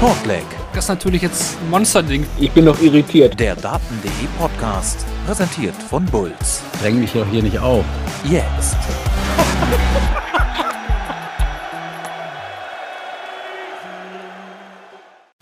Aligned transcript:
Shortleg. 0.00 0.46
Das 0.72 0.84
ist 0.84 0.88
natürlich 0.88 1.20
jetzt 1.20 1.60
ein 1.60 1.68
Monsterding. 1.68 2.26
Ich 2.38 2.50
bin 2.52 2.64
noch 2.64 2.80
irritiert. 2.80 3.38
Der 3.38 3.54
Daten.de 3.54 4.10
Podcast, 4.38 5.04
präsentiert 5.26 5.74
von 5.74 6.06
Bulls. 6.06 6.62
Dräng 6.80 7.00
mich 7.00 7.12
doch 7.12 7.26
hier 7.26 7.42
nicht 7.42 7.58
auf. 7.58 7.84
Jetzt. 8.24 8.78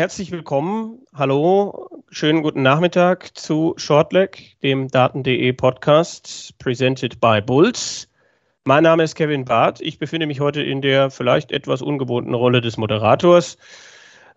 Herzlich 0.00 0.32
willkommen. 0.32 1.06
Hallo, 1.14 2.02
schönen 2.10 2.42
guten 2.42 2.62
Nachmittag 2.62 3.38
zu 3.38 3.74
Shortleg, 3.76 4.56
dem 4.64 4.88
Daten.de 4.88 5.52
Podcast, 5.52 6.58
presented 6.58 7.20
by 7.20 7.40
Bulls. 7.40 8.08
Mein 8.64 8.82
Name 8.82 9.04
ist 9.04 9.14
Kevin 9.14 9.44
Barth. 9.44 9.80
Ich 9.80 10.00
befinde 10.00 10.26
mich 10.26 10.40
heute 10.40 10.62
in 10.62 10.82
der 10.82 11.12
vielleicht 11.12 11.52
etwas 11.52 11.80
ungewohnten 11.80 12.34
Rolle 12.34 12.60
des 12.60 12.76
Moderators. 12.76 13.56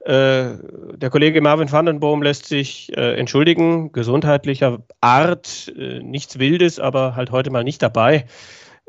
Äh, 0.05 0.58
der 0.96 1.10
Kollege 1.12 1.41
Marvin 1.41 1.72
Vandenboom 1.72 2.23
lässt 2.23 2.48
sich 2.48 2.91
äh, 2.98 3.16
entschuldigen, 3.16 3.91
gesundheitlicher 3.91 4.80
Art, 5.00 5.72
äh, 5.77 6.00
nichts 6.00 6.40
Wildes, 6.40 6.80
aber 6.80 7.16
halt 7.16 7.32
heute 7.32 7.52
mal 7.52 7.64
nicht 7.64 7.82
dabei. 7.82 8.26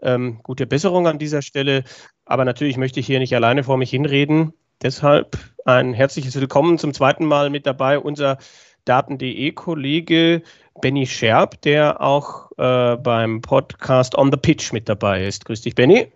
Ähm, 0.00 0.40
gute 0.42 0.66
Besserung 0.66 1.06
an 1.06 1.18
dieser 1.18 1.42
Stelle. 1.42 1.84
Aber 2.24 2.44
natürlich 2.44 2.76
möchte 2.76 3.00
ich 3.00 3.06
hier 3.06 3.18
nicht 3.18 3.34
alleine 3.34 3.62
vor 3.64 3.76
mich 3.76 3.90
hinreden. 3.90 4.52
Deshalb 4.82 5.38
ein 5.64 5.92
herzliches 5.92 6.34
Willkommen 6.40 6.78
zum 6.78 6.94
zweiten 6.94 7.26
Mal 7.26 7.50
mit 7.50 7.66
dabei 7.66 7.98
unser 7.98 8.38
Daten.de-Kollege 8.84 10.42
Benny 10.80 11.06
Scherb, 11.06 11.60
der 11.62 12.00
auch 12.00 12.50
äh, 12.58 12.96
beim 12.96 13.42
Podcast 13.42 14.16
On 14.16 14.30
the 14.32 14.38
Pitch 14.38 14.72
mit 14.72 14.88
dabei 14.88 15.24
ist. 15.24 15.44
Grüß 15.44 15.60
dich, 15.60 15.74
Benny. 15.74 16.10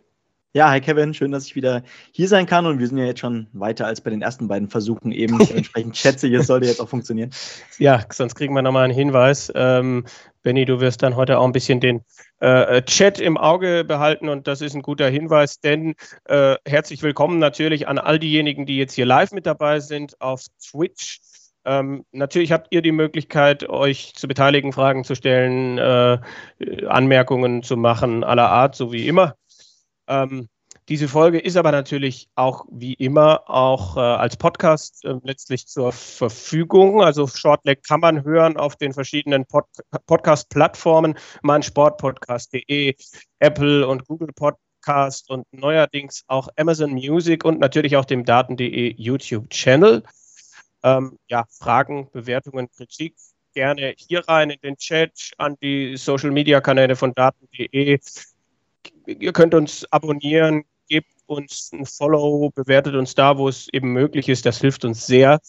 Ja, 0.52 0.70
hi 0.70 0.80
Kevin, 0.80 1.12
schön, 1.12 1.32
dass 1.32 1.44
ich 1.44 1.54
wieder 1.54 1.82
hier 2.12 2.28
sein 2.28 2.46
kann 2.46 2.64
und 2.64 2.78
wir 2.78 2.86
sind 2.86 2.96
ja 2.96 3.04
jetzt 3.04 3.20
schon 3.20 3.46
weiter 3.52 3.86
als 3.86 4.00
bei 4.00 4.08
den 4.08 4.22
ersten 4.22 4.48
beiden 4.48 4.68
Versuchen 4.68 5.12
eben. 5.12 5.38
Entsprechend 5.38 5.96
schätze 5.98 6.28
ich, 6.28 6.32
es 6.32 6.46
sollte 6.46 6.66
jetzt 6.66 6.80
auch 6.80 6.88
funktionieren. 6.88 7.30
Ja, 7.78 8.02
sonst 8.10 8.34
kriegen 8.36 8.54
wir 8.54 8.62
nochmal 8.62 8.84
einen 8.84 8.94
Hinweis. 8.94 9.52
Ähm, 9.54 10.06
Benny, 10.42 10.64
du 10.64 10.80
wirst 10.80 11.02
dann 11.02 11.14
heute 11.14 11.38
auch 11.38 11.44
ein 11.44 11.52
bisschen 11.52 11.80
den 11.80 12.02
äh, 12.40 12.80
Chat 12.82 13.20
im 13.20 13.36
Auge 13.36 13.84
behalten 13.84 14.28
und 14.30 14.46
das 14.46 14.62
ist 14.62 14.74
ein 14.74 14.82
guter 14.82 15.10
Hinweis, 15.10 15.60
denn 15.60 15.94
äh, 16.24 16.56
herzlich 16.64 17.02
willkommen 17.02 17.38
natürlich 17.38 17.86
an 17.88 17.98
all 17.98 18.18
diejenigen, 18.18 18.64
die 18.64 18.78
jetzt 18.78 18.94
hier 18.94 19.06
live 19.06 19.32
mit 19.32 19.44
dabei 19.44 19.80
sind 19.80 20.18
auf 20.20 20.46
Twitch. 20.62 21.20
Ähm, 21.66 22.06
natürlich 22.12 22.52
habt 22.52 22.68
ihr 22.70 22.80
die 22.80 22.92
Möglichkeit, 22.92 23.68
euch 23.68 24.14
zu 24.14 24.28
beteiligen, 24.28 24.72
Fragen 24.72 25.02
zu 25.02 25.16
stellen, 25.16 25.78
äh, 25.78 26.18
Anmerkungen 26.86 27.64
zu 27.64 27.76
machen, 27.76 28.22
aller 28.22 28.48
Art, 28.48 28.76
so 28.76 28.92
wie 28.92 29.08
immer. 29.08 29.34
Ähm, 30.08 30.48
diese 30.88 31.08
Folge 31.08 31.40
ist 31.40 31.56
aber 31.56 31.72
natürlich 31.72 32.28
auch 32.36 32.64
wie 32.70 32.94
immer 32.94 33.50
auch 33.50 33.96
äh, 33.96 34.00
als 34.00 34.36
Podcast 34.36 35.04
äh, 35.04 35.14
letztlich 35.24 35.66
zur 35.66 35.90
Verfügung. 35.90 37.02
Also 37.02 37.26
Shortleg 37.26 37.82
kann 37.82 37.98
man 37.98 38.22
hören 38.22 38.56
auf 38.56 38.76
den 38.76 38.92
verschiedenen 38.92 39.46
Pod 39.46 39.64
Podcast-Plattformen, 40.06 41.18
meinsportpodcast.de, 41.42 42.94
Apple 43.40 43.88
und 43.88 44.06
Google 44.06 44.32
Podcast 44.32 45.28
und 45.28 45.44
neuerdings 45.50 46.22
auch 46.28 46.48
Amazon 46.56 46.92
Music 46.92 47.44
und 47.44 47.58
natürlich 47.58 47.96
auch 47.96 48.04
dem 48.04 48.24
Daten.de 48.24 48.94
YouTube-Channel. 48.96 50.04
Ähm, 50.84 51.18
ja, 51.28 51.46
Fragen, 51.50 52.08
Bewertungen, 52.12 52.70
Kritik 52.70 53.16
gerne 53.54 53.94
hier 53.96 54.20
rein 54.28 54.50
in 54.50 54.60
den 54.60 54.76
Chat, 54.76 55.32
an 55.38 55.56
die 55.60 55.96
Social-Media-Kanäle 55.96 56.94
von 56.94 57.12
Daten.de 57.12 57.98
ihr 59.06 59.32
könnt 59.32 59.54
uns 59.54 59.84
abonnieren, 59.92 60.64
gebt 60.88 61.12
uns 61.26 61.70
ein 61.72 61.86
Follow, 61.86 62.50
bewertet 62.50 62.94
uns 62.94 63.14
da, 63.14 63.36
wo 63.38 63.48
es 63.48 63.68
eben 63.72 63.92
möglich 63.92 64.28
ist. 64.28 64.46
Das 64.46 64.60
hilft 64.60 64.84
uns 64.84 65.06
sehr. 65.06 65.40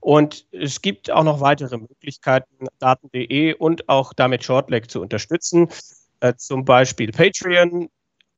Und 0.00 0.46
es 0.52 0.80
gibt 0.82 1.10
auch 1.10 1.24
noch 1.24 1.40
weitere 1.40 1.76
Möglichkeiten, 1.76 2.66
daten.de 2.78 3.54
und 3.54 3.88
auch 3.88 4.12
damit 4.12 4.44
Shortleg 4.44 4.90
zu 4.90 5.00
unterstützen. 5.00 5.68
Äh, 6.20 6.34
zum 6.36 6.64
Beispiel 6.64 7.10
Patreon, 7.10 7.88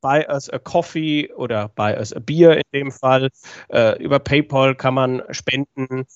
Buy 0.01 0.25
Us 0.29 0.49
a 0.51 0.59
Coffee 0.59 1.33
oder 1.35 1.69
Buy 1.69 1.95
Us 1.95 2.13
a 2.13 2.21
Beer 2.21 2.57
in 2.57 2.63
dem 2.73 2.93
Fall. 2.93 3.31
Äh, 3.69 4.03
über 4.03 4.19
PayPal 4.19 4.75
kann 4.75 4.95
man 4.95 5.23
spenden 5.31 6.07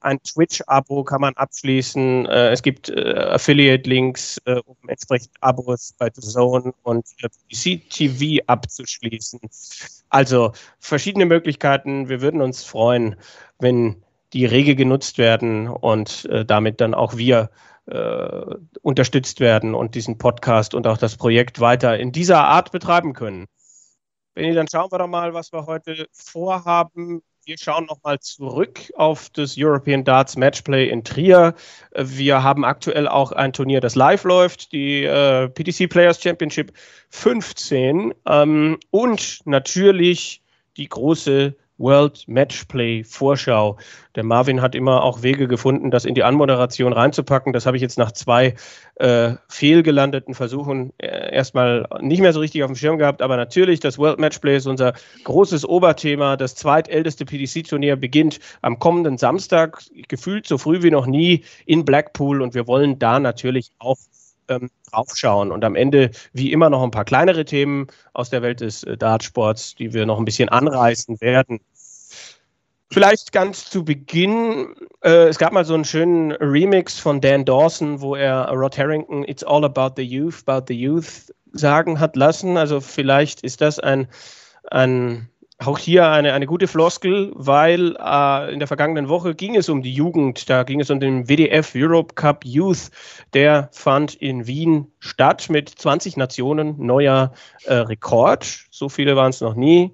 ein 0.00 0.22
Twitch-Abo 0.22 1.04
kann 1.04 1.20
man 1.20 1.34
abschließen. 1.34 2.26
Äh, 2.26 2.50
es 2.50 2.62
gibt 2.62 2.88
äh, 2.88 3.14
Affiliate-Links, 3.14 4.40
äh, 4.44 4.60
um 4.64 4.76
entsprechend 4.88 5.30
Abos 5.40 5.94
bei 5.98 6.10
The 6.12 6.20
Zone 6.20 6.72
und 6.82 7.06
PC 7.50 7.88
TV 7.90 8.42
abzuschließen. 8.46 9.40
Also 10.08 10.52
verschiedene 10.78 11.26
Möglichkeiten. 11.26 12.08
Wir 12.08 12.20
würden 12.20 12.40
uns 12.40 12.64
freuen, 12.64 13.16
wenn 13.58 14.02
die 14.32 14.46
rege 14.46 14.76
genutzt 14.76 15.18
werden 15.18 15.68
und 15.68 16.28
damit 16.46 16.82
dann 16.82 16.92
auch 16.92 17.16
wir 17.16 17.50
unterstützt 18.82 19.40
werden 19.40 19.74
und 19.74 19.94
diesen 19.94 20.18
Podcast 20.18 20.74
und 20.74 20.86
auch 20.86 20.98
das 20.98 21.16
Projekt 21.16 21.60
weiter 21.60 21.98
in 21.98 22.12
dieser 22.12 22.44
Art 22.44 22.70
betreiben 22.70 23.14
können. 23.14 23.46
Benni, 24.34 24.54
dann 24.54 24.68
schauen 24.68 24.92
wir 24.92 24.98
doch 24.98 25.08
mal, 25.08 25.32
was 25.32 25.50
wir 25.52 25.64
heute 25.66 26.06
vorhaben. 26.12 27.22
Wir 27.48 27.56
schauen 27.56 27.86
nochmal 27.86 28.20
zurück 28.20 28.92
auf 28.94 29.30
das 29.30 29.54
European 29.56 30.04
Darts 30.04 30.36
Matchplay 30.36 30.90
in 30.90 31.02
Trier. 31.02 31.54
Wir 31.94 32.42
haben 32.42 32.62
aktuell 32.62 33.08
auch 33.08 33.32
ein 33.32 33.54
Turnier, 33.54 33.80
das 33.80 33.94
live 33.94 34.24
läuft, 34.24 34.72
die 34.72 35.04
äh, 35.04 35.48
PTC 35.48 35.88
Players 35.88 36.22
Championship 36.22 36.74
15 37.08 38.12
ähm, 38.26 38.78
und 38.90 39.40
natürlich 39.46 40.42
die 40.76 40.90
große 40.90 41.56
World 41.78 42.26
Matchplay 42.26 43.04
Vorschau. 43.04 43.78
Der 44.14 44.24
Marvin 44.24 44.60
hat 44.60 44.74
immer 44.74 45.02
auch 45.04 45.22
Wege 45.22 45.48
gefunden, 45.48 45.90
das 45.90 46.04
in 46.04 46.14
die 46.14 46.24
Anmoderation 46.24 46.92
reinzupacken. 46.92 47.52
Das 47.52 47.66
habe 47.66 47.76
ich 47.76 47.82
jetzt 47.82 47.98
nach 47.98 48.12
zwei 48.12 48.54
äh, 48.96 49.34
fehlgelandeten 49.48 50.34
Versuchen 50.34 50.92
äh, 50.98 51.32
erstmal 51.32 51.88
nicht 52.00 52.20
mehr 52.20 52.32
so 52.32 52.40
richtig 52.40 52.64
auf 52.64 52.70
dem 52.70 52.76
Schirm 52.76 52.98
gehabt. 52.98 53.22
Aber 53.22 53.36
natürlich, 53.36 53.80
das 53.80 53.98
World 53.98 54.18
Matchplay 54.18 54.56
ist 54.56 54.66
unser 54.66 54.94
großes 55.24 55.64
Oberthema. 55.68 56.36
Das 56.36 56.54
zweitälteste 56.56 57.24
PDC-Turnier 57.24 57.96
beginnt 57.96 58.40
am 58.60 58.78
kommenden 58.78 59.16
Samstag, 59.16 59.82
gefühlt 60.08 60.46
so 60.46 60.58
früh 60.58 60.82
wie 60.82 60.90
noch 60.90 61.06
nie 61.06 61.44
in 61.64 61.84
Blackpool. 61.84 62.42
Und 62.42 62.54
wir 62.54 62.66
wollen 62.66 62.98
da 62.98 63.20
natürlich 63.20 63.70
auch 63.78 63.98
ähm, 64.48 64.70
draufschauen. 64.90 65.52
Und 65.52 65.64
am 65.64 65.74
Ende, 65.74 66.10
wie 66.32 66.52
immer, 66.52 66.70
noch 66.70 66.82
ein 66.82 66.90
paar 66.90 67.04
kleinere 67.04 67.44
Themen 67.44 67.86
aus 68.12 68.30
der 68.30 68.42
Welt 68.42 68.60
des 68.60 68.84
äh, 68.84 68.96
Dartsports, 68.96 69.74
die 69.74 69.92
wir 69.92 70.06
noch 70.06 70.18
ein 70.18 70.24
bisschen 70.24 70.48
anreißen 70.48 71.20
werden. 71.20 71.60
Vielleicht 72.90 73.32
ganz 73.32 73.68
zu 73.68 73.84
Beginn, 73.84 74.74
äh, 75.02 75.28
es 75.28 75.38
gab 75.38 75.52
mal 75.52 75.64
so 75.64 75.74
einen 75.74 75.84
schönen 75.84 76.32
Remix 76.32 76.98
von 76.98 77.20
Dan 77.20 77.44
Dawson, 77.44 78.00
wo 78.00 78.14
er 78.14 78.48
Rod 78.50 78.78
Harrington 78.78 79.24
It's 79.24 79.44
all 79.44 79.64
about 79.64 79.92
the 79.96 80.02
youth, 80.02 80.42
about 80.46 80.64
the 80.68 80.74
youth 80.74 81.32
sagen 81.52 82.00
hat 82.00 82.16
lassen. 82.16 82.56
Also 82.56 82.80
vielleicht 82.80 83.42
ist 83.42 83.60
das 83.60 83.78
ein, 83.78 84.08
ein 84.70 85.28
auch 85.58 85.78
hier 85.78 86.08
eine, 86.08 86.32
eine 86.34 86.46
gute 86.46 86.68
Floskel, 86.68 87.32
weil 87.34 87.96
äh, 87.98 88.52
in 88.52 88.60
der 88.60 88.68
vergangenen 88.68 89.08
Woche 89.08 89.34
ging 89.34 89.56
es 89.56 89.68
um 89.68 89.82
die 89.82 89.92
Jugend, 89.92 90.48
da 90.48 90.62
ging 90.62 90.80
es 90.80 90.88
um 90.88 91.00
den 91.00 91.28
WDF 91.28 91.72
Europe 91.74 92.14
Cup 92.14 92.44
Youth, 92.44 92.90
der 93.34 93.68
fand 93.72 94.14
in 94.14 94.46
Wien 94.46 94.92
statt 95.00 95.50
mit 95.50 95.68
20 95.68 96.16
Nationen, 96.16 96.76
neuer 96.78 97.32
äh, 97.64 97.74
Rekord, 97.74 98.66
so 98.70 98.88
viele 98.88 99.16
waren 99.16 99.30
es 99.30 99.40
noch 99.40 99.54
nie. 99.54 99.92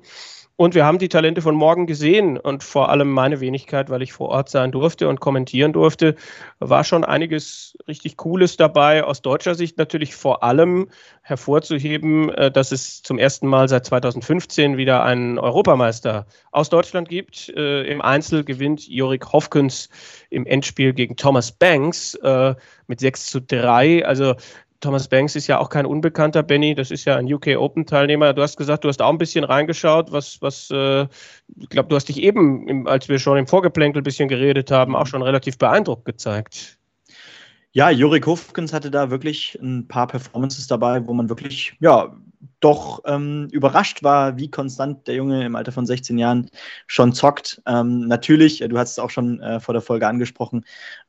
Und 0.57 0.77
wir 0.77 0.85
haben 0.85 0.99
die 0.99 1.09
Talente 1.09 1.43
von 1.43 1.57
morgen 1.57 1.87
gesehen 1.87 2.39
und 2.39 2.63
vor 2.63 2.89
allem 2.89 3.11
meine 3.11 3.41
Wenigkeit, 3.41 3.91
weil 3.91 4.03
ich 4.03 4.13
vor 4.13 4.29
Ort 4.29 4.49
sein 4.49 4.71
durfte 4.71 5.09
und 5.09 5.19
kommentieren 5.19 5.73
durfte, 5.73 6.15
war 6.61 6.85
schon 6.85 7.05
einiges 7.05 7.77
richtig 7.89 8.17
Cooles 8.17 8.57
dabei. 8.57 9.03
Aus 9.03 9.21
deutscher 9.21 9.57
Sicht 9.57 9.79
natürlich 9.79 10.15
vor 10.15 10.45
allem 10.45 10.91
hervorzuheben, 11.23 12.29
äh, 12.29 12.53
dass 12.53 12.71
es 12.71 13.03
zum 13.03 13.19
ersten 13.19 13.49
Mal 13.49 13.69
seit 13.69 13.85
2015 13.87 14.77
wieder 14.77 15.03
einen 15.03 15.41
Europameister 15.41 16.27
aus 16.53 16.71
Deutschland 16.71 17.09
gibt. 17.09 17.49
Äh, 17.57 17.83
Im 17.91 18.01
Einzel 18.01 18.45
gewinnt 18.45 18.87
Jorik 18.87 19.33
Hofkens 19.33 19.89
im 20.31 20.47
Endspiel 20.47 20.93
gegen 20.93 21.17
Thomas 21.17 21.51
Banks 21.51 22.15
äh, 22.15 22.55
mit 22.87 23.01
6 23.01 23.27
zu 23.27 23.41
3. 23.41 24.07
Also 24.07 24.37
Thomas 24.85 25.09
Banks 25.09 25.35
ist 25.35 25.47
ja 25.47 25.59
auch 25.59 25.71
kein 25.71 25.87
Unbekannter, 25.87 26.43
Benny. 26.43 26.75
Das 26.75 26.91
ist 26.91 27.07
ja 27.07 27.17
ein 27.17 27.33
UK 27.33 27.57
Open-Teilnehmer. 27.57 28.35
Du 28.35 28.43
hast 28.43 28.59
gesagt, 28.59 28.85
du 28.85 28.89
hast 28.89 29.01
auch 29.01 29.09
ein 29.09 29.17
bisschen 29.17 29.43
reingeschaut. 29.43 30.13
Was, 30.13 30.43
was, 30.43 30.71
äh, 30.71 31.07
ich 31.59 31.71
glaube, 31.71 31.89
du 31.89 31.97
hast 31.97 32.11
dich 32.11 32.23
eben, 32.23 32.69
im, 32.69 32.87
als 32.87 33.09
wir 33.09 33.19
schon 33.19 33.39
im 33.39 33.47
Vorgeplänkel 33.47 34.03
ein 34.03 34.05
bisschen 34.05 34.29
geredet 34.29 34.71
haben, 34.71 34.95
auch 34.95 35.07
schon 35.07 35.23
relativ 35.23 35.57
beeindruckt 35.57 36.05
gezeigt. 36.05 36.79
Ja, 37.73 37.89
Jorik 37.89 38.27
Hofkens 38.27 38.75
hatte 38.75 38.91
da 38.91 39.11
wirklich 39.11 39.59
ein 39.63 39.89
paar 39.89 40.07
Performances 40.07 40.67
dabei, 40.67 41.05
wo 41.07 41.15
man 41.15 41.31
wirklich, 41.31 41.75
ja, 41.81 42.15
doch 42.61 43.03
ähm, 43.07 43.49
überrascht 43.53 44.03
war, 44.03 44.37
wie 44.37 44.51
konstant 44.51 45.07
der 45.07 45.15
Junge 45.15 45.45
im 45.45 45.57
Alter 45.57 45.73
von 45.73 45.87
16 45.87 46.19
Jahren 46.19 46.51
schon 46.87 47.13
zockt. 47.13 47.63
Ähm, 47.67 48.07
natürlich, 48.07 48.59
du 48.59 48.79
hast 48.79 48.93
es 48.93 48.99
auch 48.99 49.11
schon 49.11 49.41
äh, 49.41 49.61
vor 49.61 49.73
der 49.73 49.83
Folge 49.83 50.07
angesprochen, 50.07 50.65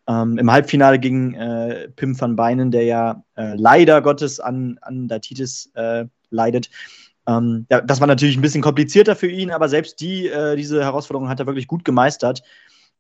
ähm, 0.08 0.38
im 0.38 0.52
Halbfinale 0.52 1.00
gegen 1.00 1.34
äh, 1.34 1.90
Pim 1.96 2.20
van 2.20 2.36
Beinen, 2.36 2.72
der 2.72 2.84
ja 2.84 3.24
äh, 3.36 3.56
leider 3.56 4.02
Gottes 4.02 4.40
an, 4.40 4.78
an 4.82 5.08
Datitis 5.08 5.72
äh, 5.76 6.06
leidet. 6.30 6.70
Ähm, 7.28 7.66
das 7.70 8.00
war 8.00 8.08
natürlich 8.08 8.38
ein 8.38 8.42
bisschen 8.42 8.62
komplizierter 8.62 9.16
für 9.16 9.28
ihn, 9.28 9.52
aber 9.52 9.68
selbst 9.70 10.00
die, 10.00 10.28
äh, 10.28 10.56
diese 10.56 10.84
Herausforderung 10.84 11.30
hat 11.30 11.40
er 11.40 11.48
wirklich 11.48 11.68
gut 11.68 11.84
gemeistert. 11.86 12.44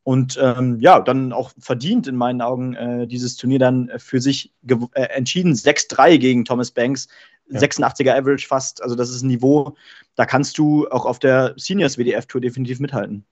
und 0.04 0.38
ähm, 0.42 0.80
ja, 0.80 1.00
dann 1.00 1.34
auch 1.34 1.52
verdient 1.58 2.08
in 2.08 2.16
meinen 2.16 2.42
Augen 2.42 2.76
äh, 2.76 3.08
dieses 3.08 3.38
Turnier 3.38 3.60
dann 3.60 3.92
für 3.98 4.22
sich 4.22 4.54
äh, 4.68 5.02
entschieden. 5.02 5.54
6-3 5.54 6.20
gegen 6.20 6.46
Thomas 6.46 6.72
Banks, 6.72 7.08
ja. 7.50 7.60
86er 7.60 8.16
Average 8.16 8.48
fast. 8.48 8.82
Also 8.82 8.96
das 8.96 9.10
ist 9.10 9.22
ein 9.22 9.28
Niveau, 9.28 9.76
da 10.16 10.26
kannst 10.26 10.58
du 10.58 10.88
auch 10.90 11.06
auf 11.06 11.20
der 11.20 11.54
Seniors 11.58 11.98
WDF 11.98 12.26
Tour 12.26 12.42
definitiv 12.42 12.80
mithalten. 12.80 13.26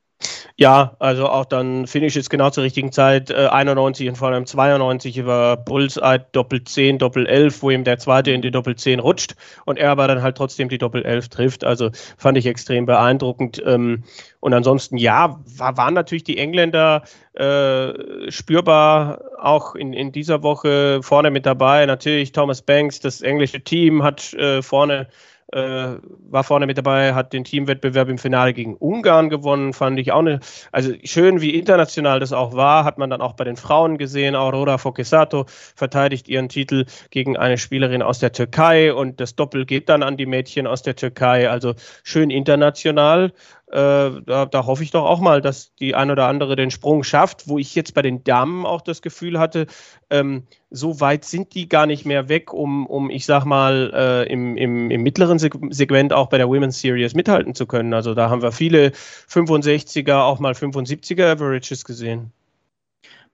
Ja, 0.56 0.96
also 1.00 1.28
auch 1.28 1.46
dann 1.46 1.88
Finish 1.88 2.16
ist 2.16 2.30
genau 2.30 2.52
zur 2.52 2.64
richtigen 2.64 2.92
Zeit, 2.92 3.32
äh, 3.32 3.48
91 3.48 4.08
und 4.08 4.18
vor 4.18 4.28
allem 4.28 4.46
92 4.46 5.18
über 5.18 5.58
Bullseye 5.58 6.24
Doppel 6.32 6.64
10, 6.64 7.00
Doppel 7.00 7.26
11, 7.26 7.64
wo 7.64 7.72
ihm 7.72 7.84
der 7.84 7.98
zweite 7.98 8.32
in 8.32 8.44
die 8.44 8.52
Doppel 8.52 8.76
10 8.76 9.00
rutscht 9.00 9.36
und 9.66 9.80
er 9.80 9.90
aber 9.92 10.08
dann 10.08 10.22
halt 10.22 10.38
trotzdem 10.38 10.70
die 10.70 10.78
Doppel 10.78 11.04
11 11.04 11.30
trifft. 11.30 11.64
Also 11.64 11.90
fand 12.18 12.38
ich 12.38 12.46
extrem 12.46 12.86
beeindruckend. 12.86 13.62
Ähm, 13.66 14.04
und 14.42 14.54
ansonsten, 14.54 14.98
ja, 14.98 15.40
war, 15.58 15.78
waren 15.78 15.96
natürlich 15.96 16.24
die 16.24 16.38
Engländer 16.38 17.04
äh, 17.34 18.30
spürbar 18.30 19.22
auch 19.40 19.74
in, 19.74 19.94
in 19.94 20.12
dieser 20.12 20.44
Woche 20.44 21.02
vorne 21.02 21.32
mit 21.32 21.48
dabei. 21.48 21.86
Natürlich 21.88 22.32
Thomas 22.32 22.62
Banks, 22.62 23.00
das 23.00 23.22
englische 23.22 23.62
Team 23.62 24.04
hat 24.04 24.34
äh, 24.34 24.62
vorne 24.62 25.08
äh, 25.54 25.98
war 26.30 26.44
vorne 26.44 26.66
mit 26.66 26.78
dabei, 26.78 27.14
hat 27.14 27.32
den 27.32 27.44
Teamwettbewerb 27.44 28.10
im 28.10 28.18
Finale 28.18 28.54
gegen 28.54 28.76
Ungarn 28.76 29.30
gewonnen, 29.30 29.74
fand 29.74 30.00
ich 30.00 30.12
auch 30.12 30.20
eine, 30.20 30.40
also 30.72 30.92
schön 31.04 31.42
wie 31.42 31.52
international 31.52 32.20
das 32.20 32.34
auch 32.34 32.54
war, 32.56 32.84
hat 32.84 32.98
man 32.98 33.10
dann 33.10 33.22
auch 33.22 33.34
bei 33.34 33.44
den 33.44 33.56
Frauen 33.56 33.98
gesehen. 33.98 34.36
Aurora 34.36 34.78
Fokesato 34.78 35.46
verteidigt 35.48 36.28
ihren 36.28 36.50
Titel 36.50 36.86
gegen 37.12 37.38
eine 37.38 37.58
Spielerin 37.58 38.02
aus 38.02 38.20
der 38.20 38.32
Türkei 38.32 38.94
und 38.94 39.20
das 39.20 39.36
Doppel 39.36 39.66
geht 39.66 39.90
dann 39.90 40.04
an 40.04 40.18
die 40.18 40.26
Mädchen 40.26 40.66
aus 40.66 40.82
der 40.82 40.96
Türkei, 40.96 41.50
also 41.50 41.76
schön 42.04 42.30
international. 42.30 43.32
Äh, 43.74 44.22
da, 44.28 44.46
da, 44.46 44.66
hoffe 44.68 44.84
ich 44.84 44.92
doch 44.92 45.04
auch 45.04 45.20
mal, 45.20 45.42
dass 45.42 45.74
die 45.74 45.96
ein 45.96 46.12
oder 46.12 46.28
andere 46.28 46.56
den 46.56 46.70
Sprung 46.70 47.04
schafft, 47.04 47.48
wo 47.48 47.58
ich 47.58 47.74
jetzt 47.74 47.96
bei 47.96 48.04
den 48.04 48.24
Damen 48.24 48.68
auch 48.68 48.82
das 48.82 49.02
Gefühl 49.02 49.40
hatte, 49.40 49.66
ähm, 50.12 50.44
so 50.70 51.00
weit 51.00 51.26
sind 51.26 51.56
die 51.56 51.68
gar 51.68 51.88
nicht 51.88 52.06
mehr 52.06 52.30
weg, 52.30 52.54
um, 52.54 52.86
um 52.86 53.10
ich 53.10 53.26
sag 53.26 53.46
mal, 53.46 53.92
äh, 53.92 54.32
im, 54.32 54.58
im, 54.58 54.92
im 54.92 55.02
mittleren 55.02 55.40
Segment 55.40 56.14
auch 56.14 56.30
bei 56.30 56.38
der 56.38 56.50
Women's 56.50 56.82
Series 56.82 57.16
mithalten 57.16 57.56
zu 57.56 57.66
können. 57.66 57.96
Also 57.96 58.14
da 58.14 58.30
haben 58.30 58.44
wir 58.44 58.52
viele 58.52 58.90
65er, 59.28 60.22
auch 60.22 60.38
mal 60.38 60.54
75er 60.54 61.32
Averages 61.32 61.84
gesehen. 61.84 62.32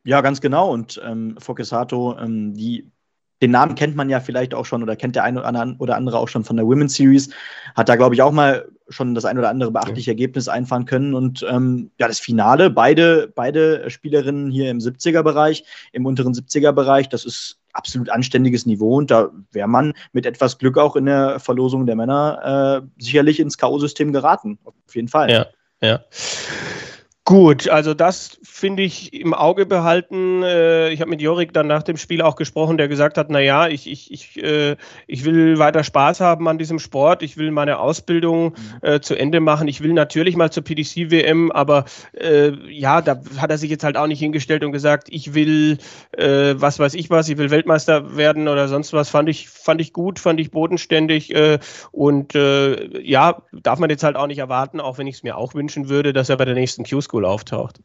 Ja, 0.06 0.22
ganz 0.22 0.40
genau. 0.40 0.72
Und 0.72 1.02
ähm, 1.06 1.36
Fokesato, 1.38 2.18
ähm, 2.18 2.54
die 2.54 2.90
den 3.42 3.52
Namen 3.52 3.76
kennt 3.76 3.96
man 3.96 4.10
ja 4.10 4.20
vielleicht 4.20 4.54
auch 4.54 4.66
schon 4.66 4.84
oder 4.84 4.96
kennt 4.96 5.16
der 5.16 5.24
eine 5.24 5.42
oder 5.80 5.96
andere 5.96 6.20
auch 6.20 6.28
schon 6.28 6.44
von 6.44 6.58
der 6.58 6.66
Women's 6.66 6.96
Series. 6.96 7.30
Hat 7.76 7.90
da, 7.90 7.96
glaube 7.96 8.16
ich, 8.16 8.22
auch 8.22 8.32
mal 8.32 8.68
schon 8.90 9.16
das 9.16 9.26
ein 9.26 9.38
oder 9.38 9.50
andere 9.50 9.72
beachtliche 9.72 10.12
Ergebnis 10.12 10.48
einfahren 10.48 10.86
können. 10.86 11.14
Und 11.14 11.46
ähm, 11.50 11.92
ja, 12.00 12.08
das 12.08 12.20
Finale, 12.20 12.70
beide, 12.70 13.32
beide 13.34 13.90
Spielerinnen 13.90 14.52
hier 14.52 14.70
im 14.70 14.80
70er-Bereich, 14.80 15.64
im 15.92 16.06
unteren 16.06 16.34
70er-Bereich, 16.34 17.10
das 17.10 17.26
ist 17.26 17.60
absolut 17.74 18.10
anständiges 18.10 18.66
Niveau. 18.66 18.98
Und 18.98 19.12
da 19.12 19.30
wäre 19.52 19.68
man 19.68 19.94
mit 20.12 20.26
etwas 20.26 20.58
Glück 20.58 20.78
auch 20.78 20.96
in 20.96 21.06
der 21.06 21.40
Verlosung 21.40 21.86
der 21.86 21.96
Männer 21.96 22.84
äh, 22.84 23.02
sicherlich 23.02 23.40
ins 23.40 23.58
K.O.-System 23.58 24.12
geraten. 24.12 24.60
Auf 24.64 24.96
jeden 24.96 25.08
Fall. 25.08 25.32
Ja, 25.32 25.46
ja. 25.82 26.02
Gut, 27.30 27.70
also 27.70 27.94
das 27.94 28.40
finde 28.42 28.82
ich 28.82 29.14
im 29.14 29.36
Auge 29.36 29.68
behalten. 29.68 30.42
Äh, 30.42 30.90
ich 30.90 31.00
habe 31.00 31.12
mit 31.12 31.22
Jorik 31.22 31.54
dann 31.54 31.68
nach 31.68 31.84
dem 31.84 31.96
Spiel 31.96 32.24
auch 32.24 32.36
gesprochen, 32.36 32.80
der 32.80 32.88
gesagt 32.88 33.20
hat, 33.20 33.30
naja, 33.30 33.68
ich, 33.68 33.86
ich, 33.86 34.12
ich, 34.12 34.44
äh, 34.44 34.78
ich 35.06 35.26
will 35.26 35.60
weiter 35.60 35.84
Spaß 35.84 36.22
haben 36.22 36.48
an 36.48 36.58
diesem 36.58 36.80
Sport, 36.80 37.22
ich 37.22 37.38
will 37.38 37.52
meine 37.52 37.78
Ausbildung 37.78 38.56
mhm. 38.56 38.56
äh, 38.82 39.00
zu 39.00 39.14
Ende 39.14 39.42
machen, 39.42 39.68
ich 39.68 39.84
will 39.84 39.94
natürlich 39.94 40.36
mal 40.36 40.52
zur 40.52 40.64
PDC-WM, 40.64 41.52
aber 41.52 41.86
äh, 42.14 42.50
ja, 42.68 43.00
da 43.04 43.22
hat 43.38 43.52
er 43.52 43.60
sich 43.60 43.70
jetzt 43.70 43.84
halt 43.84 43.96
auch 43.96 44.08
nicht 44.08 44.18
hingestellt 44.18 44.64
und 44.64 44.72
gesagt, 44.72 45.08
ich 45.12 45.36
will, 45.36 45.78
äh, 46.18 46.56
was 46.58 46.80
weiß 46.80 46.96
ich 46.96 47.12
was, 47.12 47.30
ich 47.30 47.38
will 47.38 47.52
Weltmeister 47.52 48.18
werden 48.18 48.48
oder 48.48 48.68
sonst 48.68 48.92
was, 48.92 49.12
fand 49.12 49.30
ich, 49.30 49.50
fand 49.50 49.82
ich 49.82 49.94
gut, 49.94 50.18
fand 50.18 50.40
ich 50.40 50.50
bodenständig 50.50 51.36
und 51.92 52.34
ja, 52.34 53.44
darf 53.54 53.78
man 53.78 53.92
jetzt 53.92 54.04
halt 54.04 54.16
auch 54.16 54.26
nicht 54.26 54.40
erwarten, 54.40 54.80
auch 54.80 54.98
wenn 54.98 55.06
ich 55.06 55.18
es 55.18 55.24
mir 55.24 55.38
auch 55.38 55.54
wünschen 55.54 55.90
würde, 55.90 56.12
dass 56.12 56.30
er 56.30 56.38
bei 56.38 56.46
der 56.46 56.56
nächsten 56.56 56.84
Q-School 56.84 57.19
School 57.20 57.26
auftaucht. 57.26 57.82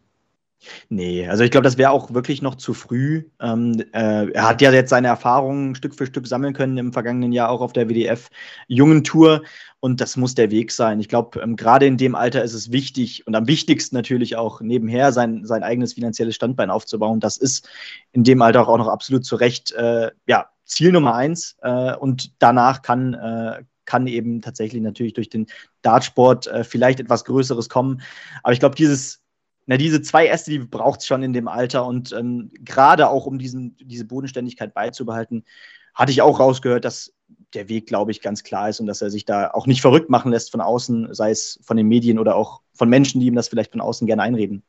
Nee, 0.88 1.28
also 1.28 1.44
ich 1.44 1.50
glaube, 1.50 1.64
das 1.64 1.76
wäre 1.76 1.90
auch 1.90 2.14
wirklich 2.14 2.40
noch 2.40 2.54
zu 2.54 2.72
früh. 2.72 3.25
Ähm, 3.38 3.84
äh, 3.92 4.31
er 4.31 4.48
hat 4.48 4.62
ja 4.62 4.72
jetzt 4.72 4.88
seine 4.88 5.08
Erfahrungen 5.08 5.75
Stück 5.75 5.94
für 5.94 6.06
Stück 6.06 6.26
sammeln 6.26 6.54
können 6.54 6.78
im 6.78 6.92
vergangenen 6.92 7.32
Jahr 7.32 7.50
auch 7.50 7.60
auf 7.60 7.75
der 7.75 7.90
WDF-Jungen-Tour 7.90 9.42
und 9.81 10.00
das 10.00 10.16
muss 10.16 10.34
der 10.34 10.50
Weg 10.50 10.72
sein. 10.72 11.00
Ich 11.00 11.10
glaube, 11.10 11.38
ähm, 11.40 11.56
gerade 11.56 11.84
in 11.84 11.98
dem 11.98 12.14
Alter 12.14 12.42
ist 12.42 12.54
es 12.54 12.72
wichtig 12.72 13.26
und 13.26 13.34
am 13.34 13.46
wichtigsten 13.46 13.94
natürlich 13.94 14.36
auch 14.36 14.62
nebenher 14.62 15.12
sein, 15.12 15.44
sein 15.44 15.62
eigenes 15.62 15.92
finanzielles 15.92 16.34
Standbein 16.34 16.70
aufzubauen. 16.70 17.20
Das 17.20 17.36
ist 17.36 17.69
in 18.12 18.25
dem 18.25 18.40
Alter 18.40 18.66
auch 18.66 18.78
noch 18.78 18.88
absolut 18.88 19.26
zu 19.26 19.36
Recht 19.36 19.72
äh, 19.72 20.12
ja, 20.26 20.46
Ziel 20.64 20.92
Nummer 20.92 21.14
eins 21.14 21.56
äh, 21.60 21.94
und 21.94 22.32
danach 22.38 22.81
kann, 22.81 23.12
äh, 23.12 23.64
kann 23.84 24.06
eben 24.06 24.40
tatsächlich 24.40 24.81
natürlich 24.81 25.12
durch 25.12 25.28
den 25.28 25.46
Dartsport 25.82 26.46
äh, 26.46 26.64
vielleicht 26.64 27.00
etwas 27.00 27.26
Größeres 27.26 27.69
kommen. 27.69 28.00
Aber 28.42 28.54
ich 28.54 28.60
glaube, 28.60 28.76
dieses 28.76 29.23
na, 29.66 29.76
diese 29.76 30.02
zwei 30.02 30.26
Äste, 30.26 30.50
die 30.50 30.58
braucht 30.58 31.00
es 31.00 31.06
schon 31.06 31.22
in 31.22 31.32
dem 31.32 31.49
Alter 31.49 31.87
und 31.87 32.12
ähm, 32.12 32.50
gerade 32.61 33.08
auch, 33.08 33.26
um 33.26 33.38
diesen, 33.38 33.76
diese 33.81 34.05
Bodenständigkeit 34.05 34.75
beizubehalten, 34.75 35.44
hatte 35.94 36.12
ich 36.12 36.22
auch 36.22 36.40
rausgehört, 36.40 36.84
dass 36.84 37.14
der 37.55 37.69
Weg, 37.69 37.87
glaube 37.87 38.11
ich, 38.11 38.20
ganz 38.20 38.43
klar 38.43 38.69
ist 38.69 38.81
und 38.81 38.87
dass 38.87 39.00
er 39.00 39.11
sich 39.11 39.25
da 39.25 39.50
auch 39.50 39.66
nicht 39.66 39.81
verrückt 39.81 40.11
machen 40.11 40.32
lässt 40.32 40.50
von 40.50 40.61
außen, 40.61 41.14
sei 41.14 41.31
es 41.31 41.58
von 41.62 41.76
den 41.76 41.87
Medien 41.87 42.19
oder 42.19 42.37
auch 42.37 42.61
von 42.75 42.88
Menschen, 42.88 43.20
die 43.20 43.26
ihm 43.26 43.37
das 43.37 43.49
vielleicht 43.49 43.72
von 43.72 43.81
außen 43.81 44.06
gerne 44.06 44.22
einreden. 44.22 44.62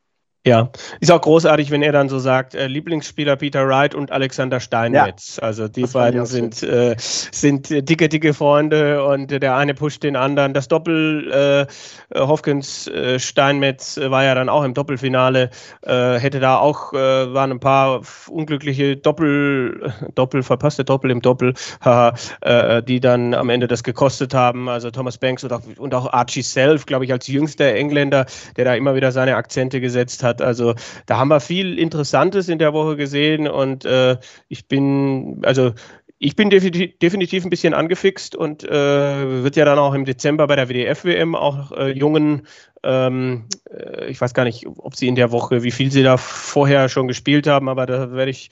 Ja, 0.46 0.70
ist 1.00 1.10
auch 1.10 1.20
großartig, 1.20 1.72
wenn 1.72 1.82
er 1.82 1.90
dann 1.90 2.08
so 2.08 2.20
sagt, 2.20 2.54
äh, 2.54 2.68
Lieblingsspieler 2.68 3.34
Peter 3.34 3.66
Wright 3.66 3.96
und 3.96 4.12
Alexander 4.12 4.60
Steinmetz. 4.60 5.38
Ja, 5.38 5.42
also 5.42 5.66
die 5.66 5.86
beiden 5.86 6.24
sind, 6.24 6.62
äh, 6.62 6.94
sind 6.98 7.68
dicke, 7.68 8.08
dicke 8.08 8.32
Freunde 8.32 9.04
und 9.04 9.32
der 9.32 9.56
eine 9.56 9.74
pusht 9.74 10.04
den 10.04 10.14
anderen. 10.14 10.54
Das 10.54 10.68
Doppel 10.68 11.66
äh, 12.14 12.16
Hopkins 12.16 12.86
äh, 12.86 13.18
Steinmetz 13.18 13.98
war 14.00 14.22
ja 14.22 14.36
dann 14.36 14.48
auch 14.48 14.62
im 14.62 14.72
Doppelfinale, 14.72 15.50
äh, 15.82 16.20
hätte 16.20 16.38
da 16.38 16.58
auch, 16.58 16.92
äh, 16.92 16.96
waren 16.96 17.50
ein 17.50 17.60
paar 17.60 18.02
unglückliche 18.28 18.96
Doppel, 18.96 19.92
Doppel, 20.14 20.44
verpasste 20.44 20.84
Doppel 20.84 21.10
im 21.10 21.22
Doppel, 21.22 21.54
äh, 21.82 22.82
die 22.84 23.00
dann 23.00 23.34
am 23.34 23.50
Ende 23.50 23.66
das 23.66 23.82
gekostet 23.82 24.32
haben. 24.32 24.68
Also 24.68 24.92
Thomas 24.92 25.18
Banks 25.18 25.42
und 25.42 25.52
auch, 25.52 25.62
und 25.76 25.92
auch 25.92 26.12
Archie 26.12 26.42
Self, 26.42 26.86
glaube 26.86 27.04
ich, 27.04 27.12
als 27.12 27.26
jüngster 27.26 27.74
Engländer, 27.74 28.26
der 28.56 28.64
da 28.64 28.74
immer 28.76 28.94
wieder 28.94 29.10
seine 29.10 29.34
Akzente 29.34 29.80
gesetzt 29.80 30.22
hat 30.22 30.35
hat. 30.40 30.46
Also 30.46 30.74
da 31.06 31.18
haben 31.18 31.28
wir 31.28 31.40
viel 31.40 31.78
Interessantes 31.78 32.48
in 32.48 32.58
der 32.58 32.72
Woche 32.72 32.96
gesehen 32.96 33.48
und 33.48 33.84
äh, 33.84 34.18
ich 34.48 34.68
bin, 34.68 35.40
also 35.42 35.72
ich 36.18 36.34
bin 36.34 36.48
definitiv, 36.48 37.44
ein 37.44 37.50
bisschen 37.50 37.74
angefixt 37.74 38.34
und 38.34 38.64
äh, 38.64 39.42
wird 39.42 39.56
ja 39.56 39.66
dann 39.66 39.78
auch 39.78 39.92
im 39.92 40.06
Dezember 40.06 40.46
bei 40.46 40.56
der 40.56 40.68
WDF-WM 40.68 41.34
auch 41.34 41.72
äh, 41.72 41.90
jungen, 41.90 42.46
ähm, 42.82 43.44
äh, 43.70 44.06
ich 44.06 44.20
weiß 44.20 44.32
gar 44.32 44.44
nicht, 44.44 44.66
ob 44.66 44.96
sie 44.96 45.08
in 45.08 45.14
der 45.14 45.30
Woche, 45.30 45.62
wie 45.62 45.70
viel 45.70 45.90
sie 45.90 46.02
da 46.02 46.16
vorher 46.16 46.88
schon 46.88 47.06
gespielt 47.06 47.46
haben, 47.46 47.68
aber 47.68 47.84
da 47.84 48.12
werde 48.12 48.30
ich, 48.30 48.50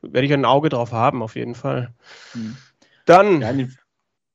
werde 0.00 0.26
ich 0.26 0.32
ein 0.32 0.46
Auge 0.46 0.70
drauf 0.70 0.92
haben, 0.92 1.22
auf 1.22 1.36
jeden 1.36 1.54
Fall. 1.54 1.92
Mhm. 2.34 2.56
Dann. 3.04 3.40
Ja, 3.42 3.52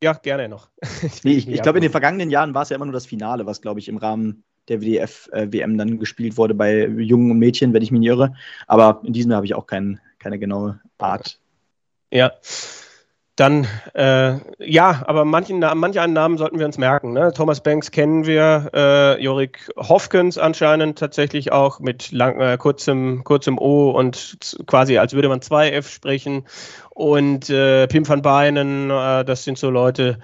ja, 0.04 0.14
gerne 0.14 0.48
noch. 0.48 0.70
ich, 1.24 1.48
ich 1.48 1.62
glaube, 1.64 1.80
in 1.80 1.84
den 1.84 1.92
vergangenen 1.92 2.30
Jahren 2.30 2.54
war 2.54 2.62
es 2.62 2.70
ja 2.70 2.76
immer 2.76 2.86
nur 2.86 2.94
das 2.94 3.08
Finale, 3.08 3.48
was, 3.48 3.62
glaube 3.62 3.80
ich, 3.80 3.88
im 3.88 3.98
Rahmen 3.98 4.44
der 4.68 4.82
WDF-WM 4.82 5.74
äh, 5.74 5.78
dann 5.78 6.00
gespielt 6.00 6.38
wurde 6.38 6.54
bei 6.54 6.88
jungen 6.88 7.38
Mädchen, 7.38 7.74
wenn 7.74 7.82
ich 7.82 7.92
mich 7.92 8.00
nicht 8.00 8.10
irre. 8.10 8.34
Aber 8.68 9.02
in 9.04 9.14
diesem 9.14 9.34
habe 9.34 9.46
ich 9.46 9.56
auch 9.56 9.68
kein, 9.68 10.00
keine 10.20 10.40
genaue 10.40 10.80
Art. 10.98 11.40
Ja. 12.12 12.32
Dann, 13.38 13.68
äh, 13.94 14.34
ja, 14.58 15.04
aber 15.06 15.24
manchen, 15.24 15.60
manche 15.60 16.08
Namen 16.08 16.40
sollten 16.40 16.58
wir 16.58 16.66
uns 16.66 16.80
merken. 16.80 17.14
Ne? 17.14 17.32
Thomas 17.34 17.62
Banks 17.62 17.92
kennen 17.92 18.26
wir, 18.26 18.72
äh, 18.74 19.24
Jorik 19.24 19.70
Hofkens 19.78 20.40
anscheinend 20.40 20.98
tatsächlich 20.98 21.52
auch 21.52 21.80
mit 21.80 22.12
lang, 22.12 22.42
äh, 22.42 22.58
kurzem, 22.58 23.24
kurzem 23.24 23.60
O 23.60 23.92
und 23.92 24.58
quasi 24.66 24.98
als 24.98 25.14
würde 25.14 25.30
man 25.30 25.44
zwei 25.44 25.70
F 25.70 25.88
sprechen. 25.88 26.48
Und 26.90 27.52
äh, 27.52 27.86
Pim 27.86 28.08
van 28.08 28.24
Beinen, 28.24 28.90
äh, 28.90 29.24
das 29.24 29.44
sind 29.44 29.60
so 29.60 29.70
Leute, 29.70 30.18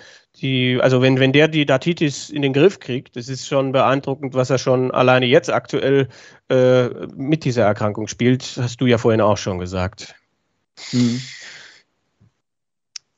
die, 0.43 0.77
also 0.81 1.01
wenn, 1.01 1.19
wenn 1.19 1.31
der 1.31 1.47
die 1.47 1.65
Datitis 1.65 2.29
in 2.29 2.41
den 2.41 2.53
Griff 2.53 2.79
kriegt, 2.79 3.15
das 3.15 3.29
ist 3.29 3.47
schon 3.47 3.71
beeindruckend, 3.71 4.35
was 4.35 4.49
er 4.49 4.57
schon 4.57 4.91
alleine 4.91 5.25
jetzt 5.25 5.49
aktuell 5.49 6.09
äh, 6.49 6.89
mit 7.15 7.45
dieser 7.45 7.63
Erkrankung 7.63 8.07
spielt, 8.07 8.43
hast 8.61 8.81
du 8.81 8.85
ja 8.85 8.97
vorhin 8.97 9.21
auch 9.21 9.37
schon 9.37 9.57
gesagt. 9.57 10.15
Mhm. 10.91 11.21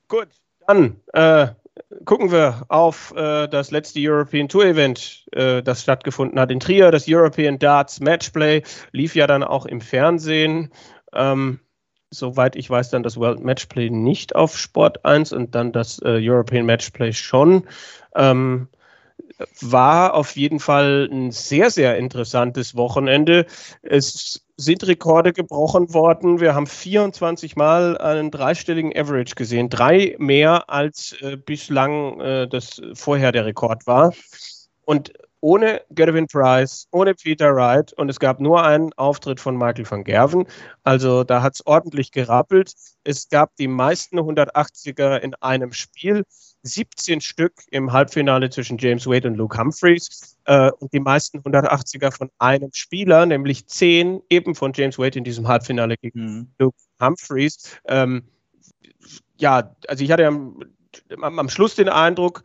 Gut, 0.07 0.27
dann 0.67 1.01
äh, 1.13 1.47
gucken 2.05 2.31
wir 2.31 2.63
auf 2.67 3.11
äh, 3.15 3.47
das 3.47 3.71
letzte 3.71 3.99
European 4.01 4.47
Tour 4.47 4.65
Event, 4.65 5.25
äh, 5.31 5.63
das 5.63 5.81
stattgefunden 5.81 6.39
hat 6.39 6.51
in 6.51 6.59
Trier. 6.59 6.91
Das 6.91 7.05
European 7.07 7.57
Darts 7.57 7.99
Matchplay 7.99 8.61
lief 8.91 9.15
ja 9.15 9.25
dann 9.25 9.43
auch 9.43 9.65
im 9.65 9.81
Fernsehen. 9.81 10.71
Ähm, 11.11 11.59
soweit 12.17 12.55
ich 12.55 12.69
weiß, 12.69 12.89
dann 12.89 13.03
das 13.03 13.17
World 13.17 13.43
Matchplay 13.43 13.89
nicht 13.89 14.35
auf 14.35 14.57
Sport 14.57 15.05
1 15.05 15.33
und 15.33 15.55
dann 15.55 15.71
das 15.71 15.99
äh, 15.99 16.19
European 16.21 16.65
Matchplay 16.65 17.13
schon. 17.13 17.67
Ähm, 18.15 18.67
war 19.61 20.13
auf 20.13 20.35
jeden 20.35 20.59
Fall 20.59 21.09
ein 21.11 21.31
sehr, 21.31 21.69
sehr 21.69 21.97
interessantes 21.97 22.75
Wochenende. 22.75 23.45
Es 23.81 24.45
sind 24.57 24.87
Rekorde 24.87 25.33
gebrochen 25.33 25.93
worden. 25.93 26.39
Wir 26.39 26.55
haben 26.55 26.67
24 26.67 27.55
Mal 27.55 27.97
einen 27.97 28.31
dreistelligen 28.31 28.95
Average 28.95 29.35
gesehen. 29.35 29.69
Drei 29.69 30.15
mehr 30.17 30.69
als 30.69 31.15
äh, 31.21 31.35
bislang 31.37 32.19
äh, 32.21 32.47
das 32.47 32.81
vorher 32.93 33.31
der 33.31 33.45
Rekord 33.45 33.85
war. 33.87 34.13
Und 34.85 35.11
ohne 35.41 35.81
Gervin 35.91 36.27
Price, 36.27 36.87
ohne 36.91 37.13
Peter 37.13 37.55
Wright 37.55 37.93
und 37.93 38.09
es 38.09 38.19
gab 38.19 38.39
nur 38.39 38.63
einen 38.63 38.93
Auftritt 38.93 39.39
von 39.39 39.57
Michael 39.57 39.89
van 39.89 40.03
Gerven. 40.03 40.45
Also 40.83 41.23
da 41.23 41.41
hat 41.41 41.55
es 41.55 41.65
ordentlich 41.65 42.11
gerappelt. 42.11 42.73
Es 43.03 43.29
gab 43.29 43.55
die 43.57 43.67
meisten 43.67 44.19
180er 44.19 45.17
in 45.17 45.35
einem 45.35 45.71
Spiel. 45.71 46.23
17 46.63 47.21
Stück 47.21 47.53
im 47.69 47.93
Halbfinale 47.93 48.49
zwischen 48.49 48.79
James 48.79 49.05
Wade 49.05 49.27
und 49.27 49.35
Luke 49.35 49.55
Humphreys 49.57 50.35
äh, 50.45 50.71
und 50.71 50.91
die 50.93 50.99
meisten 50.99 51.39
180er 51.39 52.11
von 52.11 52.31
einem 52.39 52.71
Spieler, 52.73 53.25
nämlich 53.27 53.67
10 53.67 54.21
eben 54.29 54.55
von 54.55 54.73
James 54.73 54.97
Wade 54.97 55.19
in 55.19 55.23
diesem 55.23 55.47
Halbfinale 55.47 55.95
gegen 55.97 56.19
mhm. 56.19 56.47
Luke 56.57 56.77
Humphreys. 56.99 57.77
Ähm, 57.87 58.23
ja, 59.37 59.75
also 59.87 60.03
ich 60.03 60.11
hatte 60.11 60.25
am, 60.25 60.59
am 61.21 61.49
Schluss 61.49 61.75
den 61.75 61.89
Eindruck, 61.89 62.43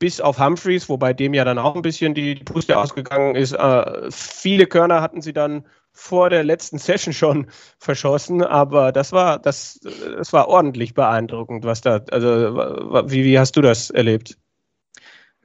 bis 0.00 0.20
auf 0.20 0.40
Humphreys, 0.40 0.88
wobei 0.88 1.12
dem 1.12 1.34
ja 1.34 1.44
dann 1.44 1.58
auch 1.58 1.76
ein 1.76 1.82
bisschen 1.82 2.14
die 2.14 2.34
Puste 2.36 2.76
ausgegangen 2.76 3.36
ist. 3.36 3.52
Äh, 3.52 4.10
viele 4.10 4.66
Körner 4.66 5.00
hatten 5.00 5.22
sie 5.22 5.32
dann 5.32 5.64
vor 5.92 6.30
der 6.30 6.42
letzten 6.42 6.78
Session 6.78 7.12
schon 7.12 7.46
verschossen, 7.78 8.42
aber 8.42 8.90
das 8.90 9.12
war, 9.12 9.38
das, 9.38 9.78
das 9.80 10.32
war 10.32 10.48
ordentlich 10.48 10.94
beeindruckend, 10.94 11.64
was 11.64 11.82
da, 11.82 12.00
also 12.10 12.30
wie, 13.06 13.24
wie 13.24 13.38
hast 13.38 13.56
du 13.56 13.60
das 13.60 13.90
erlebt? 13.90 14.36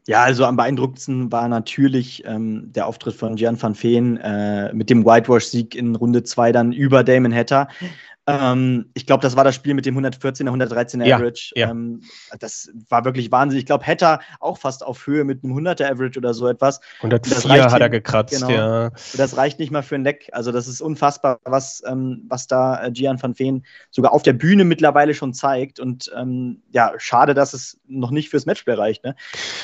Ja, 0.07 0.23
also 0.23 0.45
am 0.45 0.55
beeindruckendsten 0.55 1.31
war 1.31 1.47
natürlich 1.47 2.23
ähm, 2.25 2.71
der 2.71 2.87
Auftritt 2.87 3.15
von 3.15 3.35
Gian 3.35 3.59
van 3.61 3.75
Veen 3.81 4.17
äh, 4.17 4.71
mit 4.71 4.89
dem 4.89 5.03
Whitewash-Sieg 5.03 5.73
in 5.73 5.95
Runde 5.95 6.23
2 6.23 6.51
dann 6.51 6.71
über 6.71 7.03
Damon 7.03 7.33
Hatter. 7.33 7.67
Ähm, 8.27 8.89
ich 8.95 9.05
glaube, 9.05 9.21
das 9.21 9.35
war 9.35 9.43
das 9.43 9.53
Spiel 9.53 9.75
mit 9.75 9.85
dem 9.85 9.97
114er, 9.97 10.49
113er 10.49 11.05
ja, 11.05 11.17
Average. 11.17 11.51
Ja. 11.55 11.69
Ähm, 11.69 12.01
das 12.39 12.71
war 12.89 13.05
wirklich 13.05 13.31
Wahnsinn. 13.31 13.59
Ich 13.59 13.67
glaube, 13.67 13.85
Hatter 13.85 14.19
auch 14.39 14.57
fast 14.57 14.83
auf 14.83 15.05
Höhe 15.05 15.23
mit 15.23 15.43
einem 15.43 15.55
100er 15.55 15.91
Average 15.91 16.17
oder 16.17 16.33
so 16.33 16.47
etwas. 16.47 16.81
104 17.01 17.71
hat 17.71 17.81
er 17.81 17.89
gekratzt, 17.89 18.33
genau. 18.33 18.49
ja. 18.49 18.91
Das 19.15 19.37
reicht 19.37 19.59
nicht 19.59 19.71
mal 19.71 19.83
für 19.83 19.95
ein 19.95 20.03
Leck. 20.03 20.29
Also, 20.31 20.51
das 20.51 20.67
ist 20.67 20.81
unfassbar, 20.81 21.39
was, 21.43 21.83
ähm, 21.85 22.25
was 22.27 22.47
da 22.47 22.83
äh, 22.83 22.91
Gian 22.91 23.21
van 23.21 23.37
Veen 23.37 23.63
sogar 23.91 24.11
auf 24.11 24.23
der 24.23 24.33
Bühne 24.33 24.65
mittlerweile 24.65 25.13
schon 25.13 25.33
zeigt. 25.33 25.79
Und 25.79 26.11
ähm, 26.17 26.63
ja, 26.71 26.93
schade, 26.97 27.35
dass 27.35 27.53
es 27.53 27.79
noch 27.87 28.09
nicht 28.09 28.29
fürs 28.29 28.47
Matchplay 28.47 28.73
reicht. 28.73 29.03
Ne? 29.03 29.15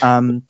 Ähm, 0.03 0.45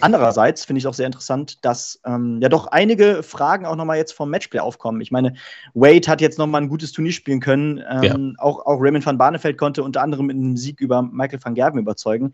andererseits 0.00 0.64
finde 0.64 0.78
ich 0.78 0.86
auch 0.86 0.94
sehr 0.94 1.06
interessant, 1.06 1.64
dass 1.64 2.00
ähm, 2.04 2.38
ja 2.40 2.48
doch 2.48 2.68
einige 2.68 3.24
Fragen 3.24 3.66
auch 3.66 3.76
nochmal 3.76 3.96
jetzt 3.96 4.12
vom 4.12 4.30
Matchplay 4.30 4.60
aufkommen. 4.60 5.00
Ich 5.00 5.10
meine, 5.10 5.34
Wade 5.74 6.06
hat 6.06 6.20
jetzt 6.20 6.38
nochmal 6.38 6.62
ein 6.62 6.68
gutes 6.68 6.92
Turnier 6.92 7.12
spielen 7.12 7.40
können 7.40 7.55
können. 7.56 7.84
Ähm, 7.88 8.34
ja. 8.36 8.42
auch, 8.42 8.64
auch 8.66 8.78
Raymond 8.80 9.06
van 9.06 9.18
Barneveld 9.18 9.58
konnte 9.58 9.82
unter 9.82 10.02
anderem 10.02 10.26
mit 10.26 10.36
einem 10.36 10.56
Sieg 10.56 10.80
über 10.80 11.02
Michael 11.02 11.40
van 11.42 11.54
Gerven 11.54 11.80
überzeugen. 11.80 12.32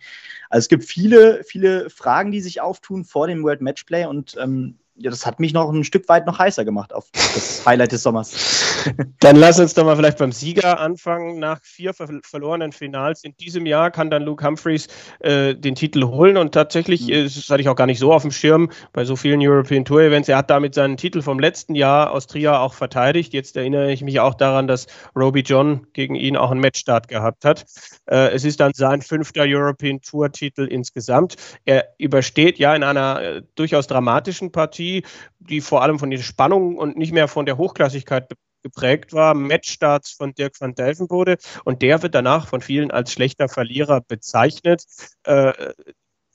Also 0.51 0.65
es 0.65 0.69
gibt 0.69 0.85
viele, 0.85 1.43
viele 1.45 1.91
Fragen, 1.91 2.33
die 2.33 2.41
sich 2.41 2.61
auftun 2.61 3.05
vor 3.05 3.27
dem 3.27 3.43
World 3.43 3.61
Matchplay 3.61 4.07
und 4.07 4.37
ähm, 4.41 4.79
ja, 5.03 5.11
das 5.11 5.27
hat 5.27 5.41
mich 5.41 5.53
noch 5.53 5.71
ein 5.71 5.85
Stück 5.85 6.09
weit 6.09 6.27
noch 6.27 6.39
heißer 6.39 6.65
gemacht 6.65 6.93
auf 6.93 7.07
das 7.13 7.65
Highlight 7.67 7.93
des 7.93 8.03
Sommers. 8.03 8.63
Dann 9.21 9.37
lass 9.37 9.59
uns 9.59 9.75
doch 9.75 9.85
mal 9.85 9.97
vielleicht 9.97 10.19
beim 10.19 10.33
Sieger 10.33 10.79
anfangen. 10.81 11.39
Nach 11.39 11.61
vier 11.63 11.95
ver 11.95 12.09
verlorenen 12.23 12.73
Finals 12.73 13.25
in 13.25 13.37
diesem 13.37 13.67
Jahr 13.67 13.91
kann 13.91 14.11
dann 14.11 14.23
Luke 14.23 14.45
Humphreys 14.45 14.89
äh, 15.21 15.55
den 15.55 15.75
Titel 15.75 16.05
holen 16.05 16.37
und 16.37 16.53
tatsächlich, 16.53 17.09
mhm. 17.09 17.25
das 17.25 17.49
hatte 17.49 17.63
ich 17.63 17.69
auch 17.69 17.77
gar 17.77 17.87
nicht 17.87 17.99
so 17.99 18.13
auf 18.13 18.23
dem 18.23 18.31
Schirm 18.31 18.71
bei 18.93 19.05
so 19.05 19.17
vielen 19.17 19.41
European 19.43 19.85
Tour 19.85 20.03
Events, 20.03 20.29
er 20.29 20.39
hat 20.39 20.51
damit 20.51 20.75
seinen 20.75 20.97
Titel 20.97 21.23
vom 21.23 21.39
letzten 21.39 21.75
Jahr 21.75 22.11
aus 22.11 22.27
Trier 22.27 22.61
auch 22.61 22.75
verteidigt. 22.75 23.33
Jetzt 23.33 23.57
erinnere 23.57 23.93
ich 23.93 24.03
mich 24.03 24.21
auch 24.21 24.35
daran, 24.35 24.67
dass 24.67 24.87
Roby 25.17 25.41
John 25.41 25.87
gegen 25.93 26.15
ihn 26.15 26.37
auch 26.37 26.51
einen 26.51 26.61
Matchstart 26.61 27.09
gehabt 27.09 27.45
hat. 27.45 27.65
Äh, 28.07 28.31
es 28.33 28.45
ist 28.45 28.61
dann 28.61 28.73
sein 28.75 29.03
fünfter 29.03 29.45
European 29.47 30.01
Tour 30.01 30.31
Titel 30.33 30.63
insgesamt. 30.63 31.37
Er 31.65 31.89
übersteht 31.99 32.59
ja 32.59 32.75
in 32.75 32.83
einer 32.83 33.23
äh, 33.23 33.43
durchaus 33.55 33.87
dramatischen 33.87 34.53
Partie 34.53 34.92
Partie, 34.93 35.05
die 35.39 35.61
vor 35.61 35.83
allem 35.83 35.99
von 35.99 36.11
der 36.11 36.19
Spannung 36.19 36.77
und 36.77 36.97
nicht 36.97 37.13
mehr 37.13 37.29
von 37.29 37.47
der 37.47 37.57
Hochklassigkeit 37.57 38.29
geprägt 38.63 39.13
war. 39.13 39.35
Matchstarts 39.35 40.13
von 40.13 40.35
Dirk 40.35 40.61
van 40.61 40.75
Delvenbode 40.75 41.39
und 41.65 41.83
der 41.83 42.03
wird 42.03 42.15
danach 42.15 42.47
von 42.47 42.61
vielen 42.61 42.91
als 42.91 43.13
schlechter 43.13 43.49
Verlierer 43.49 44.01
bezeichnet. 44.01 44.85
Äh, 45.25 45.53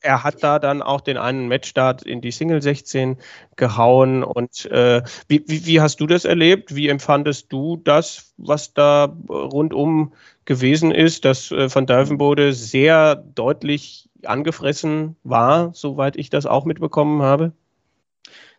er 0.01 0.23
hat 0.23 0.43
da 0.43 0.59
dann 0.59 0.81
auch 0.81 1.01
den 1.01 1.17
einen 1.17 1.47
Matchstart 1.47 2.03
in 2.03 2.21
die 2.21 2.31
Single 2.31 2.61
16 2.61 3.17
gehauen. 3.55 4.23
Und 4.23 4.65
äh, 4.65 5.01
wie, 5.27 5.43
wie, 5.47 5.65
wie, 5.65 5.81
hast 5.81 5.99
du 5.99 6.07
das 6.07 6.23
erlebt? 6.23 6.75
Wie 6.75 6.87
empfandest 6.87 7.51
du 7.51 7.77
das, 7.77 8.33
was 8.37 8.73
da 8.73 9.15
rundum 9.27 10.13
gewesen 10.45 10.91
ist, 10.91 11.25
dass 11.25 11.51
äh, 11.51 11.73
Van 11.73 11.87
Delvenbode 11.87 12.53
sehr 12.53 13.15
deutlich 13.15 14.07
angefressen 14.23 15.15
war, 15.23 15.73
soweit 15.73 16.15
ich 16.15 16.29
das 16.29 16.45
auch 16.45 16.65
mitbekommen 16.65 17.23
habe? 17.23 17.53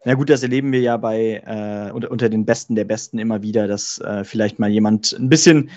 Na 0.08 0.14
gut, 0.14 0.30
das 0.30 0.42
erleben 0.42 0.72
wir 0.72 0.80
ja 0.80 0.96
bei 0.96 1.42
äh, 1.44 1.92
unter, 1.92 2.10
unter, 2.10 2.30
den 2.30 2.46
Besten 2.46 2.74
der 2.74 2.86
Besten 2.86 3.18
immer 3.18 3.42
wieder, 3.42 3.68
dass 3.68 3.98
äh, 3.98 4.24
vielleicht 4.24 4.58
mal 4.58 4.70
jemand 4.70 5.12
ein 5.12 5.28
bisschen 5.28 5.68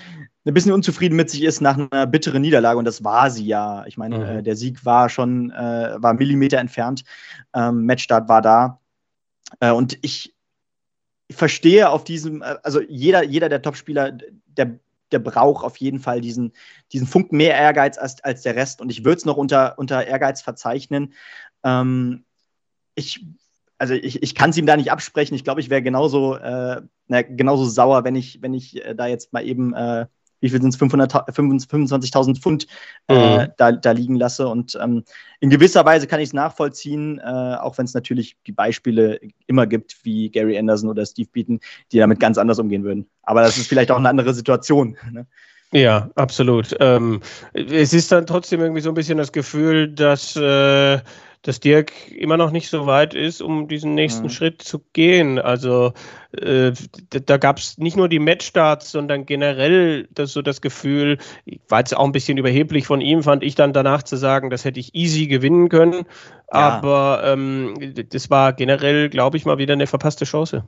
ein 0.46 0.54
bisschen 0.54 0.72
unzufrieden 0.72 1.18
mit 1.18 1.30
sich 1.30 1.44
ist 1.44 1.60
nach 1.60 1.78
einer 1.78 2.08
bitteren 2.08 2.42
Niederlage 2.42 2.80
und 2.80 2.86
das 2.86 3.04
war 3.04 3.30
sie 3.30 3.46
ja. 3.46 3.86
Ich 3.88 3.98
meine, 3.98 4.18
mhm. 4.18 4.24
äh, 4.24 4.42
der 4.42 4.56
Sieg 4.56 4.86
war 4.86 5.10
schon 5.10 5.52
äh, 5.52 5.96
war 5.98 6.14
Millimeter 6.14 6.60
entfernt, 6.60 7.04
ähm, 7.54 7.86
Matchstart 7.86 8.30
war 8.30 8.42
da 8.42 8.80
äh, 9.60 9.72
und 9.72 9.98
ich 10.02 10.34
verstehe 11.30 11.90
auf 11.90 12.06
diesem, 12.06 12.42
äh, 12.42 12.56
also 12.64 12.80
jeder 12.80 13.26
jeder 13.26 13.50
der 13.50 13.62
Topspieler, 13.62 14.18
der 14.46 14.80
der 15.12 15.20
braucht 15.20 15.66
auf 15.66 15.76
jeden 15.76 16.00
Fall 16.00 16.22
diesen, 16.22 16.54
diesen 16.94 17.06
Funken 17.06 17.36
mehr 17.36 17.56
Ehrgeiz 17.56 17.98
als, 17.98 18.24
als 18.24 18.44
der 18.44 18.56
Rest. 18.56 18.80
Und 18.80 18.92
ich 18.92 19.04
würde 19.04 19.18
es 19.18 19.26
noch 19.26 19.36
unter, 19.36 19.78
unter 19.78 20.08
Ehrgeiz 20.08 20.42
verzeichnen. 20.42 21.12
Ähm, 21.66 22.24
ich 22.96 23.26
also 23.82 23.96
ich, 23.96 24.22
ich 24.22 24.36
kann 24.36 24.52
es 24.52 24.58
ihm 24.58 24.68
da 24.68 24.78
nicht 24.78 24.92
absprechen. 24.92 25.34
Ich 25.34 25.44
glaube, 25.44 25.60
ich 25.60 25.72
wäre 25.72 25.82
genauso, 25.82 26.36
äh, 26.36 26.82
na, 27.08 27.22
genauso 27.24 27.66
sauer, 27.66 28.04
wenn 28.04 28.16
ich, 28.16 28.40
wenn 28.44 28.54
ich 28.54 28.86
äh, 28.86 28.94
da 28.94 29.08
jetzt 29.08 29.34
mal 29.34 29.44
eben, 29.44 29.74
äh, 29.74 30.06
wie 30.40 30.50
viel 30.50 30.62
sind 30.62 30.72
es, 30.74 30.80
25.000 30.80 32.40
Pfund 32.40 32.68
äh, 33.08 33.46
mhm. 33.46 33.52
da, 33.58 33.72
da 33.72 33.92
liegen 33.92 34.16
lasse. 34.16 34.48
Und 34.48 34.78
ähm, 34.80 35.04
in 35.40 35.50
gewisser 35.50 35.84
Weise 35.84 36.06
kann 36.06 36.20
ich 36.20 36.30
es 36.30 36.34
nachvollziehen, 36.34 37.18
äh, 37.18 37.56
auch 37.60 37.80
wenn 37.80 37.86
es 37.86 37.96
natürlich 37.96 38.38
die 38.46 38.52
Beispiele 38.52 39.20
immer 39.48 39.66
gibt, 39.66 39.98
wie 40.04 40.30
Gary 40.30 40.60
Anderson 40.60 40.90
oder 40.90 41.04
Steve 41.04 41.30
Beaton, 41.32 41.60
die 41.92 41.98
damit 41.98 42.20
ganz 42.20 42.38
anders 42.38 42.60
umgehen 42.60 42.84
würden. 42.84 43.10
Aber 43.24 43.42
das 43.42 43.58
ist 43.58 43.68
vielleicht 43.68 43.90
auch 43.90 43.98
eine 43.98 44.10
andere 44.10 44.36
Situation. 44.36 44.96
Ne? 45.12 45.26
Ja, 45.74 46.12
absolut. 46.16 46.76
Ähm, 46.80 47.22
es 47.54 47.94
ist 47.94 48.12
dann 48.12 48.28
trotzdem 48.28 48.60
irgendwie 48.60 48.82
so 48.82 48.90
ein 48.90 48.96
bisschen 48.96 49.18
das 49.18 49.32
Gefühl, 49.32 49.88
dass 49.88 50.36
äh, 50.36 51.00
dass 51.42 51.60
Dirk 51.60 52.12
immer 52.12 52.38
noch 52.38 52.52
nicht 52.52 52.70
so 52.70 52.86
weit 52.86 53.14
ist, 53.14 53.42
um 53.42 53.68
diesen 53.68 53.96
nächsten 53.96 54.24
mhm. 54.24 54.30
Schritt 54.30 54.62
zu 54.62 54.80
gehen. 54.94 55.40
Also 55.40 55.94
äh, 56.34 56.72
da 57.10 57.38
gab 57.38 57.58
es 57.58 57.78
nicht 57.78 57.98
nur 57.98 58.10
die 58.10 58.20
Matchstarts, 58.20 58.92
sondern 58.92 59.26
generell 59.26 60.08
das, 60.12 60.34
so 60.34 60.42
das 60.42 60.62
Gefühl, 60.62 61.18
war 61.68 61.80
jetzt 61.80 61.96
auch 61.98 62.06
ein 62.06 62.12
bisschen 62.12 62.38
überheblich 62.38 62.86
von 62.86 63.02
ihm, 63.02 63.24
fand 63.24 63.44
ich 63.44 63.56
dann 63.56 63.74
danach 63.74 64.04
zu 64.04 64.18
sagen, 64.18 64.50
das 64.50 64.66
hätte 64.66 64.80
ich 64.80 64.94
easy 64.94 65.28
gewinnen 65.28 65.70
können. 65.70 66.06
Ja. 66.54 66.60
Aber 66.70 67.24
ähm, 67.26 67.94
das 68.10 68.30
war 68.30 68.54
generell, 68.54 69.10
glaube 69.10 69.38
ich, 69.38 69.46
mal 69.46 69.58
wieder 69.58 69.74
eine 69.74 69.88
verpasste 69.88 70.26
Chance. 70.26 70.66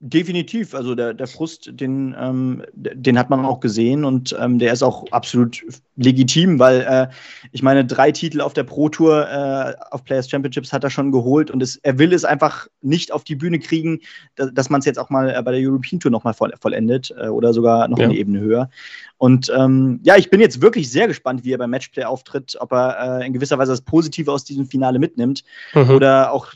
Definitiv, 0.00 0.76
also 0.76 0.94
der, 0.94 1.12
der 1.12 1.26
Frust, 1.26 1.70
den, 1.72 2.14
ähm, 2.16 2.62
den 2.72 3.18
hat 3.18 3.30
man 3.30 3.44
auch 3.44 3.58
gesehen 3.58 4.04
und 4.04 4.36
ähm, 4.38 4.60
der 4.60 4.72
ist 4.72 4.84
auch 4.84 5.10
absolut 5.10 5.64
legitim, 5.96 6.60
weil 6.60 6.82
äh, 6.82 7.08
ich 7.50 7.64
meine, 7.64 7.84
drei 7.84 8.12
Titel 8.12 8.40
auf 8.40 8.52
der 8.52 8.62
Pro 8.62 8.88
Tour, 8.88 9.28
äh, 9.28 9.74
auf 9.90 10.04
Players 10.04 10.30
Championships 10.30 10.72
hat 10.72 10.84
er 10.84 10.90
schon 10.90 11.10
geholt 11.10 11.50
und 11.50 11.60
es, 11.64 11.78
er 11.78 11.98
will 11.98 12.12
es 12.12 12.24
einfach 12.24 12.68
nicht 12.80 13.10
auf 13.10 13.24
die 13.24 13.34
Bühne 13.34 13.58
kriegen, 13.58 13.98
dass, 14.36 14.54
dass 14.54 14.70
man 14.70 14.78
es 14.78 14.86
jetzt 14.86 15.00
auch 15.00 15.10
mal 15.10 15.30
äh, 15.30 15.42
bei 15.42 15.50
der 15.50 15.68
European 15.68 15.98
Tour 15.98 16.12
nochmal 16.12 16.34
voll, 16.34 16.52
vollendet 16.60 17.12
äh, 17.18 17.26
oder 17.26 17.52
sogar 17.52 17.88
noch 17.88 17.98
ja. 17.98 18.04
eine 18.04 18.14
Ebene 18.14 18.38
höher. 18.38 18.70
Und 19.18 19.52
ähm, 19.54 19.98
ja, 20.04 20.16
ich 20.16 20.30
bin 20.30 20.40
jetzt 20.40 20.62
wirklich 20.62 20.90
sehr 20.90 21.08
gespannt, 21.08 21.44
wie 21.44 21.52
er 21.52 21.58
beim 21.58 21.70
Matchplay 21.70 22.04
auftritt, 22.04 22.56
ob 22.60 22.72
er 22.72 23.20
äh, 23.20 23.26
in 23.26 23.32
gewisser 23.32 23.58
Weise 23.58 23.72
das 23.72 23.80
Positive 23.80 24.30
aus 24.30 24.44
diesem 24.44 24.66
Finale 24.66 25.00
mitnimmt 25.00 25.42
mhm. 25.74 25.90
oder 25.90 26.32
auch 26.32 26.52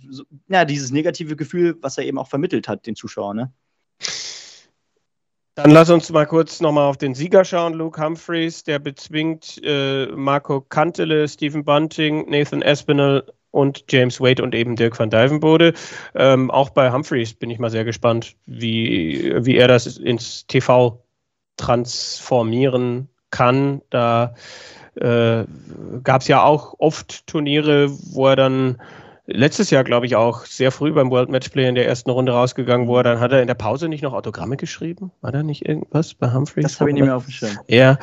ja, 0.49 0.64
dieses 0.64 0.92
negative 0.92 1.34
Gefühl, 1.34 1.76
was 1.80 1.99
er 1.99 2.04
eben 2.04 2.18
auch 2.18 2.28
vermittelt 2.28 2.68
hat, 2.68 2.87
den 2.87 2.94
Zuschauern. 2.94 3.31
Ne? 3.34 3.52
Dann 5.54 5.70
lass 5.70 5.90
uns 5.90 6.10
mal 6.10 6.26
kurz 6.26 6.60
nochmal 6.60 6.88
auf 6.88 6.96
den 6.96 7.14
Sieger 7.14 7.44
schauen. 7.44 7.74
Luke 7.74 8.02
Humphreys, 8.02 8.64
der 8.64 8.78
bezwingt 8.78 9.60
äh, 9.62 10.06
Marco 10.06 10.62
Kantele, 10.62 11.28
Stephen 11.28 11.64
Bunting, 11.64 12.30
Nathan 12.30 12.62
Espinel 12.62 13.30
und 13.50 13.84
James 13.90 14.18
Wade 14.18 14.42
und 14.42 14.54
eben 14.54 14.76
Dirk 14.76 14.98
van 14.98 15.10
Dijvenbode. 15.10 15.74
Ähm, 16.14 16.50
auch 16.50 16.70
bei 16.70 16.90
Humphreys 16.90 17.34
bin 17.34 17.50
ich 17.50 17.58
mal 17.58 17.70
sehr 17.70 17.84
gespannt, 17.84 18.34
wie, 18.46 19.34
wie 19.44 19.56
er 19.56 19.68
das 19.68 19.98
ins 19.98 20.46
TV 20.46 21.04
transformieren 21.58 23.10
kann. 23.30 23.82
Da 23.90 24.34
äh, 24.94 25.44
gab 26.02 26.22
es 26.22 26.28
ja 26.28 26.42
auch 26.42 26.74
oft 26.78 27.26
Turniere, 27.26 27.90
wo 27.90 28.26
er 28.28 28.36
dann 28.36 28.80
letztes 29.26 29.71
Jahr, 29.71 29.85
glaube 29.85 30.07
ich, 30.07 30.17
auch 30.17 30.45
sehr 30.45 30.71
früh 30.71 30.93
beim 30.93 31.11
World 31.11 31.29
Matchplay 31.29 31.69
in 31.69 31.75
der 31.75 31.87
ersten 31.87 32.11
Runde 32.11 32.33
rausgegangen, 32.33 32.88
wo 32.88 32.97
er 32.97 33.02
dann 33.02 33.21
hat 33.21 33.33
er 33.33 33.41
in 33.41 33.47
der 33.47 33.55
Pause 33.55 33.88
nicht 33.88 34.02
noch 34.02 34.12
Autogramme 34.12 34.57
geschrieben? 34.57 35.12
War 35.21 35.33
da 35.33 35.43
nicht 35.43 35.67
irgendwas 35.67 36.14
bei 36.14 36.33
Humphreys? 36.33 36.64
Das 36.64 36.81
habe 36.81 36.91
ich 36.91 36.95
nicht 36.95 37.05
mehr 37.05 37.17
auf 37.17 37.25
dem 37.25 37.33
Schirm. 37.33 37.59
Ja, 37.69 37.99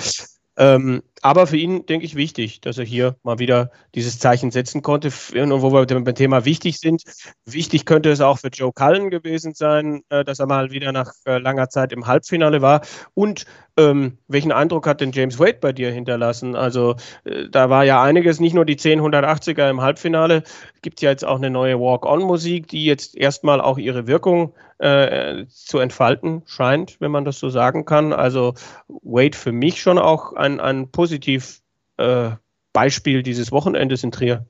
ähm, 0.59 1.01
aber 1.21 1.47
für 1.47 1.55
ihn, 1.55 1.85
denke 1.85 2.05
ich, 2.05 2.15
wichtig, 2.15 2.59
dass 2.61 2.77
er 2.77 2.85
hier 2.85 3.15
mal 3.23 3.39
wieder 3.39 3.71
dieses 3.95 4.19
Zeichen 4.19 4.51
setzen 4.51 4.81
konnte. 4.81 5.07
Und 5.07 5.61
wo 5.61 5.71
wir 5.71 5.85
beim 5.85 6.15
Thema 6.15 6.43
wichtig 6.45 6.79
sind, 6.79 7.03
wichtig 7.45 7.85
könnte 7.85 8.09
es 8.09 8.19
auch 8.21 8.39
für 8.39 8.49
Joe 8.49 8.73
Cullen 8.73 9.09
gewesen 9.09 9.53
sein, 9.53 10.01
äh, 10.09 10.23
dass 10.23 10.39
er 10.39 10.47
mal 10.47 10.71
wieder 10.71 10.91
nach 10.91 11.13
äh, 11.25 11.37
langer 11.37 11.69
Zeit 11.69 11.93
im 11.93 12.07
Halbfinale 12.07 12.61
war. 12.61 12.81
Und 13.13 13.45
ähm, 13.77 14.17
welchen 14.27 14.51
Eindruck 14.51 14.87
hat 14.87 15.01
denn 15.01 15.11
James 15.13 15.39
Wade 15.39 15.59
bei 15.61 15.71
dir 15.71 15.91
hinterlassen? 15.91 16.55
Also 16.55 16.95
äh, 17.23 17.47
da 17.49 17.69
war 17.69 17.85
ja 17.85 18.03
einiges, 18.03 18.39
nicht 18.39 18.53
nur 18.53 18.65
die 18.65 18.77
10 18.77 19.01
180er 19.01 19.69
im 19.69 19.81
Halbfinale, 19.81 20.43
gibt 20.81 21.01
ja 21.01 21.09
jetzt 21.09 21.25
auch 21.25 21.37
eine 21.37 21.49
neue 21.49 21.79
Walk-on-Musik, 21.79 22.67
die 22.67 22.85
jetzt 22.85 23.15
erstmal 23.15 23.61
auch 23.61 23.77
ihre 23.77 24.07
Wirkung 24.07 24.53
äh, 24.79 25.45
zu 25.49 25.79
entfalten 25.79 26.41
scheint, 26.45 27.01
wenn 27.01 27.11
man 27.11 27.25
das 27.25 27.37
so 27.39 27.49
sagen 27.49 27.85
kann. 27.85 28.13
Also 28.13 28.53
Wade 28.87 29.37
für 29.37 29.51
mich 29.51 29.81
schon 29.81 29.97
auch 29.97 30.33
ein, 30.33 30.48
ein 30.57 30.89
positiv 30.89 31.61
äh, 31.97 32.31
Beispiel 32.71 33.23
dieses 33.23 33.51
Wochenendes 33.51 34.03
in 34.03 34.11
Trier. 34.11 34.45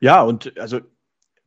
Ja, 0.00 0.22
und 0.22 0.58
also 0.58 0.80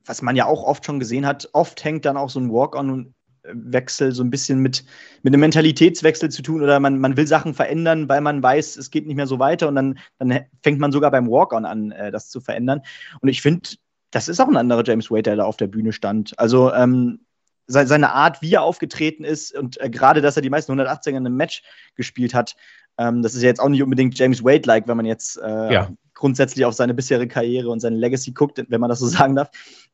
was 0.05 0.21
man 0.21 0.35
ja 0.35 0.45
auch 0.45 0.63
oft 0.63 0.85
schon 0.85 0.99
gesehen 0.99 1.25
hat, 1.25 1.49
oft 1.53 1.83
hängt 1.83 2.05
dann 2.05 2.15
auch 2.15 2.29
so 2.29 2.39
ein 2.39 2.51
Walk-on 2.51 3.13
Wechsel 3.51 4.11
so 4.11 4.23
ein 4.23 4.29
bisschen 4.29 4.59
mit, 4.59 4.83
mit 5.23 5.33
einem 5.33 5.41
Mentalitätswechsel 5.41 6.29
zu 6.29 6.41
tun 6.41 6.61
oder 6.61 6.79
man, 6.79 6.99
man 6.99 7.17
will 7.17 7.27
Sachen 7.27 7.53
verändern, 7.53 8.09
weil 8.09 8.21
man 8.21 8.41
weiß, 8.43 8.77
es 8.77 8.91
geht 8.91 9.07
nicht 9.07 9.15
mehr 9.15 9.27
so 9.27 9.39
weiter 9.39 9.67
und 9.67 9.75
dann, 9.75 9.99
dann 10.19 10.45
fängt 10.61 10.79
man 10.79 10.91
sogar 10.91 11.11
beim 11.11 11.29
Walk-On 11.29 11.65
an, 11.65 11.91
äh, 11.91 12.11
das 12.11 12.29
zu 12.29 12.41
verändern. 12.41 12.81
Und 13.21 13.29
ich 13.29 13.41
finde, 13.41 13.69
das 14.11 14.27
ist 14.27 14.39
auch 14.39 14.47
ein 14.47 14.57
anderer 14.57 14.83
James 14.85 15.11
Wade, 15.11 15.23
der 15.23 15.35
da 15.37 15.43
auf 15.45 15.57
der 15.57 15.67
Bühne 15.67 15.93
stand. 15.93 16.37
Also 16.37 16.73
ähm, 16.73 17.19
seine 17.67 18.13
Art, 18.13 18.41
wie 18.41 18.53
er 18.53 18.63
aufgetreten 18.63 19.23
ist 19.23 19.53
und 19.55 19.79
äh, 19.81 19.89
gerade, 19.89 20.21
dass 20.21 20.35
er 20.35 20.41
die 20.41 20.49
meisten 20.49 20.71
180er 20.71 21.09
in 21.09 21.17
einem 21.17 21.35
Match 21.35 21.63
gespielt 21.95 22.33
hat, 22.33 22.55
ähm, 22.97 23.21
das 23.21 23.35
ist 23.35 23.43
ja 23.43 23.49
jetzt 23.49 23.59
auch 23.59 23.69
nicht 23.69 23.83
unbedingt 23.83 24.17
James 24.17 24.43
Wade-like, 24.43 24.87
wenn 24.87 24.97
man 24.97 25.05
jetzt 25.05 25.37
äh, 25.37 25.73
ja. 25.73 25.89
grundsätzlich 26.13 26.65
auf 26.65 26.73
seine 26.73 26.93
bisherige 26.93 27.31
Karriere 27.31 27.69
und 27.69 27.79
seine 27.79 27.97
Legacy 27.97 28.31
guckt, 28.31 28.63
wenn 28.67 28.81
man 28.81 28.89
das 28.89 28.99
so 28.99 29.07
sagen 29.07 29.35
darf. 29.35 29.49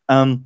Ähm, 0.08 0.46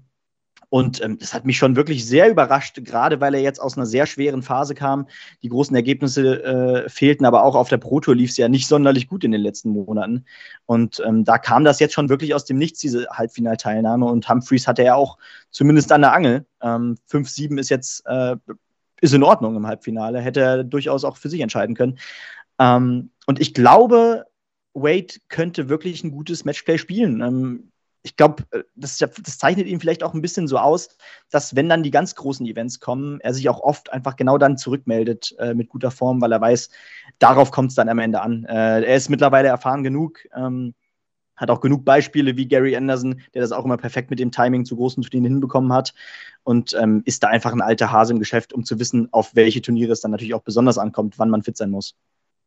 und 0.69 1.01
ähm, 1.01 1.17
das 1.17 1.33
hat 1.33 1.45
mich 1.45 1.57
schon 1.57 1.75
wirklich 1.75 2.05
sehr 2.05 2.29
überrascht, 2.29 2.83
gerade 2.83 3.21
weil 3.21 3.33
er 3.33 3.41
jetzt 3.41 3.59
aus 3.59 3.77
einer 3.77 3.86
sehr 3.86 4.05
schweren 4.05 4.41
Phase 4.41 4.75
kam. 4.75 5.07
Die 5.41 5.50
großen 5.50 5.75
Ergebnisse 5.75 6.43
äh, 6.43 6.89
fehlten, 6.89 7.25
aber 7.25 7.43
auch 7.43 7.55
auf 7.55 7.69
der 7.69 7.77
Pro 7.77 8.01
Tour 8.01 8.15
lief 8.15 8.31
es 8.31 8.38
ja 8.38 8.50
nicht 8.50 8.67
sonderlich 8.67 9.07
gut 9.07 9.24
in 9.24 9.31
den 9.31 9.41
letzten 9.41 9.69
Monaten. 9.69 10.25
Und 10.65 11.01
ähm, 11.05 11.24
da 11.24 11.38
kam 11.38 11.63
das 11.63 11.79
jetzt 11.79 11.93
schon 11.93 12.09
wirklich 12.09 12.33
aus 12.33 12.43
dem 12.43 12.57
Nichts, 12.57 12.79
diese 12.79 13.07
Halbfinalteilnahme. 13.09 14.05
Und 14.05 14.27
Humphreys 14.27 14.67
hatte 14.67 14.83
ja 14.83 14.95
auch 14.95 15.17
zumindest 15.51 15.91
an 15.93 16.01
der 16.01 16.13
Angel. 16.13 16.45
Ähm, 16.62 16.97
5-7 17.09 17.59
ist 17.59 17.69
jetzt 17.69 18.03
äh, 18.05 18.36
ist 19.00 19.13
in 19.13 19.24
Ordnung 19.24 19.55
im 19.55 19.67
Halbfinale, 19.67 20.19
hätte 20.19 20.41
er 20.41 20.63
durchaus 20.63 21.03
auch 21.03 21.17
für 21.17 21.29
sich 21.29 21.41
entscheiden 21.41 21.75
können. 21.75 22.00
Ähm, 22.59 23.12
und 23.25 23.39
ich 23.39 23.53
glaube, 23.53 24.25
Wade 24.74 25.15
könnte 25.29 25.69
wirklich 25.69 26.03
ein 26.03 26.12
gutes 26.12 26.45
Matchplay 26.45 26.77
spielen. 26.77 27.21
Ähm, 27.21 27.71
ich 28.08 28.16
glaube, 28.16 28.44
äh, 28.52 28.64
das, 28.76 28.98
das, 28.98 29.38
zeichnet 29.38 29.68
ihn 29.68 29.82
vielleicht 29.82 30.02
auch 30.02 30.14
ein 30.14 30.22
bisschen 30.22 30.48
so 30.48 30.58
aus, 30.58 30.98
dass 31.30 31.56
wenn 31.58 31.68
dann 31.68 31.84
die 31.84 31.92
ganz 31.92 32.16
großen 32.16 32.46
Events 32.46 32.80
kommen, 32.80 33.20
er 33.20 33.34
sich 33.34 33.50
auch 33.50 33.60
oft 33.60 33.92
einfach 33.92 34.16
genau 34.16 34.38
dann 34.38 34.58
zurückmeldet 34.58 35.36
äh, 35.40 35.54
mit 35.54 35.68
guter 35.68 35.92
Form, 35.92 36.22
weil 36.22 36.32
er 36.32 36.40
weiß, 36.40 36.70
darauf 37.20 37.52
kommt 37.52 37.72
es 37.72 37.76
dann 37.76 37.90
am 37.90 38.00
Ende 38.00 38.22
an. 38.22 38.46
Äh, 38.46 38.84
er 38.84 38.96
ist 38.96 39.10
mittlerweile 39.10 39.50
erfahren 39.50 39.84
genug, 39.84 40.20
ähm, 40.34 40.74
hat 41.36 41.52
auch 41.52 41.60
genug 41.60 41.84
Beispiele 41.84 42.38
wie 42.38 42.48
Gary 42.48 42.78
Anderson, 42.78 43.22
der 43.34 43.42
das 43.42 43.52
auch 43.52 43.66
immer 43.66 43.78
perfekt 43.78 44.10
mit 44.10 44.20
dem 44.20 44.32
Timing 44.32 44.64
zu 44.64 44.78
großen 44.78 45.04
Turnieren 45.04 45.34
hinbekommen 45.34 45.74
hat 45.74 45.94
und 46.44 46.74
ähm, 46.80 47.04
ist 47.06 47.24
da 47.24 47.28
einfach 47.28 47.52
ein 47.52 47.62
alter 47.62 47.92
Hase 47.92 48.14
im 48.14 48.20
Geschäft, 48.20 48.54
um 48.54 48.64
zu 48.64 48.80
wissen, 48.80 49.10
auf 49.12 49.36
welche 49.36 49.62
Turniere 49.62 49.91
es 49.91 50.00
dann 50.00 50.12
natürlich 50.12 50.34
auch 50.34 50.43
besonders 50.43 50.78
ankommt, 50.78 51.20
wann 51.20 51.30
man 51.30 51.43
fit 51.43 51.58
sein 51.58 51.72
muss. 51.72 51.93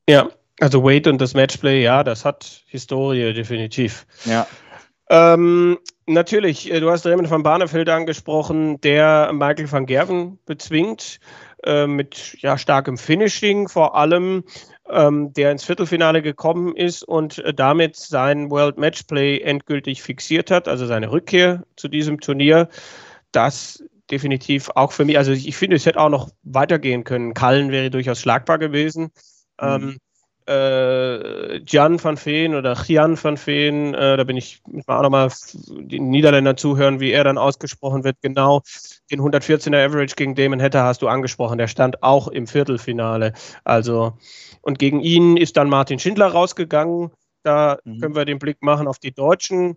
Ja, 0.09 0.31
also 0.59 0.83
Wade 0.83 1.11
und 1.11 1.21
das 1.21 1.35
Matchplay, 1.35 1.83
ja, 1.83 2.03
das 2.03 2.25
hat 2.25 2.65
Historie 2.67 3.35
definitiv. 3.35 4.07
Ja. 4.25 4.47
Ähm, 5.11 5.77
natürlich, 6.07 6.71
äh, 6.71 6.79
du 6.79 6.89
hast 6.89 7.05
Raymond 7.05 7.29
van 7.29 7.43
Barneveld 7.43 7.89
angesprochen, 7.89 8.81
der 8.81 9.33
Michael 9.33 9.71
van 9.71 9.85
Gerven 9.85 10.39
bezwingt 10.47 11.19
äh, 11.65 11.89
mit 11.89 12.37
ja, 12.39 12.57
starkem 12.57 12.97
Finishing 12.97 13.69
vor 13.69 13.97
allem, 13.97 14.45
ähm, 14.89 15.33
der 15.33 15.51
ins 15.51 15.65
Viertelfinale 15.65 16.23
gekommen 16.23 16.77
ist 16.77 17.03
und 17.03 17.39
äh, 17.39 17.53
damit 17.53 17.97
sein 17.97 18.53
World 18.53 18.79
Matchplay 18.79 19.41
endgültig 19.41 20.01
fixiert 20.01 20.53
hat, 20.53 20.69
also 20.69 20.87
seine 20.87 21.11
Rückkehr 21.11 21.65
zu 21.75 21.89
diesem 21.89 22.21
Turnier. 22.21 22.69
Das 23.33 23.83
definitiv 24.13 24.71
auch 24.77 24.93
für 24.93 25.05
mich, 25.05 25.19
also 25.19 25.33
ich, 25.33 25.49
ich 25.49 25.57
finde, 25.57 25.75
es 25.75 25.87
hätte 25.87 25.99
auch 25.99 26.09
noch 26.09 26.31
weitergehen 26.45 27.03
können. 27.03 27.35
Kallen 27.35 27.73
wäre 27.73 27.91
durchaus 27.91 28.21
schlagbar 28.21 28.59
gewesen. 28.59 29.11
Mhm. 29.61 29.69
Ähm, 29.69 29.99
äh, 30.51 31.59
Jan 31.65 32.03
van 32.03 32.17
Veen 32.17 32.55
oder 32.55 32.77
Jan 32.87 33.23
van 33.23 33.37
Veen, 33.37 33.95
äh, 33.95 34.17
da 34.17 34.25
bin 34.25 34.37
ich, 34.37 34.61
auch 34.87 35.03
nochmal 35.03 35.31
den 35.69 36.11
Niederländer 36.11 36.57
zuhören, 36.57 36.99
wie 36.99 37.13
er 37.13 37.23
dann 37.23 37.39
ausgesprochen 37.39 38.03
wird, 38.03 38.17
genau. 38.21 38.63
Den 39.11 39.21
114er 39.21 39.87
Average 39.87 40.17
gegen 40.17 40.35
Damon 40.35 40.61
Hatter 40.61 40.83
hast 40.83 41.03
du 41.03 41.09
angesprochen, 41.09 41.59
der 41.59 41.69
stand 41.69 42.03
auch 42.03 42.29
im 42.29 42.49
Viertelfinale. 42.49 43.33
Also, 43.65 44.19
und 44.63 44.79
gegen 44.79 45.01
ihn 45.01 45.37
ist 45.37 45.57
dann 45.57 45.69
Martin 45.69 46.01
Schindler 46.01 46.27
rausgegangen. 46.27 47.11
Da 47.45 47.79
mhm. 47.85 48.01
können 48.01 48.17
wir 48.17 48.25
den 48.25 48.41
Blick 48.41 48.61
machen 48.61 48.89
auf 48.89 48.99
die 48.99 49.13
Deutschen. 49.13 49.77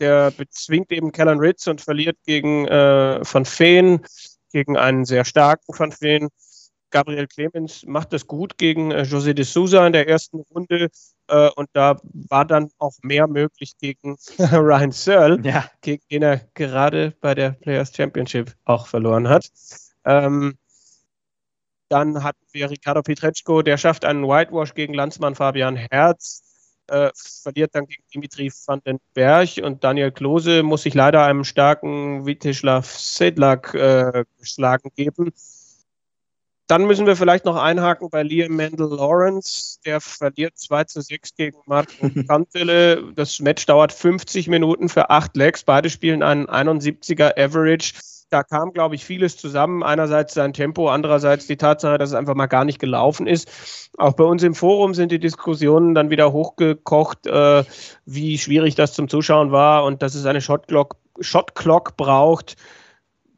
Der 0.00 0.30
bezwingt 0.32 0.90
eben 0.92 1.12
Callan 1.12 1.38
Ritz 1.38 1.66
und 1.66 1.80
verliert 1.80 2.16
gegen 2.26 2.66
äh, 2.66 3.20
Van 3.22 3.46
Veen, 3.46 4.00
gegen 4.52 4.76
einen 4.76 5.04
sehr 5.04 5.24
starken 5.24 5.72
Van 5.78 5.92
Veen. 5.92 6.28
Gabriel 6.90 7.26
Clemens 7.26 7.84
macht 7.86 8.12
das 8.12 8.26
gut 8.26 8.58
gegen 8.58 8.90
äh, 8.90 9.02
José 9.02 9.32
de 9.32 9.44
Souza 9.44 9.86
in 9.86 9.92
der 9.92 10.08
ersten 10.08 10.40
Runde. 10.54 10.88
Äh, 11.28 11.50
und 11.56 11.68
da 11.72 12.00
war 12.02 12.44
dann 12.44 12.70
auch 12.78 12.94
mehr 13.02 13.26
möglich 13.26 13.76
gegen 13.78 14.16
Ryan 14.38 14.92
Searle, 14.92 15.40
ja. 15.42 15.64
gegen 15.80 16.02
den 16.10 16.22
er 16.22 16.40
gerade 16.54 17.14
bei 17.20 17.34
der 17.34 17.50
Players 17.50 17.94
Championship 17.94 18.54
auch 18.64 18.86
verloren 18.86 19.28
hat. 19.28 19.50
Ähm, 20.04 20.56
dann 21.88 22.22
hatten 22.22 22.44
wir 22.52 22.70
Ricardo 22.70 23.02
Pietreczko, 23.02 23.62
der 23.62 23.76
schafft 23.76 24.04
einen 24.04 24.22
Whitewash 24.24 24.74
gegen 24.74 24.94
Landsmann 24.94 25.34
Fabian 25.34 25.76
Herz. 25.76 26.42
Äh, 26.86 27.10
verliert 27.14 27.74
dann 27.74 27.86
gegen 27.86 28.02
Dimitri 28.12 28.50
van 28.66 28.80
den 28.84 28.98
Berg 29.14 29.60
und 29.62 29.84
Daniel 29.84 30.10
Klose 30.10 30.64
muss 30.64 30.82
sich 30.82 30.94
leider 30.94 31.24
einem 31.24 31.44
starken 31.44 32.26
Viteslav 32.26 32.84
Sedlak 32.98 33.74
äh, 33.74 34.24
geschlagen 34.38 34.90
geben. 34.96 35.32
Dann 36.70 36.86
müssen 36.86 37.04
wir 37.04 37.16
vielleicht 37.16 37.46
noch 37.46 37.56
einhaken 37.56 38.10
bei 38.10 38.22
Liam 38.22 38.54
Mendel 38.54 38.90
Lawrence. 38.90 39.80
Der 39.84 40.00
verliert 40.00 40.56
2 40.56 40.84
zu 40.84 41.00
6 41.00 41.34
gegen 41.34 41.58
Martin 41.66 42.24
Kantele. 42.28 43.12
Das 43.16 43.40
Match 43.40 43.66
dauert 43.66 43.92
50 43.92 44.46
Minuten 44.46 44.88
für 44.88 45.10
acht 45.10 45.36
Legs. 45.36 45.64
Beide 45.64 45.90
spielen 45.90 46.22
einen 46.22 46.46
71er 46.46 47.36
Average. 47.36 47.94
Da 48.30 48.44
kam, 48.44 48.72
glaube 48.72 48.94
ich, 48.94 49.04
vieles 49.04 49.36
zusammen. 49.36 49.82
Einerseits 49.82 50.32
sein 50.34 50.52
Tempo, 50.52 50.88
andererseits 50.88 51.48
die 51.48 51.56
Tatsache, 51.56 51.98
dass 51.98 52.10
es 52.10 52.14
einfach 52.14 52.36
mal 52.36 52.46
gar 52.46 52.64
nicht 52.64 52.78
gelaufen 52.78 53.26
ist. 53.26 53.50
Auch 53.98 54.12
bei 54.12 54.22
uns 54.22 54.44
im 54.44 54.54
Forum 54.54 54.94
sind 54.94 55.10
die 55.10 55.18
Diskussionen 55.18 55.96
dann 55.96 56.10
wieder 56.10 56.30
hochgekocht, 56.30 57.26
äh, 57.26 57.64
wie 58.06 58.38
schwierig 58.38 58.76
das 58.76 58.92
zum 58.92 59.08
Zuschauen 59.08 59.50
war 59.50 59.82
und 59.82 60.02
dass 60.02 60.14
es 60.14 60.24
eine 60.24 60.40
Shotclock 60.40 61.96
braucht. 61.96 62.54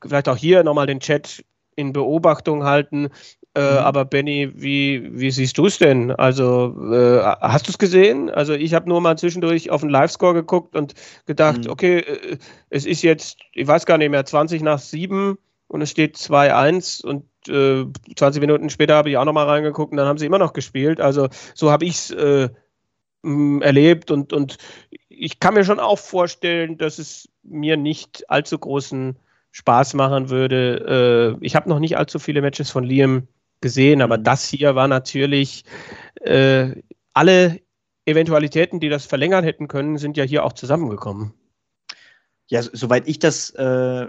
Vielleicht 0.03 0.29
auch 0.29 0.37
hier 0.37 0.65
nochmal 0.65 0.87
den 0.87 1.01
Chat 1.01 1.43
in 1.77 1.93
Beobachtung 1.93 2.65
halten. 2.65 3.09
Äh, 3.55 3.61
mhm. 3.61 3.79
Aber 3.79 4.05
Benny, 4.07 4.51
wie, 4.55 5.11
wie 5.13 5.31
siehst 5.31 5.59
du 5.59 5.67
es 5.67 5.79
denn? 5.79 6.11
Also 6.11 6.75
äh, 6.93 7.21
hast 7.41 7.67
du 7.69 7.71
es 7.71 7.79
gesehen? 7.79 8.31
Also 8.31 8.55
ich 8.55 8.73
habe 8.73 8.89
nur 8.89 9.01
mal 9.01 9.19
zwischendurch 9.19 9.71
auf 9.71 9.83
den 9.83 9.91
Live-Score 9.91 10.33
geguckt 10.33 10.75
und 10.75 10.95
gedacht, 11.27 11.65
mhm. 11.65 11.71
okay, 11.71 11.99
äh, 11.99 12.39
es 12.71 12.87
ist 12.87 13.03
jetzt, 13.03 13.39
ich 13.53 13.67
weiß 13.67 13.85
gar 13.85 13.99
nicht 13.99 14.11
mehr, 14.11 14.25
20 14.25 14.63
nach 14.63 14.79
7 14.79 15.37
und 15.69 15.83
es 15.83 15.91
steht 15.91 16.17
2-1 16.17 17.05
und 17.05 17.25
äh, 17.49 17.85
20 18.17 18.41
Minuten 18.41 18.71
später 18.71 18.95
habe 18.95 19.11
ich 19.11 19.19
auch 19.19 19.25
nochmal 19.25 19.49
reingeguckt 19.49 19.93
und 19.93 19.99
dann 19.99 20.07
haben 20.07 20.19
sie 20.19 20.27
immer 20.27 20.39
noch 20.39 20.55
gespielt. 20.55 21.01
Also 21.01 21.29
so 21.55 21.71
habe 21.71 21.85
ich 21.85 21.93
es 21.93 22.11
äh, 22.11 22.49
erlebt 23.23 24.11
und, 24.11 24.33
und 24.33 24.57
ich 25.09 25.41
kann 25.41 25.55
mir 25.55 25.65
schon 25.65 25.79
auch 25.79 25.99
vorstellen, 25.99 26.79
dass 26.79 26.99
es 26.99 27.29
mir 27.43 27.77
nicht 27.77 28.29
allzu 28.31 28.59
großen 28.59 29.17
Spaß 29.53 29.95
machen 29.95 30.31
würde. 30.31 31.39
Äh, 31.41 31.45
ich 31.45 31.55
habe 31.55 31.69
noch 31.69 31.79
nicht 31.79 31.97
allzu 31.97 32.19
viele 32.19 32.43
Matches 32.43 32.71
von 32.71 32.85
Liam 32.85 33.29
gesehen, 33.61 34.03
aber 34.03 34.19
mhm. 34.19 34.25
das 34.25 34.49
hier 34.49 34.75
war 34.75 34.89
natürlich 34.89 35.65
äh, 36.21 36.71
alle 37.13 37.61
Eventualitäten, 38.05 38.81
die 38.81 38.89
das 38.89 39.07
verlängern 39.07 39.45
hätten 39.45 39.69
können, 39.69 39.97
sind 39.97 40.17
ja 40.17 40.25
hier 40.25 40.45
auch 40.45 40.55
zusammengekommen. 40.55 41.33
Ja, 42.49 42.63
soweit 42.63 43.07
ich 43.07 43.19
das 43.21 43.51
äh, 43.51 44.09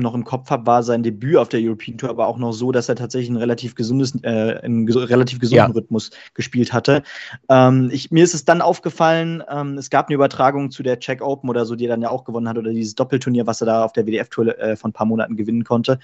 noch 0.00 0.14
im 0.14 0.24
Kopf 0.24 0.50
habe, 0.50 0.66
war 0.66 0.82
sein 0.82 1.02
Debüt 1.02 1.36
auf 1.36 1.48
der 1.48 1.60
European 1.60 1.98
Tour 1.98 2.10
aber 2.10 2.26
auch 2.26 2.38
noch 2.38 2.52
so, 2.52 2.72
dass 2.72 2.88
er 2.88 2.96
tatsächlich 2.96 3.30
ein 3.30 3.36
relativ 3.36 3.74
gesundes, 3.74 4.14
äh, 4.22 4.58
einen 4.62 4.86
ges 4.86 4.96
relativ 4.96 5.38
gesunden 5.38 5.68
ja. 5.68 5.72
Rhythmus 5.74 6.10
gespielt 6.34 6.72
hatte. 6.72 7.02
Ähm, 7.48 7.90
ich, 7.92 8.10
mir 8.10 8.24
ist 8.24 8.34
es 8.34 8.44
dann 8.44 8.62
aufgefallen, 8.62 9.42
ähm, 9.48 9.78
es 9.78 9.90
gab 9.90 10.08
eine 10.08 10.14
Übertragung 10.14 10.70
zu 10.70 10.82
der 10.82 10.98
Czech 10.98 11.20
Open 11.20 11.50
oder 11.50 11.66
so, 11.66 11.76
die 11.76 11.86
er 11.86 11.90
dann 11.90 12.02
ja 12.02 12.10
auch 12.10 12.24
gewonnen 12.24 12.48
hat, 12.48 12.58
oder 12.58 12.72
dieses 12.72 12.94
Doppelturnier, 12.94 13.46
was 13.46 13.60
er 13.60 13.66
da 13.66 13.84
auf 13.84 13.92
der 13.92 14.06
WDF-Tour 14.06 14.58
äh, 14.58 14.76
von 14.76 14.90
ein 14.90 14.94
paar 14.94 15.06
Monaten 15.06 15.36
gewinnen 15.36 15.64
konnte. 15.64 15.98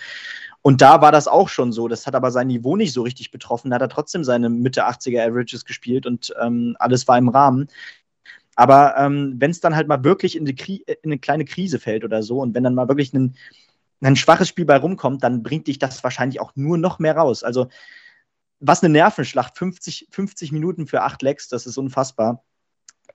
Und 0.62 0.80
da 0.82 1.00
war 1.00 1.12
das 1.12 1.28
auch 1.28 1.48
schon 1.48 1.72
so. 1.72 1.88
Das 1.88 2.06
hat 2.06 2.14
aber 2.14 2.30
sein 2.30 2.48
Niveau 2.48 2.76
nicht 2.76 2.92
so 2.92 3.02
richtig 3.02 3.30
betroffen. 3.30 3.70
Da 3.70 3.76
hat 3.76 3.82
er 3.82 3.88
trotzdem 3.88 4.24
seine 4.24 4.50
Mitte 4.50 4.86
80er 4.86 5.26
Averages 5.26 5.64
gespielt 5.64 6.06
und 6.06 6.34
ähm, 6.40 6.76
alles 6.78 7.08
war 7.08 7.16
im 7.16 7.28
Rahmen. 7.28 7.68
Aber 8.58 8.96
ähm, 8.98 9.36
wenn 9.38 9.52
es 9.52 9.60
dann 9.60 9.76
halt 9.76 9.86
mal 9.86 10.02
wirklich 10.02 10.36
in, 10.36 10.44
in, 10.44 10.82
eine 11.04 11.18
kleine 11.20 11.44
Krise 11.44 11.78
fällt 11.78 12.02
oder 12.02 12.24
so 12.24 12.40
und 12.40 12.56
wenn 12.56 12.64
dann 12.64 12.74
mal 12.74 12.88
wirklich 12.88 13.14
ein, 13.14 13.36
ein 14.00 14.16
schwaches 14.16 14.48
Spiel 14.48 14.64
bei 14.64 14.76
rumkommt, 14.76 15.22
dann 15.24 15.42
bringt 15.42 15.66
dich 15.66 15.78
das 15.78 16.02
wahrscheinlich 16.04 16.40
auch 16.40 16.52
nur 16.54 16.78
noch 16.78 16.98
mehr 16.98 17.16
raus. 17.16 17.42
Also, 17.42 17.68
was 18.60 18.82
eine 18.82 18.92
Nervenschlacht, 18.92 19.56
50, 19.56 20.08
50 20.10 20.52
Minuten 20.52 20.86
für 20.86 21.02
acht 21.02 21.22
Lecks, 21.22 21.48
das 21.48 21.66
ist 21.66 21.78
unfassbar. 21.78 22.44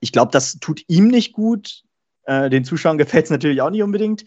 Ich 0.00 0.12
glaube, 0.12 0.32
das 0.32 0.58
tut 0.58 0.82
ihm 0.88 1.08
nicht 1.08 1.32
gut. 1.32 1.82
Äh, 2.24 2.50
den 2.50 2.64
Zuschauern 2.64 2.98
gefällt 2.98 3.24
es 3.24 3.30
natürlich 3.30 3.60
auch 3.62 3.70
nicht 3.70 3.82
unbedingt. 3.82 4.24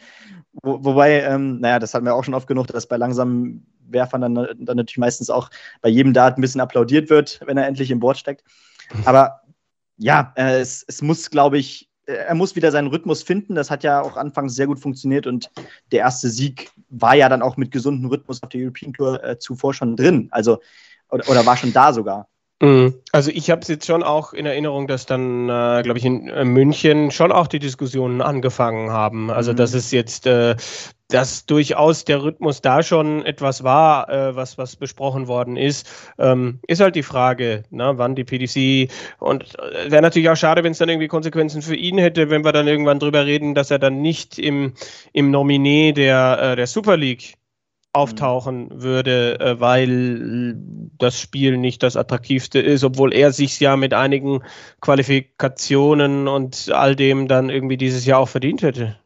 Wo, 0.64 0.84
wobei, 0.84 1.22
ähm, 1.22 1.60
naja, 1.60 1.80
das 1.80 1.94
hatten 1.94 2.06
wir 2.06 2.16
auch 2.16 2.24
schon 2.24 2.34
oft 2.34 2.48
genug, 2.48 2.68
dass 2.68 2.88
bei 2.88 2.98
langsamen 2.98 3.68
Werfern 3.90 4.22
dann, 4.22 4.36
dann 4.36 4.78
natürlich 4.78 4.98
meistens 4.98 5.30
auch 5.30 5.50
bei 5.82 5.90
jedem 5.90 6.14
Dart 6.14 6.38
ein 6.38 6.42
bisschen 6.42 6.62
applaudiert 6.62 7.10
wird, 7.10 7.40
wenn 7.46 7.58
er 7.58 7.68
endlich 7.68 7.92
im 7.92 8.00
Board 8.00 8.18
steckt. 8.18 8.44
Aber 9.06 9.42
ja, 9.98 10.34
äh, 10.36 10.60
es, 10.60 10.84
es 10.88 11.02
muss, 11.02 11.30
glaube 11.30 11.58
ich, 11.58 11.90
er 12.08 12.36
muss 12.36 12.56
wieder 12.56 12.72
seinen 12.72 12.88
Rhythmus 12.88 13.22
finden. 13.22 13.56
Das 13.56 13.70
hat 13.70 13.84
ja 13.84 14.02
auch 14.02 14.18
anfangs 14.18 14.56
sehr 14.56 14.68
gut 14.68 14.80
funktioniert 14.80 15.28
und 15.28 15.52
der 15.92 16.00
erste 16.00 16.30
Sieg 16.30 16.72
war 16.90 17.16
ja 17.16 17.30
dann 17.30 17.42
auch 17.42 17.58
mit 17.58 17.72
gesundem 17.72 18.10
Rhythmus 18.10 18.42
auf 18.42 18.50
der 18.50 18.62
European 18.62 18.94
Tour 18.94 19.24
äh, 19.24 19.38
zuvor 19.38 19.74
schon 19.74 19.96
drin. 19.96 20.30
Also, 20.32 20.60
oder, 21.10 21.30
oder 21.30 21.46
war 21.46 21.58
schon 21.58 21.74
da 21.74 21.94
sogar. 21.94 22.28
Mhm. 22.62 22.96
Also 23.12 23.30
ich 23.32 23.52
habe 23.52 23.62
es 23.62 23.68
jetzt 23.68 23.86
schon 23.86 24.04
auch 24.04 24.34
in 24.34 24.46
Erinnerung, 24.46 24.88
dass 24.88 25.06
dann, 25.06 25.44
äh, 25.50 25.84
glaube 25.84 26.00
ich, 26.00 26.06
in 26.06 26.28
äh, 26.30 26.44
München 26.44 27.12
schon 27.12 27.32
auch 27.32 27.48
die 27.48 27.60
Diskussionen 27.60 28.22
angefangen 28.22 28.90
haben. 28.92 29.30
Also 29.30 29.52
mhm. 29.52 29.58
dass 29.58 29.74
es 29.74 29.92
jetzt, 29.92 30.26
äh, 30.26 30.56
dass 31.10 31.46
durchaus 31.46 32.06
der 32.06 32.22
Rhythmus 32.22 32.62
da 32.62 32.84
schon 32.84 33.26
etwas 33.26 33.64
war, 33.64 34.10
äh, 34.10 34.36
was, 34.36 34.58
was 34.58 34.76
besprochen 34.76 35.28
worden 35.28 35.56
ist, 35.56 35.90
ähm, 36.20 36.60
ist 36.68 36.82
halt 36.82 36.96
die 36.96 37.04
Frage, 37.04 37.64
ne, 37.70 37.94
wann 37.96 38.16
die 38.16 38.26
PDC 38.26 38.92
und 39.20 39.58
äh, 39.60 39.90
wäre 39.92 40.02
natürlich 40.02 40.30
auch 40.30 40.36
schade, 40.36 40.64
wenn 40.64 40.74
es 40.74 40.80
dann 40.80 40.90
irgendwie 40.90 41.08
Konsequenzen 41.08 41.62
für 41.62 41.76
ihn 41.76 41.98
hätte, 41.98 42.30
wenn 42.30 42.44
wir 42.44 42.52
dann 42.52 42.68
irgendwann 42.68 43.00
drüber 43.00 43.26
reden, 43.26 43.56
dass 43.56 43.72
er 43.72 43.80
dann 43.80 44.02
nicht 44.02 44.38
im, 44.38 44.74
im 45.14 45.32
Nominee 45.32 45.94
der, 45.94 46.40
äh, 46.42 46.56
der 46.56 46.68
Super 46.68 46.98
League 46.98 47.36
auftauchen 47.94 48.70
würde, 48.82 49.40
äh, 49.40 49.60
weil 49.60 50.56
das 50.98 51.20
Spiel 51.20 51.58
nicht 51.58 51.84
das 51.84 51.96
attraktivste 51.96 52.60
ist, 52.60 52.84
obwohl 52.84 53.14
er 53.14 53.32
sich 53.32 53.60
ja 53.60 53.76
mit 53.76 53.94
einigen 53.94 54.44
Qualifikationen 54.82 56.28
und 56.28 56.70
all 56.72 56.96
dem 56.96 57.28
dann 57.28 57.50
irgendwie 57.50 57.78
dieses 57.78 58.06
Jahr 58.06 58.20
auch 58.20 58.30
verdient 58.30 58.62
hätte. 58.62 59.00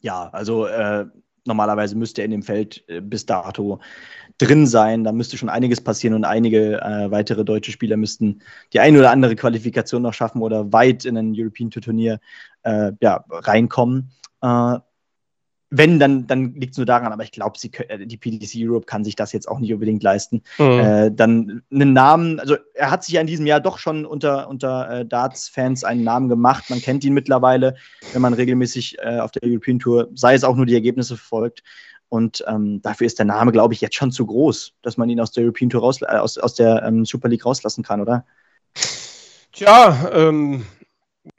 Ja, 0.00 0.28
also 0.32 0.66
äh, 0.66 1.06
normalerweise 1.46 1.96
müsste 1.96 2.22
er 2.22 2.26
in 2.26 2.30
dem 2.30 2.42
Feld 2.42 2.84
äh, 2.88 3.00
bis 3.00 3.26
dato 3.26 3.80
drin 4.38 4.66
sein. 4.66 5.04
Da 5.04 5.12
müsste 5.12 5.36
schon 5.36 5.48
einiges 5.48 5.80
passieren 5.82 6.14
und 6.14 6.24
einige 6.24 6.80
äh, 6.80 7.10
weitere 7.10 7.44
deutsche 7.44 7.72
Spieler 7.72 7.96
müssten 7.96 8.40
die 8.72 8.80
eine 8.80 8.98
oder 8.98 9.10
andere 9.10 9.36
Qualifikation 9.36 10.02
noch 10.02 10.14
schaffen 10.14 10.42
oder 10.42 10.72
weit 10.72 11.04
in 11.04 11.16
ein 11.16 11.34
European 11.36 11.70
Tour 11.70 11.82
Turnier 11.82 12.20
äh, 12.62 12.92
ja, 13.00 13.24
reinkommen. 13.30 14.10
Wenn, 15.72 16.00
dann, 16.00 16.26
dann 16.26 16.54
liegt 16.54 16.72
es 16.72 16.78
nur 16.78 16.86
daran, 16.86 17.12
aber 17.12 17.22
ich 17.22 17.30
glaube, 17.30 17.56
äh, 17.88 18.04
die 18.04 18.16
PDC 18.16 18.56
Europe 18.56 18.86
kann 18.86 19.04
sich 19.04 19.14
das 19.14 19.32
jetzt 19.32 19.48
auch 19.48 19.60
nicht 19.60 19.72
unbedingt 19.72 20.02
leisten. 20.02 20.42
Mhm. 20.58 20.64
Äh, 20.64 21.10
dann 21.12 21.62
einen 21.72 21.92
Namen, 21.92 22.40
also 22.40 22.56
er 22.74 22.90
hat 22.90 23.04
sich 23.04 23.14
ja 23.14 23.20
in 23.20 23.28
diesem 23.28 23.46
Jahr 23.46 23.60
doch 23.60 23.78
schon 23.78 24.04
unter, 24.04 24.48
unter 24.48 24.90
äh, 24.90 25.06
Darts-Fans 25.06 25.84
einen 25.84 26.02
Namen 26.02 26.28
gemacht. 26.28 26.70
Man 26.70 26.80
kennt 26.80 27.04
ihn 27.04 27.14
mittlerweile, 27.14 27.76
wenn 28.12 28.22
man 28.22 28.34
regelmäßig 28.34 28.98
äh, 28.98 29.20
auf 29.20 29.30
der 29.30 29.48
European 29.48 29.78
Tour, 29.78 30.08
sei 30.14 30.34
es 30.34 30.44
auch 30.44 30.56
nur 30.56 30.66
die 30.66 30.74
Ergebnisse 30.74 31.16
verfolgt. 31.16 31.62
Und 32.10 32.44
ähm, 32.48 32.82
dafür 32.82 33.06
ist 33.06 33.20
der 33.20 33.26
Name, 33.26 33.52
glaube 33.52 33.72
ich, 33.72 33.80
jetzt 33.80 33.94
schon 33.94 34.10
zu 34.10 34.26
groß, 34.26 34.72
dass 34.82 34.96
man 34.96 35.08
ihn 35.08 35.20
aus 35.20 35.30
der 35.30 35.44
European 35.44 35.70
Tour 35.70 35.82
raus, 35.82 36.02
äh, 36.02 36.16
aus, 36.16 36.36
aus 36.36 36.54
der 36.54 36.82
ähm, 36.82 37.04
Super 37.04 37.28
League 37.28 37.46
rauslassen 37.46 37.84
kann, 37.84 38.00
oder? 38.00 38.26
Tja, 39.52 40.10
ähm, 40.12 40.64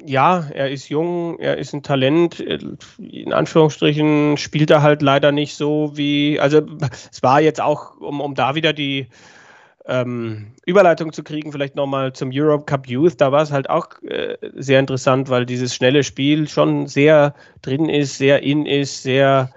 ja, 0.04 0.48
er 0.54 0.70
ist 0.70 0.90
jung, 0.90 1.40
er 1.40 1.58
ist 1.58 1.74
ein 1.74 1.84
Talent. 1.84 2.40
In 2.40 3.34
Anführungsstrichen 3.34 4.38
spielt 4.38 4.70
er 4.70 4.82
halt 4.82 5.02
leider 5.02 5.32
nicht 5.32 5.56
so 5.56 5.92
wie. 5.96 6.40
Also, 6.40 6.62
es 7.12 7.24
war 7.24 7.42
jetzt 7.42 7.62
auch, 7.62 8.00
um, 8.00 8.22
um 8.22 8.36
da 8.36 8.56
wieder 8.56 8.74
die 8.74 9.08
ähm, 9.86 10.54
Überleitung 10.66 11.12
zu 11.12 11.24
kriegen, 11.24 11.52
vielleicht 11.52 11.76
nochmal 11.76 12.14
zum 12.14 12.30
Europe 12.32 12.66
Cup 12.66 12.88
Youth. 12.88 13.20
Da 13.20 13.32
war 13.32 13.42
es 13.42 13.52
halt 13.52 13.70
auch 13.70 14.02
äh, 14.04 14.38
sehr 14.56 14.80
interessant, 14.80 15.30
weil 15.30 15.46
dieses 15.46 15.74
schnelle 15.74 16.04
Spiel 16.04 16.48
schon 16.48 16.88
sehr 16.88 17.34
drin 17.62 17.90
ist, 17.90 18.18
sehr 18.18 18.44
in 18.44 18.66
ist, 18.66 19.04
sehr. 19.04 19.50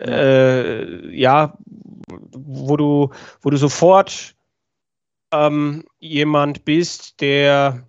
Äh, 0.00 1.16
ja, 1.16 1.56
wo 2.32 2.76
du, 2.76 3.10
wo 3.42 3.50
du 3.50 3.56
sofort 3.56 4.34
ähm, 5.32 5.84
jemand 6.00 6.64
bist, 6.64 7.20
der 7.20 7.86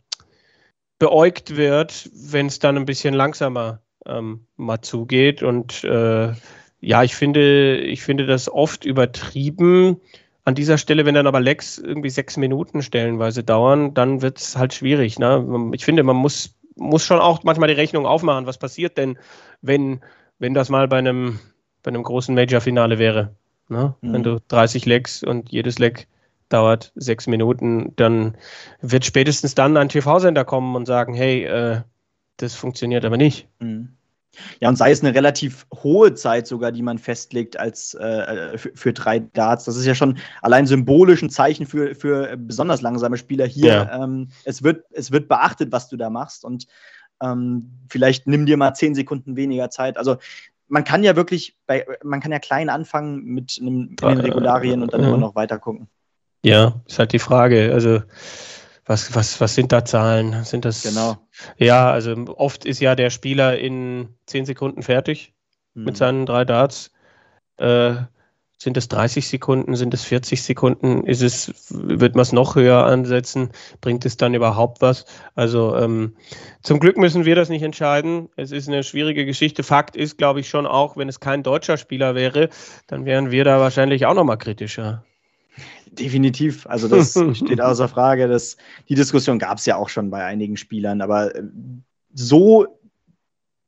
beäugt 1.00 1.58
wird, 1.58 2.10
wenn 2.14 2.48
es 2.48 2.60
dann 2.60 2.78
ein 2.78 2.86
bisschen 2.86 3.14
langsamer 3.14 3.82
ähm, 4.06 4.46
mal 4.56 4.82
zugeht. 4.82 5.44
Und 5.44 5.84
äh, 5.84 6.34
ja, 6.80 7.04
ich 7.04 7.16
finde, 7.16 7.78
ich 7.78 8.02
finde 8.02 8.26
das 8.26 8.50
oft 8.50 8.86
übertrieben. 8.86 9.98
An 10.44 10.56
dieser 10.56 10.78
Stelle, 10.78 11.06
wenn 11.06 11.16
dann 11.16 11.28
aber 11.28 11.40
Lecks 11.40 11.80
irgendwie 11.80 12.12
sechs 12.12 12.38
Minuten 12.38 12.84
stellenweise 12.84 13.44
dauern, 13.44 13.94
dann 13.94 14.22
wird 14.22 14.40
es 14.40 14.56
halt 14.56 14.74
schwierig. 14.74 15.18
Ne? 15.18 15.72
Ich 15.74 15.84
finde, 15.84 16.04
man 16.04 16.16
muss, 16.16 16.56
muss 16.76 17.04
schon 17.04 17.20
auch 17.20 17.44
manchmal 17.44 17.70
die 17.70 17.74
Rechnung 17.74 18.06
aufmachen, 18.06 18.46
was 18.46 18.60
passiert 18.60 18.98
denn, 18.98 19.18
wenn, 19.62 20.02
wenn 20.38 20.54
das 20.54 20.70
mal 20.70 20.88
bei 20.88 21.00
einem, 21.00 21.40
bei 21.82 21.90
einem 21.90 22.04
großen 22.04 22.36
Major-Finale 22.36 23.00
wäre. 23.00 23.36
Ne? 23.70 23.96
Mhm. 24.02 24.14
Wenn 24.14 24.24
du 24.24 24.40
30 24.48 24.86
Lecks 24.86 25.24
und 25.24 25.52
jedes 25.52 25.80
Leck 25.80 26.08
dauert 26.50 26.92
sechs 26.96 27.28
Minuten, 27.28 27.94
dann 27.96 28.38
wird 28.82 29.06
spätestens 29.06 29.56
dann 29.56 29.78
ein 29.78 29.90
TV-Sender 29.90 30.46
kommen 30.46 30.76
und 30.76 30.86
sagen, 30.86 31.14
hey, 31.14 31.44
äh, 31.46 31.82
das 32.38 32.56
funktioniert 32.56 33.06
aber 33.06 33.18
nicht. 33.18 33.48
Mhm. 33.60 33.96
Ja, 34.60 34.70
und 34.70 34.76
sei 34.76 34.92
es 34.92 35.02
eine 35.02 35.16
relativ 35.16 35.66
hohe 35.74 36.14
Zeit 36.14 36.48
sogar, 36.48 36.72
die 36.72 36.82
man 36.82 36.98
festlegt 36.98 37.58
als 37.58 37.94
äh, 37.94 38.58
für, 38.58 38.72
für, 38.74 38.94
drei 38.94 39.20
Darts. 39.20 39.66
Das 39.66 39.78
ist 39.78 39.86
ja 39.86 39.96
schon 39.96 40.18
allein 40.42 40.68
symbolisch 40.68 41.22
ein 41.22 41.30
Zeichen 41.30 41.66
für, 41.66 41.96
für 41.96 42.36
besonders 42.38 42.82
langsame 42.82 43.18
Spieler 43.18 43.46
hier. 43.46 43.72
Ja. 43.74 44.04
Ähm, 44.04 44.30
es, 44.44 44.64
wird, 44.64 44.84
es 44.92 45.12
wird 45.12 45.30
beachtet, 45.30 45.72
was 45.72 45.88
du 45.88 45.98
da 45.98 46.10
machst. 46.10 46.44
Und 46.44 46.68
ähm, 47.22 47.72
vielleicht 47.90 48.28
nimm 48.28 48.46
dir 48.46 48.58
mal 48.58 48.74
zehn 48.74 48.96
Sekunden 48.96 49.36
weniger 49.36 49.70
Zeit. 49.70 49.98
Also 49.98 50.18
man 50.68 50.84
kann 50.84 51.04
ja 51.04 51.16
wirklich 51.16 51.58
bei, 51.68 51.86
man 52.04 52.20
kann 52.20 52.32
ja 52.32 52.40
klein 52.40 52.70
anfangen 52.70 53.24
mit, 53.24 53.58
einem, 53.62 53.90
mit 53.90 54.02
den 54.02 54.20
Regularien 54.20 54.82
und 54.82 54.94
dann 54.94 55.04
immer 55.04 55.18
noch 55.18 55.36
weiter 55.36 55.60
gucken. 55.60 55.88
Ja, 56.46 56.80
ist 56.86 57.00
halt 57.00 57.12
die 57.12 57.20
Frage. 57.20 57.72
Also, 57.74 58.04
was, 58.86 59.16
was, 59.16 59.42
was 59.42 59.56
sind 59.56 59.72
da 59.72 59.84
Zahlen? 59.84 60.44
Sind 60.44 60.64
das. 60.64 60.84
Genau. 60.84 61.18
Ja, 61.58 61.92
also 61.92 62.14
oft 62.38 62.66
ist 62.66 62.80
ja 62.80 62.96
der 62.96 63.10
Spieler 63.10 63.58
in 63.58 64.10
zehn 64.28 64.46
Sekunden 64.46 64.84
fertig 64.84 65.34
mhm. 65.74 65.86
mit 65.86 65.98
seinen 65.98 66.28
drei 66.28 66.46
Darts. 66.46 66.92
Äh, 67.58 67.96
sind 68.60 68.78
es 68.78 68.88
30 68.90 69.28
Sekunden? 69.28 69.76
Sind 69.76 69.96
es 69.96 70.04
40 70.04 70.44
Sekunden? 70.44 71.08
Ist 71.08 71.24
es, 71.24 71.52
wird 71.72 72.14
man 72.14 72.22
es 72.22 72.32
noch 72.32 72.56
höher 72.56 72.86
ansetzen? 72.86 73.50
Bringt 73.82 74.06
es 74.06 74.16
dann 74.16 74.36
überhaupt 74.36 74.84
was? 74.84 75.06
Also 75.34 75.76
ähm, 75.76 76.16
zum 76.62 76.80
Glück 76.80 76.98
müssen 76.98 77.26
wir 77.26 77.36
das 77.36 77.50
nicht 77.50 77.64
entscheiden. 77.64 78.30
Es 78.36 78.52
ist 78.52 78.68
eine 78.68 78.84
schwierige 78.84 79.26
Geschichte. 79.26 79.64
Fakt 79.64 79.96
ist, 79.96 80.20
glaube 80.20 80.42
ich, 80.42 80.48
schon 80.48 80.68
auch, 80.68 80.96
wenn 80.96 81.10
es 81.10 81.20
kein 81.20 81.42
deutscher 81.42 81.78
Spieler 81.78 82.14
wäre, 82.14 82.50
dann 82.86 83.06
wären 83.06 83.32
wir 83.32 83.44
da 83.46 83.60
wahrscheinlich 83.60 84.06
auch 84.06 84.14
nochmal 84.14 84.38
kritischer. 84.38 85.04
Definitiv. 85.92 86.68
Also 86.68 86.88
das 86.88 87.12
steht 87.38 87.62
außer 87.62 87.88
Frage. 87.88 88.28
Dass, 88.28 88.58
die 88.90 88.96
Diskussion 88.96 89.40
gab 89.40 89.58
es 89.58 89.66
ja 89.66 89.76
auch 89.76 89.90
schon 89.90 90.10
bei 90.10 90.24
einigen 90.24 90.58
Spielern, 90.58 91.02
aber 91.02 91.36
äh, 91.36 91.44
so, 92.14 92.68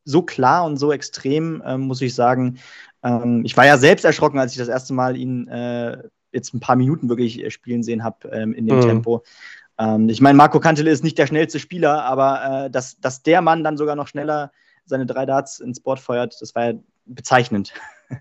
so 0.04 0.22
klar 0.22 0.66
und 0.66 0.78
so 0.78 0.92
extrem, 0.92 1.62
äh, 1.62 1.78
muss 1.78 2.02
ich 2.02 2.16
sagen. 2.16 2.60
Ähm, 3.04 3.44
ich 3.46 3.56
war 3.58 3.66
ja 3.66 3.78
selbst 3.78 4.06
erschrocken, 4.06 4.40
als 4.40 4.54
ich 4.54 4.58
das 4.58 4.68
erste 4.68 4.94
Mal 4.94 5.18
ihn 5.18 5.48
äh, 5.48 5.98
jetzt 6.32 6.54
ein 6.54 6.60
paar 6.60 6.76
Minuten 6.76 7.10
wirklich 7.10 7.44
äh, 7.44 7.52
spielen 7.52 7.84
sehen 7.84 8.04
habe 8.04 8.30
ähm, 8.30 8.54
in 8.54 8.68
dem 8.68 8.78
mhm. 8.78 8.82
Tempo. 8.82 9.24
Ähm, 9.78 10.10
ich 10.10 10.22
meine, 10.22 10.38
Marco 10.38 10.60
Kantele 10.60 10.92
ist 10.92 11.04
nicht 11.04 11.18
der 11.18 11.28
schnellste 11.28 11.60
Spieler, 11.60 12.04
aber 12.04 12.66
äh, 12.66 12.70
dass, 12.70 13.00
dass 13.00 13.24
der 13.24 13.42
Mann 13.42 13.64
dann 13.64 13.78
sogar 13.78 13.96
noch 13.96 14.08
schneller 14.08 14.52
seine 14.86 15.06
drei 15.06 15.26
Darts 15.26 15.60
ins 15.60 15.80
Board 15.80 16.00
feuert, 16.00 16.38
das 16.40 16.56
war 16.56 16.72
ja 16.72 16.74
bezeichnend. 17.06 17.74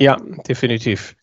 Ja, 0.00 0.16
definitiv. 0.48 1.14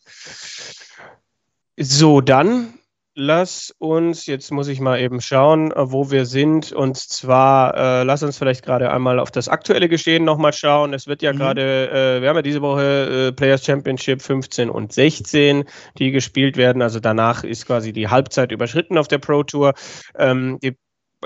So, 1.76 2.20
dann 2.20 2.74
lass 3.14 3.74
uns, 3.78 4.26
jetzt 4.26 4.50
muss 4.52 4.68
ich 4.68 4.80
mal 4.80 5.00
eben 5.00 5.20
schauen, 5.20 5.72
wo 5.74 6.10
wir 6.10 6.26
sind. 6.26 6.72
Und 6.72 6.96
zwar, 6.96 7.74
äh, 7.76 8.02
lass 8.04 8.22
uns 8.22 8.38
vielleicht 8.38 8.64
gerade 8.64 8.90
einmal 8.90 9.18
auf 9.18 9.30
das 9.30 9.48
aktuelle 9.48 9.88
Geschehen 9.88 10.24
nochmal 10.24 10.52
schauen. 10.52 10.94
Es 10.94 11.06
wird 11.06 11.22
ja 11.22 11.32
mhm. 11.32 11.38
gerade, 11.38 11.90
äh, 11.90 12.22
wir 12.22 12.28
haben 12.28 12.36
ja 12.36 12.42
diese 12.42 12.62
Woche 12.62 13.28
äh, 13.28 13.32
Players 13.32 13.64
Championship 13.64 14.22
15 14.22 14.70
und 14.70 14.92
16, 14.92 15.64
die 15.98 16.10
gespielt 16.10 16.56
werden. 16.56 16.82
Also 16.82 17.00
danach 17.00 17.44
ist 17.44 17.66
quasi 17.66 17.92
die 17.92 18.08
Halbzeit 18.08 18.52
überschritten 18.52 18.98
auf 18.98 19.08
der 19.08 19.18
Pro 19.18 19.42
Tour. 19.42 19.74
Ähm, 20.16 20.58
die 20.62 20.76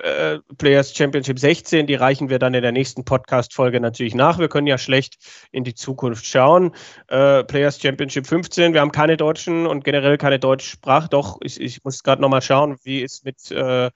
äh, 0.03 0.39
Players 0.59 0.95
Championship 0.95 1.39
16, 1.39 1.87
die 1.87 1.95
reichen 1.95 2.29
wir 2.29 2.39
dann 2.39 2.55
in 2.55 2.63
der 2.63 2.73
nächsten 2.73 3.05
Podcast-Folge 3.05 3.81
natürlich 3.81 4.15
nach. 4.15 4.39
Wir 4.39 4.49
können 4.49 4.67
ja 4.67 4.79
schlecht 4.79 5.17
in 5.53 5.65
die 5.65 5.75
Zukunft 5.75 6.27
schauen. 6.27 6.75
Äh, 7.09 7.45
Players 7.45 7.81
Championship 7.81 8.27
15, 8.27 8.73
wir 8.73 8.81
haben 8.81 8.93
keine 8.93 9.17
Deutschen 9.17 9.67
und 9.67 9.85
generell 9.85 10.19
keine 10.19 10.39
Deutschsprache. 10.39 11.09
Doch, 11.09 11.39
ich, 11.43 11.61
ich 11.61 11.85
muss 11.85 12.03
gerade 12.03 12.23
nochmal 12.23 12.43
schauen, 12.43 12.77
wie 12.83 13.03
es 13.03 13.25
mit 13.25 13.51
äh, 13.51 13.91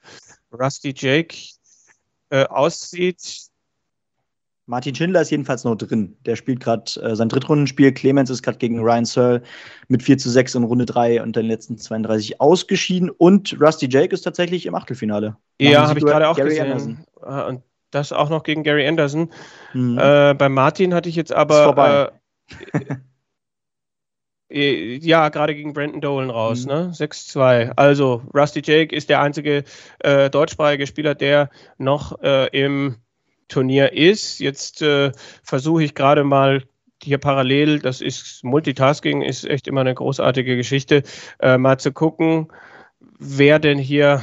Rusty 0.53 0.95
Jake 0.97 1.37
äh, 2.31 2.45
aussieht. 2.45 3.50
Martin 4.71 4.95
Schindler 4.95 5.21
ist 5.21 5.31
jedenfalls 5.31 5.65
noch 5.65 5.75
drin. 5.75 6.17
Der 6.25 6.37
spielt 6.37 6.61
gerade 6.61 6.85
äh, 7.03 7.17
sein 7.17 7.29
Drittrundenspiel. 7.29 7.93
Clemens 7.93 8.31
ist 8.31 8.41
gerade 8.41 8.57
gegen 8.57 8.79
Ryan 8.79 9.05
Searle 9.05 9.43
mit 9.89 10.01
4 10.01 10.17
zu 10.17 10.31
6 10.31 10.55
in 10.55 10.63
Runde 10.63 10.87
3 10.87 11.23
und 11.23 11.35
den 11.35 11.47
letzten 11.47 11.77
32 11.77 12.41
ausgeschieden. 12.41 13.11
Und 13.11 13.61
Rusty 13.61 13.89
Jake 13.91 14.15
ist 14.15 14.23
tatsächlich 14.23 14.67
im 14.67 14.77
Achtelfinale. 14.77 15.37
Ja, 15.61 15.89
habe 15.89 15.99
ich 15.99 16.05
gerade 16.05 16.29
auch 16.29 16.37
Gary 16.37 16.51
gesehen. 16.51 16.67
Anderson. 16.67 17.05
Ah, 17.21 17.49
und 17.49 17.63
das 17.91 18.13
auch 18.13 18.31
noch 18.31 18.45
gegen 18.45 18.63
Gary 18.63 18.87
Anderson. 18.87 19.33
Mhm. 19.75 19.99
Äh, 19.99 20.35
bei 20.35 20.49
Martin 20.49 20.95
hatte 20.95 21.09
ich 21.09 21.17
jetzt 21.17 21.33
aber. 21.33 21.59
Ist 21.59 21.65
vorbei. 21.65 22.11
Äh, 24.51 24.99
ja, 24.99 25.31
gerade 25.31 25.57
gegen 25.57 25.73
Brandon 25.73 26.01
Dolan 26.01 26.31
raus, 26.31 26.63
mhm. 26.67 26.73
ne? 26.73 26.93
6-2. 26.95 27.73
Also, 27.75 28.23
Rusty 28.33 28.63
Jake 28.65 28.95
ist 28.95 29.09
der 29.09 29.21
einzige 29.21 29.65
äh, 29.99 30.31
deutschsprachige 30.31 30.87
Spieler, 30.87 31.17
der 31.17 31.51
noch 31.77 32.23
äh, 32.23 32.47
im 32.57 32.95
Turnier 33.51 33.93
ist. 33.93 34.41
Jetzt 34.41 34.81
äh, 34.81 35.13
versuche 35.43 35.85
ich 35.85 35.95
gerade 35.95 36.25
mal 36.25 36.63
hier 37.03 37.19
parallel, 37.19 37.79
das 37.79 38.01
ist 38.01 38.45
Multitasking, 38.45 39.23
ist 39.23 39.45
echt 39.45 39.67
immer 39.67 39.81
eine 39.81 39.95
großartige 39.95 40.57
Geschichte, 40.57 41.03
äh, 41.41 41.57
mal 41.57 41.79
zu 41.79 41.93
gucken, 41.93 42.49
wer 43.19 43.59
denn 43.59 43.79
hier 43.79 44.23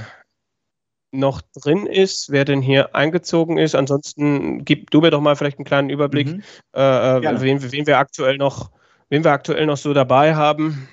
noch 1.11 1.41
drin 1.55 1.87
ist, 1.87 2.31
wer 2.31 2.45
denn 2.45 2.61
hier 2.61 2.95
eingezogen 2.95 3.57
ist. 3.57 3.75
Ansonsten 3.75 4.65
gib 4.65 4.91
du 4.91 5.01
mir 5.01 5.09
doch 5.09 5.21
mal 5.21 5.35
vielleicht 5.35 5.57
einen 5.57 5.65
kleinen 5.65 5.89
Überblick, 5.89 6.27
mhm. 6.27 6.43
äh, 6.75 7.17
äh 7.17 7.41
wen, 7.41 7.71
wen, 7.71 7.87
wir 7.87 7.97
aktuell 7.97 8.37
noch, 8.37 8.71
wen 9.09 9.23
wir 9.23 9.31
aktuell 9.31 9.65
noch 9.65 9.77
so 9.77 9.93
dabei 9.93 10.35
haben. 10.35 10.87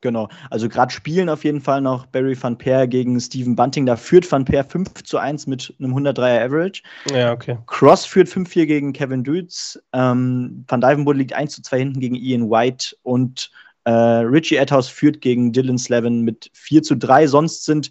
Genau, 0.00 0.28
also 0.50 0.68
gerade 0.68 0.92
spielen 0.92 1.28
auf 1.28 1.42
jeden 1.42 1.60
Fall 1.60 1.80
noch 1.80 2.06
Barry 2.06 2.40
Van 2.40 2.56
Peer 2.56 2.86
gegen 2.86 3.18
Steven 3.18 3.56
Bunting. 3.56 3.84
Da 3.84 3.96
führt 3.96 4.30
Van 4.30 4.44
Peer 4.44 4.62
5 4.62 5.02
zu 5.02 5.18
1 5.18 5.48
mit 5.48 5.74
einem 5.80 5.96
103er 5.96 6.44
Average. 6.44 6.82
Ja, 7.12 7.32
okay. 7.32 7.58
Cross 7.66 8.06
führt 8.06 8.28
5-4 8.28 8.66
gegen 8.66 8.92
Kevin 8.92 9.24
Dudes. 9.24 9.82
Ähm, 9.92 10.64
Van 10.68 10.80
Dyvenbode 10.80 11.18
liegt 11.18 11.32
1 11.32 11.52
zu 11.52 11.62
2 11.62 11.78
hinten 11.78 12.00
gegen 12.00 12.14
Ian 12.14 12.48
White. 12.48 12.94
Und 13.02 13.50
äh, 13.84 13.90
Richie 13.90 14.60
Adhouse 14.60 14.88
führt 14.88 15.20
gegen 15.20 15.52
Dylan 15.52 15.78
Slevin 15.78 16.22
mit 16.22 16.48
4 16.52 16.84
zu 16.84 16.96
3. 16.96 17.26
Sonst 17.26 17.64
sind 17.64 17.90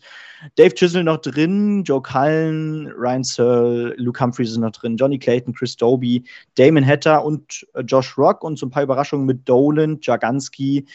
Dave 0.56 0.74
Chisel 0.76 1.04
noch 1.04 1.18
drin, 1.18 1.84
Joe 1.84 2.02
Cullen, 2.02 2.88
Ryan 2.96 3.24
Searle, 3.24 3.96
Luke 3.98 4.24
Humphreys 4.24 4.52
ist 4.52 4.58
noch 4.58 4.72
drin, 4.72 4.96
Johnny 4.96 5.18
Clayton, 5.18 5.54
Chris 5.54 5.76
Doby, 5.76 6.24
Damon 6.56 6.86
Hatter 6.86 7.26
und 7.26 7.66
äh, 7.74 7.82
Josh 7.82 8.18
Rock 8.18 8.44
und 8.44 8.58
so 8.58 8.68
ein 8.68 8.70
paar 8.70 8.84
Überraschungen 8.84 9.26
mit 9.26 9.50
Dolan, 9.50 9.98
Jaganski 10.02 10.86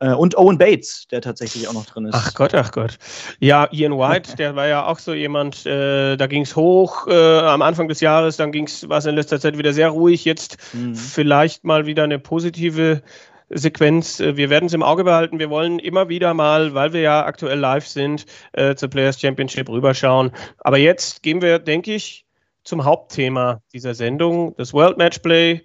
und 0.00 0.36
Owen 0.38 0.56
Bates, 0.56 1.06
der 1.10 1.20
tatsächlich 1.20 1.68
auch 1.68 1.74
noch 1.74 1.84
drin 1.84 2.06
ist. 2.06 2.14
Ach 2.14 2.32
Gott, 2.32 2.54
ach 2.54 2.72
Gott. 2.72 2.96
Ja, 3.38 3.68
Ian 3.70 3.98
White, 3.98 4.36
der 4.36 4.56
war 4.56 4.66
ja 4.66 4.86
auch 4.86 4.98
so 4.98 5.12
jemand, 5.12 5.66
äh, 5.66 6.16
da 6.16 6.26
ging 6.26 6.42
es 6.42 6.56
hoch 6.56 7.06
äh, 7.06 7.38
am 7.40 7.60
Anfang 7.60 7.86
des 7.88 8.00
Jahres, 8.00 8.38
dann 8.38 8.52
war 8.52 8.98
es 8.98 9.06
in 9.06 9.14
letzter 9.14 9.38
Zeit 9.40 9.58
wieder 9.58 9.74
sehr 9.74 9.90
ruhig. 9.90 10.24
Jetzt 10.24 10.56
mhm. 10.72 10.94
vielleicht 10.94 11.64
mal 11.64 11.84
wieder 11.84 12.04
eine 12.04 12.18
positive 12.18 13.02
Sequenz. 13.50 14.20
Äh, 14.20 14.36
wir 14.36 14.48
werden 14.48 14.66
es 14.66 14.72
im 14.72 14.82
Auge 14.82 15.04
behalten. 15.04 15.38
Wir 15.38 15.50
wollen 15.50 15.78
immer 15.78 16.08
wieder 16.08 16.32
mal, 16.34 16.74
weil 16.74 16.92
wir 16.92 17.00
ja 17.00 17.24
aktuell 17.26 17.58
live 17.58 17.86
sind, 17.86 18.24
äh, 18.52 18.74
zur 18.74 18.88
Players 18.88 19.20
Championship 19.20 19.68
rüberschauen. 19.68 20.30
Aber 20.58 20.78
jetzt 20.78 21.22
gehen 21.22 21.42
wir, 21.42 21.58
denke 21.58 21.94
ich, 21.94 22.24
zum 22.64 22.84
Hauptthema 22.84 23.60
dieser 23.72 23.94
Sendung, 23.94 24.54
das 24.56 24.72
World 24.72 24.98
Matchplay, 24.98 25.62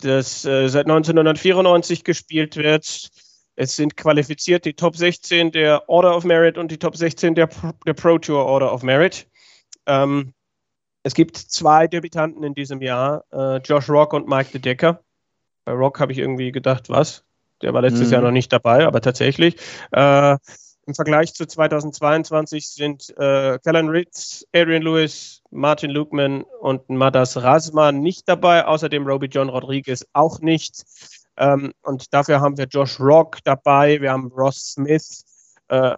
das 0.00 0.44
äh, 0.44 0.68
seit 0.68 0.86
1994 0.86 2.04
gespielt 2.04 2.56
wird 2.56 3.10
es 3.60 3.74
sind 3.74 3.96
qualifiziert 3.96 4.64
die 4.64 4.74
Top 4.74 4.96
16 4.96 5.50
der 5.50 5.88
Order 5.88 6.16
of 6.16 6.22
Merit 6.22 6.56
und 6.58 6.70
die 6.70 6.78
Top 6.78 6.96
16 6.96 7.34
der, 7.34 7.48
der 7.86 7.94
Pro 7.94 8.16
Tour 8.16 8.46
Order 8.46 8.72
of 8.72 8.84
Merit. 8.84 9.26
Ähm, 9.86 10.32
es 11.02 11.12
gibt 11.12 11.36
zwei 11.36 11.88
Debütanten 11.88 12.44
in 12.44 12.54
diesem 12.54 12.80
Jahr, 12.80 13.24
äh, 13.32 13.56
Josh 13.56 13.88
Rock 13.88 14.12
und 14.12 14.28
Mike 14.28 14.52
De 14.52 14.60
Decker. 14.60 15.02
Bei 15.64 15.72
Rock 15.72 15.98
habe 15.98 16.12
ich 16.12 16.18
irgendwie 16.18 16.52
gedacht, 16.52 16.88
was? 16.88 17.24
Der 17.60 17.74
war 17.74 17.82
letztes 17.82 18.06
mhm. 18.06 18.12
Jahr 18.12 18.22
noch 18.22 18.30
nicht 18.30 18.52
dabei, 18.52 18.86
aber 18.86 19.00
tatsächlich. 19.00 19.56
Äh, 19.90 20.36
Im 20.86 20.94
Vergleich 20.94 21.34
zu 21.34 21.44
2022 21.44 22.68
sind 22.68 23.10
äh, 23.18 23.58
Callan 23.64 23.88
Ritz, 23.88 24.46
Adrian 24.54 24.82
Lewis, 24.82 25.42
Martin 25.50 25.90
Lukeman 25.90 26.44
und 26.60 26.88
Madas 26.90 27.36
Rasman 27.36 27.98
nicht 27.98 28.28
dabei, 28.28 28.66
außerdem 28.66 29.04
Roby 29.04 29.26
John 29.26 29.48
Rodriguez 29.48 30.06
auch 30.12 30.38
nicht. 30.38 30.84
Ähm, 31.38 31.72
und 31.82 32.12
dafür 32.12 32.40
haben 32.40 32.58
wir 32.58 32.66
Josh 32.66 32.98
Rock 32.98 33.38
dabei, 33.44 34.00
wir 34.00 34.12
haben 34.12 34.28
Ross 34.28 34.72
Smith, 34.72 35.24
äh, 35.68 35.94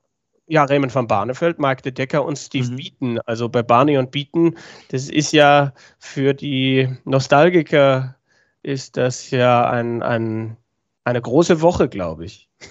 ja, 0.46 0.64
Raymond 0.64 0.94
van 0.94 1.06
Barneveld, 1.06 1.58
Mike 1.58 1.82
de 1.82 1.92
Decker 1.92 2.24
und 2.24 2.36
Steve 2.36 2.70
mhm. 2.70 2.76
Beaton. 2.76 3.20
Also 3.20 3.48
bei 3.48 3.62
Barney 3.62 3.98
und 3.98 4.10
Beaton, 4.10 4.58
das 4.88 5.08
ist 5.08 5.32
ja 5.32 5.72
für 5.98 6.34
die 6.34 6.88
Nostalgiker 7.04 8.16
ist 8.62 8.96
das 8.96 9.30
ja 9.30 9.70
ein, 9.70 10.02
ein, 10.02 10.56
eine 11.04 11.22
große 11.22 11.62
Woche, 11.62 11.88
glaube 11.88 12.26
ich. 12.26 12.50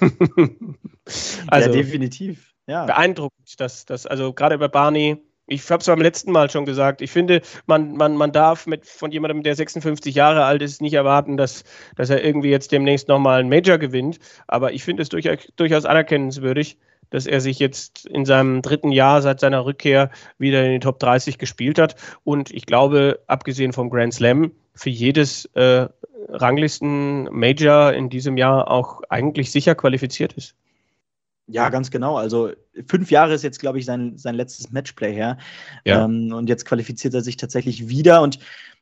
also, 1.48 1.70
ja, 1.70 1.74
definitiv. 1.74 2.54
Ja. 2.68 2.86
Beeindruckend, 2.86 3.60
dass 3.60 3.86
das, 3.86 4.06
also 4.06 4.34
gerade 4.34 4.58
bei 4.60 4.68
Barney, 4.68 5.18
ich 5.50 5.70
habe 5.70 5.82
es 5.82 5.88
beim 5.88 6.02
letzten 6.02 6.32
Mal 6.32 6.50
schon 6.50 6.66
gesagt, 6.66 7.02
ich 7.02 7.12
finde, 7.12 7.42
man, 7.66 7.94
man, 7.94 8.16
man 8.16 8.32
darf 8.32 8.68
mit, 8.68 8.86
von 8.86 9.12
jemandem, 9.12 9.44
der 9.44 9.56
56 9.56 10.16
Jahre 10.16 10.46
alt 10.46 10.62
ist, 10.62 10.82
nicht 10.82 10.94
erwarten, 10.94 11.38
dass, 11.38 11.64
dass 11.96 12.10
er 12.10 12.24
irgendwie 12.24 12.50
jetzt 12.50 12.72
demnächst 12.72 13.08
nochmal 13.08 13.40
einen 13.40 13.50
Major 13.50 13.78
gewinnt. 13.78 14.20
Aber 14.48 14.74
ich 14.74 14.84
finde 14.84 15.04
es 15.04 15.10
durchaus, 15.10 15.40
durchaus 15.56 15.86
anerkennenswürdig, 15.86 16.78
dass 17.10 17.26
er 17.26 17.42
sich 17.42 17.60
jetzt 17.60 18.06
in 18.06 18.26
seinem 18.26 18.62
dritten 18.62 18.92
Jahr 18.92 19.22
seit 19.22 19.40
seiner 19.40 19.66
Rückkehr 19.66 20.12
wieder 20.38 20.64
in 20.64 20.74
die 20.74 20.80
Top 20.80 21.00
30 21.00 21.38
gespielt 21.38 21.80
hat. 21.80 21.96
Und 22.24 22.52
ich 22.52 22.66
glaube, 22.66 23.20
abgesehen 23.28 23.74
vom 23.74 23.90
Grand 23.90 24.14
Slam, 24.14 24.52
für 24.76 24.90
jedes 24.90 25.46
äh, 25.56 25.88
Ranglisten-Major 26.30 27.94
in 27.94 28.10
diesem 28.10 28.38
Jahr 28.38 28.70
auch 28.70 29.02
eigentlich 29.10 29.52
sicher 29.52 29.76
qualifiziert 29.76 30.34
ist. 30.34 30.56
Ja, 31.48 31.70
ganz 31.70 31.90
genau. 31.90 32.16
Also 32.16 32.52
fünf 32.88 33.12
Jahre 33.12 33.34
ist 33.34 33.44
jetzt, 33.44 33.60
glaube 33.60 33.80
ich, 33.80 33.86
sein, 33.86 34.18
sein 34.18 34.36
letztes 34.36 34.72
Matchplay 34.72 35.14
her. 35.14 35.38
Ja. 35.86 36.06
Ähm, 36.06 36.34
und 36.34 36.50
jetzt 36.50 36.66
qualifiziert 36.66 37.14
er 37.14 37.22
sich 37.22 37.38
tatsächlich 37.38 37.90
wieder. 37.90 38.22
Und 38.22 38.40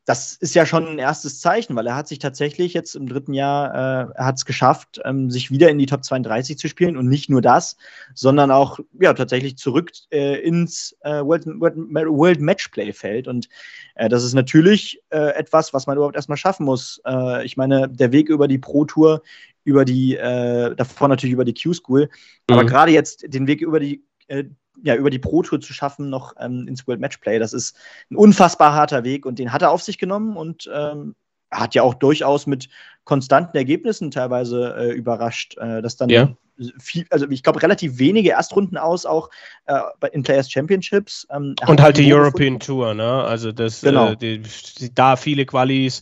das 0.07 0.35
ist 0.35 0.55
ja 0.55 0.65
schon 0.65 0.87
ein 0.87 0.99
erstes 0.99 1.41
Zeichen, 1.41 1.75
weil 1.75 1.85
er 1.85 1.97
hat 1.97 2.07
sich 2.07 2.19
tatsächlich 2.19 2.73
jetzt 2.73 2.95
im 2.95 3.09
dritten 3.09 3.33
Jahr, 3.33 3.73
äh, 3.73 4.13
er 4.15 4.25
hat 4.25 4.37
es 4.37 4.45
geschafft, 4.45 5.01
ähm, 5.03 5.29
sich 5.29 5.51
wieder 5.51 5.69
in 5.69 5.77
die 5.77 5.85
Top 5.85 6.05
32 6.05 6.57
zu 6.57 6.69
spielen. 6.69 6.95
Und 6.95 7.09
nicht 7.09 7.29
nur 7.29 7.41
das, 7.41 7.75
sondern 8.15 8.49
auch 8.49 8.79
ja, 9.01 9.13
tatsächlich 9.13 9.57
zurück 9.57 9.91
äh, 10.11 10.39
ins 10.41 10.95
äh, 11.01 11.21
World, 11.21 11.45
World, 11.59 11.75
World 11.75 12.39
Matchplay-Feld. 12.39 13.27
Und 13.27 13.49
äh, 13.95 14.07
das 14.07 14.23
ist 14.23 14.33
natürlich 14.33 15.01
äh, 15.09 15.35
etwas, 15.35 15.73
was 15.73 15.87
man 15.87 15.97
überhaupt 15.97 16.15
erstmal 16.15 16.37
schaffen 16.37 16.65
muss. 16.65 17.01
Äh, 17.05 17.45
ich 17.45 17.57
meine, 17.57 17.89
der 17.89 18.13
Weg 18.13 18.29
über 18.29 18.47
die 18.47 18.59
Pro 18.59 18.85
Tour 18.85 19.21
über 19.67 19.83
die, 19.83 20.15
äh, 20.15 20.73
davor 20.75 21.09
natürlich 21.09 21.33
über 21.33 21.43
die 21.43 21.53
Q-School, 21.53 22.03
mhm. 22.03 22.09
aber 22.47 22.63
gerade 22.63 22.93
jetzt 22.93 23.25
den 23.27 23.47
Weg 23.47 23.59
über 23.59 23.81
die, 23.81 23.86
äh, 24.27 24.45
ja, 24.83 24.95
über 24.95 25.09
die 25.09 25.19
Pro-Tour 25.19 25.59
zu 25.59 25.73
schaffen, 25.73 26.09
noch 26.09 26.33
ähm, 26.39 26.67
ins 26.67 26.87
World 26.87 26.99
Matchplay, 26.99 27.39
das 27.39 27.53
ist 27.53 27.75
ein 28.11 28.15
unfassbar 28.15 28.73
harter 28.73 29.03
Weg 29.03 29.25
und 29.25 29.39
den 29.39 29.51
hat 29.51 29.61
er 29.61 29.71
auf 29.71 29.81
sich 29.81 29.97
genommen 29.97 30.37
und 30.37 30.69
ähm, 30.73 31.15
hat 31.51 31.75
ja 31.75 31.81
auch 31.81 31.93
durchaus 31.93 32.45
mit 32.45 32.69
konstanten 33.03 33.55
Ergebnissen 33.55 34.11
teilweise 34.11 34.75
äh, 34.77 34.91
überrascht, 34.91 35.57
äh, 35.57 35.81
dass 35.81 35.95
dann 35.95 36.09
ja. 36.09 36.35
viel, 36.77 37.05
also 37.09 37.27
ich 37.29 37.41
glaube, 37.41 37.61
relativ 37.61 37.99
wenige 37.99 38.31
Erstrunden 38.31 38.77
aus, 38.77 39.05
auch 39.05 39.29
äh, 39.65 39.79
in 40.11 40.23
Players 40.23 40.51
Championships. 40.51 41.25
Ähm, 41.31 41.55
und 41.67 41.81
halt 41.81 41.97
die 41.97 42.13
European 42.13 42.59
Tour, 42.59 42.93
ne? 42.93 43.23
Also 43.23 43.51
das, 43.51 43.81
genau. 43.81 44.11
Äh, 44.11 44.17
die, 44.17 44.41
da 44.93 45.15
viele 45.15 45.45
Qualis 45.45 46.01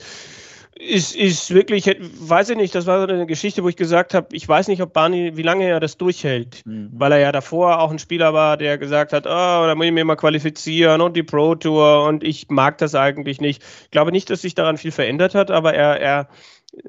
ist, 0.77 1.15
ist 1.15 1.53
wirklich, 1.53 1.85
weiß 1.85 2.49
ich 2.49 2.57
nicht, 2.57 2.75
das 2.75 2.85
war 2.85 2.99
so 2.99 3.13
eine 3.13 3.25
Geschichte, 3.25 3.63
wo 3.63 3.69
ich 3.69 3.77
gesagt 3.77 4.13
habe, 4.13 4.27
ich 4.33 4.47
weiß 4.47 4.67
nicht, 4.67 4.81
ob 4.81 4.91
Barney, 4.91 5.37
wie 5.37 5.41
lange 5.41 5.65
er 5.65 5.79
das 5.79 5.97
durchhält, 5.97 6.65
mhm. 6.65 6.89
weil 6.93 7.13
er 7.13 7.19
ja 7.19 7.31
davor 7.31 7.79
auch 7.79 7.91
ein 7.91 7.99
Spieler 7.99 8.33
war, 8.33 8.57
der 8.57 8.77
gesagt 8.77 9.13
hat, 9.13 9.25
oh, 9.25 9.29
da 9.29 9.73
muss 9.75 9.85
ich 9.85 9.93
mir 9.93 10.03
mal 10.03 10.17
qualifizieren 10.17 10.99
und 10.99 11.15
die 11.15 11.23
Pro 11.23 11.55
Tour 11.55 12.05
und 12.05 12.23
ich 12.23 12.49
mag 12.49 12.77
das 12.77 12.93
eigentlich 12.93 13.39
nicht. 13.39 13.63
Ich 13.83 13.91
glaube 13.91 14.11
nicht, 14.11 14.29
dass 14.29 14.41
sich 14.41 14.53
daran 14.53 14.77
viel 14.77 14.91
verändert 14.91 15.33
hat, 15.33 15.49
aber 15.49 15.73
er, 15.73 16.01
er 16.01 16.27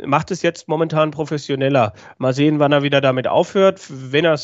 macht 0.04 0.32
es 0.32 0.42
jetzt 0.42 0.66
momentan 0.66 1.12
professioneller. 1.12 1.92
Mal 2.18 2.32
sehen, 2.32 2.58
wann 2.58 2.72
er 2.72 2.82
wieder 2.82 3.00
damit 3.00 3.28
aufhört. 3.28 3.80
Wenn 3.88 4.24
er 4.24 4.36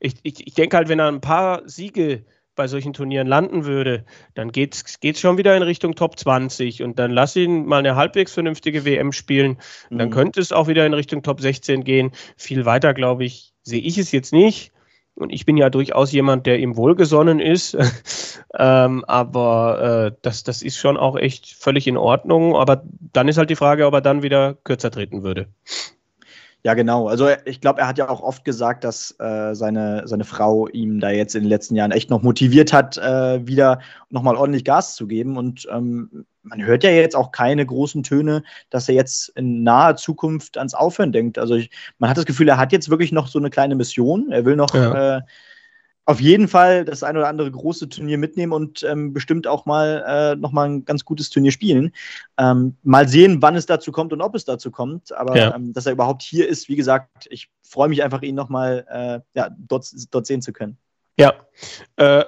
ich, 0.00 0.14
ich, 0.22 0.46
ich 0.46 0.54
denke 0.54 0.76
halt, 0.76 0.88
wenn 0.88 0.98
er 0.98 1.08
ein 1.08 1.20
paar 1.20 1.62
Siege 1.66 2.24
bei 2.54 2.66
solchen 2.66 2.92
Turnieren 2.92 3.26
landen 3.26 3.64
würde, 3.64 4.04
dann 4.34 4.52
geht 4.52 4.74
es 4.74 5.20
schon 5.20 5.38
wieder 5.38 5.56
in 5.56 5.62
Richtung 5.62 5.94
Top 5.94 6.18
20 6.18 6.82
und 6.82 6.98
dann 6.98 7.10
lass 7.10 7.36
ihn 7.36 7.66
mal 7.66 7.78
eine 7.78 7.96
halbwegs 7.96 8.32
vernünftige 8.32 8.84
WM 8.84 9.12
spielen. 9.12 9.58
Mhm. 9.88 9.98
Dann 9.98 10.10
könnte 10.10 10.40
es 10.40 10.52
auch 10.52 10.68
wieder 10.68 10.84
in 10.86 10.94
Richtung 10.94 11.22
Top 11.22 11.40
16 11.40 11.84
gehen. 11.84 12.12
Viel 12.36 12.64
weiter, 12.64 12.94
glaube 12.94 13.24
ich, 13.24 13.54
sehe 13.62 13.80
ich 13.80 13.98
es 13.98 14.12
jetzt 14.12 14.32
nicht. 14.32 14.72
Und 15.14 15.30
ich 15.30 15.44
bin 15.44 15.56
ja 15.56 15.68
durchaus 15.68 16.12
jemand, 16.12 16.46
der 16.46 16.58
ihm 16.58 16.76
wohlgesonnen 16.76 17.40
ist. 17.40 17.76
ähm, 18.58 19.04
aber 19.04 20.12
äh, 20.12 20.16
das, 20.22 20.44
das 20.44 20.62
ist 20.62 20.78
schon 20.78 20.96
auch 20.96 21.16
echt 21.16 21.52
völlig 21.52 21.86
in 21.86 21.96
Ordnung. 21.96 22.56
Aber 22.56 22.82
dann 23.12 23.28
ist 23.28 23.36
halt 23.36 23.50
die 23.50 23.56
Frage, 23.56 23.86
ob 23.86 23.94
er 23.94 24.00
dann 24.00 24.22
wieder 24.22 24.54
kürzer 24.64 24.90
treten 24.90 25.22
würde. 25.22 25.48
Ja, 26.62 26.74
genau. 26.74 27.08
Also 27.08 27.28
ich 27.46 27.62
glaube, 27.62 27.80
er 27.80 27.88
hat 27.88 27.96
ja 27.96 28.08
auch 28.10 28.20
oft 28.20 28.44
gesagt, 28.44 28.84
dass 28.84 29.14
äh, 29.18 29.54
seine, 29.54 30.06
seine 30.06 30.24
Frau 30.24 30.68
ihm 30.68 31.00
da 31.00 31.10
jetzt 31.10 31.34
in 31.34 31.42
den 31.42 31.48
letzten 31.48 31.74
Jahren 31.74 31.90
echt 31.90 32.10
noch 32.10 32.22
motiviert 32.22 32.72
hat, 32.72 32.98
äh, 32.98 33.46
wieder 33.46 33.80
nochmal 34.10 34.36
ordentlich 34.36 34.64
Gas 34.64 34.94
zu 34.94 35.06
geben. 35.06 35.38
Und 35.38 35.66
ähm, 35.72 36.26
man 36.42 36.62
hört 36.62 36.84
ja 36.84 36.90
jetzt 36.90 37.16
auch 37.16 37.32
keine 37.32 37.64
großen 37.64 38.02
Töne, 38.02 38.42
dass 38.68 38.88
er 38.90 38.94
jetzt 38.94 39.30
in 39.30 39.62
naher 39.62 39.96
Zukunft 39.96 40.58
ans 40.58 40.74
Aufhören 40.74 41.12
denkt. 41.12 41.38
Also 41.38 41.54
ich, 41.54 41.70
man 41.98 42.10
hat 42.10 42.18
das 42.18 42.26
Gefühl, 42.26 42.48
er 42.48 42.58
hat 42.58 42.72
jetzt 42.72 42.90
wirklich 42.90 43.12
noch 43.12 43.26
so 43.26 43.38
eine 43.38 43.48
kleine 43.48 43.74
Mission. 43.74 44.30
Er 44.30 44.44
will 44.44 44.56
noch 44.56 44.74
ja. 44.74 45.16
äh, 45.16 45.20
auf 46.10 46.20
jeden 46.20 46.48
Fall 46.48 46.84
das 46.84 47.04
ein 47.04 47.16
oder 47.16 47.28
andere 47.28 47.48
große 47.48 47.88
Turnier 47.88 48.18
mitnehmen 48.18 48.52
und 48.52 48.82
ähm, 48.82 49.12
bestimmt 49.12 49.46
auch 49.46 49.64
mal 49.64 50.04
äh, 50.06 50.36
nochmal 50.36 50.68
ein 50.68 50.84
ganz 50.84 51.04
gutes 51.04 51.30
Turnier 51.30 51.52
spielen. 51.52 51.92
Ähm, 52.36 52.76
mal 52.82 53.06
sehen, 53.06 53.40
wann 53.42 53.54
es 53.54 53.66
dazu 53.66 53.92
kommt 53.92 54.12
und 54.12 54.20
ob 54.20 54.34
es 54.34 54.44
dazu 54.44 54.72
kommt. 54.72 55.12
Aber 55.12 55.36
ja. 55.36 55.54
ähm, 55.54 55.72
dass 55.72 55.86
er 55.86 55.92
überhaupt 55.92 56.22
hier 56.22 56.48
ist, 56.48 56.68
wie 56.68 56.74
gesagt, 56.74 57.28
ich 57.30 57.48
freue 57.62 57.88
mich 57.88 58.02
einfach, 58.02 58.22
ihn 58.22 58.34
nochmal 58.34 58.84
äh, 58.90 59.38
ja, 59.38 59.50
dort, 59.56 59.88
dort 60.10 60.26
sehen 60.26 60.42
zu 60.42 60.52
können. 60.52 60.78
Ja, 61.16 61.34
äh, 61.94 62.24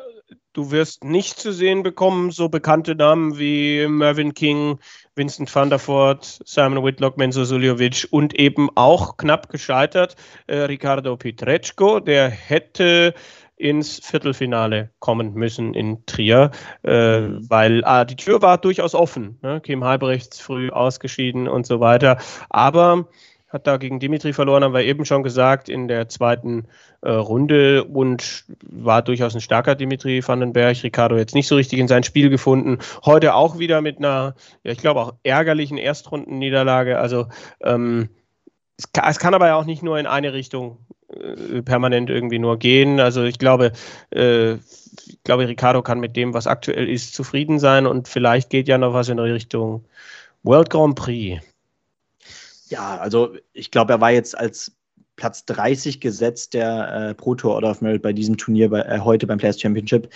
du 0.52 0.70
wirst 0.70 1.02
nicht 1.02 1.40
zu 1.40 1.52
sehen 1.52 1.82
bekommen, 1.82 2.30
so 2.30 2.48
bekannte 2.48 2.94
Namen 2.94 3.36
wie 3.36 3.88
Mervyn 3.88 4.32
King, 4.32 4.78
Vincent 5.16 5.52
van 5.52 5.70
der 5.70 5.80
Voort, 5.80 6.40
Simon 6.44 6.84
Whitlock, 6.84 7.16
Menzo 7.16 7.44
Suljovic 7.44 8.06
und 8.12 8.34
eben 8.34 8.68
auch 8.76 9.16
knapp 9.16 9.48
gescheitert 9.48 10.14
äh, 10.46 10.58
Ricardo 10.58 11.16
Pietreczko, 11.16 11.98
der 11.98 12.28
hätte 12.30 13.14
ins 13.62 14.00
Viertelfinale 14.00 14.90
kommen 14.98 15.34
müssen 15.34 15.74
in 15.74 16.04
Trier, 16.06 16.50
äh, 16.84 17.20
mhm. 17.20 17.48
weil 17.48 17.84
ah, 17.84 18.04
die 18.04 18.16
Tür 18.16 18.42
war 18.42 18.58
durchaus 18.58 18.94
offen. 18.94 19.38
Ne? 19.42 19.60
Kim 19.60 19.84
Halbrechts 19.84 20.40
früh 20.40 20.70
ausgeschieden 20.70 21.48
und 21.48 21.66
so 21.66 21.80
weiter. 21.80 22.18
Aber 22.50 23.06
hat 23.52 23.66
da 23.66 23.76
gegen 23.76 24.00
Dimitri 24.00 24.32
verloren, 24.32 24.64
haben 24.64 24.72
wir 24.72 24.84
eben 24.84 25.04
schon 25.04 25.22
gesagt, 25.22 25.68
in 25.68 25.86
der 25.86 26.08
zweiten 26.08 26.66
äh, 27.02 27.10
Runde 27.10 27.84
und 27.84 28.44
war 28.62 29.02
durchaus 29.02 29.34
ein 29.34 29.42
starker 29.42 29.74
Dimitri 29.74 30.26
Vandenberg. 30.26 30.82
Ricardo 30.82 31.16
jetzt 31.16 31.34
nicht 31.34 31.48
so 31.48 31.56
richtig 31.56 31.78
in 31.78 31.86
sein 31.86 32.02
Spiel 32.02 32.30
gefunden. 32.30 32.78
Heute 33.04 33.34
auch 33.34 33.58
wieder 33.58 33.82
mit 33.82 33.98
einer, 33.98 34.34
ja, 34.64 34.72
ich 34.72 34.78
glaube 34.78 35.00
auch 35.00 35.14
ärgerlichen 35.22 35.76
Erstrundenniederlage. 35.76 36.98
Also 36.98 37.26
ähm, 37.60 38.08
es, 38.78 38.90
kann, 38.92 39.04
es 39.08 39.18
kann 39.18 39.34
aber 39.34 39.48
ja 39.48 39.56
auch 39.56 39.66
nicht 39.66 39.82
nur 39.82 39.98
in 39.98 40.06
eine 40.06 40.32
Richtung 40.32 40.78
permanent 41.64 42.10
irgendwie 42.10 42.38
nur 42.38 42.58
gehen. 42.58 43.00
Also 43.00 43.22
ich 43.24 43.38
glaube, 43.38 43.72
äh, 44.10 44.54
ich 44.54 45.22
glaube, 45.24 45.48
Ricardo 45.48 45.82
kann 45.82 46.00
mit 46.00 46.16
dem, 46.16 46.34
was 46.34 46.46
aktuell 46.46 46.88
ist, 46.88 47.14
zufrieden 47.14 47.58
sein 47.58 47.86
und 47.86 48.08
vielleicht 48.08 48.50
geht 48.50 48.68
ja 48.68 48.78
noch 48.78 48.94
was 48.94 49.08
in 49.08 49.18
Richtung 49.18 49.84
World 50.42 50.70
Grand 50.70 50.96
Prix. 50.96 51.42
Ja, 52.68 52.96
also 52.98 53.34
ich 53.52 53.70
glaube, 53.70 53.92
er 53.92 54.00
war 54.00 54.10
jetzt 54.10 54.36
als 54.36 54.72
Platz 55.22 55.44
30 55.44 56.00
gesetzt 56.00 56.52
der 56.52 57.10
äh, 57.10 57.14
Pro 57.14 57.36
Tour 57.36 57.54
Order 57.54 57.70
of 57.70 57.80
Merit 57.80 58.02
bei 58.02 58.12
diesem 58.12 58.36
Turnier 58.36 58.68
bei, 58.68 58.80
äh, 58.80 58.98
heute 58.98 59.28
beim 59.28 59.38
Players 59.38 59.60
Championship. 59.60 60.12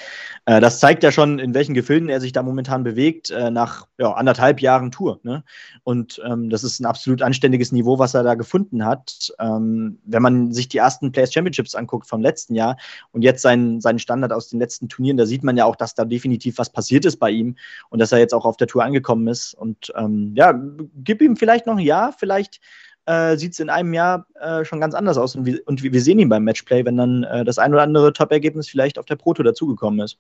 Äh, 0.47 0.61
das 0.61 0.81
zeigt 0.81 1.05
ja 1.05 1.13
schon, 1.13 1.39
in 1.39 1.55
welchen 1.55 1.75
Gefilden 1.75 2.09
er 2.09 2.21
sich 2.21 2.33
da 2.33 2.43
momentan 2.43 2.83
bewegt, 2.83 3.31
äh, 3.31 3.53
nach 3.53 3.87
ja, 3.99 4.11
anderthalb 4.15 4.61
Jahren 4.61 4.91
Tour. 4.91 5.21
Ne? 5.23 5.45
Und 5.85 6.21
ähm, 6.29 6.51
das 6.51 6.65
ist 6.65 6.81
ein 6.81 6.87
absolut 6.87 7.23
anständiges 7.23 7.71
Niveau, 7.71 8.01
was 8.01 8.15
er 8.15 8.25
da 8.25 8.35
gefunden 8.35 8.85
hat. 8.85 9.33
Ähm, 9.39 10.01
wenn 10.05 10.23
man 10.23 10.53
sich 10.53 10.67
die 10.67 10.79
ersten 10.79 11.13
Players 11.13 11.33
Championships 11.33 11.77
anguckt 11.77 12.09
vom 12.09 12.21
letzten 12.21 12.57
Jahr 12.57 12.77
und 13.13 13.23
jetzt 13.23 13.43
seinen, 13.43 13.81
seinen 13.81 14.01
Standard 14.01 14.33
aus 14.33 14.49
den 14.49 14.59
letzten 14.59 14.89
Turnieren, 14.89 15.19
da 15.19 15.25
sieht 15.25 15.45
man 15.45 15.57
ja 15.57 15.67
auch, 15.67 15.77
dass 15.77 15.95
da 15.95 16.05
definitiv 16.05 16.59
was 16.59 16.71
passiert 16.71 17.05
ist 17.05 17.19
bei 17.19 17.31
ihm 17.31 17.55
und 17.91 18.01
dass 18.01 18.11
er 18.11 18.19
jetzt 18.19 18.35
auch 18.35 18.45
auf 18.45 18.57
der 18.57 18.67
Tour 18.67 18.83
angekommen 18.83 19.29
ist. 19.29 19.55
Und 19.55 19.93
ähm, 19.95 20.33
ja, 20.35 20.53
gib 20.97 21.23
ihm 21.23 21.37
vielleicht 21.37 21.67
noch 21.67 21.77
ein 21.77 21.85
Jahr, 21.85 22.13
vielleicht 22.13 22.61
äh, 23.07 23.37
sieht 23.37 23.53
es 23.53 23.61
in 23.61 23.71
einem 23.71 23.95
Jahr 23.95 24.27
äh, 24.41 24.65
schon 24.65 24.81
ganz 24.81 24.95
anders 24.95 25.17
aus. 25.17 25.35
Und, 25.37 25.47
wir, 25.47 25.61
und 25.67 25.83
wir 25.83 26.01
sehen 26.01 26.19
ihn 26.19 26.29
beim 26.29 26.45
Matchplay, 26.45 26.85
wenn 26.85 26.97
dann 26.97 27.23
äh, 27.25 27.45
das 27.45 27.59
ein 27.59 27.73
oder 27.73 27.83
andere 27.83 28.13
Top-Ergebnis 28.13 28.69
vielleicht 28.69 28.99
auf 28.99 29.07
der 29.07 29.17
Proto 29.17 29.43
dazugekommen 29.43 30.01
ist. 30.01 30.19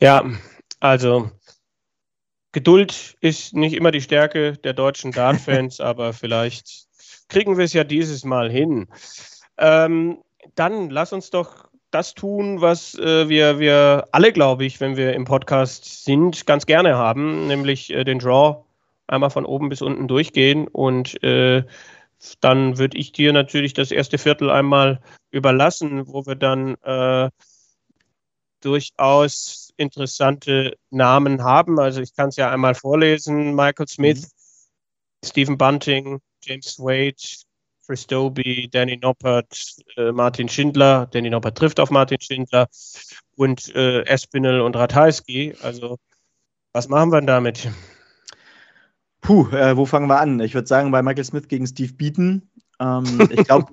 Ja, 0.00 0.24
also 0.80 1.30
Geduld 2.52 3.16
ist 3.20 3.54
nicht 3.54 3.74
immer 3.74 3.90
die 3.90 4.00
Stärke 4.00 4.52
der 4.52 4.72
deutschen 4.72 5.12
Dart-Fans, 5.12 5.80
aber 5.80 6.12
vielleicht 6.12 6.86
kriegen 7.28 7.58
wir 7.58 7.64
es 7.64 7.72
ja 7.72 7.84
dieses 7.84 8.24
Mal 8.24 8.50
hin. 8.50 8.88
Ähm, 9.58 10.18
dann 10.54 10.88
lass 10.88 11.12
uns 11.12 11.30
doch 11.30 11.68
das 11.90 12.14
tun, 12.14 12.60
was 12.60 12.94
äh, 12.94 13.28
wir, 13.28 13.58
wir 13.58 14.06
alle, 14.12 14.32
glaube 14.32 14.64
ich, 14.64 14.80
wenn 14.80 14.96
wir 14.96 15.14
im 15.14 15.24
Podcast 15.24 16.04
sind, 16.04 16.46
ganz 16.46 16.66
gerne 16.66 16.96
haben, 16.96 17.46
nämlich 17.46 17.90
äh, 17.90 18.04
den 18.04 18.18
Draw 18.18 18.64
einmal 19.08 19.30
von 19.30 19.44
oben 19.44 19.68
bis 19.68 19.82
unten 19.82 20.08
durchgehen 20.08 20.68
und 20.68 21.22
äh, 21.22 21.64
dann 22.40 22.78
würde 22.78 22.98
ich 22.98 23.12
dir 23.12 23.32
natürlich 23.32 23.74
das 23.74 23.90
erste 23.90 24.18
Viertel 24.18 24.50
einmal 24.50 25.00
überlassen, 25.30 26.06
wo 26.08 26.26
wir 26.26 26.34
dann 26.34 26.74
äh, 26.82 27.30
durchaus 28.60 29.72
interessante 29.76 30.76
Namen 30.90 31.42
haben. 31.42 31.78
Also 31.78 32.00
ich 32.00 32.14
kann 32.14 32.30
es 32.30 32.36
ja 32.36 32.50
einmal 32.50 32.74
vorlesen. 32.74 33.54
Michael 33.54 33.86
Smith, 33.86 34.22
mhm. 34.22 35.26
Stephen 35.26 35.58
Bunting, 35.58 36.20
James 36.42 36.78
Wade, 36.78 37.16
Chris 37.86 38.06
Doby, 38.06 38.68
Danny 38.70 38.96
Noppert, 38.96 39.76
äh, 39.96 40.12
Martin 40.12 40.48
Schindler. 40.48 41.06
Danny 41.06 41.30
Noppert 41.30 41.56
trifft 41.56 41.80
auf 41.80 41.90
Martin 41.90 42.20
Schindler 42.20 42.68
und 43.36 43.74
äh, 43.74 44.02
Espinel 44.02 44.60
und 44.60 44.76
Ratajski. 44.76 45.54
Also 45.62 45.98
was 46.72 46.88
machen 46.88 47.12
wir 47.12 47.22
damit? 47.22 47.68
Puh, 49.28 49.46
äh, 49.50 49.76
wo 49.76 49.84
fangen 49.84 50.08
wir 50.08 50.18
an? 50.18 50.40
Ich 50.40 50.54
würde 50.54 50.66
sagen, 50.66 50.90
bei 50.90 51.02
Michael 51.02 51.22
Smith 51.22 51.48
gegen 51.48 51.66
Steve 51.66 51.92
Beaton. 51.92 52.48
Ähm, 52.80 53.28
ich 53.30 53.44
glaube, 53.44 53.70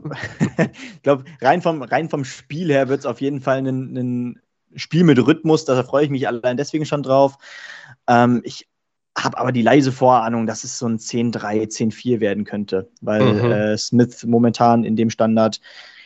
glaub, 1.02 1.24
rein, 1.40 1.62
vom, 1.62 1.82
rein 1.82 2.10
vom 2.10 2.26
Spiel 2.26 2.68
her 2.74 2.90
wird 2.90 3.00
es 3.00 3.06
auf 3.06 3.22
jeden 3.22 3.40
Fall 3.40 3.60
ein, 3.60 4.42
Spiel 4.76 5.06
mit 5.06 5.18
Rhythmus. 5.18 5.64
Da 5.64 5.82
freue 5.84 6.04
ich 6.04 6.10
mich 6.10 6.28
allein 6.28 6.58
deswegen 6.58 6.86
schon 6.86 7.04
drauf. 7.04 7.38
Ähm, 8.06 8.42
ich 8.44 8.68
habe 9.18 9.38
aber 9.38 9.54
die 9.54 9.62
leise 9.62 9.94
Vorahnung, 9.94 10.46
dass 10.46 10.66
es 10.66 10.78
so 10.78 10.90
ein 10.90 10.98
10-3, 10.98 11.70
10-4 11.70 12.20
werden 12.20 12.44
könnte, 12.44 12.90
weil 13.00 13.24
mhm. 13.24 13.52
äh, 13.54 13.78
Smith 13.78 14.26
momentan 14.26 14.84
in 14.84 14.98
dem 14.98 15.10
Standard 15.10 15.62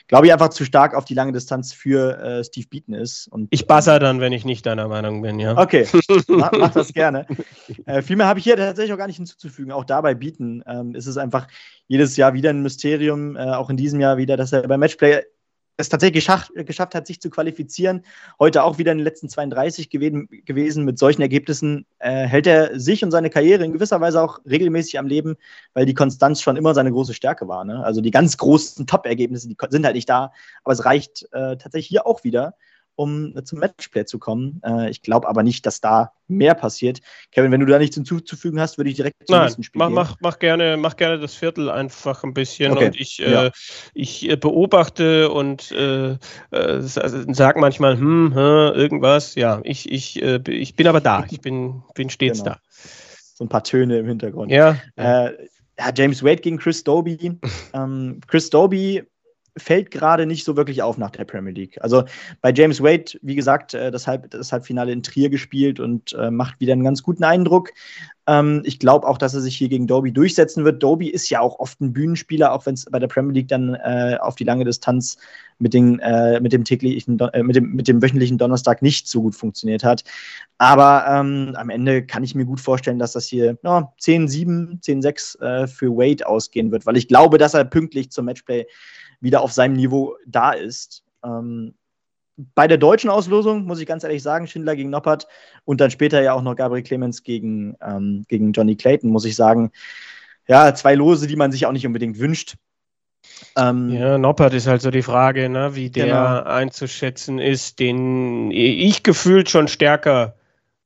glaube 0.09 0.25
ich, 0.25 0.33
einfach 0.33 0.49
zu 0.49 0.65
stark 0.65 0.95
auf 0.95 1.05
die 1.05 1.13
lange 1.13 1.31
Distanz 1.31 1.71
für 1.71 2.19
äh, 2.19 2.43
Steve 2.43 2.67
Beaton 2.67 2.95
ist. 2.95 3.27
Und, 3.27 3.47
ich 3.51 3.67
buzzer 3.67 3.99
dann, 3.99 4.19
wenn 4.19 4.33
ich 4.33 4.43
nicht 4.43 4.65
deiner 4.65 4.87
Meinung 4.87 5.21
bin, 5.21 5.39
ja. 5.39 5.55
Okay, 5.55 5.87
mach, 6.27 6.51
mach 6.51 6.71
das 6.71 6.91
gerne. 6.93 7.27
Äh, 7.85 8.01
viel 8.01 8.15
mehr 8.15 8.27
habe 8.27 8.39
ich 8.39 8.43
hier 8.43 8.57
tatsächlich 8.57 8.91
auch 8.91 8.97
gar 8.97 9.07
nicht 9.07 9.17
hinzuzufügen. 9.17 9.71
Auch 9.71 9.85
dabei 9.85 10.15
Beaton 10.15 10.63
ähm, 10.67 10.95
ist 10.95 11.05
es 11.05 11.17
einfach 11.17 11.47
jedes 11.87 12.17
Jahr 12.17 12.33
wieder 12.33 12.49
ein 12.49 12.63
Mysterium, 12.63 13.35
äh, 13.35 13.51
auch 13.51 13.69
in 13.69 13.77
diesem 13.77 14.01
Jahr 14.01 14.17
wieder, 14.17 14.35
dass 14.35 14.51
er 14.51 14.67
beim 14.67 14.79
Matchplay 14.79 15.21
es 15.79 15.87
tatsächlich 15.87 16.25
geschafft, 16.25 16.51
geschafft 16.53 16.93
hat, 16.93 17.07
sich 17.07 17.21
zu 17.21 17.29
qualifizieren. 17.29 18.03
Heute 18.37 18.63
auch 18.63 18.77
wieder 18.77 18.91
in 18.91 18.97
den 18.97 19.05
letzten 19.05 19.29
32 19.29 19.89
gewesen, 19.89 20.27
gewesen. 20.43 20.83
Mit 20.83 20.99
solchen 20.99 21.21
Ergebnissen 21.21 21.85
äh, 21.99 22.25
hält 22.25 22.47
er 22.47 22.77
sich 22.77 23.03
und 23.03 23.11
seine 23.11 23.29
Karriere 23.29 23.63
in 23.63 23.71
gewisser 23.71 24.01
Weise 24.01 24.21
auch 24.21 24.39
regelmäßig 24.45 24.99
am 24.99 25.07
Leben, 25.07 25.37
weil 25.73 25.85
die 25.85 25.93
Konstanz 25.93 26.41
schon 26.41 26.57
immer 26.57 26.73
seine 26.73 26.91
große 26.91 27.13
Stärke 27.13 27.47
war. 27.47 27.63
Ne? 27.63 27.81
Also 27.83 28.01
die 28.01 28.11
ganz 28.11 28.37
großen 28.37 28.87
Top-Ergebnisse, 28.87 29.47
die 29.47 29.55
sind 29.69 29.85
halt 29.85 29.95
nicht 29.95 30.09
da, 30.09 30.33
aber 30.65 30.73
es 30.73 30.83
reicht 30.83 31.23
äh, 31.31 31.55
tatsächlich 31.55 31.87
hier 31.87 32.05
auch 32.05 32.25
wieder 32.25 32.55
um 32.99 33.33
zum 33.45 33.59
Matchplay 33.59 34.03
zu 34.03 34.19
kommen. 34.19 34.61
Äh, 34.65 34.89
ich 34.89 35.01
glaube 35.01 35.29
aber 35.29 35.41
nicht, 35.41 35.65
dass 35.65 35.79
da 35.79 36.11
mehr 36.27 36.53
passiert. 36.53 36.99
Kevin, 37.31 37.49
wenn 37.49 37.61
du 37.61 37.65
da 37.65 37.79
nichts 37.79 37.95
hinzuzufügen 37.95 38.59
hast, 38.59 38.77
würde 38.77 38.89
ich 38.89 38.97
direkt 38.97 39.25
zum 39.25 39.37
Nein, 39.37 39.45
nächsten 39.45 39.63
Spiel 39.63 39.79
mach, 39.79 39.87
gehen. 39.87 39.95
Mach, 39.95 40.15
mach, 40.19 40.39
gerne, 40.39 40.75
mach 40.75 40.97
gerne 40.97 41.17
das 41.17 41.33
Viertel 41.33 41.69
einfach 41.69 42.25
ein 42.25 42.33
bisschen 42.33 42.73
okay. 42.73 42.87
und 42.87 42.99
ich, 42.99 43.19
ja. 43.19 43.45
äh, 43.45 43.51
ich 43.93 44.29
äh, 44.29 44.35
beobachte 44.35 45.31
und 45.31 45.71
äh, 45.71 46.17
äh 46.51 46.81
sage 46.81 47.61
manchmal, 47.61 47.97
hm, 47.97 48.35
hm, 48.35 48.75
irgendwas. 48.75 49.35
Ja, 49.35 49.61
ich, 49.63 49.89
ich, 49.89 50.21
äh, 50.21 50.41
ich 50.49 50.75
bin 50.75 50.87
aber 50.87 50.99
da. 50.99 51.25
Ich 51.29 51.39
bin, 51.39 51.81
bin 51.95 52.09
stets 52.09 52.39
genau. 52.39 52.55
da. 52.55 52.59
So 53.33 53.45
ein 53.45 53.49
paar 53.49 53.63
Töne 53.63 53.99
im 53.99 54.07
Hintergrund. 54.07 54.51
Ja. 54.51 54.75
ja 54.97 55.31
James 55.95 56.21
Wade 56.21 56.41
gegen 56.41 56.57
Chris 56.57 56.83
Doby. 56.83 57.39
ähm, 57.73 58.19
Chris 58.27 58.49
Doby 58.49 59.03
fällt 59.59 59.91
gerade 59.91 60.25
nicht 60.25 60.45
so 60.45 60.57
wirklich 60.57 60.81
auf 60.81 60.97
nach 60.97 61.11
der 61.11 61.25
Premier 61.25 61.53
League. 61.53 61.77
Also 61.81 62.03
bei 62.41 62.51
James 62.51 62.81
Wade, 62.81 63.19
wie 63.21 63.35
gesagt, 63.35 63.73
äh, 63.73 63.91
das, 63.91 64.07
Halb, 64.07 64.31
das 64.31 64.51
Halbfinale 64.51 64.91
in 64.91 65.03
Trier 65.03 65.29
gespielt 65.29 65.79
und 65.79 66.13
äh, 66.13 66.31
macht 66.31 66.59
wieder 66.59 66.73
einen 66.73 66.83
ganz 66.83 67.03
guten 67.03 67.23
Eindruck. 67.23 67.71
Ähm, 68.29 68.61
ich 68.63 68.79
glaube 68.79 69.07
auch, 69.07 69.17
dass 69.17 69.33
er 69.33 69.41
sich 69.41 69.57
hier 69.57 69.69
gegen 69.69 69.87
Doby 69.87 70.11
durchsetzen 70.11 70.63
wird. 70.63 70.83
Doby 70.83 71.09
ist 71.09 71.29
ja 71.29 71.39
auch 71.41 71.59
oft 71.59 71.81
ein 71.81 71.93
Bühnenspieler, 71.93 72.53
auch 72.53 72.65
wenn 72.65 72.75
es 72.75 72.85
bei 72.85 72.99
der 72.99 73.07
Premier 73.07 73.33
League 73.33 73.47
dann 73.47 73.73
äh, 73.73 74.17
auf 74.19 74.35
die 74.35 74.43
lange 74.43 74.65
Distanz 74.65 75.17
mit, 75.57 75.73
den, 75.73 75.99
äh, 75.99 76.39
mit, 76.39 76.53
dem 76.53 76.63
täglichen, 76.63 77.19
äh, 77.19 77.41
mit, 77.41 77.55
dem, 77.55 77.73
mit 77.73 77.87
dem 77.87 78.01
wöchentlichen 78.01 78.37
Donnerstag 78.37 78.81
nicht 78.81 79.07
so 79.07 79.23
gut 79.23 79.35
funktioniert 79.35 79.83
hat. 79.83 80.03
Aber 80.59 81.05
ähm, 81.07 81.53
am 81.55 81.69
Ende 81.69 82.05
kann 82.05 82.23
ich 82.23 82.35
mir 82.35 82.45
gut 82.45 82.59
vorstellen, 82.59 82.99
dass 82.99 83.13
das 83.13 83.25
hier 83.25 83.57
no, 83.63 83.91
10-7, 83.99 84.81
10-6 84.83 85.41
äh, 85.41 85.67
für 85.67 85.91
Wade 85.97 86.27
ausgehen 86.27 86.71
wird, 86.71 86.85
weil 86.85 86.97
ich 86.97 87.07
glaube, 87.07 87.37
dass 87.39 87.55
er 87.55 87.65
pünktlich 87.65 88.11
zum 88.11 88.25
Matchplay 88.25 88.65
wieder 89.21 89.41
auf 89.41 89.51
seinem 89.51 89.73
Niveau 89.73 90.15
da 90.25 90.51
ist. 90.51 91.03
Ähm, 91.23 91.73
bei 92.55 92.67
der 92.67 92.77
deutschen 92.77 93.09
Auslosung, 93.09 93.65
muss 93.65 93.79
ich 93.79 93.85
ganz 93.85 94.03
ehrlich 94.03 94.23
sagen, 94.23 94.47
Schindler 94.47 94.75
gegen 94.75 94.89
Noppert 94.89 95.27
und 95.65 95.81
dann 95.81 95.91
später 95.91 96.21
ja 96.21 96.33
auch 96.33 96.41
noch 96.41 96.55
Gabriel 96.55 96.83
Clemens 96.83 97.23
gegen, 97.23 97.75
ähm, 97.81 98.23
gegen 98.27 98.53
Johnny 98.53 98.75
Clayton, 98.75 99.09
muss 99.09 99.25
ich 99.25 99.35
sagen. 99.35 99.71
Ja, 100.47 100.73
zwei 100.73 100.95
Lose, 100.95 101.27
die 101.27 101.35
man 101.35 101.51
sich 101.51 101.65
auch 101.65 101.71
nicht 101.71 101.85
unbedingt 101.85 102.17
wünscht. 102.17 102.55
Ähm, 103.57 103.89
ja, 103.89 104.17
Noppert 104.17 104.53
ist 104.53 104.67
halt 104.67 104.81
so 104.81 104.91
die 104.91 105.01
Frage, 105.01 105.49
ne, 105.49 105.75
wie 105.75 105.89
der 105.89 106.05
genau. 106.05 106.43
einzuschätzen 106.43 107.39
ist, 107.39 107.79
den 107.79 108.51
ich 108.51 109.03
gefühlt 109.03 109.49
schon 109.49 109.67
stärker 109.67 110.35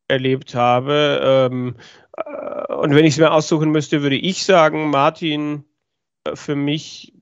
erlebt 0.08 0.56
habe. 0.56 1.50
Ähm, 1.52 1.76
äh, 2.18 2.74
und 2.74 2.96
wenn 2.96 3.06
ich 3.06 3.14
es 3.14 3.20
mir 3.20 3.32
aussuchen 3.32 3.72
müsste, 3.72 4.02
würde 4.02 4.18
ich 4.18 4.44
sagen, 4.44 4.90
Martin 4.90 5.66
äh, 6.24 6.36
für 6.36 6.56
mich 6.56 7.14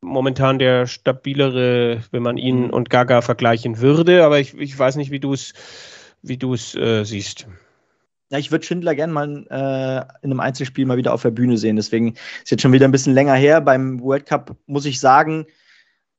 momentan 0.00 0.58
der 0.58 0.86
stabilere, 0.86 2.02
wenn 2.10 2.22
man 2.22 2.36
ihn 2.36 2.64
mhm. 2.64 2.70
und 2.70 2.90
Gaga 2.90 3.22
vergleichen 3.22 3.80
würde. 3.80 4.24
Aber 4.24 4.38
ich, 4.38 4.54
ich 4.54 4.78
weiß 4.78 4.96
nicht, 4.96 5.10
wie 5.10 5.20
du 5.20 5.32
es 5.32 5.52
wie 6.22 6.34
äh, 6.34 7.04
siehst. 7.04 7.46
Ja, 8.30 8.38
ich 8.38 8.52
würde 8.52 8.64
Schindler 8.64 8.94
gerne 8.94 9.12
mal 9.12 9.46
äh, 9.50 10.24
in 10.24 10.30
einem 10.30 10.40
Einzelspiel 10.40 10.86
mal 10.86 10.96
wieder 10.96 11.12
auf 11.12 11.22
der 11.22 11.30
Bühne 11.30 11.56
sehen. 11.56 11.76
Deswegen 11.76 12.14
ist 12.42 12.50
jetzt 12.50 12.62
schon 12.62 12.72
wieder 12.72 12.86
ein 12.86 12.92
bisschen 12.92 13.14
länger 13.14 13.34
her. 13.34 13.60
Beim 13.60 14.00
World 14.00 14.26
Cup 14.26 14.56
muss 14.66 14.84
ich 14.84 15.00
sagen, 15.00 15.46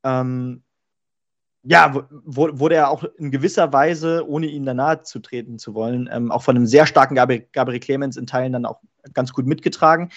ähm, 0.03 0.63
ja, 1.63 1.93
wurde 2.09 2.75
er 2.75 2.89
auch 2.89 3.03
in 3.17 3.29
gewisser 3.29 3.71
Weise, 3.71 4.27
ohne 4.27 4.47
ihn 4.47 4.65
danach 4.65 5.03
zu 5.03 5.19
treten 5.19 5.59
zu 5.59 5.75
wollen, 5.75 6.09
ähm, 6.11 6.31
auch 6.31 6.41
von 6.41 6.55
einem 6.55 6.65
sehr 6.65 6.87
starken 6.87 7.15
Gabriel, 7.15 7.47
Gabriel 7.53 7.79
Clemens 7.79 8.17
in 8.17 8.25
Teilen 8.25 8.53
dann 8.53 8.65
auch 8.65 8.79
ganz 9.13 9.31
gut 9.31 9.45
mitgetragen, 9.45 10.09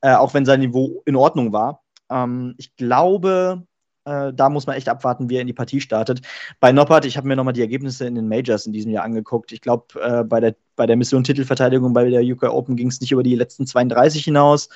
äh, 0.00 0.14
auch 0.14 0.32
wenn 0.32 0.46
sein 0.46 0.60
Niveau 0.60 1.02
in 1.04 1.16
Ordnung 1.16 1.52
war. 1.52 1.82
Ähm, 2.10 2.54
ich 2.58 2.76
glaube, 2.76 3.66
äh, 4.06 4.32
da 4.32 4.48
muss 4.48 4.66
man 4.66 4.76
echt 4.76 4.88
abwarten, 4.88 5.28
wie 5.28 5.36
er 5.36 5.40
in 5.40 5.48
die 5.48 5.52
Partie 5.52 5.80
startet. 5.80 6.20
Bei 6.60 6.72
Noppert, 6.72 7.04
ich 7.04 7.16
habe 7.16 7.26
mir 7.26 7.36
nochmal 7.36 7.52
die 7.52 7.60
Ergebnisse 7.60 8.06
in 8.06 8.14
den 8.14 8.28
Majors 8.28 8.64
in 8.64 8.72
diesem 8.72 8.92
Jahr 8.92 9.04
angeguckt. 9.04 9.50
Ich 9.52 9.60
glaube, 9.60 10.00
äh, 10.00 10.22
bei, 10.22 10.38
der, 10.38 10.54
bei 10.76 10.86
der 10.86 10.96
Mission 10.96 11.24
Titelverteidigung 11.24 11.92
bei 11.92 12.08
der 12.08 12.22
UK 12.22 12.44
Open 12.44 12.76
ging 12.76 12.88
es 12.88 13.00
nicht 13.00 13.10
über 13.10 13.24
die 13.24 13.34
letzten 13.34 13.66
32 13.66 14.24
hinaus. 14.24 14.68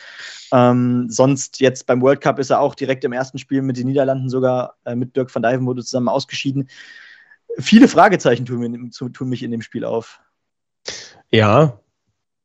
Ähm, 0.52 1.06
sonst 1.08 1.60
jetzt 1.60 1.86
beim 1.86 2.02
World 2.02 2.20
Cup 2.20 2.40
ist 2.40 2.50
er 2.50 2.60
auch 2.60 2.74
direkt 2.74 3.04
im 3.04 3.12
ersten 3.12 3.38
Spiel 3.38 3.62
mit 3.62 3.76
den 3.76 3.86
Niederlanden 3.86 4.28
sogar 4.28 4.74
äh, 4.84 4.96
mit 4.96 5.14
Dirk 5.14 5.32
van 5.32 5.42
Dijvenbode 5.42 5.84
zusammen 5.84 6.08
ausgeschieden. 6.08 6.68
Viele 7.58 7.88
Fragezeichen 7.88 8.46
tun, 8.46 8.58
mir, 8.58 8.90
tun 8.90 9.28
mich 9.28 9.42
in 9.42 9.52
dem 9.52 9.62
Spiel 9.62 9.84
auf. 9.84 10.20
Ja, 11.30 11.79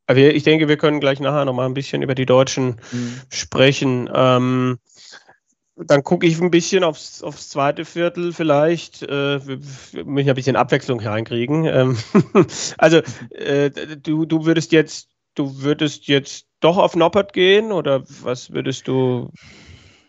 aber 0.08 0.20
ich 0.20 0.44
denke, 0.44 0.68
wir 0.68 0.78
können 0.78 1.00
gleich 1.00 1.20
nachher 1.20 1.46
noch 1.46 1.54
mal 1.54 1.66
ein 1.66 1.74
bisschen 1.74 2.02
über 2.02 2.16
die 2.16 2.26
Deutschen 2.26 2.78
mhm. 2.92 3.22
sprechen. 3.30 4.10
Ähm, 4.14 4.80
dann 5.78 6.04
gucke 6.04 6.26
ich 6.26 6.40
ein 6.40 6.52
bisschen 6.52 6.84
aufs, 6.84 7.22
aufs 7.22 7.50
zweite 7.50 7.84
Viertel 7.84 8.32
vielleicht. 8.32 9.04
Äh, 9.04 9.46
wir, 9.46 10.06
müssen 10.06 10.30
ein 10.30 10.36
bisschen 10.36 10.56
Abwechslung 10.56 11.00
reinkriegen. 11.02 11.66
Ähm, 11.66 11.98
also 12.78 13.02
äh, 13.32 13.72
du, 13.72 14.26
du 14.26 14.46
würdest 14.46 14.72
jetzt, 14.72 15.10
du 15.34 15.62
würdest 15.62 16.08
jetzt 16.08 16.48
doch 16.62 16.78
auf 16.78 16.96
Noppert 16.96 17.34
gehen 17.34 17.72
oder 17.72 18.04
was 18.22 18.52
würdest 18.52 18.88
du? 18.88 19.32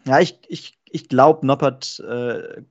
Ja, 0.05 0.21
ich, 0.21 0.39
ich, 0.47 0.79
ich 0.85 1.09
glaube, 1.09 1.45
Noppert 1.45 2.01
äh, 2.09 2.63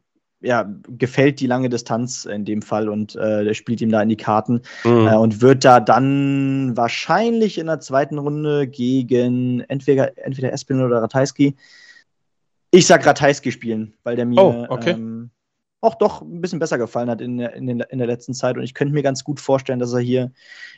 ja, 0.46 0.72
gefällt 0.88 1.40
die 1.40 1.48
lange 1.48 1.70
Distanz 1.70 2.26
in 2.26 2.46
dem 2.46 2.62
Fall 2.62 2.88
und 2.88 3.16
äh, 3.16 3.54
spielt 3.54 3.82
ihm 3.82 3.92
da 3.92 4.02
in 4.02 4.10
die 4.10 4.18
Karten 4.18 4.62
mhm. 4.84 5.08
äh, 5.08 5.16
und 5.16 5.42
wird 5.42 5.66
da 5.66 5.80
dann 5.80 6.78
wahrscheinlich 6.78 7.58
in 7.58 7.68
der 7.68 7.80
zweiten 7.80 8.18
Runde 8.18 8.68
gegen 8.68 9.62
entweder, 9.62 10.18
entweder 10.24 10.54
Espinel 10.54 10.86
oder 10.86 11.02
Ratajski. 11.02 11.56
Ich 12.72 12.88
sag 12.88 13.06
Ratajski 13.06 13.52
spielen, 13.52 13.94
weil 14.04 14.16
der 14.16 14.26
mir 14.26 14.42
oh, 14.42 14.66
okay. 14.70 14.92
ähm, 14.92 15.32
auch 15.82 15.96
doch 15.96 16.22
ein 16.22 16.42
bisschen 16.42 16.60
besser 16.60 16.78
gefallen 16.78 17.10
hat 17.10 17.22
in, 17.22 17.40
in, 17.40 17.68
den, 17.68 17.80
in 17.80 17.98
der 17.98 18.08
letzten 18.08 18.34
Zeit 18.34 18.58
und 18.58 18.64
ich 18.64 18.74
könnte 18.74 18.94
mir 18.94 19.04
ganz 19.04 19.24
gut 19.24 19.40
vorstellen, 19.40 19.80
dass 19.80 19.94
er 19.94 20.00
hier 20.00 20.32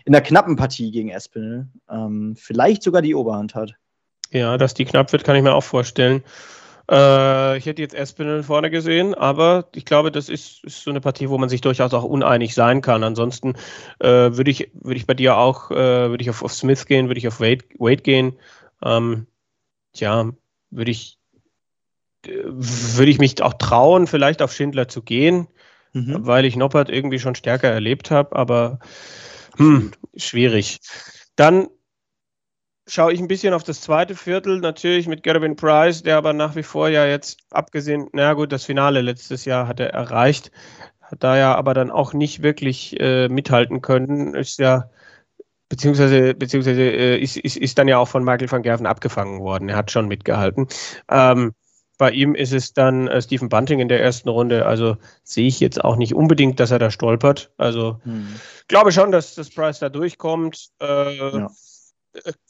in 0.05 0.13
der 0.13 0.21
knappen 0.21 0.55
Partie 0.55 0.91
gegen 0.91 1.09
Espinel 1.09 1.67
ähm, 1.89 2.35
vielleicht 2.37 2.83
sogar 2.83 3.01
die 3.01 3.15
Oberhand 3.15 3.55
hat. 3.55 3.75
Ja, 4.31 4.57
dass 4.57 4.73
die 4.73 4.85
knapp 4.85 5.11
wird, 5.11 5.23
kann 5.23 5.35
ich 5.35 5.43
mir 5.43 5.53
auch 5.53 5.63
vorstellen. 5.63 6.23
Äh, 6.89 7.57
ich 7.57 7.65
hätte 7.65 7.81
jetzt 7.81 7.93
Espinel 7.93 8.43
vorne 8.43 8.69
gesehen, 8.69 9.13
aber 9.13 9.67
ich 9.75 9.85
glaube, 9.85 10.11
das 10.11 10.29
ist, 10.29 10.63
ist, 10.63 10.83
so 10.83 10.89
eine 10.89 11.01
Partie, 11.01 11.29
wo 11.29 11.37
man 11.37 11.49
sich 11.49 11.61
durchaus 11.61 11.93
auch 11.93 12.03
uneinig 12.03 12.53
sein 12.53 12.81
kann. 12.81 13.03
Ansonsten 13.03 13.55
äh, 13.99 14.07
würde 14.07 14.51
ich, 14.51 14.71
würd 14.73 14.97
ich 14.97 15.05
bei 15.05 15.13
dir 15.13 15.37
auch, 15.37 15.71
äh, 15.71 16.09
würde 16.09 16.21
ich 16.21 16.29
auf, 16.29 16.43
auf, 16.43 16.53
Smith 16.53 16.85
gehen, 16.85 17.07
würde 17.07 17.19
ich 17.19 17.27
auf 17.27 17.39
Wade, 17.39 17.65
Wade 17.77 18.01
gehen. 18.03 18.37
Ähm, 18.83 19.27
tja, 19.93 20.31
würde 20.69 20.91
ich, 20.91 21.17
würde 22.25 23.11
ich 23.11 23.19
mich 23.19 23.41
auch 23.41 23.53
trauen, 23.53 24.07
vielleicht 24.07 24.41
auf 24.41 24.53
Schindler 24.53 24.87
zu 24.87 25.01
gehen, 25.01 25.47
mhm. 25.93 26.25
weil 26.25 26.45
ich 26.45 26.55
Noppert 26.55 26.89
irgendwie 26.89 27.19
schon 27.19 27.35
stärker 27.35 27.69
erlebt 27.69 28.11
habe, 28.11 28.35
aber 28.35 28.79
hm, 29.57 29.91
schwierig. 30.15 30.79
Dann 31.35 31.67
schaue 32.87 33.13
ich 33.13 33.19
ein 33.19 33.27
bisschen 33.27 33.53
auf 33.53 33.63
das 33.63 33.81
zweite 33.81 34.15
Viertel, 34.15 34.59
natürlich 34.59 35.07
mit 35.07 35.23
Gervin 35.23 35.55
Price, 35.55 36.03
der 36.03 36.17
aber 36.17 36.33
nach 36.33 36.55
wie 36.55 36.63
vor 36.63 36.89
ja 36.89 37.05
jetzt, 37.05 37.39
abgesehen, 37.51 38.07
na 38.13 38.33
gut, 38.33 38.51
das 38.51 38.65
Finale 38.65 39.01
letztes 39.01 39.45
Jahr 39.45 39.67
hat 39.67 39.79
er 39.79 39.89
erreicht, 39.89 40.51
hat 41.01 41.23
da 41.23 41.37
ja 41.37 41.55
aber 41.55 41.73
dann 41.73 41.91
auch 41.91 42.13
nicht 42.13 42.43
wirklich 42.43 42.99
äh, 42.99 43.27
mithalten 43.29 43.81
können, 43.81 44.33
ist 44.33 44.59
ja, 44.59 44.89
beziehungsweise, 45.69 46.33
beziehungsweise 46.33 46.81
äh, 46.81 47.17
ist, 47.17 47.37
ist, 47.37 47.57
ist 47.57 47.77
dann 47.77 47.87
ja 47.87 47.97
auch 47.97 48.07
von 48.07 48.23
Michael 48.23 48.51
van 48.51 48.63
Gerven 48.63 48.85
abgefangen 48.85 49.41
worden, 49.41 49.69
er 49.69 49.75
hat 49.75 49.91
schon 49.91 50.07
mitgehalten. 50.07 50.67
Ähm, 51.09 51.53
bei 51.97 52.11
ihm 52.11 52.35
ist 52.35 52.53
es 52.53 52.73
dann 52.73 53.07
äh, 53.07 53.21
Stephen 53.21 53.49
Bunting 53.49 53.79
in 53.79 53.87
der 53.87 54.01
ersten 54.01 54.29
Runde. 54.29 54.67
Also 54.67 54.97
sehe 55.23 55.47
ich 55.47 55.59
jetzt 55.59 55.83
auch 55.83 55.95
nicht 55.95 56.13
unbedingt, 56.13 56.59
dass 56.59 56.69
er 56.69 56.77
da 56.77 56.91
stolpert. 56.91 57.51
Also 57.57 57.99
hm. 58.03 58.27
glaube 58.67 58.91
schon, 58.91 59.11
dass 59.11 59.33
das 59.33 59.49
Price 59.49 59.79
da 59.79 59.89
durchkommt. 59.89 60.69
Äh, 60.79 61.17
ja. 61.17 61.49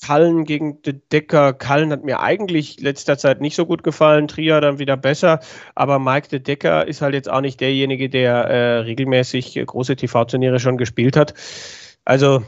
Kallen 0.01 0.45
gegen 0.45 0.81
De 0.81 0.93
Decker. 1.11 1.53
Kallen 1.53 1.91
hat 1.91 2.03
mir 2.03 2.19
eigentlich 2.19 2.79
letzter 2.79 3.17
Zeit 3.17 3.41
nicht 3.41 3.55
so 3.55 3.65
gut 3.65 3.83
gefallen, 3.83 4.27
Trier 4.27 4.61
dann 4.61 4.79
wieder 4.79 4.97
besser, 4.97 5.39
aber 5.75 5.99
Mike 5.99 6.29
De 6.29 6.39
Decker 6.39 6.87
ist 6.87 7.01
halt 7.01 7.13
jetzt 7.13 7.29
auch 7.29 7.41
nicht 7.41 7.59
derjenige, 7.59 8.09
der 8.09 8.33
äh, 8.33 8.77
regelmäßig 8.79 9.61
große 9.65 9.95
TV-Turniere 9.95 10.59
schon 10.59 10.77
gespielt 10.77 11.17
hat. 11.17 11.33
Also 12.05 12.43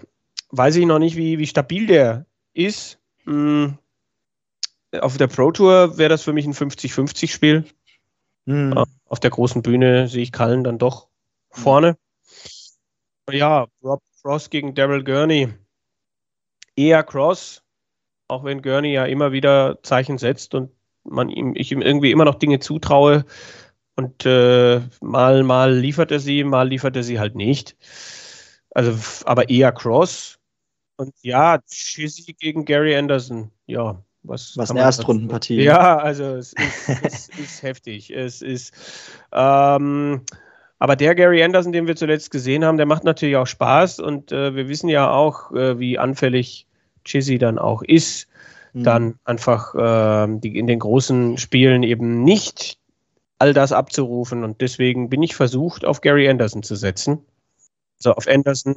weiß 0.51 0.75
ich 0.77 0.85
noch 0.85 0.99
nicht, 0.99 1.15
wie, 1.15 1.39
wie 1.39 1.47
stabil 1.47 1.87
der 1.87 2.25
ist. 2.53 2.99
Hm. 3.25 3.77
Auf 4.99 5.17
der 5.17 5.27
Pro 5.27 5.51
Tour 5.51 5.97
wäre 5.97 6.09
das 6.09 6.23
für 6.23 6.33
mich 6.33 6.45
ein 6.45 6.53
50-50-Spiel. 6.53 7.65
Hm. 8.47 8.85
Auf 9.05 9.19
der 9.19 9.29
großen 9.29 9.61
Bühne 9.61 10.07
sehe 10.07 10.23
ich 10.23 10.31
Kallen 10.31 10.63
dann 10.63 10.79
doch 10.79 11.07
vorne. 11.49 11.97
Ja, 13.29 13.67
Rob 13.83 14.01
Frost 14.21 14.49
gegen 14.49 14.73
Daryl 14.73 15.03
Gurney 15.03 15.49
eher 16.75 17.03
Cross, 17.03 17.63
auch 18.27 18.43
wenn 18.43 18.61
Gurney 18.61 18.93
ja 18.93 19.05
immer 19.05 19.31
wieder 19.31 19.79
Zeichen 19.83 20.17
setzt 20.17 20.55
und 20.55 20.71
man 21.03 21.29
ihm, 21.29 21.53
ich 21.55 21.71
ihm 21.71 21.81
irgendwie 21.81 22.11
immer 22.11 22.25
noch 22.25 22.35
Dinge 22.35 22.59
zutraue. 22.59 23.25
Und 23.95 24.25
äh, 24.25 24.81
mal, 25.01 25.43
mal 25.43 25.75
liefert 25.75 26.11
er 26.11 26.19
sie, 26.19 26.43
mal 26.43 26.67
liefert 26.67 26.95
er 26.95 27.03
sie 27.03 27.19
halt 27.19 27.35
nicht. 27.35 27.75
Also, 28.71 28.97
aber 29.25 29.49
eher 29.49 29.71
Cross. 29.71 30.39
Und 30.95 31.13
ja, 31.21 31.59
Chizzy 31.69 32.33
gegen 32.33 32.65
Gary 32.65 32.95
Anderson. 32.95 33.51
Ja, 33.65 34.01
was. 34.23 34.55
Was 34.57 34.71
eine 34.71 34.81
Erstrundenpartie. 34.81 35.61
Ja, 35.61 35.97
also 35.97 36.35
es 36.35 36.53
ist, 36.53 36.89
es 37.03 37.29
ist 37.29 37.63
heftig. 37.63 38.09
Es 38.11 38.41
ist. 38.41 38.73
Ähm, 39.31 40.21
aber 40.79 40.95
der 40.95 41.13
Gary 41.13 41.43
Anderson, 41.43 41.73
den 41.73 41.87
wir 41.87 41.97
zuletzt 41.97 42.31
gesehen 42.31 42.63
haben, 42.63 42.77
der 42.77 42.85
macht 42.85 43.03
natürlich 43.03 43.35
auch 43.35 43.47
Spaß 43.47 43.99
und 43.99 44.31
äh, 44.31 44.55
wir 44.55 44.69
wissen 44.69 44.87
ja 44.87 45.11
auch, 45.11 45.51
äh, 45.51 45.77
wie 45.77 45.99
anfällig 45.99 46.65
Chizzy 47.03 47.37
dann 47.37 47.59
auch 47.59 47.81
ist, 47.81 48.27
mhm. 48.73 48.83
dann 48.83 49.19
einfach 49.25 49.75
äh, 49.75 50.39
die, 50.39 50.57
in 50.57 50.67
den 50.67 50.79
großen 50.79 51.37
Spielen 51.37 51.83
eben 51.83 52.23
nicht 52.23 52.79
all 53.39 53.53
das 53.53 53.71
abzurufen. 53.73 54.43
Und 54.43 54.61
deswegen 54.61 55.09
bin 55.09 55.21
ich 55.21 55.35
versucht, 55.35 55.83
auf 55.83 56.01
Gary 56.01 56.29
Anderson 56.29 56.63
zu 56.63 56.75
setzen. 56.75 57.25
Also 57.99 58.13
auf 58.13 58.27
Anderson, 58.27 58.75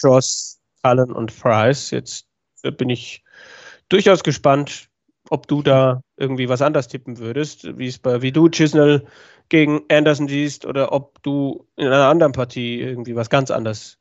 Cross, 0.00 0.58
Cullen 0.82 1.12
und 1.12 1.38
Price. 1.38 1.90
Jetzt 1.90 2.26
bin 2.62 2.88
ich 2.88 3.22
durchaus 3.88 4.22
gespannt, 4.22 4.88
ob 5.32 5.48
du 5.48 5.62
da 5.62 6.02
irgendwie 6.18 6.50
was 6.50 6.60
anders 6.60 6.88
tippen 6.88 7.18
würdest, 7.18 7.78
wie 7.78 7.86
es 7.86 7.98
bei, 7.98 8.20
wie 8.20 8.32
du 8.32 8.50
Chisnell 8.50 9.06
gegen 9.48 9.80
Anderson 9.88 10.28
siehst 10.28 10.66
oder 10.66 10.92
ob 10.92 11.22
du 11.22 11.66
in 11.76 11.86
einer 11.86 12.08
anderen 12.08 12.32
Partie 12.32 12.80
irgendwie 12.80 13.16
was 13.16 13.30
ganz 13.30 13.50
anders 13.50 13.96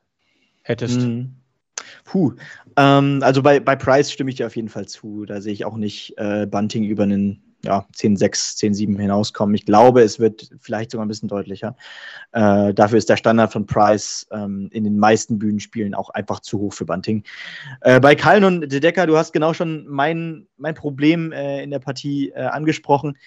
hättest. 0.62 1.00
Mhm. 1.00 1.38
Puh. 2.04 2.34
Ähm, 2.76 3.22
also 3.24 3.42
bei, 3.42 3.62
bei 3.62 3.78
Price 3.78 4.12
stimme 4.12 4.30
ich 4.30 4.36
dir 4.36 4.48
auf 4.48 4.58
jeden 4.58 4.68
Fall 4.68 4.90
zu. 4.90 5.26
Da 5.26 5.40
sehe 5.40 5.54
ich 5.54 5.64
auch 5.64 5.78
nicht 5.78 6.18
äh, 6.18 6.46
Bunting 6.46 6.84
über 6.84 7.04
einen 7.04 7.51
ja, 7.64 7.86
10-6, 7.96 8.58
10-7 8.58 9.00
hinauskommen. 9.00 9.56
Ich 9.56 9.66
glaube, 9.66 10.02
es 10.02 10.20
wird 10.20 10.50
vielleicht 10.60 10.92
sogar 10.92 11.06
ein 11.06 11.08
bisschen 11.08 11.30
deutlicher. 11.30 11.76
Äh, 12.32 12.74
dafür 12.74 12.98
ist 12.98 13.10
der 13.10 13.18
Standard 13.18 13.52
von 13.52 13.66
Price 13.66 14.28
ähm, 14.32 14.70
in 14.72 14.84
den 14.84 14.98
meisten 14.98 15.40
Bühnenspielen 15.40 15.94
auch 15.94 16.10
einfach 16.10 16.40
zu 16.40 16.60
hoch 16.60 16.74
für 16.74 16.86
Bunting. 16.86 17.24
Äh, 17.82 18.00
bei 18.00 18.16
Kallen 18.16 18.44
und 18.44 18.72
De 18.72 18.80
Decker, 18.80 19.06
du 19.08 19.18
hast 19.18 19.32
genau 19.32 19.54
schon 19.54 19.88
mein, 19.88 20.48
mein 20.58 20.76
Problem 20.76 21.32
äh, 21.32 21.64
in 21.64 21.72
der 21.72 21.80
Partie 21.80 22.30
äh, 22.30 22.42
angesprochen. 22.44 23.18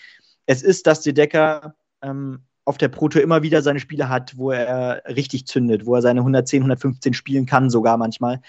Es 0.47 0.63
ist, 0.63 0.87
dass 0.87 1.03
De 1.03 1.13
Decker 1.13 1.75
ähm, 2.03 2.41
auf 2.65 2.79
der 2.79 2.89
Pro 2.89 3.09
Tour 3.09 3.23
immer 3.23 3.43
wieder 3.43 3.63
seine 3.63 3.81
Spiele 3.81 4.09
hat, 4.09 4.37
wo 4.37 4.51
er 4.51 5.03
richtig 5.07 5.47
zündet, 5.47 5.87
wo 5.87 5.95
er 5.95 6.03
seine 6.03 6.21
110, 6.21 6.63
115 6.63 7.15
spielen 7.15 7.47
kann, 7.47 7.71
sogar 7.71 7.97
manchmal. 7.97 8.41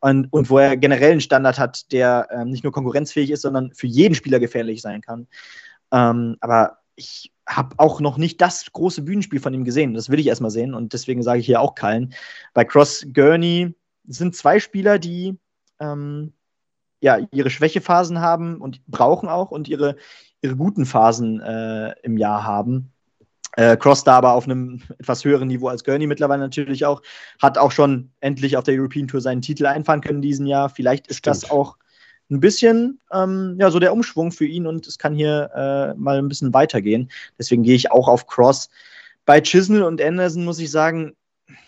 Und, 0.00 0.32
und 0.32 0.50
wo 0.50 0.58
er 0.58 0.76
generell 0.76 1.12
einen 1.12 1.20
Standard 1.20 1.58
hat, 1.58 1.90
der 1.92 2.28
ähm, 2.30 2.50
nicht 2.50 2.64
nur 2.64 2.72
konkurrenzfähig 2.72 3.30
ist, 3.30 3.42
sondern 3.42 3.72
für 3.72 3.86
jeden 3.86 4.14
Spieler 4.14 4.40
gefährlich 4.40 4.82
sein 4.82 5.00
kann. 5.00 5.26
Ähm, 5.92 6.36
aber 6.40 6.78
ich 6.96 7.32
habe 7.48 7.74
auch 7.78 8.00
noch 8.00 8.18
nicht 8.18 8.40
das 8.40 8.72
große 8.72 9.02
Bühnenspiel 9.02 9.40
von 9.40 9.54
ihm 9.54 9.64
gesehen. 9.64 9.94
Das 9.94 10.10
will 10.10 10.20
ich 10.20 10.26
erstmal 10.26 10.50
sehen 10.50 10.74
und 10.74 10.92
deswegen 10.92 11.22
sage 11.22 11.40
ich 11.40 11.46
hier 11.46 11.60
auch 11.60 11.74
Kallen. 11.74 12.14
Bei 12.54 12.64
Cross 12.64 13.06
Gurney 13.12 13.74
sind 14.06 14.36
zwei 14.36 14.60
Spieler, 14.60 14.98
die 14.98 15.38
ähm, 15.80 16.32
ja, 17.00 17.18
ihre 17.32 17.50
Schwächephasen 17.50 18.20
haben 18.20 18.60
und 18.60 18.84
brauchen 18.86 19.28
auch 19.28 19.50
und 19.50 19.68
ihre, 19.68 19.96
ihre 20.40 20.56
guten 20.56 20.86
Phasen 20.86 21.40
äh, 21.40 21.94
im 22.02 22.16
Jahr 22.16 22.44
haben. 22.44 22.92
Äh, 23.56 23.76
Cross 23.76 24.04
da 24.04 24.16
aber 24.16 24.32
auf 24.32 24.44
einem 24.44 24.80
etwas 24.98 25.24
höheren 25.24 25.48
Niveau 25.48 25.68
als 25.68 25.84
Gurney 25.84 26.06
mittlerweile 26.06 26.40
natürlich 26.40 26.84
auch. 26.84 27.02
Hat 27.40 27.58
auch 27.58 27.72
schon 27.72 28.10
endlich 28.20 28.56
auf 28.56 28.64
der 28.64 28.74
European 28.78 29.08
Tour 29.08 29.20
seinen 29.20 29.42
Titel 29.42 29.66
einfahren 29.66 30.00
können 30.00 30.22
diesen 30.22 30.46
Jahr. 30.46 30.70
Vielleicht 30.70 31.08
ist 31.08 31.18
Stimmt. 31.18 31.36
das 31.36 31.50
auch 31.50 31.76
ein 32.30 32.40
bisschen 32.40 33.00
ähm, 33.12 33.56
ja, 33.58 33.70
so 33.70 33.78
der 33.78 33.92
Umschwung 33.92 34.32
für 34.32 34.46
ihn 34.46 34.66
und 34.66 34.86
es 34.86 34.98
kann 34.98 35.14
hier 35.14 35.50
äh, 35.54 35.98
mal 35.98 36.18
ein 36.18 36.28
bisschen 36.28 36.54
weitergehen. 36.54 37.10
Deswegen 37.38 37.62
gehe 37.62 37.74
ich 37.74 37.90
auch 37.90 38.08
auf 38.08 38.26
Cross. 38.26 38.70
Bei 39.26 39.40
Chisnell 39.40 39.82
und 39.82 40.00
Anderson 40.00 40.44
muss 40.44 40.58
ich 40.58 40.70
sagen, 40.70 41.14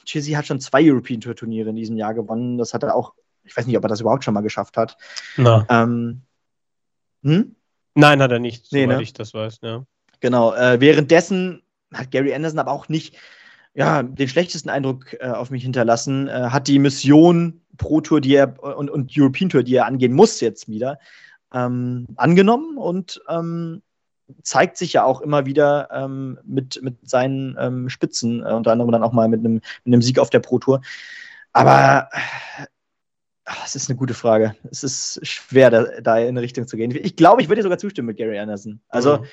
Chizzy 0.07 0.33
hat 0.33 0.47
schon 0.47 0.61
zwei 0.61 0.83
European 0.83 1.21
Tour 1.21 1.37
Turniere 1.37 1.71
in 1.71 1.77
diesem 1.77 1.97
Jahr 1.97 2.15
gewonnen. 2.15 2.57
Das 2.57 2.73
hat 2.73 2.83
er 2.83 2.95
auch, 2.95 3.13
ich 3.45 3.57
weiß 3.57 3.67
nicht, 3.67 3.77
ob 3.77 3.85
er 3.85 3.89
das 3.89 4.01
überhaupt 4.01 4.25
schon 4.25 4.35
mal 4.35 4.41
geschafft 4.41 4.77
hat. 4.77 4.97
Ähm, 5.37 6.23
hm? 7.23 7.57
Nein, 7.95 8.23
hat 8.23 8.33
er 8.33 8.39
nicht, 8.39 8.67
soweit 8.67 8.89
nee, 8.89 8.95
ne? 8.95 9.03
ich 9.03 9.13
das 9.13 9.35
weiß. 9.35 9.59
Ja. 9.63 9.85
Genau. 10.21 10.55
Äh, 10.55 10.81
währenddessen 10.81 11.63
hat 11.95 12.11
Gary 12.11 12.35
Anderson 12.35 12.59
aber 12.59 12.73
auch 12.73 12.89
nicht 12.89 13.17
ja, 13.75 14.03
den 14.03 14.29
schlechtesten 14.29 14.71
Eindruck 14.71 15.15
äh, 15.21 15.27
auf 15.27 15.51
mich 15.51 15.65
hinterlassen. 15.65 16.29
Äh, 16.29 16.51
hat 16.51 16.69
die 16.69 16.79
Mission 16.79 17.61
Pro 17.77 18.01
Tour, 18.01 18.21
die 18.21 18.35
er 18.35 18.63
und, 18.63 18.89
und 18.89 19.13
European 19.17 19.49
Tour, 19.51 19.65
die 19.65 19.75
er 19.75 19.87
angehen 19.87 20.13
muss, 20.13 20.41
jetzt 20.41 20.69
wieder 20.69 20.99
ähm, 21.53 22.07
angenommen 22.17 22.79
und 22.79 23.21
ähm, 23.29 23.83
zeigt 24.43 24.77
sich 24.77 24.93
ja 24.93 25.05
auch 25.05 25.21
immer 25.21 25.45
wieder 25.45 25.89
ähm, 25.93 26.39
mit, 26.45 26.81
mit 26.83 27.09
seinen 27.09 27.57
ähm, 27.59 27.89
Spitzen, 27.89 28.45
äh, 28.45 28.53
unter 28.53 28.73
anderem 28.73 28.93
dann 28.93 29.03
auch 29.03 29.13
mal 29.13 29.29
mit 29.29 29.41
einem, 29.41 29.55
mit 29.55 29.87
einem 29.87 30.03
Sieg 30.03 30.19
auf 30.19 30.31
der 30.31 30.41
Pro 30.41 30.59
Tour. 30.59 30.81
Aber 31.53 32.09
ach, 33.45 33.67
es 33.67 33.75
ist 33.75 33.91
eine 33.91 33.99
gute 33.99 34.15
Frage. 34.15 34.57
Es 34.71 34.83
ist 34.83 35.21
schwer, 35.27 35.71
da, 35.71 36.01
da 36.01 36.19
in 36.19 36.29
eine 36.29 36.43
Richtung 36.43 36.67
zu 36.67 36.77
gehen. 36.77 36.91
Ich 36.93 37.17
glaube, 37.17 37.43
ich 37.43 37.49
würde 37.49 37.61
dir 37.61 37.65
sogar 37.65 37.79
zustimmen 37.79 38.07
mit 38.07 38.17
Gary 38.17 38.39
Anderson. 38.39 38.81
Also, 38.89 39.25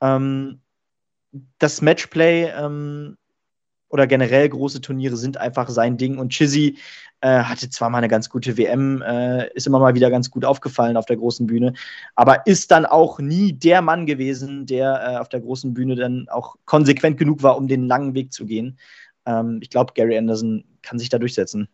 mhm. 0.00 0.60
Das 1.58 1.82
Matchplay 1.82 2.50
ähm, 2.56 3.16
oder 3.88 4.06
generell 4.06 4.48
große 4.48 4.80
Turniere 4.80 5.16
sind 5.16 5.36
einfach 5.36 5.68
sein 5.68 5.96
Ding. 5.96 6.18
Und 6.18 6.30
Chizzy 6.32 6.78
äh, 7.20 7.42
hatte 7.42 7.68
zwar 7.70 7.90
mal 7.90 7.98
eine 7.98 8.08
ganz 8.08 8.30
gute 8.30 8.56
WM, 8.56 9.02
äh, 9.02 9.48
ist 9.54 9.66
immer 9.66 9.78
mal 9.78 9.94
wieder 9.94 10.10
ganz 10.10 10.30
gut 10.30 10.44
aufgefallen 10.44 10.96
auf 10.96 11.06
der 11.06 11.16
großen 11.16 11.46
Bühne, 11.46 11.74
aber 12.14 12.46
ist 12.46 12.70
dann 12.70 12.86
auch 12.86 13.18
nie 13.20 13.52
der 13.52 13.82
Mann 13.82 14.06
gewesen, 14.06 14.66
der 14.66 15.02
äh, 15.06 15.16
auf 15.18 15.28
der 15.28 15.40
großen 15.40 15.74
Bühne 15.74 15.94
dann 15.94 16.28
auch 16.30 16.56
konsequent 16.64 17.18
genug 17.18 17.42
war, 17.42 17.56
um 17.56 17.68
den 17.68 17.86
langen 17.86 18.14
Weg 18.14 18.32
zu 18.32 18.46
gehen. 18.46 18.78
Ähm, 19.26 19.58
ich 19.62 19.70
glaube, 19.70 19.92
Gary 19.94 20.16
Anderson 20.16 20.64
kann 20.82 20.98
sich 20.98 21.10
da 21.10 21.18
durchsetzen. 21.18 21.68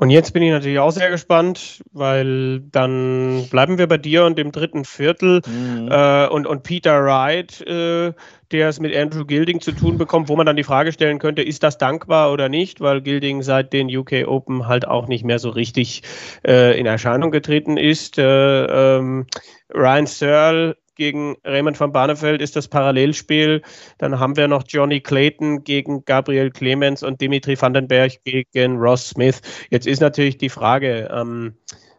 Und 0.00 0.10
jetzt 0.10 0.32
bin 0.32 0.44
ich 0.44 0.52
natürlich 0.52 0.78
auch 0.78 0.92
sehr 0.92 1.10
gespannt, 1.10 1.82
weil 1.90 2.60
dann 2.60 3.48
bleiben 3.50 3.78
wir 3.78 3.88
bei 3.88 3.98
dir 3.98 4.26
und 4.26 4.38
dem 4.38 4.52
dritten 4.52 4.84
Viertel 4.84 5.42
mhm. 5.44 5.88
äh, 5.90 6.28
und, 6.28 6.46
und 6.46 6.62
Peter 6.62 7.04
Wright, 7.04 7.60
äh, 7.62 8.12
der 8.52 8.68
es 8.68 8.78
mit 8.78 8.96
Andrew 8.96 9.24
Gilding 9.24 9.60
zu 9.60 9.72
tun 9.72 9.98
bekommt, 9.98 10.28
wo 10.28 10.36
man 10.36 10.46
dann 10.46 10.54
die 10.54 10.62
Frage 10.62 10.92
stellen 10.92 11.18
könnte, 11.18 11.42
ist 11.42 11.64
das 11.64 11.78
dankbar 11.78 12.32
oder 12.32 12.48
nicht, 12.48 12.80
weil 12.80 13.02
Gilding 13.02 13.42
seit 13.42 13.72
den 13.72 13.94
UK 13.94 14.28
Open 14.28 14.68
halt 14.68 14.86
auch 14.86 15.08
nicht 15.08 15.24
mehr 15.24 15.40
so 15.40 15.50
richtig 15.50 16.04
äh, 16.46 16.78
in 16.78 16.86
Erscheinung 16.86 17.32
getreten 17.32 17.76
ist. 17.76 18.18
Äh, 18.18 18.66
ähm, 18.98 19.26
Ryan 19.74 20.06
Searle 20.06 20.76
gegen 20.98 21.36
Raymond 21.44 21.80
van 21.80 21.92
Barneveld 21.92 22.42
ist 22.42 22.56
das 22.56 22.68
Parallelspiel. 22.68 23.62
Dann 23.96 24.20
haben 24.20 24.36
wir 24.36 24.48
noch 24.48 24.64
Johnny 24.68 25.00
Clayton 25.00 25.64
gegen 25.64 26.04
Gabriel 26.04 26.50
Clemens 26.50 27.02
und 27.02 27.20
Dimitri 27.20 27.58
Vandenberg 27.60 28.12
gegen 28.24 28.76
Ross 28.76 29.08
Smith. 29.08 29.40
Jetzt 29.70 29.86
ist 29.86 30.00
natürlich 30.00 30.36
die 30.36 30.50
Frage, 30.50 31.08
ähm, 31.10 31.54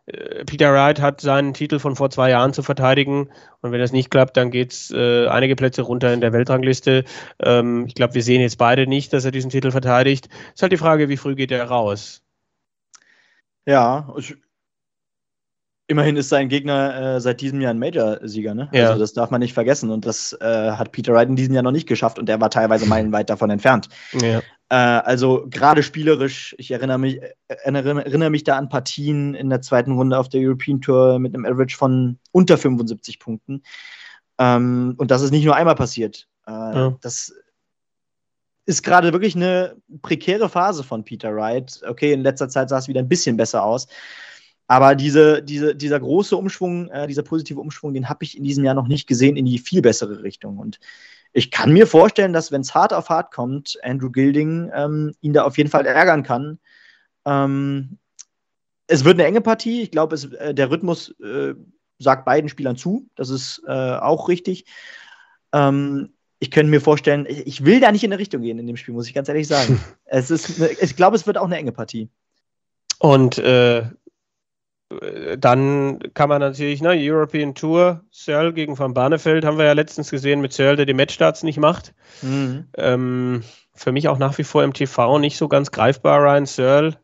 äh, 0.05 0.45
Peter 0.45 0.73
Wright 0.73 1.01
hat 1.01 1.21
seinen 1.21 1.53
Titel 1.53 1.79
von 1.79 1.95
vor 1.95 2.09
zwei 2.09 2.29
Jahren 2.29 2.53
zu 2.53 2.61
verteidigen 2.61 3.29
und 3.61 3.71
wenn 3.71 3.79
das 3.79 3.91
nicht 3.91 4.11
klappt, 4.11 4.37
dann 4.37 4.51
geht 4.51 4.73
es 4.73 4.91
äh, 4.91 5.27
einige 5.27 5.55
Plätze 5.55 5.81
runter 5.81 6.13
in 6.13 6.21
der 6.21 6.33
Weltrangliste. 6.33 7.05
Ähm, 7.41 7.85
ich 7.87 7.95
glaube, 7.95 8.15
wir 8.15 8.23
sehen 8.23 8.41
jetzt 8.41 8.57
beide 8.57 8.87
nicht, 8.87 9.13
dass 9.13 9.25
er 9.25 9.31
diesen 9.31 9.49
Titel 9.49 9.71
verteidigt. 9.71 10.29
Ist 10.53 10.61
halt 10.61 10.71
die 10.71 10.77
Frage, 10.77 11.09
wie 11.09 11.17
früh 11.17 11.35
geht 11.35 11.51
er 11.51 11.63
raus? 11.65 12.21
Ja, 13.65 14.13
ich, 14.17 14.35
Immerhin 15.89 16.17
ist 16.17 16.29
sein 16.29 16.49
Gegner 16.49 17.15
äh, 17.15 17.19
seit 17.19 17.41
diesem 17.41 17.61
Jahr 17.61 17.71
ein 17.71 17.79
Major-Sieger, 17.79 18.53
ne? 18.53 18.69
Ja. 18.73 18.89
Also 18.89 18.99
das 18.99 19.13
darf 19.13 19.31
man 19.31 19.39
nicht 19.39 19.55
vergessen. 19.55 19.89
Und 19.89 20.05
das 20.05 20.33
äh, 20.39 20.71
hat 20.71 20.91
Peter 20.91 21.13
Wright 21.13 21.27
in 21.27 21.35
diesem 21.35 21.55
Jahr 21.55 21.63
noch 21.63 21.71
nicht 21.71 21.87
geschafft 21.87 22.19
und 22.19 22.29
er 22.29 22.39
war 22.39 22.51
teilweise 22.51 22.85
meilenweit 22.87 23.31
davon 23.31 23.49
entfernt. 23.49 23.89
Ja. 24.13 24.43
Äh, 24.69 24.75
also 24.75 25.47
gerade 25.49 25.81
spielerisch, 25.81 26.53
ich 26.59 26.69
erinnere 26.69 26.99
mich, 26.99 27.19
äh, 27.23 27.29
erinnere, 27.63 28.29
mich 28.29 28.43
da 28.43 28.55
an 28.55 28.69
Partien 28.69 29.33
in 29.33 29.49
der 29.49 29.63
zweiten 29.63 29.93
Runde 29.93 30.19
auf 30.19 30.29
der 30.29 30.41
European 30.41 30.79
Tour 30.79 31.17
mit 31.17 31.33
einem 31.33 31.47
Average 31.47 31.75
von 31.75 32.19
unter 32.31 32.59
75 32.59 33.17
Punkten. 33.17 33.63
Ähm, 34.37 34.93
und 34.97 35.09
das 35.09 35.23
ist 35.23 35.31
nicht 35.31 35.45
nur 35.45 35.55
einmal 35.55 35.73
passiert. 35.73 36.27
Äh, 36.45 36.51
ja. 36.51 36.97
Das 37.01 37.33
ist 38.67 38.83
gerade 38.83 39.11
wirklich 39.11 39.35
eine 39.35 39.75
prekäre 40.03 40.49
Phase 40.49 40.83
von 40.83 41.03
Peter 41.03 41.35
Wright. 41.35 41.81
Okay, 41.87 42.13
in 42.13 42.21
letzter 42.21 42.47
Zeit 42.47 42.69
sah 42.69 42.77
es 42.77 42.87
wieder 42.87 42.99
ein 42.99 43.09
bisschen 43.09 43.37
besser 43.37 43.63
aus. 43.63 43.87
Aber 44.72 44.93
diese, 44.93 45.41
diese, 45.41 45.76
dieser 45.76 45.99
große 45.99 46.38
Umschwung, 46.38 46.91
äh, 46.91 47.07
dieser 47.07 47.24
positive 47.24 47.59
Umschwung, 47.59 47.95
den 47.95 48.07
habe 48.07 48.24
ich 48.24 48.38
in 48.38 48.43
diesem 48.43 48.63
Jahr 48.63 48.76
noch 48.76 48.88
nicht 48.88 49.07
gesehen 49.07 49.36
in 49.36 49.45
die 49.45 49.57
viel 49.57 49.82
bessere 49.82 50.22
Richtung. 50.22 50.59
Und 50.59 50.80
ich 51.34 51.49
kann 51.49 51.74
mir 51.74 51.88
vorstellen, 51.88 52.34
dass 52.34 52.51
wenn 52.51 52.61
es 52.61 52.76
hart 52.76 52.93
auf 52.93 53.09
hart 53.09 53.34
kommt, 53.34 53.80
Andrew 53.82 54.11
Gilding 54.11 54.70
ähm, 54.72 55.15
ihn 55.22 55.34
da 55.34 55.43
auf 55.43 55.57
jeden 55.57 55.72
Fall 55.72 55.88
ärgern 55.88 56.22
kann. 56.22 56.59
Ähm, 57.26 57.97
es 58.86 59.03
wird 59.05 59.15
eine 59.15 59.26
enge 59.26 59.41
Partie. 59.41 59.82
Ich 59.82 59.89
glaube, 59.89 60.15
äh, 60.38 60.53
der 60.53 60.70
Rhythmus 60.70 61.20
äh, 61.20 61.55
sagt 61.97 62.26
beiden 62.26 62.47
Spielern 62.47 62.78
zu. 62.78 63.07
Das 63.15 63.32
ist 63.32 63.63
äh, 63.65 63.72
auch 63.72 64.30
richtig. 64.30 64.65
Ähm, 65.51 66.13
ich 66.38 66.51
könnte 66.51 66.70
mir 66.70 66.80
vorstellen, 66.80 67.26
ich 67.28 67.65
will 67.65 67.80
da 67.80 67.91
nicht 67.91 68.03
in 68.03 68.13
eine 68.13 68.20
Richtung 68.20 68.43
gehen 68.43 68.59
in 68.59 68.67
dem 68.67 68.78
Spiel, 68.78 68.93
muss 68.93 69.07
ich 69.07 69.15
ganz 69.15 69.30
ehrlich 69.30 69.47
sagen. 69.47 69.84
es 70.05 70.30
ist, 70.30 70.61
eine, 70.61 70.70
ich 70.74 70.95
glaube, 70.95 71.15
es 71.15 71.26
wird 71.26 71.39
auch 71.39 71.47
eine 71.47 71.57
enge 71.57 71.72
Partie. 71.72 72.11
Und 72.99 73.38
äh, 73.38 73.84
dann 75.37 75.99
kann 76.15 76.29
man 76.29 76.39
natürlich, 76.39 76.81
ne, 76.81 76.95
European 76.95 77.53
Tour, 77.53 78.01
Searle 78.11 78.53
gegen 78.53 78.77
Van 78.77 78.93
Barneveld, 78.93 79.45
haben 79.45 79.57
wir 79.57 79.65
ja 79.65 79.73
letztens 79.73 80.09
gesehen 80.09 80.41
mit 80.41 80.51
Searle, 80.51 80.77
der 80.77 80.85
die 80.87 80.95
Matchstarts 80.95 81.43
nicht 81.43 81.59
macht. 81.59 81.93
Mhm. 82.21 82.65
Ähm, 82.75 83.43
für 83.75 83.91
mich 83.91 84.07
auch 84.07 84.17
nach 84.17 84.37
wie 84.37 84.43
vor 84.43 84.63
im 84.63 84.73
TV 84.73 85.19
nicht 85.19 85.37
so 85.37 85.47
ganz 85.47 85.71
greifbar, 85.71 86.21
Ryan 86.21 86.45
Searle. 86.47 86.97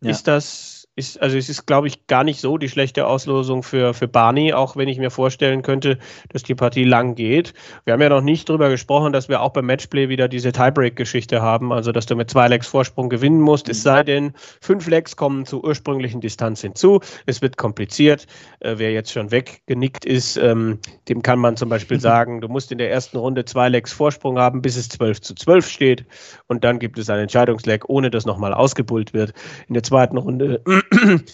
Ja. 0.00 0.10
Ist 0.10 0.28
das 0.28 0.77
ist, 0.98 1.22
also 1.22 1.38
es 1.38 1.48
ist, 1.48 1.66
glaube 1.66 1.86
ich, 1.86 2.06
gar 2.08 2.24
nicht 2.24 2.40
so 2.40 2.58
die 2.58 2.68
schlechte 2.68 3.06
Auslosung 3.06 3.62
für, 3.62 3.94
für 3.94 4.08
Barney, 4.08 4.52
auch 4.52 4.76
wenn 4.76 4.88
ich 4.88 4.98
mir 4.98 5.10
vorstellen 5.10 5.62
könnte, 5.62 5.98
dass 6.30 6.42
die 6.42 6.56
Partie 6.56 6.84
lang 6.84 7.14
geht. 7.14 7.54
Wir 7.84 7.92
haben 7.92 8.02
ja 8.02 8.08
noch 8.08 8.20
nicht 8.20 8.48
darüber 8.48 8.68
gesprochen, 8.68 9.12
dass 9.12 9.28
wir 9.28 9.40
auch 9.40 9.52
beim 9.52 9.66
Matchplay 9.66 10.08
wieder 10.08 10.28
diese 10.28 10.50
Tiebreak-Geschichte 10.50 11.40
haben, 11.40 11.72
also 11.72 11.92
dass 11.92 12.06
du 12.06 12.16
mit 12.16 12.28
zwei 12.28 12.48
Legs 12.48 12.66
Vorsprung 12.66 13.08
gewinnen 13.08 13.40
musst, 13.40 13.68
es 13.68 13.82
sei 13.82 14.02
denn, 14.02 14.32
fünf 14.60 14.88
Legs 14.88 15.16
kommen 15.16 15.46
zur 15.46 15.64
ursprünglichen 15.64 16.20
Distanz 16.20 16.60
hinzu. 16.60 17.00
Es 17.26 17.40
wird 17.40 17.56
kompliziert. 17.56 18.26
Äh, 18.60 18.74
wer 18.78 18.92
jetzt 18.92 19.12
schon 19.12 19.30
weggenickt 19.30 20.04
ist, 20.04 20.36
ähm, 20.36 20.80
dem 21.08 21.22
kann 21.22 21.38
man 21.38 21.56
zum 21.56 21.68
Beispiel 21.68 22.00
sagen, 22.00 22.40
du 22.40 22.48
musst 22.48 22.72
in 22.72 22.78
der 22.78 22.90
ersten 22.90 23.18
Runde 23.18 23.44
zwei 23.44 23.68
Legs 23.68 23.92
Vorsprung 23.92 24.38
haben, 24.38 24.62
bis 24.62 24.76
es 24.76 24.88
12 24.88 25.20
zu 25.20 25.34
12 25.34 25.68
steht 25.68 26.04
und 26.48 26.64
dann 26.64 26.80
gibt 26.80 26.98
es 26.98 27.08
ein 27.08 27.20
Entscheidungsleg, 27.20 27.88
ohne 27.88 28.10
dass 28.10 28.26
nochmal 28.26 28.52
ausgebullt 28.52 29.14
wird. 29.14 29.32
In 29.68 29.74
der 29.74 29.84
zweiten 29.84 30.18
Runde 30.18 30.60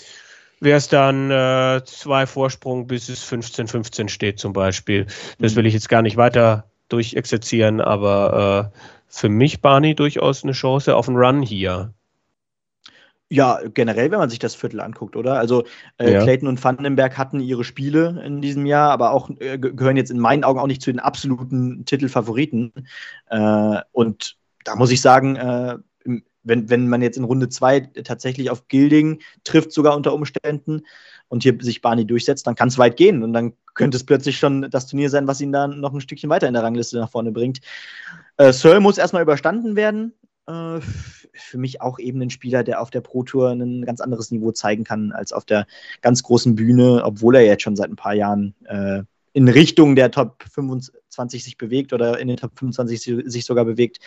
wäre 0.61 0.79
es 0.79 0.89
dann 0.89 1.31
äh, 1.31 1.83
zwei 1.85 2.27
Vorsprung, 2.27 2.87
bis 2.87 3.09
es 3.09 3.25
15-15 3.31 4.09
steht 4.09 4.39
zum 4.39 4.53
Beispiel. 4.53 5.07
Das 5.39 5.53
mhm. 5.53 5.57
will 5.57 5.67
ich 5.67 5.75
jetzt 5.75 5.89
gar 5.89 6.03
nicht 6.03 6.17
weiter 6.17 6.65
durchexerzieren, 6.89 7.81
aber 7.81 8.73
äh, 8.73 8.79
für 9.09 9.29
mich, 9.29 9.61
Barney, 9.61 9.95
durchaus 9.95 10.43
eine 10.43 10.53
Chance 10.53 10.97
auf 10.97 11.09
einen 11.09 11.19
Run 11.19 11.43
hier. 11.43 11.93
Ja, 13.31 13.61
generell, 13.73 14.11
wenn 14.11 14.19
man 14.19 14.31
sich 14.31 14.39
das 14.39 14.55
Viertel 14.55 14.81
anguckt, 14.81 15.17
oder? 15.17 15.39
Also 15.39 15.65
äh, 15.99 16.13
ja. 16.13 16.23
Clayton 16.23 16.49
und 16.49 16.63
Vandenberg 16.63 17.17
hatten 17.17 17.41
ihre 17.41 17.65
Spiele 17.65 18.23
in 18.25 18.43
diesem 18.43 18.67
Jahr, 18.67 18.91
aber 18.91 19.13
auch 19.13 19.31
äh, 19.41 19.59
gehören 19.59 19.97
jetzt 19.97 20.11
in 20.11 20.19
meinen 20.19 20.45
Augen 20.45 20.61
auch 20.61 20.67
nicht 20.67 20.83
zu 20.83 20.93
den 20.93 21.01
absoluten 21.01 21.85
Titelfavoriten. 21.85 22.73
Äh, 23.31 23.81
und 23.93 24.37
da 24.65 24.77
muss 24.77 24.91
ich 24.91 25.01
sagen, 25.01 25.37
äh, 25.37 25.79
wenn, 26.45 26.70
wenn 26.70 26.88
man 26.88 27.03
jetzt 27.03 27.16
in 27.16 27.24
Runde 27.24 27.49
2 27.49 27.80
tatsächlich 28.05 28.51
auf 28.51 28.68
Gilding 28.68 29.20
trifft, 29.42 29.72
sogar 29.72 29.97
unter 29.97 30.14
Umständen, 30.14 30.82
und 31.28 31.42
hier 31.42 31.57
sich 31.61 31.82
Barney 31.82 32.07
durchsetzt, 32.07 32.47
dann 32.47 32.55
kann 32.55 32.68
es 32.68 32.78
weit 32.78 32.97
gehen. 32.97 33.22
Und 33.22 33.32
dann 33.32 33.55
könnte 33.74 33.97
es 33.97 34.05
plötzlich 34.05 34.38
schon 34.38 34.70
das 34.70 34.86
Turnier 34.86 35.11
sein, 35.11 35.26
was 35.26 35.40
ihn 35.40 35.53
dann 35.53 35.80
noch 35.80 35.92
ein 35.92 36.01
Stückchen 36.01 36.30
weiter 36.30 36.47
in 36.47 36.55
der 36.55 36.62
Rangliste 36.62 36.99
nach 36.99 37.11
vorne 37.11 37.32
bringt. 37.32 37.61
Äh, 38.36 38.53
Searle 38.53 38.80
muss 38.80 38.99
erstmal 38.99 39.22
überstanden 39.22 39.76
werden. 39.76 40.12
Äh, 40.47 40.80
für 41.32 41.59
mich 41.59 41.80
auch 41.80 41.99
eben 41.99 42.22
ein 42.22 42.30
Spieler, 42.30 42.62
der 42.62 42.80
auf 42.80 42.90
der 42.90 43.01
Pro 43.01 43.24
Tour 43.24 43.51
ein 43.51 43.84
ganz 43.84 44.01
anderes 44.01 44.30
Niveau 44.30 44.53
zeigen 44.53 44.84
kann 44.84 45.11
als 45.11 45.32
auf 45.32 45.45
der 45.45 45.66
ganz 46.01 46.22
großen 46.22 46.55
Bühne, 46.55 47.03
obwohl 47.05 47.34
er 47.34 47.45
jetzt 47.45 47.62
schon 47.62 47.74
seit 47.74 47.90
ein 47.90 47.97
paar 47.97 48.14
Jahren 48.14 48.55
äh, 48.66 49.03
in 49.35 49.49
Richtung 49.49 49.97
der 49.97 50.11
Top 50.11 50.45
25 50.51 51.45
sich 51.45 51.59
bewegt 51.59 51.93
oder 51.93 52.18
in 52.18 52.28
den 52.28 52.37
Top 52.39 52.59
25 52.59 53.03
sich 53.26 53.45
sogar 53.45 53.64
bewegt. 53.64 53.99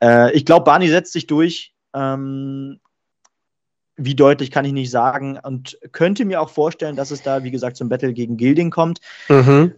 Äh, 0.00 0.32
ich 0.36 0.44
glaube, 0.44 0.64
Barney 0.64 0.88
setzt 0.88 1.12
sich 1.12 1.26
durch. 1.26 1.74
Ähm, 1.94 2.78
wie 3.96 4.14
deutlich 4.14 4.52
kann 4.52 4.64
ich 4.64 4.72
nicht 4.72 4.90
sagen 4.90 5.38
und 5.42 5.76
könnte 5.90 6.24
mir 6.24 6.40
auch 6.40 6.50
vorstellen, 6.50 6.94
dass 6.94 7.10
es 7.10 7.22
da, 7.22 7.42
wie 7.42 7.50
gesagt, 7.50 7.76
zum 7.76 7.88
Battle 7.88 8.12
gegen 8.12 8.36
Gilding 8.36 8.70
kommt. 8.70 9.00
Mhm. 9.28 9.74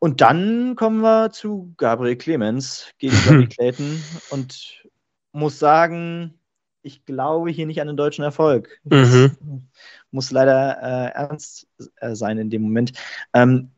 Und 0.00 0.20
dann 0.20 0.76
kommen 0.76 1.00
wir 1.00 1.30
zu 1.30 1.72
Gabriel 1.78 2.16
Clemens 2.16 2.88
gegen 2.98 3.16
Johnny 3.26 3.46
Clayton 3.46 4.02
und 4.30 4.84
muss 5.32 5.58
sagen, 5.58 6.34
ich 6.82 7.04
glaube 7.04 7.50
hier 7.50 7.66
nicht 7.66 7.80
an 7.80 7.86
den 7.86 7.96
deutschen 7.96 8.22
Erfolg. 8.22 8.80
Mhm. 8.84 9.68
Muss 10.10 10.30
leider 10.30 10.76
äh, 10.82 11.12
ernst 11.14 11.68
äh, 11.96 12.14
sein 12.14 12.38
in 12.38 12.50
dem 12.50 12.62
Moment. 12.62 12.92
Ähm, 13.32 13.70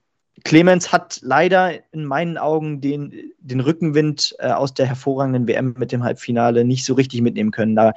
Clemens 0.44 0.92
hat 0.92 1.20
leider 1.22 1.72
in 1.92 2.04
meinen 2.04 2.38
Augen 2.38 2.80
den, 2.80 3.32
den 3.38 3.60
Rückenwind 3.60 4.34
äh, 4.38 4.48
aus 4.48 4.74
der 4.74 4.86
hervorragenden 4.86 5.46
WM 5.46 5.74
mit 5.78 5.92
dem 5.92 6.02
Halbfinale 6.02 6.64
nicht 6.64 6.84
so 6.84 6.94
richtig 6.94 7.20
mitnehmen 7.22 7.50
können. 7.50 7.76
Da 7.76 7.92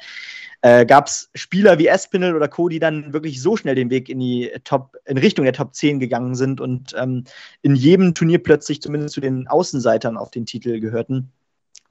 äh, 0.61 0.85
gab 0.85 1.07
es 1.07 1.29
Spieler 1.35 1.79
wie 1.79 1.87
Espinel 1.87 2.35
oder 2.35 2.47
Co., 2.47 2.69
die 2.69 2.79
dann 2.79 3.13
wirklich 3.13 3.41
so 3.41 3.57
schnell 3.57 3.75
den 3.75 3.89
Weg 3.89 4.09
in 4.09 4.19
die 4.19 4.51
Top, 4.63 4.95
in 5.05 5.17
Richtung 5.17 5.45
der 5.45 5.53
Top 5.53 5.75
10 5.75 5.99
gegangen 5.99 6.35
sind 6.35 6.61
und 6.61 6.95
ähm, 6.97 7.25
in 7.61 7.75
jedem 7.75 8.13
Turnier 8.13 8.41
plötzlich 8.41 8.81
zumindest 8.81 9.13
zu 9.13 9.21
den 9.21 9.47
Außenseitern 9.47 10.17
auf 10.17 10.31
den 10.31 10.45
Titel 10.45 10.79
gehörten. 10.79 11.31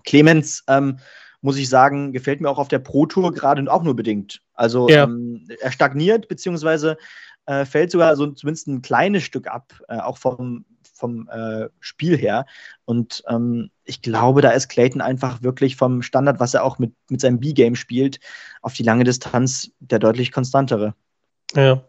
Clemens, 0.04 0.64
ähm, 0.68 0.98
muss 1.42 1.58
ich 1.58 1.68
sagen, 1.68 2.12
gefällt 2.12 2.40
mir 2.40 2.48
auch 2.48 2.58
auf 2.58 2.68
der 2.68 2.78
Pro 2.78 3.04
Tour 3.04 3.32
gerade 3.32 3.70
auch 3.70 3.82
nur 3.82 3.96
bedingt. 3.96 4.42
Also 4.54 4.88
ja. 4.88 5.04
ähm, 5.04 5.48
er 5.60 5.72
stagniert, 5.72 6.28
beziehungsweise 6.28 6.96
äh, 7.46 7.64
fällt 7.64 7.90
sogar 7.90 8.16
so 8.16 8.26
zumindest 8.28 8.68
ein 8.68 8.82
kleines 8.82 9.22
Stück 9.22 9.48
ab, 9.48 9.72
äh, 9.88 9.98
auch 9.98 10.18
vom, 10.18 10.64
vom 10.94 11.28
äh, 11.28 11.68
Spiel 11.80 12.16
her. 12.16 12.46
Und 12.84 13.22
ähm, 13.28 13.70
ich 13.84 14.02
glaube, 14.02 14.42
da 14.42 14.50
ist 14.50 14.68
Clayton 14.68 15.00
einfach 15.00 15.42
wirklich 15.42 15.76
vom 15.76 16.02
Standard, 16.02 16.40
was 16.40 16.54
er 16.54 16.64
auch 16.64 16.78
mit, 16.78 16.94
mit 17.08 17.20
seinem 17.20 17.40
B-Game 17.40 17.76
spielt, 17.76 18.20
auf 18.60 18.74
die 18.74 18.84
lange 18.84 19.04
Distanz 19.04 19.70
der 19.80 19.98
deutlich 19.98 20.32
konstantere. 20.32 20.94
Ja. 21.54 21.82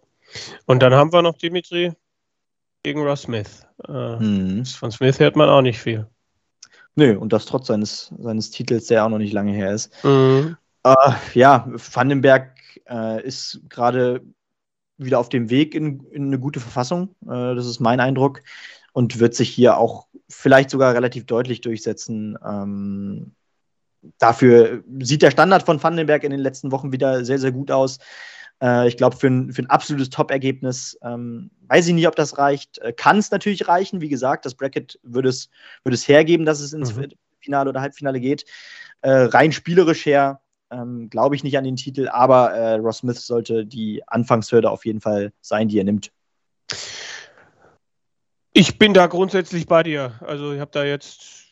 Und 0.66 0.82
dann 0.82 0.94
haben 0.94 1.14
wir 1.14 1.22
noch 1.22 1.38
Dimitri 1.38 1.94
gegen 2.82 3.02
Ross 3.02 3.24
Smith. 3.24 3.66
Äh, 3.88 4.18
mhm. 4.18 4.66
Von 4.66 4.92
Smith 4.92 5.20
hört 5.20 5.36
man 5.36 5.50
auch 5.50 5.62
nicht 5.62 5.80
viel. 5.80 6.08
Nö, 6.96 7.18
und 7.18 7.34
das 7.34 7.46
trotz 7.46 7.68
seines, 7.68 8.14
seines 8.20 8.52
Titels, 8.52 8.88
der 8.88 9.06
auch 9.06 9.10
noch 9.10 9.18
nicht 9.18 9.34
lange 9.34 9.54
her 9.54 9.72
ist. 9.72 9.92
Mhm. 10.04 10.58
Äh, 10.84 11.12
ja, 11.34 11.68
Vandenberg 11.68 12.56
äh, 12.90 13.24
ist 13.26 13.62
gerade 13.70 14.22
wieder 14.98 15.20
auf 15.20 15.30
dem 15.30 15.50
Weg 15.50 15.76
in, 15.76 16.06
in 16.12 16.28
eine 16.28 16.40
gute 16.40 16.60
Verfassung. 16.60 17.16
Äh, 17.24 17.56
das 17.56 17.66
ist 17.66 17.80
mein 17.80 18.00
Eindruck. 18.00 18.42
Und 18.96 19.20
wird 19.20 19.34
sich 19.34 19.50
hier 19.50 19.78
auch 19.78 20.06
vielleicht 20.30 20.70
sogar 20.70 20.94
relativ 20.94 21.26
deutlich 21.26 21.62
durchsetzen. 21.62 22.38
Ähm, 22.46 23.32
dafür 24.20 24.84
sieht 25.00 25.24
der 25.24 25.32
Standard 25.32 25.64
von 25.64 25.82
Vandenberg 25.82 26.24
in 26.24 26.32
den 26.32 26.40
letzten 26.40 26.72
Wochen 26.72 26.92
wieder 26.92 27.26
sehr, 27.26 27.40
sehr 27.40 27.52
gut 27.52 27.72
aus. 27.72 27.98
Äh, 28.62 28.88
ich 28.88 28.98
glaube, 28.98 29.16
für 29.18 29.28
ein, 29.28 29.52
für 29.52 29.64
ein 29.64 29.70
absolutes 29.70 30.10
Top-Ergebnis 30.10 30.98
ähm, 31.02 31.52
weiß 31.68 31.88
ich 31.88 31.94
nicht, 31.94 32.08
ob 32.08 32.16
das 32.16 32.38
reicht. 32.38 32.78
Äh, 32.80 32.94
Kann 32.94 33.18
es 33.18 33.32
natürlich 33.32 33.68
reichen. 33.68 34.02
Wie 34.02 34.10
gesagt, 34.10 34.46
das 34.46 34.56
Bracket 34.56 35.00
würde 35.04 35.30
es, 35.30 35.50
würde 35.84 35.96
es 35.96 36.08
hergeben, 36.08 36.46
dass 36.46 36.60
es 36.60 36.74
ins 36.74 36.96
mhm. 36.96 37.10
Finale 37.40 37.70
oder 37.70 37.82
Halbfinale 37.82 38.20
geht. 38.20 38.46
Äh, 39.02 39.12
rein 39.12 39.52
spielerisch 39.52 40.06
her 40.06 40.43
ähm, 40.74 41.10
glaube 41.10 41.36
ich 41.36 41.44
nicht 41.44 41.58
an 41.58 41.64
den 41.64 41.76
Titel, 41.76 42.08
aber 42.10 42.52
äh, 42.52 42.76
Ross 42.76 42.98
Smith 42.98 43.26
sollte 43.26 43.66
die 43.66 44.02
Anfangshürde 44.08 44.70
auf 44.70 44.86
jeden 44.86 45.02
Fall 45.02 45.32
sein, 45.42 45.68
die 45.68 45.78
er 45.78 45.84
nimmt. 45.84 46.12
Ich 48.54 48.78
bin 48.78 48.94
da 48.94 49.08
grundsätzlich 49.08 49.66
bei 49.66 49.84
dir. 49.84 50.14
Also 50.22 50.54
ich 50.54 50.60
habe 50.60 50.72
da 50.72 50.84
jetzt 50.84 51.43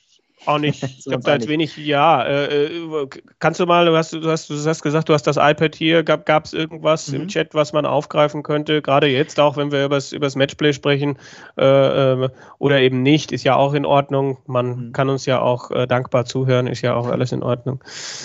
auch 0.46 0.58
nicht. 0.58 0.84
Ich 1.02 1.12
habe 1.12 1.24
da 1.24 1.34
jetzt 1.34 1.48
wenig, 1.48 1.76
ja. 1.78 2.24
Äh, 2.24 2.66
äh, 2.66 3.08
kannst 3.39 3.60
du 3.60 3.66
mal, 3.66 3.86
du 3.86 3.96
hast, 3.96 4.14
du, 4.14 4.30
hast, 4.30 4.50
du 4.50 4.56
hast 4.56 4.82
gesagt, 4.82 5.10
du 5.10 5.14
hast 5.14 5.24
das 5.24 5.38
iPad 5.38 5.76
hier. 5.76 6.04
Gab 6.04 6.46
es 6.46 6.54
irgendwas 6.54 7.10
mhm. 7.10 7.22
im 7.22 7.28
Chat, 7.28 7.54
was 7.54 7.74
man 7.74 7.86
aufgreifen 7.86 8.44
könnte? 8.44 8.82
Gerade 8.82 9.08
jetzt 9.08 9.39
auch, 9.39 9.58
wenn 9.58 9.72
wir 9.72 9.86
über 9.86 9.98
das 9.98 10.36
Matchplay 10.36 10.74
sprechen 10.74 11.18
äh, 11.58 12.14
äh, 12.24 12.30
oder 12.60 12.80
eben 12.80 13.02
nicht, 13.02 13.32
ist 13.32 13.44
ja 13.44 13.56
auch 13.56 13.74
in 13.74 13.86
Ordnung. 13.86 14.38
Man 14.46 14.88
mhm. 14.88 14.94
kann 14.94 15.10
uns 15.10 15.26
ja 15.26 15.42
auch 15.42 15.72
äh, 15.72 15.88
dankbar 15.88 16.26
zuhören, 16.26 16.68
ist 16.68 16.82
ja 16.82 16.96
auch 16.96 17.08
alles 17.08 17.32
in 17.32 17.44
Ordnung. 17.44 17.84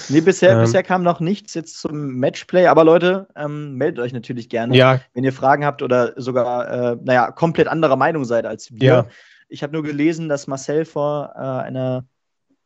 Nee, 0.08 0.20
bisher, 0.20 0.52
ähm, 0.52 0.60
bisher 0.60 0.82
kam 0.82 1.02
noch 1.02 1.20
nichts 1.20 1.54
jetzt 1.54 1.80
zum 1.80 2.18
Matchplay, 2.18 2.66
aber 2.66 2.84
Leute, 2.84 3.26
ähm, 3.36 3.74
meldet 3.74 4.04
euch 4.04 4.12
natürlich 4.12 4.48
gerne, 4.48 4.76
ja. 4.76 5.00
wenn 5.14 5.24
ihr 5.24 5.32
Fragen 5.32 5.64
habt 5.64 5.82
oder 5.82 6.12
sogar, 6.16 6.92
äh, 6.92 6.96
naja, 7.02 7.30
komplett 7.30 7.68
anderer 7.68 7.96
Meinung 7.96 8.24
seid 8.24 8.46
als 8.46 8.72
wir. 8.72 8.86
Ja. 8.86 9.06
Ich 9.48 9.62
habe 9.62 9.72
nur 9.72 9.82
gelesen, 9.82 10.28
dass 10.28 10.46
Marcel 10.46 10.84
vor 10.84 11.32
äh, 11.34 11.38
einer 11.38 12.04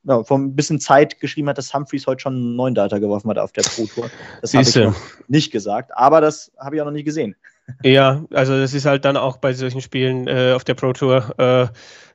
ja, 0.04 0.22
vor 0.24 0.38
ein 0.38 0.56
bisschen 0.56 0.80
Zeit 0.80 1.20
geschrieben 1.20 1.48
hat, 1.48 1.58
dass 1.58 1.74
Humphreys 1.74 2.06
heute 2.06 2.22
schon 2.22 2.34
einen 2.34 2.56
neuen 2.56 2.74
Data 2.74 2.98
geworfen 2.98 3.28
hat 3.30 3.38
auf 3.38 3.52
der 3.52 3.62
Pro 3.62 3.84
Tour. 3.84 4.10
Das 4.40 4.54
habe 4.54 4.66
ich 4.66 4.74
noch 4.74 4.96
nicht 5.28 5.50
gesagt, 5.50 5.90
aber 5.94 6.20
das 6.20 6.52
habe 6.58 6.76
ich 6.76 6.82
auch 6.82 6.86
noch 6.86 6.92
nicht 6.92 7.04
gesehen. 7.04 7.36
Ja, 7.84 8.24
also 8.32 8.58
das 8.58 8.74
ist 8.74 8.84
halt 8.84 9.04
dann 9.04 9.16
auch 9.16 9.36
bei 9.36 9.52
solchen 9.52 9.80
Spielen 9.80 10.26
äh, 10.26 10.54
auf 10.56 10.64
der 10.64 10.74
Pro 10.74 10.92
Tour. 10.92 11.38
Äh, 11.38 11.68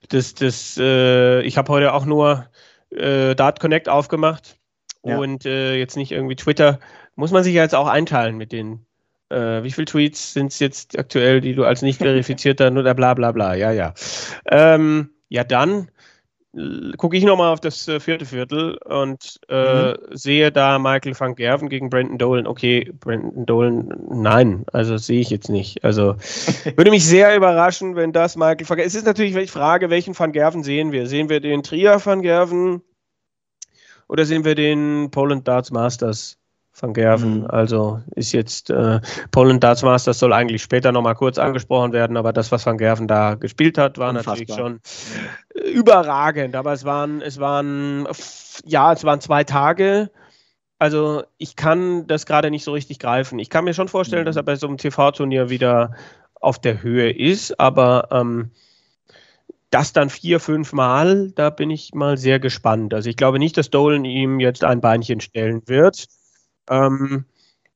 das, 0.09 0.33
das, 0.33 0.75
äh, 0.77 1.43
ich 1.43 1.57
habe 1.57 1.71
heute 1.71 1.93
auch 1.93 2.05
nur 2.05 2.49
äh, 2.89 3.35
Dart 3.35 3.61
Connect 3.61 3.87
aufgemacht 3.87 4.57
ja. 5.05 5.17
und 5.17 5.45
äh, 5.45 5.77
jetzt 5.77 5.95
nicht 5.95 6.11
irgendwie 6.11 6.35
Twitter. 6.35 6.81
Muss 7.15 7.31
man 7.31 7.45
sich 7.45 7.53
ja 7.53 7.61
jetzt 7.61 7.73
auch 7.73 7.87
einteilen 7.87 8.35
mit 8.35 8.51
den 8.51 8.85
äh, 9.29 9.63
wie 9.63 9.71
viele 9.71 9.85
Tweets 9.85 10.33
sind 10.33 10.51
es 10.51 10.59
jetzt 10.59 10.97
aktuell, 10.97 11.41
die 11.41 11.55
du 11.55 11.63
als 11.63 11.81
nicht 11.81 11.97
verifizierter 11.97 12.71
oder 12.71 12.93
bla 12.93 13.13
bla 13.13 13.31
bla, 13.31 13.55
ja, 13.55 13.71
ja. 13.71 13.93
Ähm, 14.49 15.09
ja, 15.29 15.43
dann 15.43 15.89
gucke 16.97 17.17
ich 17.17 17.25
nochmal 17.25 17.51
auf 17.51 17.59
das 17.59 17.87
äh, 17.87 17.99
vierte 17.99 18.25
Viertel 18.25 18.77
und 18.77 19.39
äh, 19.49 19.91
mhm. 19.91 19.95
sehe 20.11 20.51
da 20.51 20.79
Michael 20.79 21.19
van 21.19 21.35
Gerven 21.35 21.67
gegen 21.67 21.89
Brandon 21.89 22.17
Dolan. 22.17 22.47
Okay, 22.47 22.93
Brandon 22.97 23.45
Dolan, 23.45 23.93
nein, 24.09 24.65
also 24.71 24.95
sehe 24.97 25.19
ich 25.19 25.29
jetzt 25.29 25.49
nicht. 25.49 25.83
Also 25.83 26.15
würde 26.77 26.91
mich 26.91 27.05
sehr 27.05 27.35
überraschen, 27.35 27.95
wenn 27.95 28.13
das 28.13 28.37
Michael 28.37 28.69
van 28.69 28.77
Gerven. 28.77 28.87
Es 28.87 28.95
ist 28.95 29.05
natürlich 29.05 29.35
die 29.35 29.47
Frage, 29.47 29.89
welchen 29.89 30.17
van 30.17 30.31
Gerven 30.31 30.63
sehen 30.63 30.91
wir? 30.93 31.07
Sehen 31.07 31.29
wir 31.29 31.41
den 31.41 31.61
Trier 31.61 31.99
van 32.03 32.21
Gerven 32.21 32.81
oder 34.07 34.23
sehen 34.23 34.45
wir 34.45 34.55
den 34.55 35.09
Poland 35.11 35.47
Darts 35.47 35.71
Masters 35.71 36.37
Van 36.79 36.93
Gerven. 36.93 37.39
Mhm. 37.39 37.47
Also 37.47 38.01
ist 38.15 38.33
jetzt 38.33 38.69
äh, 38.69 38.99
Poland 39.31 39.63
Darts 39.63 39.81
Masters 39.81 40.19
soll 40.19 40.33
eigentlich 40.33 40.61
später 40.61 40.91
nochmal 40.91 41.15
kurz 41.15 41.37
angesprochen 41.37 41.93
werden, 41.93 42.17
aber 42.17 42.33
das, 42.33 42.51
was 42.51 42.65
Van 42.65 42.77
Gerven 42.77 43.07
da 43.07 43.35
gespielt 43.35 43.77
hat, 43.77 43.97
war 43.97 44.09
Unfassbar. 44.09 44.35
natürlich 44.35 44.55
schon 44.55 44.79
äh, 45.55 45.69
überragend. 45.69 46.55
Aber 46.55 46.73
es 46.73 46.83
waren, 46.83 47.21
es 47.21 47.39
waren, 47.39 48.07
ja, 48.65 48.91
es 48.91 49.03
waren 49.03 49.21
zwei 49.21 49.43
Tage. 49.43 50.11
Also 50.77 51.23
ich 51.37 51.55
kann 51.55 52.05
das 52.07 52.25
gerade 52.25 52.51
nicht 52.51 52.65
so 52.65 52.73
richtig 52.73 52.99
greifen. 52.99 53.39
Ich 53.39 53.49
kann 53.49 53.63
mir 53.63 53.73
schon 53.73 53.87
vorstellen, 53.87 54.23
mhm. 54.23 54.27
dass 54.27 54.35
er 54.35 54.43
bei 54.43 54.55
so 54.55 54.67
einem 54.67 54.77
TV-Turnier 54.77 55.49
wieder 55.49 55.91
auf 56.41 56.59
der 56.59 56.83
Höhe 56.83 57.11
ist, 57.11 57.59
aber 57.59 58.09
ähm, 58.11 58.51
das 59.69 59.93
dann 59.93 60.09
vier, 60.09 60.39
fünf 60.39 60.73
Mal, 60.73 61.31
da 61.31 61.49
bin 61.49 61.69
ich 61.69 61.93
mal 61.93 62.17
sehr 62.17 62.39
gespannt. 62.39 62.93
Also 62.93 63.09
ich 63.09 63.17
glaube 63.17 63.39
nicht, 63.39 63.57
dass 63.57 63.69
Dolan 63.69 64.05
ihm 64.05 64.39
jetzt 64.39 64.63
ein 64.63 64.81
Beinchen 64.81 65.21
stellen 65.21 65.63
wird. 65.65 66.07
Ähm, 66.69 67.25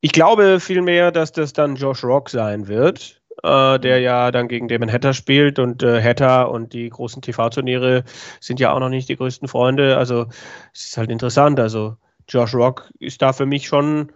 ich 0.02 0.12
glaube 0.12 0.60
vielmehr, 0.60 1.12
dass 1.12 1.32
das 1.32 1.54
dann 1.54 1.76
Josh 1.76 2.04
Rock 2.04 2.30
sein 2.30 2.68
wird, 2.68 3.22
äh, 3.44 3.80
der 3.80 4.00
ja 4.00 4.32
dann 4.32 4.48
gegen 4.48 4.68
Damon 4.68 4.92
Hatter 4.92 5.14
spielt 5.14 5.60
und 5.60 5.84
äh, 5.84 6.02
Hatter 6.02 6.52
und 6.52 6.74
die 6.74 6.90
großen 6.90 7.22
TV-Turniere 7.22 8.04
sind 8.40 8.60
ja 8.60 8.72
auch 8.74 8.80
noch 8.80 8.90
nicht 8.90 9.10
die 9.10 9.18
größten 9.18 9.48
Freunde. 9.48 9.98
Also 9.98 10.28
es 10.74 10.88
ist 10.88 10.98
halt 10.98 11.10
interessant. 11.12 11.60
Also 11.60 11.98
Josh 12.28 12.54
Rock 12.54 12.92
ist 13.00 13.22
da 13.22 13.34
für 13.34 13.46
mich 13.46 13.68
schon 13.68 14.12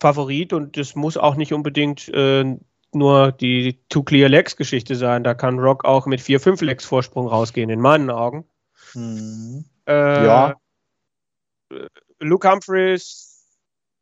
Favorit 0.00 0.52
und 0.52 0.76
das 0.76 0.94
muss 0.94 1.16
auch 1.16 1.36
nicht 1.36 1.52
unbedingt 1.52 2.08
äh, 2.08 2.56
nur 2.92 3.32
die 3.32 3.80
Two 3.88 4.02
Clear 4.04 4.28
Legs 4.28 4.56
Geschichte 4.56 4.94
sein. 4.94 5.24
Da 5.24 5.34
kann 5.34 5.58
Rock 5.58 5.84
auch 5.84 6.06
mit 6.06 6.20
vier, 6.20 6.40
fünf 6.40 6.60
Legs 6.62 6.84
Vorsprung 6.84 7.26
rausgehen, 7.26 7.68
in 7.70 7.80
meinen 7.80 8.10
Augen. 8.10 8.44
Äh, 9.86 10.24
Ja. 10.24 10.54
Luke 12.20 12.48
Humphreys 12.48 13.25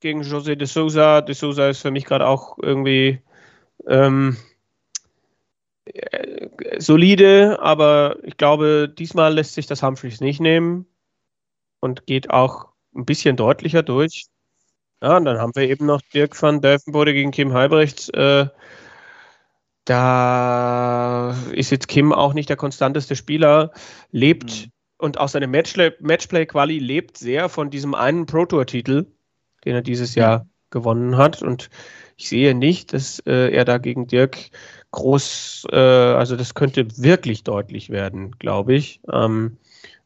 gegen 0.04 0.20
José 0.22 0.54
de 0.54 0.66
Souza. 0.66 1.22
De 1.22 1.34
Souza 1.34 1.70
ist 1.70 1.80
für 1.80 1.90
mich 1.90 2.04
gerade 2.04 2.26
auch 2.26 2.58
irgendwie 2.60 3.20
ähm, 3.88 4.36
äh, 5.86 6.48
solide, 6.78 7.58
aber 7.60 8.18
ich 8.22 8.36
glaube, 8.36 8.92
diesmal 8.96 9.32
lässt 9.32 9.54
sich 9.54 9.66
das 9.66 9.82
Humphreys 9.82 10.20
nicht 10.20 10.40
nehmen 10.40 10.86
und 11.80 12.06
geht 12.06 12.28
auch 12.30 12.68
ein 12.94 13.06
bisschen 13.06 13.36
deutlicher 13.36 13.82
durch. 13.82 14.26
Ja, 15.02 15.16
und 15.16 15.24
dann 15.24 15.38
haben 15.38 15.54
wir 15.54 15.68
eben 15.68 15.86
noch 15.86 16.02
Dirk 16.12 16.40
van 16.40 16.60
Delfenbode 16.60 17.14
gegen 17.14 17.30
Kim 17.30 17.54
Halbrechts. 17.54 18.10
Äh, 18.10 18.48
da 19.86 21.34
ist 21.52 21.70
jetzt 21.70 21.88
Kim 21.88 22.12
auch 22.12 22.34
nicht 22.34 22.50
der 22.50 22.56
konstanteste 22.56 23.16
Spieler, 23.16 23.72
lebt 24.10 24.66
Mhm. 24.66 24.72
und 24.98 25.18
auch 25.18 25.28
seine 25.28 25.46
Matchplay-Quali 25.46 26.78
lebt 26.78 27.16
sehr 27.16 27.48
von 27.48 27.70
diesem 27.70 27.94
einen 27.94 28.26
Pro-Tour-Titel, 28.26 29.06
den 29.64 29.74
er 29.74 29.82
dieses 29.82 30.14
Jahr 30.14 30.46
gewonnen 30.70 31.16
hat. 31.16 31.42
Und 31.42 31.70
ich 32.16 32.28
sehe 32.28 32.54
nicht, 32.54 32.92
dass 32.92 33.20
äh, 33.26 33.50
er 33.52 33.64
da 33.64 33.78
gegen 33.78 34.06
Dirk 34.06 34.50
groß, 34.92 35.66
äh, 35.72 35.76
also 35.76 36.36
das 36.36 36.54
könnte 36.54 36.86
wirklich 36.96 37.44
deutlich 37.44 37.90
werden, 37.90 38.32
glaube 38.38 38.74
ich. 38.74 39.00
Ähm, 39.12 39.58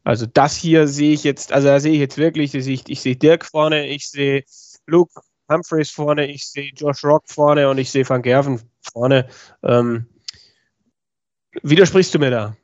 also 0.05 0.27
das 0.27 0.57
hier 0.57 0.89
sehe 0.89 1.13
ich 1.13 1.25
jetzt, 1.25 1.53
also 1.53 1.69
da 1.69 1.81
sehe 1.81 1.93
ich 1.93 1.99
jetzt 1.99 2.19
wirklich, 2.19 2.55
ich, 2.55 2.65
sehe- 2.65 2.81
ich 2.87 3.01
sehe 3.01 3.17
Dirk 3.17 3.45
vorne, 3.45 3.87
ich 3.89 4.09
sehe 4.09 4.45
Luke 4.87 5.13
Humphreys 5.51 5.91
vorne, 5.91 6.27
ich 6.31 6.47
sehe 6.49 6.71
Josh 6.75 7.05
Rock 7.05 7.25
vorne 7.27 7.69
und 7.69 7.79
ich 7.79 7.91
sehe 7.91 8.09
Van 8.09 8.23
Gerven 8.23 8.61
vorne. 8.93 9.29
Ähm, 9.63 10.07
widersprichst 11.63 12.15
du 12.15 12.19
mir 12.19 12.31
da? 12.31 12.57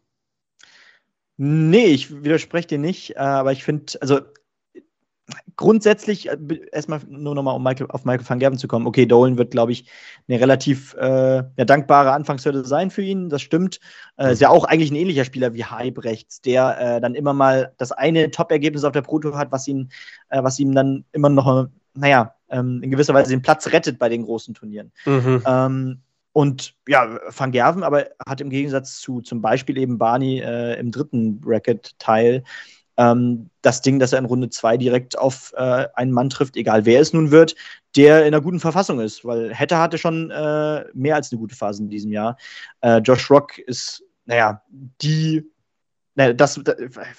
Nee, 1.36 1.86
ich 1.86 2.22
widerspreche 2.22 2.68
dir 2.68 2.78
nicht, 2.78 3.16
äh, 3.16 3.18
aber 3.18 3.52
ich 3.52 3.64
finde, 3.64 4.00
also 4.00 4.20
grundsätzlich, 5.56 6.28
äh, 6.28 6.36
erstmal 6.72 7.00
nur 7.08 7.34
nochmal, 7.34 7.56
um 7.56 7.62
Michael, 7.62 7.86
auf 7.90 8.04
Michael 8.04 8.28
van 8.28 8.38
Gerven 8.38 8.58
zu 8.58 8.68
kommen. 8.68 8.86
Okay, 8.86 9.06
Dolan 9.06 9.38
wird, 9.38 9.50
glaube 9.50 9.72
ich, 9.72 9.90
eine 10.28 10.40
relativ 10.40 10.94
äh, 10.94 11.36
ja, 11.36 11.64
dankbare 11.64 12.12
Anfangshürde 12.12 12.64
sein 12.64 12.90
für 12.90 13.02
ihn, 13.02 13.28
das 13.28 13.42
stimmt. 13.42 13.80
Äh, 14.16 14.32
ist 14.32 14.40
ja 14.40 14.50
auch 14.50 14.64
eigentlich 14.64 14.90
ein 14.90 14.96
ähnlicher 14.96 15.24
Spieler 15.24 15.54
wie 15.54 15.64
Heibrechts, 15.64 16.40
der 16.40 16.78
äh, 16.78 17.00
dann 17.00 17.14
immer 17.14 17.32
mal 17.32 17.72
das 17.78 17.92
eine 17.92 18.30
Top-Ergebnis 18.30 18.84
auf 18.84 18.92
der 18.92 19.02
Proto 19.02 19.34
hat, 19.36 19.52
was 19.52 19.66
ihn, 19.66 19.90
äh, 20.28 20.42
was 20.42 20.58
ihm 20.58 20.74
dann 20.74 21.04
immer 21.12 21.30
noch, 21.30 21.68
naja, 21.94 22.34
ähm, 22.50 22.82
in 22.82 22.90
gewisser 22.90 23.14
Weise 23.14 23.30
den 23.30 23.42
Platz 23.42 23.66
rettet 23.72 23.98
bei 23.98 24.08
den 24.08 24.24
großen 24.24 24.54
Turnieren. 24.54 24.92
Mhm. 25.06 25.42
Ähm, 25.46 26.00
und 26.32 26.74
ja, 26.88 27.20
Van 27.30 27.52
Gerven 27.52 27.84
aber 27.84 28.06
hat 28.26 28.40
im 28.40 28.50
Gegensatz 28.50 28.98
zu 28.98 29.20
zum 29.20 29.40
Beispiel 29.40 29.78
eben 29.78 29.98
Barney 29.98 30.40
äh, 30.40 30.78
im 30.80 30.90
dritten 30.90 31.40
Bracket-Teil 31.40 32.42
ähm, 32.96 33.50
das 33.62 33.82
Ding, 33.82 33.98
dass 33.98 34.12
er 34.12 34.18
in 34.18 34.24
Runde 34.24 34.50
zwei 34.50 34.76
direkt 34.76 35.18
auf 35.18 35.52
äh, 35.56 35.86
einen 35.94 36.12
Mann 36.12 36.30
trifft, 36.30 36.56
egal 36.56 36.84
wer 36.84 37.00
es 37.00 37.12
nun 37.12 37.30
wird, 37.30 37.54
der 37.96 38.20
in 38.20 38.34
einer 38.34 38.40
guten 38.40 38.60
Verfassung 38.60 39.00
ist, 39.00 39.24
weil 39.24 39.54
Hatter 39.54 39.78
hatte 39.78 39.98
schon 39.98 40.30
äh, 40.30 40.84
mehr 40.94 41.14
als 41.14 41.32
eine 41.32 41.40
gute 41.40 41.56
Phase 41.56 41.82
in 41.82 41.88
diesem 41.88 42.12
Jahr. 42.12 42.36
Äh, 42.80 42.98
Josh 42.98 43.30
Rock 43.30 43.58
ist, 43.58 44.04
naja, 44.26 44.62
die, 44.70 45.44
naja, 46.14 46.32
das, 46.32 46.60
da, 46.62 46.74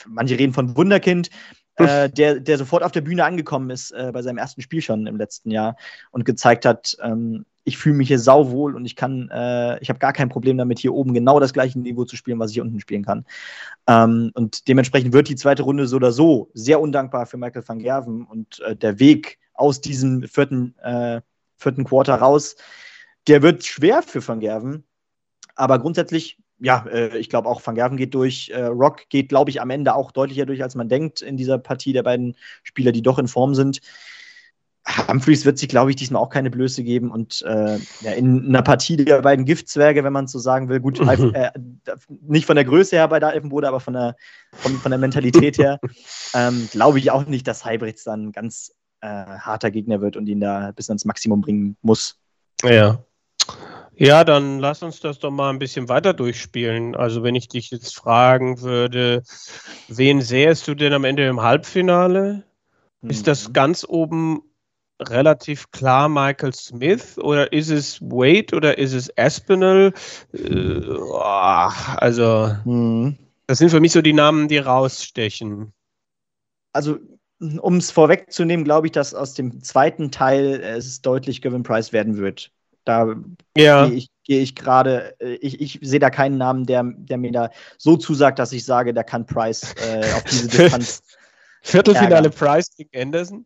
manche 0.07 0.37
reden 0.37 0.53
von 0.53 0.75
Wunderkind, 0.75 1.29
äh, 1.77 2.09
der, 2.09 2.39
der 2.39 2.57
sofort 2.57 2.83
auf 2.83 2.91
der 2.91 3.01
Bühne 3.01 3.25
angekommen 3.25 3.69
ist 3.69 3.91
äh, 3.91 4.11
bei 4.13 4.21
seinem 4.21 4.37
ersten 4.37 4.61
Spiel 4.61 4.81
schon 4.81 5.07
im 5.07 5.17
letzten 5.17 5.51
Jahr 5.51 5.75
und 6.11 6.25
gezeigt 6.25 6.65
hat, 6.65 6.95
ähm, 7.01 7.45
ich 7.65 7.77
fühle 7.77 7.95
mich 7.95 8.07
hier 8.07 8.19
sauwohl 8.19 8.75
und 8.75 8.85
ich 8.85 8.95
kann, 8.95 9.29
äh, 9.31 9.79
ich 9.79 9.89
habe 9.89 9.99
gar 9.99 10.13
kein 10.13 10.29
Problem 10.29 10.57
damit, 10.57 10.79
hier 10.79 10.93
oben 10.93 11.13
genau 11.13 11.39
das 11.39 11.51
gleiche 11.51 11.79
Niveau 11.79 12.05
zu 12.05 12.15
spielen, 12.15 12.39
was 12.39 12.51
ich 12.51 12.55
hier 12.55 12.63
unten 12.63 12.79
spielen 12.79 13.03
kann. 13.03 13.25
Ähm, 13.87 14.31
und 14.35 14.67
dementsprechend 14.67 15.13
wird 15.13 15.27
die 15.27 15.35
zweite 15.35 15.63
Runde 15.63 15.87
so 15.87 15.97
oder 15.97 16.11
so 16.11 16.49
sehr 16.53 16.79
undankbar 16.79 17.25
für 17.25 17.37
Michael 17.37 17.67
van 17.67 17.79
Gerven 17.79 18.23
und 18.23 18.59
äh, 18.61 18.75
der 18.75 18.99
Weg 18.99 19.39
aus 19.55 19.81
diesem 19.81 20.23
vierten, 20.23 20.77
äh, 20.79 21.21
vierten 21.57 21.83
Quarter 21.83 22.15
raus, 22.15 22.55
der 23.27 23.41
wird 23.41 23.65
schwer 23.65 24.03
für 24.03 24.25
Van 24.25 24.39
Gerven. 24.39 24.83
Aber 25.55 25.79
grundsätzlich, 25.79 26.37
ja, 26.59 26.85
äh, 26.85 27.17
ich 27.17 27.29
glaube 27.29 27.49
auch 27.49 27.65
Van 27.65 27.75
Gerven 27.75 27.97
geht 27.97 28.13
durch. 28.13 28.49
Äh, 28.49 28.65
Rock 28.65 29.09
geht, 29.09 29.29
glaube 29.29 29.49
ich, 29.49 29.59
am 29.61 29.71
Ende 29.71 29.95
auch 29.95 30.11
deutlicher 30.11 30.45
durch, 30.45 30.61
als 30.61 30.75
man 30.75 30.89
denkt 30.89 31.21
in 31.21 31.37
dieser 31.37 31.57
Partie 31.57 31.93
der 31.93 32.03
beiden 32.03 32.35
Spieler, 32.61 32.91
die 32.91 33.01
doch 33.01 33.17
in 33.17 33.27
Form 33.27 33.55
sind. 33.55 33.81
Humphreys 35.07 35.45
wird 35.45 35.57
sich, 35.57 35.67
glaube 35.67 35.89
ich, 35.89 35.95
diesmal 35.95 36.21
auch 36.21 36.29
keine 36.29 36.51
Blöße 36.51 36.83
geben 36.83 37.09
und 37.09 37.41
äh, 37.41 37.79
ja, 38.01 38.11
in 38.11 38.47
einer 38.47 38.61
Partie 38.61 38.97
der 38.97 39.21
beiden 39.21 39.45
Giftzwerge, 39.45 40.03
wenn 40.03 40.13
man 40.13 40.27
so 40.27 40.37
sagen 40.39 40.69
will, 40.69 40.79
gut, 40.79 40.99
Mhm. 41.19 41.33
äh, 41.33 41.51
nicht 42.21 42.45
von 42.45 42.55
der 42.55 42.65
Größe 42.65 42.95
her 42.95 43.07
bei 43.07 43.19
der 43.19 43.33
Elfenbode, 43.33 43.67
aber 43.67 43.79
von 43.79 43.93
der, 43.93 44.15
von, 44.53 44.77
von 44.77 44.91
der 44.91 44.99
Mentalität 44.99 45.57
her, 45.57 45.79
ähm, 46.35 46.67
glaube 46.71 46.99
ich 46.99 47.09
auch 47.11 47.25
nicht, 47.25 47.47
dass 47.47 47.65
Heibrechts 47.65 48.03
dann 48.03 48.27
ein 48.27 48.31
ganz 48.31 48.73
äh, 49.01 49.07
harter 49.07 49.71
Gegner 49.71 50.01
wird 50.01 50.17
und 50.17 50.27
ihn 50.27 50.39
da 50.39 50.71
bis 50.71 50.89
ans 50.89 51.05
Maximum 51.05 51.41
bringen 51.41 51.77
muss. 51.81 52.19
Ja. 52.63 52.99
Ja, 53.97 54.23
dann 54.25 54.59
lass 54.59 54.83
uns 54.83 54.99
das 54.99 55.19
doch 55.19 55.31
mal 55.31 55.49
ein 55.49 55.59
bisschen 55.59 55.87
weiter 55.87 56.13
durchspielen. 56.13 56.95
Also 56.95 57.23
wenn 57.23 57.33
ich 57.33 57.47
dich 57.47 57.71
jetzt 57.71 57.95
fragen 57.95 58.61
würde, 58.61 59.23
wen 59.87 60.21
sähest 60.21 60.67
du 60.67 60.75
denn 60.75 60.91
am 60.93 61.05
Ende 61.05 61.25
im 61.27 61.41
Halbfinale? 61.41 62.43
Ist 63.03 63.27
das 63.27 63.47
Mhm. 63.47 63.53
ganz 63.53 63.85
oben 63.87 64.41
relativ 65.01 65.71
klar 65.71 66.09
Michael 66.09 66.53
Smith 66.53 67.17
oder 67.17 67.51
ist 67.53 67.69
es 67.69 68.01
Wade 68.01 68.55
oder 68.55 68.77
ist 68.77 68.93
es 68.93 69.11
Aspinall? 69.17 69.93
Äh, 70.33 70.79
oh, 70.87 71.71
also 71.97 72.55
Mhm. 72.65 73.17
das 73.47 73.59
sind 73.59 73.69
für 73.71 73.79
mich 73.79 73.91
so 73.91 74.01
die 74.01 74.13
Namen, 74.13 74.47
die 74.47 74.57
rausstechen. 74.57 75.73
Also, 76.73 76.97
um 77.39 77.77
es 77.77 77.91
vorwegzunehmen, 77.91 78.63
glaube 78.65 78.87
ich, 78.87 78.91
dass 78.93 79.13
aus 79.13 79.33
dem 79.33 79.61
zweiten 79.63 80.11
Teil 80.11 80.61
äh, 80.61 80.77
es 80.77 81.01
deutlich 81.01 81.41
Gavin 81.41 81.63
Price 81.63 81.93
werden 81.93 82.17
wird. 82.17 82.51
Da 82.85 83.15
Ja, 83.57 83.85
gehe 83.85 83.93
ich, 83.93 84.09
gehe 84.23 84.41
ich 84.41 84.55
gerade, 84.55 85.19
äh, 85.19 85.35
ich, 85.35 85.59
ich 85.61 85.79
sehe 85.81 85.99
da 85.99 86.09
keinen 86.09 86.37
Namen, 86.37 86.65
der, 86.65 86.83
der 86.83 87.17
mir 87.17 87.31
da 87.31 87.49
so 87.77 87.97
zusagt, 87.97 88.39
dass 88.39 88.51
ich 88.51 88.65
sage, 88.65 88.93
da 88.93 89.03
kann 89.03 89.25
Price 89.25 89.73
äh, 89.77 90.11
auf 90.13 90.25
diese 90.25 90.47
Distanz. 90.49 91.03
Viertelfinale 91.61 92.29
Ärger. 92.29 92.29
Price 92.29 92.69
gegen 92.75 92.89
Anderson. 93.01 93.45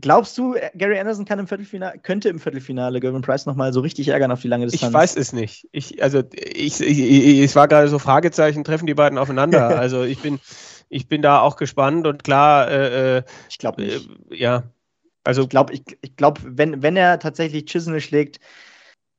Glaubst 0.00 0.36
du, 0.38 0.54
äh, 0.54 0.70
Gary 0.74 0.98
Anderson 0.98 1.24
kann 1.24 1.38
im 1.38 1.46
Viertelfinale, 1.46 1.98
könnte 1.98 2.28
im 2.28 2.38
Viertelfinale 2.40 3.00
Gavin 3.00 3.22
Price 3.22 3.46
nochmal 3.46 3.72
so 3.72 3.80
richtig 3.80 4.08
ärgern 4.08 4.30
auf 4.30 4.40
die 4.40 4.48
lange 4.48 4.66
Distanz? 4.66 4.90
Ich 4.90 4.94
weiß 4.94 5.16
es 5.16 5.32
nicht. 5.32 5.68
Ich, 5.72 6.02
also 6.02 6.22
ich, 6.34 6.80
ich, 6.80 6.98
ich, 6.98 7.38
es 7.40 7.56
war 7.56 7.68
gerade 7.68 7.88
so 7.88 7.98
Fragezeichen, 7.98 8.64
treffen 8.64 8.86
die 8.86 8.94
beiden 8.94 9.18
aufeinander. 9.18 9.68
Also 9.78 10.02
ich 10.04 10.20
bin, 10.20 10.40
ich 10.88 11.08
bin 11.08 11.22
da 11.22 11.40
auch 11.40 11.56
gespannt 11.56 12.06
und 12.06 12.24
klar, 12.24 12.70
äh, 12.70 13.22
Ich 13.48 13.58
glaube 13.58 13.82
äh, 13.82 14.00
ja. 14.30 14.64
Also 15.24 15.42
Ich 15.42 15.48
glaube, 15.48 15.72
ich, 15.74 15.82
ich 16.00 16.16
glaub, 16.16 16.40
wenn, 16.44 16.82
wenn 16.82 16.96
er 16.96 17.18
tatsächlich 17.18 17.66
Chisnell 17.66 18.00
schlägt, 18.00 18.40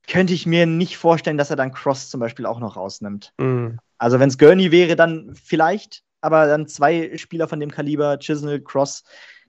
könnte 0.08 0.34
ich 0.34 0.46
mir 0.46 0.66
nicht 0.66 0.98
vorstellen, 0.98 1.38
dass 1.38 1.50
er 1.50 1.56
dann 1.56 1.72
Cross 1.72 2.10
zum 2.10 2.20
Beispiel 2.20 2.46
auch 2.46 2.60
noch 2.60 2.76
rausnimmt. 2.76 3.34
mh, 3.38 3.80
Also 3.98 4.20
wenn 4.20 4.30
es 4.30 4.38
Gurney 4.38 4.72
wäre, 4.72 4.96
dann 4.96 5.36
vielleicht, 5.36 6.04
aber 6.22 6.48
dann 6.48 6.68
zwei 6.68 7.18
Spieler 7.18 7.48
von 7.48 7.60
dem 7.60 7.72
Kaliber, 7.72 8.18
Chisnell, 8.20 8.62
Cross, 8.62 9.04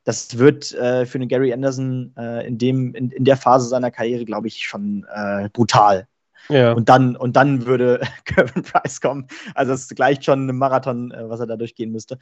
das 0.04 0.38
wird 0.38 0.72
äh, 0.74 1.06
für 1.06 1.18
den 1.18 1.28
Gary 1.28 1.52
Anderson 1.52 2.12
äh, 2.16 2.46
in, 2.46 2.58
dem, 2.58 2.94
in, 2.94 3.10
in 3.10 3.24
der 3.24 3.36
Phase 3.36 3.68
seiner 3.68 3.90
Karriere, 3.90 4.24
glaube 4.24 4.48
ich, 4.48 4.64
schon 4.64 5.06
äh, 5.14 5.48
brutal. 5.52 6.06
ja. 6.48 6.72
Und 6.72 6.88
dann, 6.88 7.16
und 7.16 7.36
dann 7.36 7.66
würde 7.66 8.00
Kevin 8.24 8.62
Price 8.62 9.00
kommen. 9.00 9.26
Also 9.54 9.72
es 9.72 9.88
gleicht 9.88 10.24
schon 10.24 10.42
einem 10.42 10.58
Marathon, 10.58 11.10
äh, 11.12 11.28
was 11.28 11.40
er 11.40 11.46
da 11.46 11.56
durchgehen 11.56 11.92
müsste. 11.92 12.18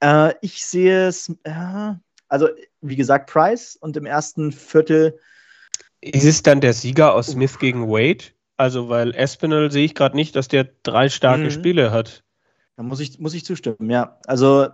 Äh, 0.00 0.34
ich 0.42 0.64
sehe 0.64 1.08
es, 1.08 1.28
äh, 1.44 1.92
also 2.28 2.48
wie 2.80 2.96
gesagt, 2.96 3.30
Price 3.30 3.76
und 3.76 3.96
im 3.96 4.06
ersten 4.06 4.52
Viertel, 4.52 5.18
Ist 6.00 6.24
es 6.24 6.42
dann 6.42 6.60
der 6.60 6.72
Sieger 6.74 7.14
aus 7.14 7.28
Smith 7.28 7.58
gegen 7.58 7.88
Wade? 7.88 8.24
Also 8.56 8.88
weil 8.88 9.14
Espinel 9.14 9.70
sehe 9.70 9.84
ich 9.84 9.94
gerade 9.94 10.16
nicht, 10.16 10.36
dass 10.36 10.48
der 10.48 10.68
drei 10.82 11.08
starke 11.08 11.44
Mhm. 11.44 11.50
Spiele 11.50 11.90
hat. 11.90 12.22
da 12.76 12.82
muss 12.84 13.00
ich, 13.00 13.18
muss 13.18 13.34
ich 13.34 13.44
zustimmen, 13.44 13.90
ja. 13.90 14.18
Also 14.26 14.68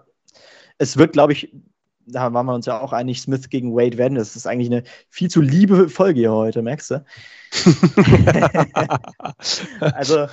es 0.79 0.97
wird, 0.99 1.13
glaube 1.15 1.33
ich, 1.33 1.53
da 2.07 2.33
waren 2.33 2.47
wir 2.47 2.55
uns 2.55 2.67
ja 2.67 2.81
auch 2.81 2.93
einig, 2.93 3.21
Smith 3.21 3.49
gegen 3.49 3.75
Wade 3.75 3.99
werden. 3.99 4.15
Das 4.17 4.37
ist 4.37 4.47
eigentlich 4.47 4.71
eine 4.71 4.85
viel 5.09 5.31
zu 5.31 5.41
liebe 5.41 5.89
Folge 5.89 6.21
hier 6.21 6.33
heute, 6.33 6.63
merkst 6.63 6.91
du? 6.93 7.05
Also 9.81 10.27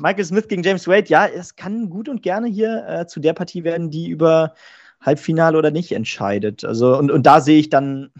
Michael 0.00 0.24
Smith 0.24 0.48
gegen 0.48 0.62
James 0.62 0.86
Wade, 0.86 1.08
ja, 1.08 1.26
es 1.26 1.56
kann 1.56 1.90
gut 1.90 2.08
und 2.08 2.22
gerne 2.22 2.48
hier 2.48 2.86
äh, 2.88 3.06
zu 3.06 3.20
der 3.20 3.32
Partie 3.32 3.64
werden, 3.64 3.90
die 3.90 4.08
über 4.08 4.54
Halbfinale 5.00 5.56
oder 5.58 5.70
nicht 5.70 5.92
entscheidet. 5.92 6.64
Also, 6.64 6.96
und, 6.96 7.10
und 7.10 7.24
da 7.24 7.40
sehe 7.40 7.58
ich 7.58 7.70
dann 7.70 8.10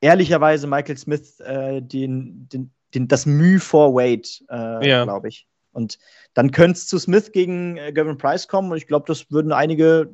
ehrlicherweise 0.00 0.66
Michael 0.66 0.96
Smith 0.96 1.40
äh, 1.40 1.82
den, 1.82 2.48
den, 2.48 2.70
den, 2.94 3.08
das 3.08 3.26
Mühe 3.26 3.60
vor 3.60 3.94
Wade, 3.94 4.28
äh, 4.50 4.88
Ja. 4.88 5.04
glaube 5.04 5.28
ich. 5.28 5.46
Und 5.72 5.98
dann 6.34 6.50
könnte 6.50 6.78
es 6.78 6.86
zu 6.88 6.98
Smith 6.98 7.32
gegen 7.32 7.76
äh, 7.76 7.92
Gavin 7.92 8.18
Price 8.18 8.48
kommen 8.48 8.70
und 8.70 8.76
ich 8.78 8.86
glaube, 8.86 9.04
das 9.06 9.30
würden 9.30 9.52
einige 9.52 10.10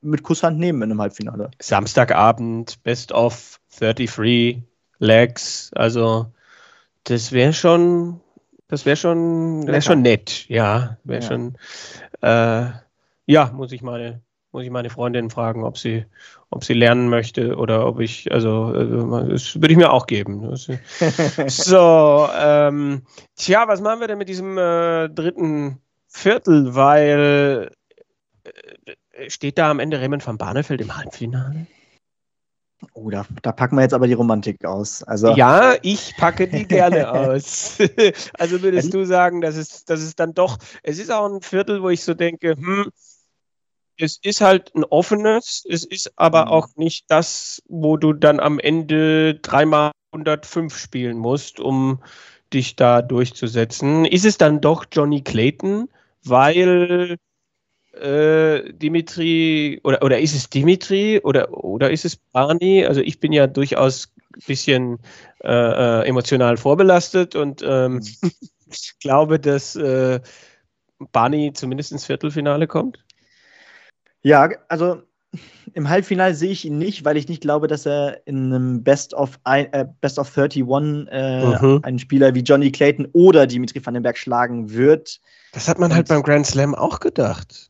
mit 0.00 0.22
Kusshand 0.22 0.58
nehmen 0.58 0.82
in 0.82 0.90
einem 0.90 1.00
Halbfinale. 1.00 1.50
Samstagabend, 1.60 2.82
Best 2.82 3.12
of 3.12 3.60
33. 3.78 4.62
Legs. 4.98 5.70
Also 5.74 6.32
das 7.04 7.32
wäre 7.32 7.52
schon, 7.52 8.20
das 8.68 8.84
wäre 8.84 8.96
schon, 8.96 9.66
wäre 9.66 9.82
schon 9.82 10.02
nett. 10.02 10.46
Ja, 10.48 10.98
wäre 11.04 11.22
ja. 11.22 11.28
schon. 11.28 11.56
Äh, 12.20 12.72
ja, 13.26 13.50
muss 13.52 13.72
ich 13.72 13.82
meine, 13.82 14.20
muss 14.52 14.64
ich 14.64 14.70
meine 14.70 14.90
Freundin 14.90 15.30
fragen, 15.30 15.64
ob 15.64 15.78
sie, 15.78 16.04
ob 16.50 16.64
sie 16.64 16.74
lernen 16.74 17.08
möchte 17.08 17.56
oder 17.56 17.86
ob 17.86 18.00
ich, 18.00 18.32
also, 18.32 18.74
äh, 18.74 19.30
das 19.30 19.56
würde 19.56 19.72
ich 19.72 19.76
mir 19.76 19.92
auch 19.92 20.06
geben. 20.06 20.56
so, 21.46 22.28
ähm, 22.38 23.02
tja, 23.36 23.68
was 23.68 23.80
machen 23.80 24.00
wir 24.00 24.08
denn 24.08 24.18
mit 24.18 24.28
diesem 24.28 24.58
äh, 24.58 25.08
dritten 25.08 25.78
Viertel? 26.06 26.74
Weil 26.74 27.70
äh, 27.70 27.77
steht 29.28 29.58
da 29.58 29.70
am 29.70 29.80
Ende 29.80 30.00
Raymond 30.00 30.26
van 30.26 30.38
Barneveld 30.38 30.80
im 30.80 30.96
Halbfinale? 30.96 31.66
Oh, 32.92 33.10
da, 33.10 33.26
da, 33.42 33.50
packen 33.50 33.76
wir 33.76 33.82
jetzt 33.82 33.94
aber 33.94 34.06
die 34.06 34.12
Romantik 34.12 34.64
aus. 34.64 35.02
Also, 35.02 35.34
ja, 35.34 35.74
ich 35.82 36.16
packe 36.16 36.46
die 36.46 36.64
gerne 36.64 37.10
aus. 37.10 37.78
also 38.38 38.62
würdest 38.62 38.94
du 38.94 39.04
sagen, 39.04 39.40
dass 39.40 39.56
es, 39.56 39.84
dass 39.84 40.00
es 40.00 40.14
dann 40.14 40.32
doch, 40.32 40.58
es 40.84 40.98
ist 40.98 41.10
auch 41.10 41.28
ein 41.28 41.42
Viertel, 41.42 41.82
wo 41.82 41.88
ich 41.88 42.04
so 42.04 42.14
denke, 42.14 42.54
hm, 42.56 42.90
es 43.96 44.18
ist 44.22 44.40
halt 44.40 44.72
ein 44.76 44.84
offenes, 44.84 45.64
es 45.68 45.84
ist 45.84 46.12
aber 46.14 46.46
mhm. 46.46 46.50
auch 46.52 46.68
nicht 46.76 47.06
das, 47.08 47.60
wo 47.68 47.96
du 47.96 48.12
dann 48.12 48.38
am 48.38 48.60
Ende 48.60 49.34
dreimal 49.34 49.90
105 50.12 50.76
spielen 50.76 51.18
musst, 51.18 51.58
um 51.58 52.00
dich 52.52 52.76
da 52.76 53.02
durchzusetzen. 53.02 54.04
Ist 54.04 54.24
es 54.24 54.38
dann 54.38 54.60
doch 54.60 54.86
Johnny 54.90 55.22
Clayton, 55.22 55.88
weil 56.22 57.16
äh, 57.92 58.72
Dimitri 58.72 59.80
oder, 59.84 60.02
oder 60.02 60.20
ist 60.20 60.34
es 60.34 60.50
Dimitri 60.50 61.20
oder, 61.22 61.52
oder 61.52 61.90
ist 61.90 62.04
es 62.04 62.16
Barney? 62.16 62.84
Also 62.84 63.00
ich 63.00 63.20
bin 63.20 63.32
ja 63.32 63.46
durchaus 63.46 64.12
ein 64.34 64.42
bisschen 64.46 64.98
äh, 65.42 65.50
äh 65.50 66.06
emotional 66.06 66.56
vorbelastet 66.56 67.34
und 67.34 67.62
ähm, 67.66 67.94
mhm. 67.94 68.02
glaube, 69.00 69.40
dass 69.40 69.76
äh, 69.76 70.20
Barney 71.12 71.52
zumindest 71.52 71.92
ins 71.92 72.04
Viertelfinale 72.04 72.66
kommt. 72.66 73.04
Ja, 74.22 74.50
also 74.68 75.02
im 75.74 75.88
Halbfinale 75.88 76.34
sehe 76.34 76.50
ich 76.50 76.64
ihn 76.64 76.78
nicht, 76.78 77.04
weil 77.04 77.16
ich 77.16 77.28
nicht 77.28 77.42
glaube, 77.42 77.66
dass 77.66 77.86
er 77.86 78.26
in 78.26 78.52
einem 78.52 78.82
Best 78.82 79.14
of, 79.14 79.38
äh, 79.44 79.84
Best 80.00 80.18
of 80.18 80.36
31 80.36 80.62
äh, 81.10 81.44
mhm. 81.44 81.80
einen 81.82 81.98
Spieler 81.98 82.34
wie 82.34 82.40
Johnny 82.40 82.72
Clayton 82.72 83.08
oder 83.12 83.46
Dimitri 83.46 83.84
Vandenberg 83.84 84.16
schlagen 84.16 84.70
wird. 84.70 85.20
Das 85.52 85.68
hat 85.68 85.78
man 85.78 85.92
halt 85.92 86.08
Und 86.08 86.16
halt 86.16 86.24
beim 86.24 86.34
Grand 86.34 86.46
Slam 86.46 86.74
auch 86.74 87.00
gedacht, 87.00 87.67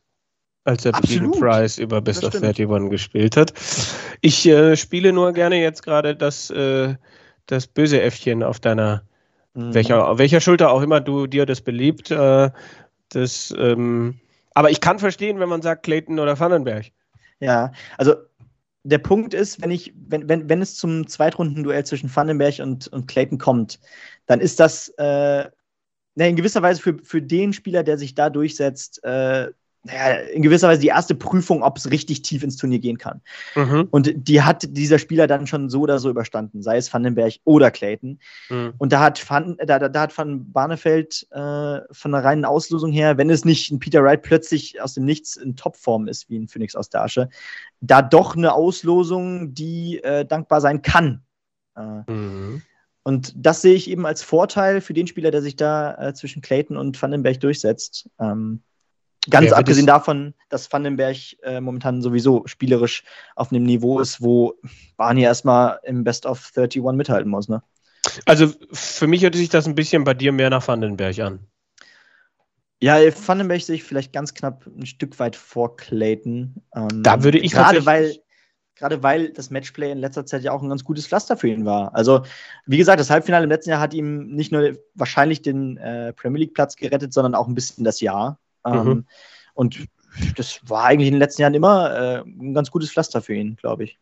als 0.63 0.85
er 0.85 0.91
gegen 0.91 1.31
Price 1.31 1.77
über 1.77 2.01
Best 2.01 2.23
of 2.23 2.35
31 2.35 2.89
gespielt 2.89 3.37
hat. 3.37 3.53
Ich 4.21 4.45
äh, 4.45 4.75
spiele 4.75 5.13
nur 5.13 5.33
gerne 5.33 5.61
jetzt 5.61 5.83
gerade 5.83 6.15
das, 6.15 6.49
äh, 6.49 6.95
das 7.45 7.67
böse 7.67 8.01
Äffchen 8.01 8.43
auf 8.43 8.59
deiner, 8.59 9.03
mhm. 9.53 9.73
welcher, 9.73 10.17
welcher 10.17 10.41
Schulter 10.41 10.71
auch 10.71 10.81
immer 10.81 11.01
du 11.01 11.27
dir 11.27 11.45
das 11.45 11.61
beliebt. 11.61 12.11
Äh, 12.11 12.49
das 13.09 13.53
ähm, 13.57 14.19
aber 14.53 14.69
ich 14.69 14.81
kann 14.81 14.99
verstehen, 14.99 15.39
wenn 15.39 15.49
man 15.49 15.61
sagt 15.61 15.83
Clayton 15.83 16.19
oder 16.19 16.39
Vandenberg. 16.39 16.87
Ja, 17.39 17.71
also 17.97 18.15
der 18.83 18.97
Punkt 18.97 19.33
ist, 19.33 19.61
wenn 19.61 19.71
ich, 19.71 19.93
wenn, 19.95 20.27
wenn, 20.27 20.49
wenn 20.49 20.61
es 20.61 20.75
zum 20.75 21.07
Zweitrundenduell 21.07 21.85
zwischen 21.85 22.13
Vandenberg 22.13 22.59
und, 22.59 22.87
und 22.87 23.07
Clayton 23.07 23.37
kommt, 23.37 23.79
dann 24.25 24.39
ist 24.39 24.59
das 24.59 24.89
äh, 24.97 25.45
in 26.15 26.35
gewisser 26.35 26.61
Weise 26.61 26.81
für, 26.81 26.97
für 27.01 27.21
den 27.21 27.53
Spieler, 27.53 27.83
der 27.83 27.97
sich 27.97 28.15
da 28.15 28.29
durchsetzt, 28.29 29.03
äh, 29.03 29.49
naja, 29.83 30.19
in 30.33 30.41
gewisser 30.41 30.67
Weise 30.67 30.81
die 30.81 30.87
erste 30.87 31.15
Prüfung, 31.15 31.63
ob 31.63 31.77
es 31.77 31.89
richtig 31.89 32.21
tief 32.21 32.43
ins 32.43 32.57
Turnier 32.57 32.79
gehen 32.79 32.97
kann. 32.97 33.21
Mhm. 33.55 33.87
Und 33.91 34.11
die 34.15 34.41
hat 34.41 34.65
dieser 34.69 34.99
Spieler 34.99 35.25
dann 35.25 35.47
schon 35.47 35.69
so 35.69 35.81
oder 35.81 35.99
so 35.99 36.09
überstanden, 36.09 36.61
sei 36.61 36.77
es 36.77 36.93
Vandenberg 36.93 37.35
oder 37.45 37.71
Clayton. 37.71 38.19
Mhm. 38.49 38.73
Und 38.77 38.91
da 38.91 38.99
hat 38.99 39.29
Van, 39.29 39.57
da, 39.65 39.79
da 39.79 40.01
hat 40.01 40.17
Van 40.17 40.51
Barneveld 40.51 41.27
äh, 41.31 41.79
von 41.91 42.11
der 42.11 42.23
reinen 42.23 42.43
Auslosung 42.43 42.91
her, 42.91 43.17
wenn 43.17 43.29
es 43.29 43.45
nicht 43.45 43.71
ein 43.71 43.79
Peter 43.79 44.03
Wright 44.03 44.21
plötzlich 44.21 44.81
aus 44.81 44.95
dem 44.95 45.05
Nichts 45.05 45.37
in 45.37 45.55
Topform 45.55 46.07
ist, 46.07 46.29
wie 46.29 46.37
ein 46.37 46.49
Phoenix 46.49 46.75
aus 46.75 46.89
der 46.89 47.03
Asche, 47.03 47.29
da 47.79 48.01
doch 48.01 48.35
eine 48.35 48.53
Auslosung, 48.53 49.53
die 49.53 50.03
äh, 50.03 50.25
dankbar 50.25 50.59
sein 50.59 50.81
kann. 50.81 51.23
Äh, 51.77 52.11
mhm. 52.11 52.61
Und 53.03 53.33
das 53.35 53.61
sehe 53.61 53.75
ich 53.75 53.89
eben 53.89 54.05
als 54.05 54.23
Vorteil 54.23 54.81
für 54.81 54.93
den 54.93 55.07
Spieler, 55.07 55.31
der 55.31 55.41
sich 55.41 55.55
da 55.55 56.09
äh, 56.09 56.13
zwischen 56.13 56.41
Clayton 56.41 56.75
und 56.75 57.01
Vandenberg 57.01 57.39
durchsetzt. 57.39 58.09
Ähm, 58.19 58.61
Ganz 59.29 59.51
abgesehen 59.51 59.85
davon, 59.85 60.33
dass 60.47 60.71
Vandenberg 60.71 61.17
äh, 61.43 61.59
momentan 61.59 62.01
sowieso 62.01 62.43
spielerisch 62.45 63.03
auf 63.35 63.51
einem 63.51 63.63
Niveau 63.63 63.99
ist, 63.99 64.21
wo 64.21 64.55
Barney 64.95 65.23
erstmal 65.23 65.79
im 65.83 66.03
Best 66.03 66.25
of 66.25 66.51
31 66.55 66.81
mithalten 66.95 67.29
muss. 67.29 67.49
Ne? 67.49 67.61
Also 68.25 68.53
für 68.71 69.07
mich 69.07 69.23
hört 69.23 69.35
sich 69.35 69.49
das 69.49 69.67
ein 69.67 69.75
bisschen 69.75 70.05
bei 70.05 70.13
dir 70.13 70.31
mehr 70.31 70.49
nach 70.49 70.65
Vandenberg 70.65 71.19
an. 71.19 71.39
Ja, 72.81 72.95
Vandenberg 72.95 73.61
sehe 73.61 73.75
ich 73.75 73.83
vielleicht 73.83 74.13
ganz 74.13 74.33
knapp 74.33 74.65
ein 74.65 74.85
Stück 74.85 75.19
weit 75.19 75.35
vor 75.35 75.75
Clayton. 75.75 76.55
Ähm, 76.73 77.03
da 77.03 77.21
würde 77.23 77.39
ich 77.39 77.51
gerade 77.51 77.85
weil 77.85 78.15
gerade 78.75 79.03
weil 79.03 79.29
das 79.31 79.49
Matchplay 79.49 79.91
in 79.91 79.97
letzter 79.97 80.25
Zeit 80.25 80.43
ja 80.43 80.53
auch 80.53 80.63
ein 80.63 80.69
ganz 80.69 80.85
gutes 80.85 81.05
Pflaster 81.05 81.35
für 81.35 81.49
ihn 81.49 81.65
war. 81.65 81.93
Also, 81.93 82.23
wie 82.65 82.77
gesagt, 82.77 82.99
das 82.99 83.09
Halbfinale 83.09 83.43
im 83.43 83.49
letzten 83.49 83.71
Jahr 83.71 83.81
hat 83.81 83.93
ihm 83.93 84.27
nicht 84.27 84.53
nur 84.53 84.77
wahrscheinlich 84.95 85.41
den 85.41 85.75
äh, 85.75 86.13
Premier 86.13 86.39
League-Platz 86.39 86.77
gerettet, 86.77 87.13
sondern 87.13 87.35
auch 87.35 87.47
ein 87.47 87.55
bisschen 87.55 87.83
das 87.83 87.99
Jahr. 87.99 88.39
Mhm. 88.65 88.73
Ähm, 88.73 89.05
und 89.53 89.87
das 90.35 90.59
war 90.67 90.85
eigentlich 90.85 91.07
in 91.07 91.13
den 91.13 91.19
letzten 91.19 91.41
Jahren 91.41 91.53
immer 91.53 91.93
äh, 91.93 92.17
ein 92.21 92.53
ganz 92.53 92.71
gutes 92.71 92.91
Pflaster 92.91 93.21
für 93.21 93.35
ihn, 93.35 93.55
glaube 93.55 93.83
ich. 93.85 93.99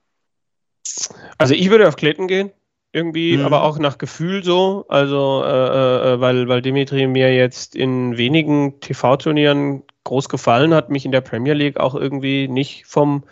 Also 1.37 1.53
ich 1.53 1.69
würde 1.69 1.87
auf 1.87 1.95
Clayton 1.95 2.27
gehen, 2.27 2.51
irgendwie, 2.93 3.37
mhm. 3.37 3.45
aber 3.45 3.63
auch 3.63 3.77
nach 3.77 3.97
Gefühl 3.97 4.43
so. 4.43 4.85
Also, 4.87 5.43
äh, 5.43 5.49
äh, 5.49 6.13
äh 6.13 6.21
weil, 6.21 6.47
weil 6.47 6.61
Dimitri 6.61 7.07
mir 7.07 7.33
jetzt 7.35 7.75
in 7.75 8.17
wenigen 8.17 8.79
TV-Turnieren 8.79 9.83
groß 10.05 10.29
gefallen 10.29 10.73
hat, 10.73 10.89
mich 10.89 11.05
in 11.05 11.11
der 11.11 11.21
Premier 11.21 11.53
League 11.53 11.79
auch 11.79 11.93
irgendwie 11.93 12.47
nicht 12.47 12.85
vom 12.85 13.23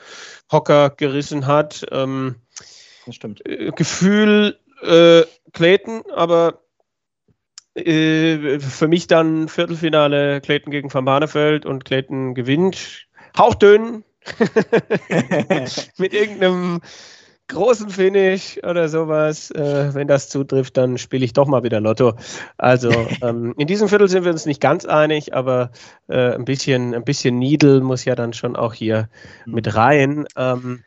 Hocker 0.51 0.89
gerissen 0.89 1.47
hat. 1.47 1.85
Ähm, 1.91 2.35
das 3.05 3.15
stimmt. 3.15 3.45
Äh, 3.45 3.71
Gefühl 3.71 4.59
äh, 4.81 5.23
Clayton, 5.53 6.03
aber 6.13 6.64
äh, 7.75 8.59
für 8.59 8.87
mich 8.87 9.07
dann 9.07 9.47
Viertelfinale 9.47 10.41
Clayton 10.41 10.71
gegen 10.71 10.93
Van 10.93 11.05
Barneveld 11.05 11.65
und 11.65 11.85
Clayton 11.85 12.33
gewinnt. 12.33 13.07
Hauchdünn. 13.37 14.03
Mit 15.97 16.13
irgendeinem 16.13 16.81
großen 17.47 17.89
Finish 17.89 18.59
oder 18.63 18.89
sowas. 18.89 19.51
Äh, 19.51 19.93
wenn 19.93 20.07
das 20.07 20.29
zutrifft, 20.29 20.77
dann 20.77 20.97
spiele 20.97 21.25
ich 21.25 21.33
doch 21.33 21.47
mal 21.47 21.63
wieder 21.63 21.79
Lotto. 21.79 22.13
Also 22.57 22.89
ähm, 23.21 23.53
in 23.57 23.67
diesem 23.67 23.87
Viertel 23.87 24.07
sind 24.07 24.23
wir 24.23 24.31
uns 24.31 24.45
nicht 24.45 24.61
ganz 24.61 24.85
einig, 24.85 25.33
aber 25.33 25.71
äh, 26.07 26.33
ein 26.33 26.45
bisschen, 26.45 26.95
ein 26.95 27.03
bisschen 27.03 27.37
Needle 27.37 27.81
muss 27.81 28.05
ja 28.05 28.15
dann 28.15 28.33
schon 28.33 28.55
auch 28.55 28.73
hier 28.73 29.09
mit 29.45 29.75
rein. 29.75 30.25
Ähm, 30.35 30.83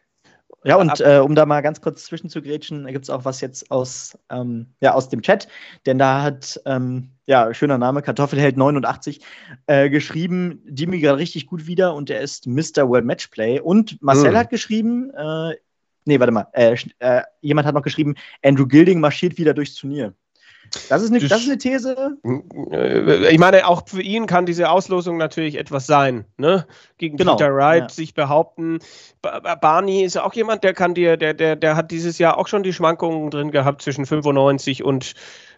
ja, 0.69 0.77
und 0.77 1.01
äh, 1.01 1.19
um 1.19 1.35
da 1.35 1.47
mal 1.47 1.63
ganz 1.63 1.81
kurz 1.81 2.05
zwischenzugrätschen, 2.05 2.87
gibt 2.87 3.05
es 3.05 3.11
auch 3.11 3.25
was 3.25 3.41
jetzt 3.41 3.71
aus, 3.71 4.19
ähm, 4.31 4.67
ja, 4.81 4.93
aus 4.93 5.09
dem 5.09 5.23
Chat, 5.23 5.49
denn 5.87 5.99
da 5.99 6.23
hat, 6.23 6.61
ähm, 6.67 7.11
ja, 7.27 7.53
schöner 7.55 7.79
Name, 7.79 8.01
Kartoffelheld89, 8.01 9.21
äh, 9.67 9.89
geschrieben, 9.89 10.61
die 10.67 10.87
mir 10.87 11.01
gerade 11.01 11.19
richtig 11.19 11.47
gut 11.47 11.67
wieder 11.67 11.95
und 11.95 12.11
er 12.11 12.21
ist 12.21 12.47
Mr. 12.47 12.87
World 12.89 13.07
Matchplay. 13.07 13.61
Und 13.61 14.01
Marcel 14.03 14.33
mhm. 14.33 14.37
hat 14.37 14.51
geschrieben, 14.51 15.11
äh, 15.15 15.55
nee, 16.05 16.21
warte 16.21 16.33
mal, 16.33 16.47
äh, 16.53 16.77
äh, 16.99 17.23
jemand 17.41 17.67
hat 17.67 17.75
noch 17.75 17.83
geschrieben, 17.83 18.15
Andrew 18.45 18.67
Gilding 18.67 19.01
marschiert 19.01 19.39
wieder 19.39 19.55
durchs 19.55 19.75
Turnier. 19.75 20.15
Das 20.89 21.03
ist, 21.03 21.11
eine, 21.11 21.21
das 21.21 21.41
ist 21.41 21.49
eine 21.49 21.59
These. 21.59 22.17
Äh, 22.71 23.33
ich 23.33 23.39
meine, 23.39 23.67
auch 23.67 23.83
für 23.87 24.03
ihn 24.03 24.27
kann 24.27 24.47
diese 24.47 24.71
Auslosung 24.71 25.17
natürlich 25.17 25.57
etwas 25.57 25.87
sein. 25.87 26.25
Ne? 26.37 26.67
Gegen 26.99 27.17
genau, 27.17 27.37
Peter 27.37 27.55
Wright 27.55 27.83
ja. 27.83 27.89
sich 27.89 28.15
behaupten. 28.15 28.79
Barney 29.23 30.05
ist 30.05 30.17
auch 30.19 30.35
jemand, 30.35 30.65
der 30.65 30.75
kann 30.75 30.95
dir, 30.95 31.17
der, 31.17 31.35
der, 31.35 31.57
der 31.57 31.77
hat 31.77 31.91
dieses 31.91 32.19
Jahr 32.19 32.39
auch 32.39 32.49
schon 32.49 32.63
die 32.63 32.73
Schwankungen 32.73 33.31
drin 33.31 33.51
gehabt 33.51 33.83
zwischen 33.83 34.07
95 34.07 34.85
und 34.85 35.15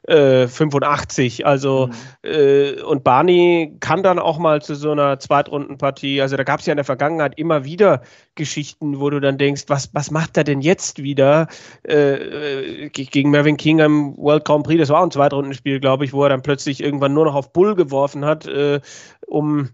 85. 0.07 1.41
Äh, 1.41 1.45
also 1.45 1.89
mhm. 1.89 2.31
äh, 2.31 2.83
und 2.83 3.05
Barney 3.05 3.77
kann 3.81 4.03
dann 4.03 4.19
auch 4.19 4.39
mal 4.39 4.63
zu 4.63 4.75
so 4.75 4.93
einer 4.93 5.19
Zweitrundenpartie. 5.19 6.23
Also 6.23 6.37
da 6.37 6.45
gab 6.45 6.61
es 6.61 6.67
ja 6.67 6.73
in 6.73 6.79
der 6.79 6.85
Vergangenheit 6.85 7.39
immer 7.39 7.65
wieder 7.65 8.03
Geschichten, 8.35 9.01
wo 9.01 9.11
du 9.11 9.21
dann 9.21 9.39
denkst, 9.39 9.65
was, 9.69 9.95
was 9.95 10.11
macht 10.11 10.37
er 10.37 10.45
denn 10.45 10.61
jetzt 10.61 11.03
wieder 11.03 11.49
äh, 11.87 12.85
äh 12.85 12.89
gegen 12.91 13.31
Mervyn 13.31 13.57
King 13.57 13.81
am 13.81 14.17
World 14.17 14.45
Grand 14.45 14.65
Prix? 14.65 14.81
Das 14.81 14.89
war 14.89 15.01
auch 15.01 15.05
ein 15.05 15.11
Zweitrundenspiel, 15.11 15.81
glaube 15.81 16.05
ich, 16.05 16.13
wo 16.13 16.23
er 16.23 16.31
dann 16.31 16.43
plötzlich 16.43 16.83
irgendwann 16.83 17.15
nur 17.15 17.27
noch 17.27 17.35
auf 17.35 17.53
Bull 17.53 17.75
geworfen 17.75 18.25
hat, 18.25 18.47
äh, 18.47 18.81
um 19.27 19.71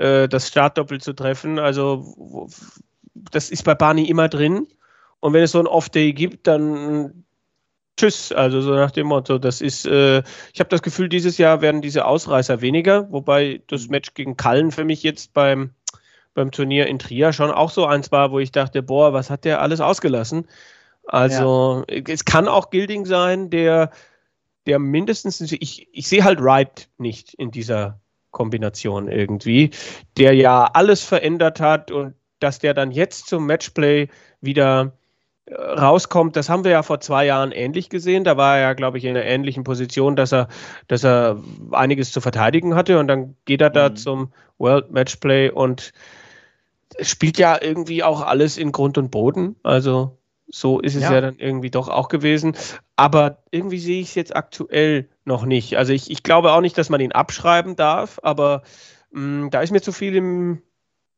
das 0.00 0.46
Startdoppel 0.46 1.00
zu 1.00 1.12
treffen. 1.12 1.58
Also 1.58 2.46
das 3.32 3.50
ist 3.50 3.64
bei 3.64 3.74
Barney 3.74 4.04
immer 4.04 4.28
drin. 4.28 4.68
Und 5.18 5.32
wenn 5.32 5.42
es 5.42 5.50
so 5.50 5.58
ein 5.58 5.66
Off-Day 5.66 6.12
gibt, 6.12 6.46
dann 6.46 7.24
Tschüss, 7.98 8.30
also 8.30 8.60
so 8.60 8.74
nach 8.74 8.92
dem 8.92 9.08
Motto, 9.08 9.38
das 9.38 9.60
ist, 9.60 9.84
äh, 9.84 10.22
ich 10.52 10.60
habe 10.60 10.70
das 10.70 10.82
Gefühl, 10.82 11.08
dieses 11.08 11.36
Jahr 11.36 11.60
werden 11.60 11.82
diese 11.82 12.04
Ausreißer 12.04 12.60
weniger, 12.60 13.10
wobei 13.10 13.60
das 13.66 13.86
mhm. 13.86 13.90
Match 13.90 14.14
gegen 14.14 14.36
Kallen 14.36 14.70
für 14.70 14.84
mich 14.84 15.02
jetzt 15.02 15.32
beim, 15.32 15.70
beim 16.32 16.52
Turnier 16.52 16.86
in 16.86 17.00
Trier 17.00 17.32
schon 17.32 17.50
auch 17.50 17.70
so 17.70 17.86
eins 17.86 18.12
war, 18.12 18.30
wo 18.30 18.38
ich 18.38 18.52
dachte, 18.52 18.84
boah, 18.84 19.12
was 19.12 19.30
hat 19.30 19.44
der 19.44 19.60
alles 19.60 19.80
ausgelassen? 19.80 20.46
Also 21.06 21.84
ja. 21.90 22.02
es 22.06 22.24
kann 22.24 22.46
auch 22.46 22.70
Gilding 22.70 23.04
sein, 23.04 23.50
der, 23.50 23.90
der 24.66 24.78
mindestens, 24.78 25.40
ich, 25.40 25.88
ich 25.90 26.08
sehe 26.08 26.22
halt 26.22 26.40
Wright 26.40 26.88
nicht 26.98 27.34
in 27.34 27.50
dieser 27.50 27.98
Kombination 28.30 29.08
irgendwie, 29.08 29.70
der 30.16 30.34
ja 30.34 30.70
alles 30.72 31.02
verändert 31.02 31.58
hat 31.58 31.90
und 31.90 32.14
dass 32.38 32.60
der 32.60 32.74
dann 32.74 32.92
jetzt 32.92 33.26
zum 33.26 33.46
Matchplay 33.46 34.06
wieder 34.40 34.92
rauskommt, 35.50 36.36
das 36.36 36.48
haben 36.48 36.64
wir 36.64 36.70
ja 36.70 36.82
vor 36.82 37.00
zwei 37.00 37.26
Jahren 37.26 37.52
ähnlich 37.52 37.88
gesehen. 37.88 38.24
Da 38.24 38.36
war 38.36 38.56
er 38.56 38.62
ja, 38.62 38.72
glaube 38.74 38.98
ich, 38.98 39.04
in 39.04 39.10
einer 39.10 39.24
ähnlichen 39.24 39.64
Position, 39.64 40.16
dass 40.16 40.32
er, 40.32 40.48
dass 40.86 41.04
er 41.04 41.40
einiges 41.72 42.12
zu 42.12 42.20
verteidigen 42.20 42.74
hatte 42.74 42.98
und 42.98 43.08
dann 43.08 43.36
geht 43.44 43.60
er 43.60 43.70
da 43.70 43.88
mhm. 43.88 43.96
zum 43.96 44.32
World 44.58 44.90
Matchplay 44.90 45.50
und 45.50 45.92
spielt 47.00 47.38
ja 47.38 47.58
irgendwie 47.60 48.02
auch 48.02 48.22
alles 48.22 48.58
in 48.58 48.72
Grund 48.72 48.98
und 48.98 49.10
Boden. 49.10 49.56
Also 49.62 50.18
so 50.48 50.80
ist 50.80 50.94
es 50.94 51.02
ja. 51.02 51.12
ja. 51.12 51.20
dann 51.20 51.36
irgendwie 51.38 51.70
doch 51.70 51.88
auch 51.88 52.08
gewesen. 52.08 52.56
Aber 52.96 53.42
irgendwie 53.50 53.78
sehe 53.78 54.00
ich 54.00 54.08
es 54.08 54.14
jetzt 54.14 54.34
aktuell 54.34 55.08
noch 55.24 55.44
nicht. 55.44 55.76
Also 55.76 55.92
ich, 55.92 56.10
ich 56.10 56.22
glaube 56.22 56.52
auch 56.52 56.60
nicht, 56.60 56.76
dass 56.78 56.88
man 56.88 57.00
ihn 57.00 57.12
abschreiben 57.12 57.76
darf, 57.76 58.18
aber 58.22 58.62
mh, 59.10 59.46
mm, 59.46 59.50
da 59.50 59.60
ist 59.60 59.70
mir 59.70 59.82
zu 59.82 59.92
viel 59.92 60.16
im, 60.16 60.62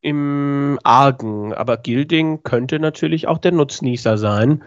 im 0.00 0.78
Argen. 0.82 1.52
Aber 1.54 1.76
Gilding 1.76 2.42
könnte 2.42 2.78
natürlich 2.78 3.26
auch 3.26 3.38
der 3.38 3.52
Nutznießer 3.52 4.18
sein. 4.18 4.62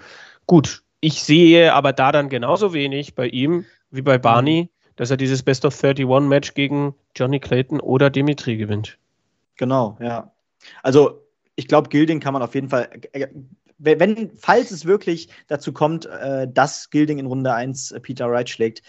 Gut, 0.47 0.84
ich 0.99 1.23
sehe 1.23 1.73
aber 1.73 1.93
da 1.93 2.11
dann 2.11 2.29
genauso 2.29 2.73
wenig 2.73 3.15
bei 3.15 3.27
ihm 3.27 3.65
wie 3.91 4.01
bei 4.01 4.17
Barney, 4.17 4.69
dass 4.95 5.11
er 5.11 5.17
dieses 5.17 5.43
Best 5.43 5.65
of 5.65 5.84
31 5.84 6.27
Match 6.27 6.53
gegen 6.53 6.95
Johnny 7.15 7.39
Clayton 7.39 7.79
oder 7.79 8.09
Dimitri 8.09 8.57
gewinnt. 8.57 8.97
Genau, 9.57 9.97
ja. 9.99 10.31
Also 10.81 11.21
ich 11.55 11.67
glaube, 11.67 11.89
Gilding 11.89 12.19
kann 12.19 12.34
man 12.34 12.41
auf 12.41 12.55
jeden 12.55 12.69
Fall 12.69 12.89
äh, 13.11 13.27
wenn, 13.84 14.31
falls 14.38 14.71
es 14.71 14.86
wirklich 14.86 15.29
dazu 15.47 15.73
kommt, 15.73 16.05
äh, 16.05 16.47
dass 16.47 16.89
Gilding 16.89 17.19
in 17.19 17.25
Runde 17.25 17.53
1 17.53 17.91
äh, 17.91 17.99
Peter 17.99 18.29
Wright 18.29 18.49
schlägt 18.49 18.81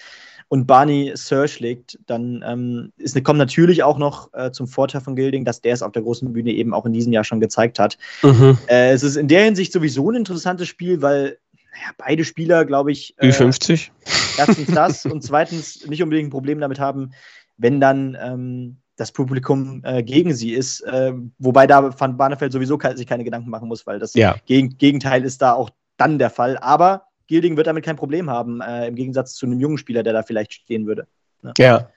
und 0.49 0.67
Barney 0.67 1.13
Sir 1.15 1.49
schlägt, 1.49 1.99
dann 2.07 2.45
ähm, 2.47 2.93
ist, 2.97 3.23
kommt 3.25 3.39
natürlich 3.39 3.83
auch 3.83 3.99
noch 3.99 4.33
äh, 4.35 4.51
zum 4.53 4.67
Vorteil 4.67 5.01
von 5.01 5.17
Gilding, 5.17 5.45
dass 5.45 5.61
der 5.61 5.75
es 5.75 5.83
auf 5.83 5.93
der 5.93 6.03
großen 6.03 6.33
Bühne 6.33 6.53
eben 6.53 6.75
auch 6.75 6.87
in 6.87 6.93
diesem 6.93 7.13
Jahr 7.13 7.25
schon 7.25 7.41
gezeigt 7.41 7.79
hat. 7.79 7.99
Mhm. 8.23 8.59
Äh, 8.69 8.93
es 8.93 9.03
ist 9.03 9.17
in 9.17 9.29
der 9.29 9.45
Hinsicht 9.45 9.73
sowieso 9.73 10.11
ein 10.11 10.17
interessantes 10.17 10.69
Spiel, 10.69 11.03
weil 11.03 11.39
naja, 11.73 11.93
beide 11.99 12.25
Spieler, 12.25 12.65
glaube 12.65 12.93
ich, 12.93 13.15
äh, 13.19 13.33
50 13.33 13.91
Erstens 14.39 14.67
das 14.75 15.07
und 15.07 15.23
zweitens 15.23 15.87
nicht 15.87 16.03
unbedingt 16.03 16.29
ein 16.29 16.31
Problem 16.31 16.61
damit 16.61 16.79
haben, 16.79 17.13
wenn 17.57 17.81
dann 17.81 18.17
ähm, 18.21 18.77
das 18.97 19.13
Publikum 19.13 19.81
äh, 19.85 20.03
gegen 20.03 20.35
sie 20.35 20.53
ist. 20.53 20.81
Äh, 20.83 21.13
wobei 21.39 21.67
da 21.67 21.99
Van 21.99 22.17
Barneveld 22.17 22.53
sowieso 22.53 22.79
ke 22.79 22.97
sich 22.97 23.07
keine 23.07 23.25
Gedanken 23.25 23.51
machen 23.51 23.69
muss, 23.69 23.87
weil 23.87 23.99
das 23.99 24.15
ja. 24.15 24.37
Geg 24.47 24.79
Gegenteil 24.79 25.25
ist 25.25 25.43
da 25.43 25.53
auch 25.53 25.71
dann 25.97 26.19
der 26.19 26.31
Fall. 26.31 26.59
Aber 26.59 27.07
Gilding 27.27 27.57
wird 27.57 27.67
damit 27.67 27.85
kein 27.85 27.97
Problem 27.97 28.31
haben, 28.31 28.61
äh, 28.61 28.89
im 28.89 28.95
Gegensatz 28.95 29.35
zu 29.35 29.47
einem 29.47 29.61
jungen 29.61 29.79
Spieler, 29.79 30.03
der 30.03 30.13
da 30.13 30.23
vielleicht 30.23 30.53
stehen 30.53 30.87
würde. 30.87 31.07
Ja. 31.43 31.53
ja. 31.59 31.91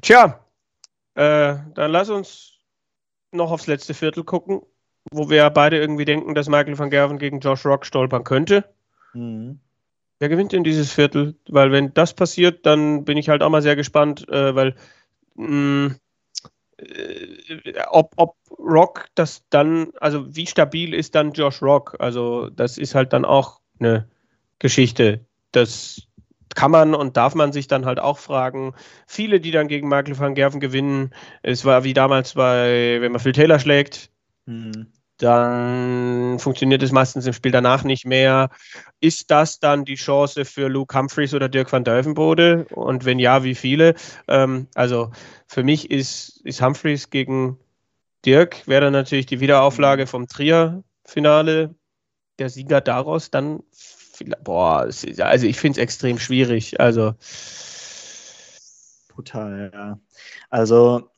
Tja, 0.00 0.44
äh, 1.14 1.56
dann 1.74 1.90
lass 1.90 2.10
uns 2.10 2.58
noch 3.32 3.50
aufs 3.50 3.66
letzte 3.66 3.94
Viertel 3.94 4.24
gucken, 4.24 4.62
wo 5.10 5.30
wir 5.30 5.48
beide 5.50 5.78
irgendwie 5.78 6.04
denken, 6.04 6.34
dass 6.34 6.48
Michael 6.48 6.78
van 6.78 6.90
Gerven 6.90 7.18
gegen 7.18 7.40
Josh 7.40 7.64
Rock 7.64 7.86
stolpern 7.86 8.24
könnte. 8.24 8.64
Mhm. 9.12 9.60
Wer 10.18 10.28
gewinnt 10.28 10.52
denn 10.52 10.64
dieses 10.64 10.92
Viertel? 10.92 11.34
Weil 11.48 11.72
wenn 11.72 11.94
das 11.94 12.14
passiert, 12.14 12.66
dann 12.66 13.04
bin 13.04 13.16
ich 13.16 13.28
halt 13.28 13.42
auch 13.42 13.48
mal 13.48 13.62
sehr 13.62 13.76
gespannt, 13.76 14.28
äh, 14.28 14.54
weil 14.54 14.74
mh, 15.34 15.96
äh, 16.76 17.82
ob, 17.90 18.12
ob 18.16 18.36
Rock 18.58 19.06
das 19.14 19.44
dann, 19.48 19.92
also 20.00 20.34
wie 20.34 20.46
stabil 20.46 20.94
ist 20.94 21.14
dann 21.14 21.32
Josh 21.32 21.62
Rock? 21.62 21.96
Also 21.98 22.50
das 22.50 22.78
ist 22.78 22.94
halt 22.94 23.12
dann 23.12 23.24
auch 23.24 23.59
eine 23.80 24.08
Geschichte. 24.58 25.24
Das 25.52 26.02
kann 26.54 26.70
man 26.70 26.94
und 26.94 27.16
darf 27.16 27.34
man 27.34 27.52
sich 27.52 27.68
dann 27.68 27.86
halt 27.86 28.00
auch 28.00 28.18
fragen. 28.18 28.74
Viele, 29.06 29.40
die 29.40 29.50
dann 29.50 29.68
gegen 29.68 29.88
Michael 29.88 30.18
van 30.18 30.34
Gerven 30.34 30.60
gewinnen, 30.60 31.10
es 31.42 31.64
war 31.64 31.84
wie 31.84 31.94
damals 31.94 32.34
bei, 32.34 32.98
wenn 33.00 33.12
man 33.12 33.20
Phil 33.20 33.32
Taylor 33.32 33.58
schlägt, 33.58 34.10
mhm 34.46 34.92
dann 35.20 36.38
funktioniert 36.38 36.82
es 36.82 36.92
meistens 36.92 37.26
im 37.26 37.32
Spiel 37.32 37.52
danach 37.52 37.84
nicht 37.84 38.06
mehr. 38.06 38.48
Ist 39.00 39.30
das 39.30 39.60
dann 39.60 39.84
die 39.84 39.96
Chance 39.96 40.44
für 40.44 40.68
Luke 40.68 40.96
Humphreys 40.96 41.34
oder 41.34 41.48
Dirk 41.48 41.70
van 41.72 41.84
Duivenbode? 41.84 42.66
Und 42.70 43.04
wenn 43.04 43.18
ja, 43.18 43.44
wie 43.44 43.54
viele? 43.54 43.94
Ähm, 44.28 44.68
also 44.74 45.10
für 45.46 45.62
mich 45.62 45.90
ist, 45.90 46.40
ist 46.44 46.62
Humphreys 46.62 47.10
gegen 47.10 47.58
Dirk, 48.24 48.66
wäre 48.66 48.82
dann 48.82 48.92
natürlich 48.92 49.26
die 49.26 49.40
Wiederauflage 49.40 50.06
vom 50.06 50.26
Trier-Finale. 50.26 51.74
Der 52.40 52.48
Sieger 52.48 52.80
daraus 52.80 53.30
dann, 53.30 53.62
boah, 54.42 54.88
also 55.18 55.46
ich 55.46 55.60
finde 55.60 55.78
es 55.78 55.82
extrem 55.82 56.18
schwierig. 56.18 56.80
Also 56.80 57.14
brutal, 59.08 59.70
ja. 59.72 60.00
Also 60.48 61.10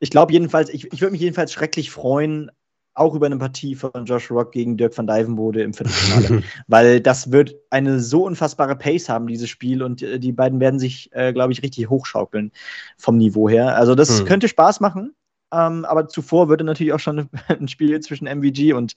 ich 0.00 0.10
glaube 0.10 0.32
jedenfalls, 0.32 0.70
ich, 0.70 0.92
ich 0.92 1.00
würde 1.00 1.12
mich 1.12 1.20
jedenfalls 1.20 1.52
schrecklich 1.52 1.90
freuen, 1.90 2.50
auch 2.94 3.14
über 3.14 3.26
eine 3.26 3.36
Partie 3.36 3.74
von 3.74 4.06
Josh 4.06 4.30
Rock 4.30 4.52
gegen 4.52 4.78
Dirk 4.78 4.96
van 4.96 5.06
Dijvenbode 5.06 5.62
im 5.62 5.74
Viertelfinale. 5.74 6.42
Weil 6.66 7.00
das 7.00 7.30
wird 7.30 7.54
eine 7.68 8.00
so 8.00 8.24
unfassbare 8.24 8.76
Pace 8.76 9.10
haben, 9.10 9.26
dieses 9.26 9.50
Spiel. 9.50 9.82
Und 9.82 10.00
äh, 10.00 10.18
die 10.18 10.32
beiden 10.32 10.60
werden 10.60 10.80
sich, 10.80 11.10
äh, 11.12 11.34
glaube 11.34 11.52
ich, 11.52 11.62
richtig 11.62 11.90
hochschaukeln 11.90 12.52
vom 12.96 13.18
Niveau 13.18 13.48
her. 13.50 13.76
Also 13.76 13.94
das 13.94 14.20
hm. 14.20 14.26
könnte 14.26 14.48
Spaß 14.48 14.80
machen. 14.80 15.14
Ähm, 15.52 15.84
aber 15.84 16.08
zuvor 16.08 16.48
würde 16.48 16.64
natürlich 16.64 16.92
auch 16.92 17.00
schon 17.00 17.28
ein 17.48 17.68
Spiel 17.68 18.00
zwischen 18.00 18.26
MVG 18.26 18.72
und 18.72 18.94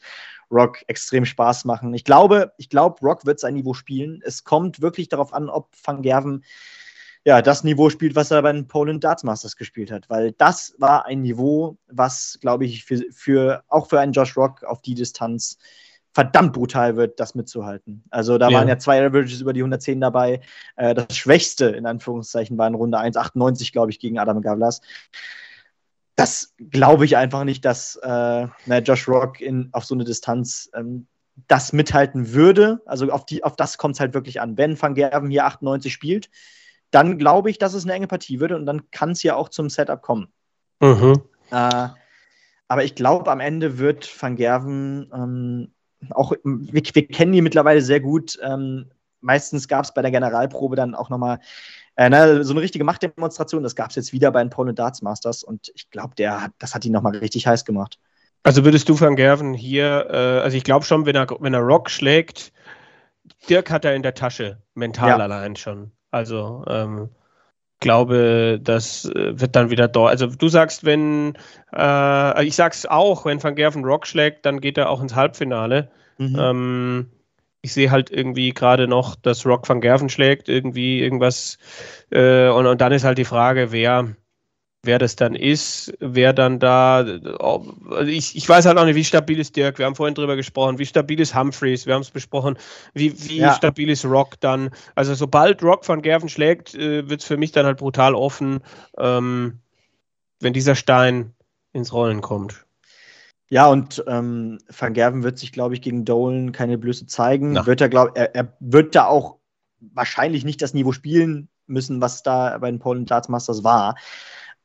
Rock 0.51 0.79
extrem 0.87 1.25
Spaß 1.25 1.65
machen. 1.65 1.93
Ich 1.93 2.03
glaube, 2.03 2.53
ich 2.57 2.69
glaube, 2.69 2.99
Rock 3.01 3.25
wird 3.25 3.39
sein 3.39 3.53
Niveau 3.53 3.73
spielen. 3.73 4.21
Es 4.23 4.43
kommt 4.43 4.81
wirklich 4.81 5.09
darauf 5.09 5.33
an, 5.33 5.49
ob 5.49 5.69
Van 5.83 6.01
Gerven 6.01 6.43
ja, 7.25 7.41
das 7.41 7.63
Niveau 7.63 7.89
spielt, 7.89 8.15
was 8.15 8.31
er 8.31 8.41
bei 8.41 8.51
den 8.51 8.67
Poland 8.67 9.03
Darts 9.03 9.23
Masters 9.23 9.55
gespielt 9.55 9.91
hat. 9.91 10.09
Weil 10.09 10.31
das 10.33 10.73
war 10.77 11.05
ein 11.05 11.21
Niveau, 11.21 11.77
was, 11.87 12.39
glaube 12.41 12.65
ich, 12.65 12.85
für, 12.85 13.03
für, 13.11 13.63
auch 13.67 13.89
für 13.89 13.99
einen 13.99 14.13
Josh 14.13 14.37
Rock 14.37 14.63
auf 14.63 14.81
die 14.81 14.95
Distanz 14.95 15.57
verdammt 16.13 16.53
brutal 16.53 16.95
wird, 16.95 17.19
das 17.19 17.35
mitzuhalten. 17.35 18.03
Also 18.09 18.37
da 18.37 18.49
ja. 18.49 18.57
waren 18.57 18.67
ja 18.67 18.79
zwei 18.79 19.05
Averages 19.05 19.41
über 19.41 19.53
die 19.53 19.59
110 19.59 20.01
dabei. 20.01 20.41
Äh, 20.75 20.95
das 20.95 21.15
Schwächste, 21.15 21.65
in 21.65 21.85
Anführungszeichen, 21.85 22.57
war 22.57 22.67
in 22.67 22.75
Runde 22.75 22.97
1,98, 22.97 23.71
glaube 23.71 23.91
ich, 23.91 23.99
gegen 23.99 24.17
Adam 24.17 24.41
Gavlas. 24.41 24.81
Das 26.19 26.53
glaube 26.57 27.05
ich 27.05 27.15
einfach 27.15 27.45
nicht, 27.45 27.63
dass 27.63 27.95
äh, 27.97 28.47
na, 28.65 28.79
Josh 28.79 29.07
Rock 29.07 29.39
in, 29.39 29.69
auf 29.71 29.85
so 29.85 29.95
eine 29.95 30.03
Distanz 30.03 30.69
ähm, 30.73 31.07
das 31.47 31.71
mithalten 31.71 32.33
würde. 32.33 32.81
Also 32.85 33.09
auf, 33.09 33.25
die, 33.25 33.43
auf 33.43 33.55
das 33.55 33.77
kommt 33.77 33.95
es 33.95 34.01
halt 34.01 34.13
wirklich 34.13 34.41
an. 34.41 34.57
Wenn 34.57 34.79
Van 34.81 34.95
Gerven 34.95 35.29
hier 35.29 35.45
98 35.45 35.93
spielt, 35.93 36.29
dann 36.91 37.17
glaube 37.17 37.49
ich, 37.49 37.57
dass 37.57 37.73
es 37.73 37.85
eine 37.85 37.93
enge 37.93 38.07
Partie 38.07 38.41
wird 38.41 38.51
und 38.51 38.65
dann 38.65 38.91
kann 38.91 39.11
es 39.11 39.23
ja 39.23 39.35
auch 39.35 39.47
zum 39.47 39.69
Setup 39.69 40.01
kommen. 40.01 40.27
Mhm. 40.81 41.21
Äh, 41.51 41.87
aber 42.67 42.83
ich 42.83 42.95
glaube, 42.95 43.31
am 43.31 43.39
Ende 43.39 43.77
wird 43.77 44.09
Van 44.21 44.35
Gerven 44.35 45.09
ähm, 45.13 45.73
auch, 46.11 46.33
wir, 46.43 46.83
wir, 46.93 47.07
kennen 47.07 47.31
die 47.31 47.41
mittlerweile 47.41 47.81
sehr 47.81 48.01
gut. 48.01 48.37
Ähm, 48.43 48.91
meistens 49.21 49.69
gab 49.69 49.85
es 49.85 49.93
bei 49.93 50.01
der 50.01 50.11
Generalprobe 50.11 50.75
dann 50.75 50.95
auch 50.95 51.09
nochmal 51.09 51.39
äh, 51.99 52.09
ne, 52.09 52.45
so 52.45 52.53
eine 52.53 52.61
richtige 52.61 52.85
Machtdemonstration. 52.85 53.61
Das 53.61 53.75
gab 53.75 53.89
es 53.89 53.97
jetzt 53.97 54.13
wieder 54.13 54.31
bei 54.31 54.41
den 54.41 54.49
Pole 54.49 54.73
Darts 54.73 55.01
Masters 55.01 55.43
und 55.43 55.69
ich 55.75 55.89
glaube, 55.89 56.13
das 56.15 56.73
hat 56.73 56.85
ihn 56.85 56.93
nochmal 56.93 57.17
richtig 57.17 57.45
heiß 57.45 57.65
gemacht. 57.65 57.99
Also 58.43 58.63
würdest 58.63 58.87
du 58.87 58.97
Van 58.97 59.17
Gerven 59.17 59.53
hier, 59.53 60.07
äh, 60.09 60.39
also 60.39 60.55
ich 60.55 60.63
glaube 60.63 60.85
schon, 60.85 61.05
wenn 61.05 61.17
er, 61.17 61.27
wenn 61.41 61.53
er 61.53 61.59
Rock 61.59 61.89
schlägt, 61.89 62.53
Dirk 63.49 63.69
hat 63.69 63.83
er 63.83 63.95
in 63.95 64.01
der 64.01 64.13
Tasche, 64.13 64.61
mental 64.75 65.09
ja. 65.09 65.17
allein 65.17 65.57
schon. 65.57 65.91
Also 66.09 66.63
ähm, 66.67 67.09
glaube, 67.81 68.61
das 68.63 69.03
äh, 69.03 69.37
wird 69.37 69.57
dann 69.57 69.69
wieder 69.69 69.89
dort. 69.89 70.11
Also 70.11 70.27
du 70.27 70.47
sagst, 70.47 70.85
wenn, 70.85 71.33
äh, 71.75 72.45
ich 72.45 72.55
sag's 72.55 72.85
auch, 72.85 73.25
wenn 73.25 73.43
Van 73.43 73.55
Gerven 73.55 73.83
Rock 73.83 74.07
schlägt, 74.07 74.45
dann 74.45 74.61
geht 74.61 74.77
er 74.77 74.89
auch 74.89 75.01
ins 75.01 75.15
Halbfinale. 75.15 75.91
Mhm. 76.17 76.37
Ähm, 76.39 77.11
ich 77.61 77.73
sehe 77.73 77.91
halt 77.91 78.09
irgendwie 78.09 78.53
gerade 78.53 78.87
noch, 78.87 79.15
dass 79.15 79.45
Rock 79.45 79.67
Van 79.67 79.81
Gerven 79.81 80.09
schlägt, 80.09 80.49
irgendwie 80.49 81.01
irgendwas. 81.01 81.57
Äh, 82.09 82.49
und, 82.49 82.67
und 82.67 82.81
dann 82.81 82.91
ist 82.91 83.03
halt 83.03 83.17
die 83.17 83.25
Frage, 83.25 83.71
wer 83.71 84.15
wer 84.83 84.97
das 84.97 85.15
dann 85.15 85.35
ist, 85.35 85.93
wer 85.99 86.31
dann 86.33 86.59
da, 86.59 86.99
also 86.99 88.05
ich, 88.05 88.35
ich 88.35 88.47
weiß 88.47 88.65
halt 88.65 88.77
auch 88.77 88.85
nicht, 88.85 88.95
wie 88.95 89.03
stabil 89.03 89.39
ist 89.39 89.55
Dirk, 89.55 89.77
wir 89.77 89.85
haben 89.85 89.95
vorhin 89.95 90.15
drüber 90.15 90.35
gesprochen, 90.35 90.79
wie 90.79 90.85
stabil 90.85 91.19
ist 91.19 91.35
Humphreys, 91.35 91.85
wir 91.85 91.95
haben 91.95 92.01
es 92.01 92.11
besprochen, 92.11 92.57
wie, 92.93 93.13
wie 93.27 93.39
ja. 93.39 93.53
stabil 93.53 93.89
ist 93.89 94.05
Rock 94.05 94.39
dann, 94.39 94.69
also 94.95 95.13
sobald 95.15 95.61
Rock 95.63 95.83
von 95.83 96.01
Gerven 96.01 96.29
schlägt, 96.29 96.75
äh, 96.75 97.09
wird 97.09 97.21
es 97.21 97.27
für 97.27 97.37
mich 97.37 97.51
dann 97.51 97.65
halt 97.65 97.79
brutal 97.79 98.15
offen, 98.15 98.61
ähm, 98.97 99.59
wenn 100.39 100.53
dieser 100.53 100.75
Stein 100.75 101.33
ins 101.73 101.91
Rollen 101.91 102.21
kommt. 102.21 102.65
Ja, 103.49 103.67
und 103.67 104.03
ähm, 104.07 104.59
Van 104.69 104.93
Gerven 104.93 105.23
wird 105.23 105.39
sich, 105.39 105.51
glaube 105.51 105.73
ich, 105.73 105.81
gegen 105.81 106.05
Dolan 106.05 106.51
keine 106.51 106.77
Blöße 106.77 107.07
zeigen. 107.07 107.53
Na. 107.53 107.65
Wird 107.65 107.81
er, 107.81 107.89
glaub, 107.89 108.15
er, 108.15 108.35
er 108.35 108.53
wird 108.59 108.93
da 108.95 109.07
auch 109.07 109.37
wahrscheinlich 109.79 110.45
nicht 110.45 110.61
das 110.61 110.73
Niveau 110.73 110.91
spielen 110.91 111.49
müssen, 111.65 111.99
was 112.01 112.21
da 112.21 112.57
bei 112.59 112.69
den 112.69 112.79
Poland 112.79 113.09
Darts 113.09 113.27
Masters 113.27 113.63
war. 113.63 113.95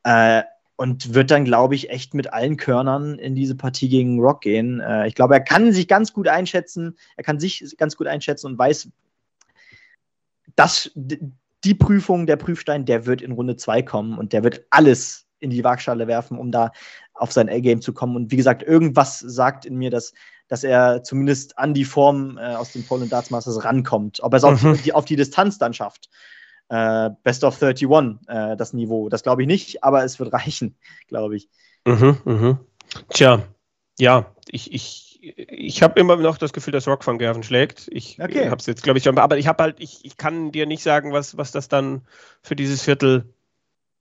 Äh, 0.03 0.43
und 0.75 1.13
wird 1.13 1.31
dann, 1.31 1.45
glaube 1.45 1.73
ich, 1.73 1.89
echt 1.89 2.13
mit 2.13 2.33
allen 2.33 2.57
Körnern 2.57 3.17
in 3.17 3.33
diese 3.33 3.55
Partie 3.55 3.89
gegen 3.89 4.19
Rock 4.19 4.41
gehen. 4.41 4.81
Äh, 4.81 5.07
ich 5.07 5.15
glaube, 5.15 5.33
er 5.33 5.41
kann 5.41 5.71
sich 5.71 5.87
ganz 5.87 6.13
gut 6.13 6.27
einschätzen, 6.27 6.97
er 7.15 7.23
kann 7.23 7.39
sich 7.39 7.75
ganz 7.77 7.95
gut 7.95 8.07
einschätzen 8.07 8.47
und 8.47 8.57
weiß, 8.57 8.89
dass 10.55 10.91
die 10.95 11.75
Prüfung, 11.75 12.27
der 12.27 12.35
Prüfstein, 12.35 12.85
der 12.85 13.05
wird 13.05 13.21
in 13.21 13.31
Runde 13.31 13.55
2 13.55 13.81
kommen 13.81 14.17
und 14.17 14.33
der 14.33 14.43
wird 14.43 14.65
alles 14.69 15.25
in 15.39 15.49
die 15.49 15.63
Waagschale 15.63 16.07
werfen, 16.07 16.37
um 16.37 16.51
da 16.51 16.71
auf 17.15 17.31
sein 17.31 17.49
A-Game 17.49 17.81
zu 17.81 17.93
kommen. 17.93 18.15
Und 18.15 18.31
wie 18.31 18.35
gesagt, 18.35 18.61
irgendwas 18.61 19.19
sagt 19.19 19.65
in 19.65 19.77
mir, 19.77 19.89
dass, 19.89 20.13
dass 20.47 20.63
er 20.63 21.03
zumindest 21.03 21.57
an 21.57 21.73
die 21.73 21.85
Form 21.85 22.37
äh, 22.37 22.55
aus 22.55 22.73
den 22.73 22.85
Poland 22.85 23.11
Darts 23.11 23.31
Masters 23.31 23.63
rankommt. 23.63 24.21
Ob 24.21 24.33
er 24.33 24.37
es 24.37 24.43
mhm. 24.43 24.71
auf, 24.71 24.81
die, 24.81 24.93
auf 24.93 25.05
die 25.05 25.15
Distanz 25.15 25.57
dann 25.57 25.73
schafft. 25.73 26.09
Äh, 26.69 27.11
Best 27.23 27.43
of 27.43 27.61
31, 27.61 28.17
äh, 28.27 28.55
das 28.57 28.73
Niveau. 28.73 29.09
Das 29.09 29.23
glaube 29.23 29.43
ich 29.43 29.47
nicht, 29.47 29.83
aber 29.83 30.03
es 30.03 30.19
wird 30.19 30.33
reichen, 30.33 30.75
glaube 31.07 31.37
ich. 31.37 31.49
Mhm, 31.85 32.17
mhm. 32.25 32.59
Tja, 33.09 33.43
ja, 33.97 34.31
ich, 34.49 34.73
ich, 34.73 35.19
ich 35.21 35.81
habe 35.83 35.99
immer 35.99 36.15
noch 36.17 36.37
das 36.37 36.53
Gefühl, 36.53 36.73
dass 36.73 36.87
Rock 36.87 37.05
van 37.05 37.17
Gerven 37.17 37.43
schlägt. 37.43 37.87
Ich 37.91 38.19
okay. 38.21 38.49
habe 38.49 38.57
es 38.57 38.65
jetzt, 38.65 38.83
glaube 38.83 38.97
ich, 38.97 39.03
schon, 39.03 39.17
aber 39.17 39.37
ich 39.37 39.47
habe 39.47 39.63
halt, 39.63 39.79
ich, 39.79 40.03
ich 40.03 40.17
kann 40.17 40.51
dir 40.51 40.65
nicht 40.65 40.83
sagen, 40.83 41.13
was, 41.13 41.37
was 41.37 41.51
das 41.51 41.67
dann 41.67 42.01
für 42.41 42.55
dieses 42.55 42.81
Viertel 42.81 43.33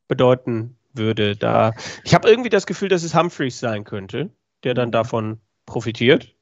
bedeuten 0.09 0.77
würde. 0.97 1.37
Da, 1.37 1.73
ich 2.05 2.15
habe 2.15 2.29
irgendwie 2.29 2.51
das 2.51 2.67
Gefühl, 2.67 2.89
dass 2.89 3.03
es 3.03 3.15
Humphreys 3.15 3.59
sein 3.59 3.85
könnte, 3.85 4.31
der 4.63 4.75
dann 4.75 4.89
mhm. 4.89 4.93
davon 4.93 5.41
profitiert. 5.67 6.35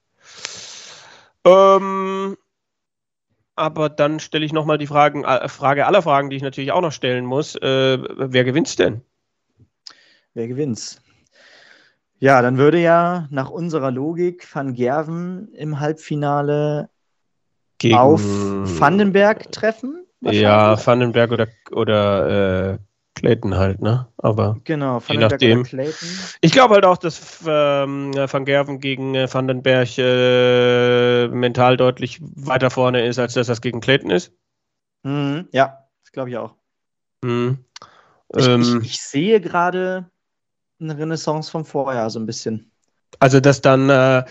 Ähm, 1.44 2.36
aber 3.56 3.88
dann 3.88 4.20
stelle 4.20 4.44
ich 4.44 4.52
nochmal 4.52 4.78
die 4.78 4.86
Fragen, 4.86 5.24
äh, 5.24 5.48
Frage 5.48 5.86
aller 5.86 6.02
Fragen, 6.02 6.30
die 6.30 6.36
ich 6.36 6.42
natürlich 6.42 6.72
auch 6.72 6.80
noch 6.80 6.92
stellen 6.92 7.24
muss. 7.24 7.56
Äh, 7.56 7.98
wer 8.00 8.44
gewinnt 8.44 8.78
denn? 8.78 9.02
Wer 10.34 10.48
gewinnt? 10.48 11.00
Ja, 12.18 12.40
dann 12.40 12.56
würde 12.56 12.78
ja 12.78 13.26
nach 13.30 13.50
unserer 13.50 13.90
Logik 13.90 14.46
Van 14.54 14.74
Gerven 14.74 15.52
im 15.54 15.80
Halbfinale 15.80 16.88
Gegen, 17.78 17.96
auf 17.96 18.22
Vandenberg 18.22 19.50
treffen. 19.50 20.06
Ja, 20.20 20.86
Vandenberg 20.86 21.32
oder, 21.32 21.48
oder 21.72 22.74
äh, 22.74 22.78
Clayton 23.14 23.56
halt, 23.56 23.80
ne? 23.80 24.08
Aber 24.16 24.56
genau, 24.64 25.00
je 25.08 25.18
nachdem. 25.18 25.64
Ich 26.40 26.52
glaube 26.52 26.74
halt 26.74 26.84
auch, 26.84 26.96
dass 26.96 27.40
ähm, 27.46 28.14
Van 28.14 28.44
Gerven 28.44 28.80
gegen 28.80 29.14
äh, 29.14 29.32
Vandenberg 29.32 29.98
äh, 29.98 31.28
mental 31.28 31.76
deutlich 31.76 32.20
weiter 32.22 32.70
vorne 32.70 33.06
ist, 33.06 33.18
als 33.18 33.34
dass 33.34 33.46
das 33.46 33.60
gegen 33.60 33.80
Clayton 33.80 34.10
ist. 34.10 34.32
Mhm, 35.02 35.48
ja, 35.52 35.86
das 36.02 36.12
glaube 36.12 36.30
ich 36.30 36.36
auch. 36.36 36.54
Mhm. 37.22 37.64
Ich, 38.34 38.46
ähm, 38.46 38.80
ich, 38.82 38.90
ich, 38.90 39.00
sehe 39.02 39.40
gerade 39.40 40.10
eine 40.80 40.96
Renaissance 40.96 41.50
vom 41.50 41.64
Vorjahr 41.64 42.08
so 42.10 42.18
ein 42.18 42.26
bisschen. 42.26 42.72
Also, 43.18 43.40
dass 43.40 43.60
dann 43.60 43.90
äh, 43.90 44.24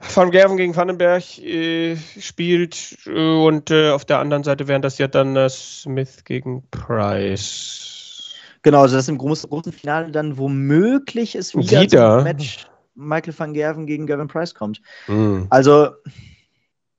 Van 0.00 0.30
Gerven 0.30 0.56
gegen 0.56 0.74
Vandenberg 0.74 1.38
äh, 1.38 1.96
spielt 2.18 2.96
äh, 3.06 3.10
und 3.10 3.70
äh, 3.70 3.90
auf 3.90 4.04
der 4.04 4.18
anderen 4.18 4.44
Seite 4.44 4.66
wären 4.66 4.82
das 4.82 4.98
ja 4.98 5.08
dann 5.08 5.36
äh, 5.36 5.48
Smith 5.48 6.24
gegen 6.24 6.66
Price. 6.70 8.34
Genau, 8.62 8.82
also 8.82 8.96
das 8.96 9.08
im 9.08 9.18
großen, 9.18 9.48
großen 9.48 9.72
Finale 9.72 10.10
dann 10.10 10.38
womöglich 10.38 11.34
ist 11.34 11.56
wieder, 11.56 11.82
wieder? 11.82 12.22
Match 12.22 12.66
Michael 12.94 13.38
van 13.38 13.52
Gerven 13.54 13.86
gegen 13.86 14.06
Gavin 14.06 14.28
Price 14.28 14.54
kommt. 14.54 14.80
Mhm. 15.06 15.46
Also, 15.50 15.90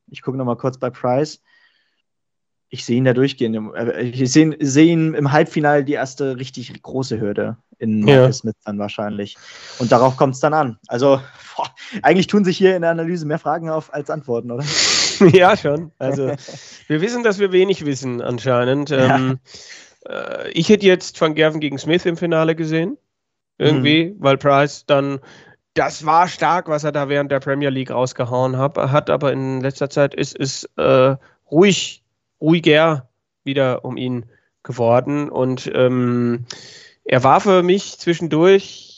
ich 0.08 0.22
gucke 0.22 0.38
nochmal 0.38 0.58
kurz 0.58 0.78
bei 0.78 0.90
Price 0.90 1.42
ich 2.72 2.86
sehe 2.86 2.98
ihn 2.98 3.06
da 3.06 3.14
durchgehen. 3.14 3.74
Äh, 3.76 4.02
ich 4.02 4.32
sehe 4.32 4.56
seh 4.60 4.86
ihn 4.86 5.14
im 5.14 5.32
Halbfinale 5.32 5.84
die 5.84 5.94
erste 5.94 6.38
richtig 6.38 6.82
große 6.82 7.20
Hürde 7.20 7.58
in 7.78 8.08
ja. 8.08 8.32
Smith 8.32 8.56
dann 8.66 8.80
wahrscheinlich. 8.80 9.38
Und 9.80 9.92
darauf 9.92 10.18
kommt 10.18 10.36
es 10.36 10.40
dann 10.40 10.54
an. 10.54 10.80
Also 10.88 11.22
boah, 11.56 11.68
eigentlich 12.02 12.28
tun 12.28 12.46
sich 12.46 12.58
hier 12.58 12.76
in 12.76 12.82
der 12.82 12.92
Analyse 12.92 13.26
mehr 13.26 13.40
Fragen 13.40 13.70
auf 13.70 13.94
als 13.94 14.10
Antworten, 14.10 14.52
oder? 14.52 14.64
ja, 15.34 15.56
schon. 15.58 15.92
Also 16.00 16.32
wir 16.88 17.02
wissen, 17.02 17.24
dass 17.24 17.40
wir 17.40 17.52
wenig 17.52 17.86
wissen 17.86 18.22
anscheinend. 18.22 18.90
Ja. 18.90 19.18
Ähm, 19.18 19.40
äh, 20.08 20.50
ich 20.52 20.70
hätte 20.70 20.86
jetzt 20.86 21.20
Van 21.20 21.36
Gerven 21.36 21.60
gegen 21.60 21.78
Smith 21.78 22.06
im 22.06 22.18
Finale 22.18 22.56
gesehen. 22.56 22.98
Irgendwie, 23.58 24.06
mhm. 24.06 24.16
weil 24.20 24.38
Price 24.38 24.86
dann 24.88 25.20
das 25.74 26.06
war 26.06 26.28
stark, 26.28 26.68
was 26.68 26.84
er 26.84 26.92
da 26.92 27.10
während 27.10 27.32
der 27.32 27.40
Premier 27.40 27.70
League 27.70 27.92
rausgehauen 27.92 28.58
hat, 28.58 28.78
hat 28.78 29.10
aber 29.10 29.32
in 29.32 29.62
letzter 29.62 29.90
Zeit 29.90 30.14
ist 30.14 30.38
es 30.38 30.66
äh, 30.78 31.16
ruhig 31.50 32.01
ruhiger 32.42 33.10
wieder 33.44 33.86
um 33.86 33.98
ihn 33.98 34.26
geworden. 34.64 35.30
Und 35.30 35.72
ähm, 35.74 36.46
er 37.06 37.24
war 37.24 37.42
für 37.42 37.64
mich 37.64 37.98
zwischendurch 37.98 38.92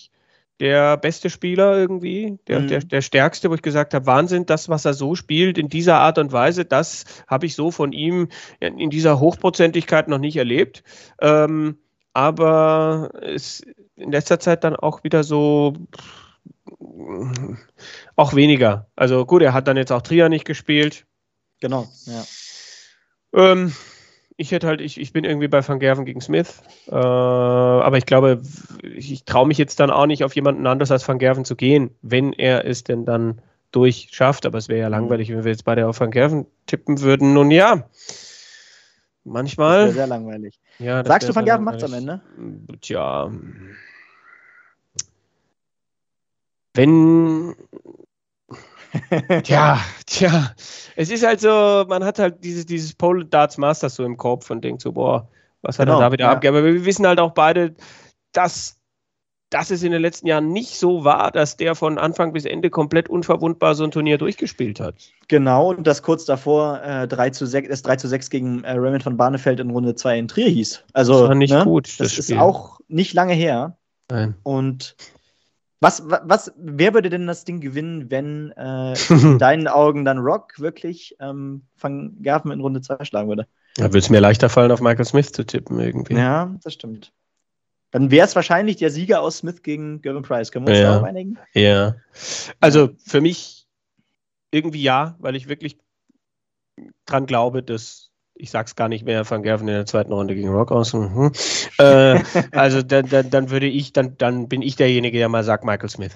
der 0.59 0.97
beste 0.97 1.29
Spieler 1.29 1.75
irgendwie, 1.77 2.37
der, 2.47 2.61
mhm. 2.61 2.67
der, 2.67 2.79
der 2.79 3.01
stärkste, 3.01 3.49
wo 3.49 3.55
ich 3.55 3.61
gesagt 3.61 3.93
habe, 3.93 4.05
Wahnsinn, 4.05 4.45
das, 4.45 4.69
was 4.69 4.85
er 4.85 4.93
so 4.93 5.15
spielt 5.15 5.57
in 5.57 5.67
dieser 5.67 5.97
Art 5.97 6.17
und 6.17 6.31
Weise, 6.31 6.63
das 6.63 7.05
habe 7.27 7.45
ich 7.45 7.55
so 7.55 7.71
von 7.71 7.91
ihm 7.91 8.29
in 8.59 8.89
dieser 8.89 9.19
Hochprozentigkeit 9.19 10.07
noch 10.07 10.19
nicht 10.19 10.37
erlebt. 10.37 10.83
Ähm, 11.19 11.77
aber 12.13 13.11
es 13.21 13.63
in 13.95 14.11
letzter 14.11 14.39
Zeit 14.39 14.63
dann 14.63 14.75
auch 14.75 15.03
wieder 15.03 15.23
so 15.23 15.73
auch 18.15 18.35
weniger. 18.35 18.87
Also 18.95 19.25
gut, 19.25 19.41
er 19.41 19.53
hat 19.53 19.67
dann 19.67 19.77
jetzt 19.77 19.91
auch 19.91 20.01
Trier 20.01 20.29
nicht 20.29 20.45
gespielt. 20.45 21.05
Genau, 21.59 21.87
ja. 22.05 22.23
Ähm, 23.33 23.73
ich 24.37 24.51
hätte 24.51 24.67
halt, 24.67 24.81
ich, 24.81 24.99
ich 24.99 25.13
bin 25.13 25.23
irgendwie 25.23 25.47
bei 25.47 25.67
Van 25.67 25.79
Gerven 25.79 26.05
gegen 26.05 26.21
Smith. 26.21 26.61
Äh, 26.87 26.95
aber 26.95 27.97
ich 27.97 28.05
glaube, 28.05 28.41
ich 28.81 29.25
traue 29.25 29.47
mich 29.47 29.57
jetzt 29.57 29.79
dann 29.79 29.91
auch 29.91 30.05
nicht 30.05 30.23
auf 30.23 30.35
jemanden 30.35 30.67
anders 30.67 30.91
als 30.91 31.07
Van 31.07 31.19
Gerven 31.19 31.45
zu 31.45 31.55
gehen, 31.55 31.91
wenn 32.01 32.33
er 32.33 32.65
es 32.65 32.83
denn 32.83 33.05
dann 33.05 33.41
durchschafft. 33.71 34.45
Aber 34.45 34.57
es 34.57 34.69
wäre 34.69 34.81
ja 34.81 34.87
mhm. 34.87 34.93
langweilig, 34.93 35.29
wenn 35.29 35.43
wir 35.43 35.51
jetzt 35.51 35.65
beide 35.65 35.87
auf 35.87 35.99
Van 35.99 36.11
Gerven 36.11 36.45
tippen 36.65 37.01
würden. 37.01 37.33
Nun 37.33 37.51
ja, 37.51 37.87
manchmal. 39.23 39.91
Sehr 39.91 40.07
langweilig. 40.07 40.59
Ja, 40.79 41.03
Sagst 41.05 41.29
du, 41.29 41.35
Van 41.35 41.45
Gerven 41.45 41.65
macht 41.65 41.77
es 41.77 41.83
am 41.83 41.93
Ende? 41.93 42.21
Tja. 42.81 43.31
Wenn 46.73 47.55
tja, 49.43 49.79
tja. 50.05 50.51
Es 50.95 51.09
ist 51.09 51.25
halt 51.25 51.41
so, 51.41 51.85
man 51.87 52.03
hat 52.03 52.19
halt 52.19 52.43
dieses, 52.43 52.65
dieses 52.65 52.93
Pole 52.93 53.25
Darts 53.25 53.57
Masters 53.57 53.95
so 53.95 54.03
im 54.03 54.17
Kopf 54.17 54.49
und 54.49 54.63
denkt 54.63 54.81
so, 54.81 54.91
boah, 54.91 55.27
was 55.61 55.79
hat 55.79 55.87
genau, 55.87 55.99
er 55.99 56.01
da 56.01 56.11
wieder 56.11 56.25
ja. 56.25 56.31
abgegeben? 56.31 56.57
Aber 56.57 56.65
wir 56.65 56.85
wissen 56.85 57.07
halt 57.07 57.19
auch 57.19 57.31
beide, 57.31 57.73
dass, 58.33 58.79
dass 59.49 59.71
es 59.71 59.81
in 59.83 59.91
den 59.91 60.01
letzten 60.01 60.27
Jahren 60.27 60.51
nicht 60.51 60.77
so 60.77 61.03
war, 61.03 61.31
dass 61.31 61.57
der 61.57 61.75
von 61.75 61.97
Anfang 61.97 62.33
bis 62.33 62.45
Ende 62.45 62.69
komplett 62.69 63.09
unverwundbar 63.09 63.73
so 63.75 63.83
ein 63.83 63.91
Turnier 63.91 64.17
durchgespielt 64.17 64.79
hat. 64.79 64.95
Genau, 65.27 65.69
und 65.69 65.87
das 65.87 66.03
kurz 66.03 66.25
davor 66.25 66.81
äh, 66.83 67.07
3 67.07 67.29
zu 67.31 67.45
6, 67.45 67.69
das 67.69 67.81
3 67.81 67.95
zu 67.95 68.07
6 68.07 68.29
gegen 68.29 68.63
äh, 68.63 68.73
Raymond 68.73 69.03
von 69.03 69.17
Barnefeld 69.17 69.59
in 69.59 69.69
Runde 69.69 69.95
2 69.95 70.19
in 70.19 70.27
Trier 70.27 70.49
hieß. 70.49 70.83
Also, 70.93 71.13
das 71.13 71.29
war 71.29 71.35
nicht 71.35 71.53
ne? 71.53 71.63
gut. 71.63 71.87
Das, 71.87 72.15
das 72.15 72.19
ist 72.19 72.33
auch 72.33 72.79
nicht 72.87 73.13
lange 73.13 73.33
her. 73.33 73.77
Nein. 74.11 74.35
Und 74.43 74.95
was, 75.83 76.01
was, 76.07 76.51
wer 76.57 76.93
würde 76.93 77.09
denn 77.09 77.27
das 77.27 77.43
Ding 77.43 77.59
gewinnen, 77.59 78.09
wenn 78.09 78.51
äh, 78.53 78.93
in 79.09 79.37
deinen 79.37 79.67
Augen 79.67 80.05
dann 80.05 80.17
Rock 80.17 80.59
wirklich 80.59 81.15
ähm, 81.19 81.63
Van 81.79 82.15
Gerven 82.21 82.51
in 82.51 82.61
Runde 82.61 82.81
2 82.81 83.03
schlagen 83.05 83.27
würde? 83.27 83.47
Da 83.75 83.85
würde 83.85 83.99
es 83.99 84.09
mir 84.09 84.19
leichter 84.19 84.49
fallen, 84.49 84.71
auf 84.71 84.81
Michael 84.81 85.05
Smith 85.05 85.31
zu 85.31 85.45
tippen 85.45 85.79
irgendwie. 85.79 86.15
Ja, 86.15 86.55
das 86.63 86.73
stimmt. 86.73 87.11
Dann 87.91 88.09
wäre 88.09 88.25
es 88.25 88.35
wahrscheinlich 88.35 88.77
der 88.77 88.89
Sieger 88.89 89.21
aus 89.21 89.39
Smith 89.39 89.61
gegen 89.61 90.01
Gavin 90.01 90.23
Price. 90.23 90.51
Können 90.51 90.65
wir 90.65 90.71
uns 90.71 90.79
ja. 90.79 90.91
darauf 90.91 91.03
einigen? 91.03 91.37
Ja. 91.53 91.95
Also 92.59 92.89
für 93.05 93.21
mich 93.21 93.67
irgendwie 94.51 94.81
ja, 94.81 95.15
weil 95.19 95.35
ich 95.35 95.47
wirklich 95.47 95.77
dran 97.05 97.25
glaube, 97.25 97.61
dass 97.61 98.12
ich 98.43 98.51
sag's 98.51 98.75
gar 98.75 98.89
nicht 98.89 99.05
mehr, 99.05 99.27
Van 99.29 99.41
Gerven 99.41 99.69
in 99.69 99.73
der 99.73 99.85
zweiten 99.85 100.11
Runde 100.11 100.35
gegen 100.35 100.49
Rock 100.49 100.73
aus. 100.73 100.91
Mhm. 100.91 101.31
Äh, 101.79 102.19
also 102.51 102.81
dann, 102.81 103.07
dann, 103.07 103.29
dann, 103.29 103.49
würde 103.49 103.67
ich, 103.67 103.93
dann, 103.93 104.17
dann 104.17 104.49
bin 104.49 104.61
ich 104.61 104.75
derjenige, 104.75 105.17
der 105.17 105.29
mal 105.29 105.45
sagt 105.45 105.63
Michael 105.63 105.89
Smith. 105.89 106.11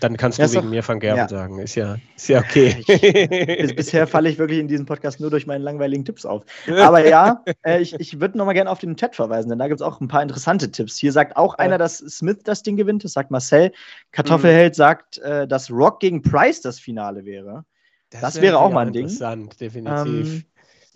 Dann 0.00 0.16
kannst 0.16 0.38
du 0.38 0.42
ja, 0.42 0.52
wegen 0.52 0.68
mir 0.68 0.86
Van 0.86 0.98
Gerven 0.98 1.16
ja. 1.16 1.28
sagen. 1.28 1.60
Ist 1.60 1.76
ja, 1.76 1.96
ist 2.16 2.28
ja 2.28 2.40
okay. 2.40 2.82
Ich, 2.88 3.76
bisher 3.76 4.06
falle 4.08 4.28
ich 4.28 4.38
wirklich 4.38 4.58
in 4.58 4.66
diesem 4.66 4.84
Podcast 4.84 5.20
nur 5.20 5.30
durch 5.30 5.46
meinen 5.46 5.62
langweiligen 5.62 6.04
Tipps 6.04 6.26
auf. 6.26 6.44
Aber 6.66 7.06
ja, 7.06 7.44
äh, 7.64 7.80
ich, 7.80 7.94
ich 7.94 8.20
würde 8.20 8.36
nochmal 8.36 8.54
gerne 8.54 8.68
auf 8.68 8.80
den 8.80 8.96
Chat 8.96 9.14
verweisen, 9.14 9.48
denn 9.48 9.60
da 9.60 9.68
gibt 9.68 9.80
es 9.80 9.86
auch 9.86 10.00
ein 10.00 10.08
paar 10.08 10.22
interessante 10.22 10.72
Tipps. 10.72 10.98
Hier 10.98 11.12
sagt 11.12 11.36
auch 11.36 11.54
einer, 11.54 11.78
dass 11.78 11.98
Smith 11.98 12.38
das 12.42 12.64
Ding 12.64 12.76
gewinnt. 12.76 13.04
Das 13.04 13.12
sagt 13.12 13.30
Marcel. 13.30 13.70
Kartoffelheld 14.10 14.74
mhm. 14.74 14.76
sagt, 14.76 15.18
äh, 15.18 15.46
dass 15.46 15.70
Rock 15.70 16.00
gegen 16.00 16.20
Price 16.20 16.60
das 16.60 16.80
Finale 16.80 17.24
wäre. 17.24 17.64
Das, 18.10 18.22
das 18.22 18.40
wäre 18.40 18.58
auch 18.58 18.72
mal 18.72 18.86
ein 18.86 18.92
Ding. 18.92 19.04
Interessant, 19.04 19.60
definitiv. 19.60 20.06
Ähm, 20.06 20.44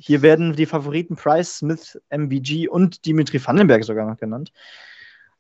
hier 0.03 0.23
werden 0.23 0.55
die 0.55 0.67
Favoriten 0.67 1.17
Price, 1.17 1.59
Smith, 1.59 2.01
MVG 2.11 2.69
und 2.69 3.07
Dimitri 3.07 3.45
Vandenberg 3.45 3.85
sogar 3.85 4.07
noch 4.07 4.19
genannt. 4.19 4.53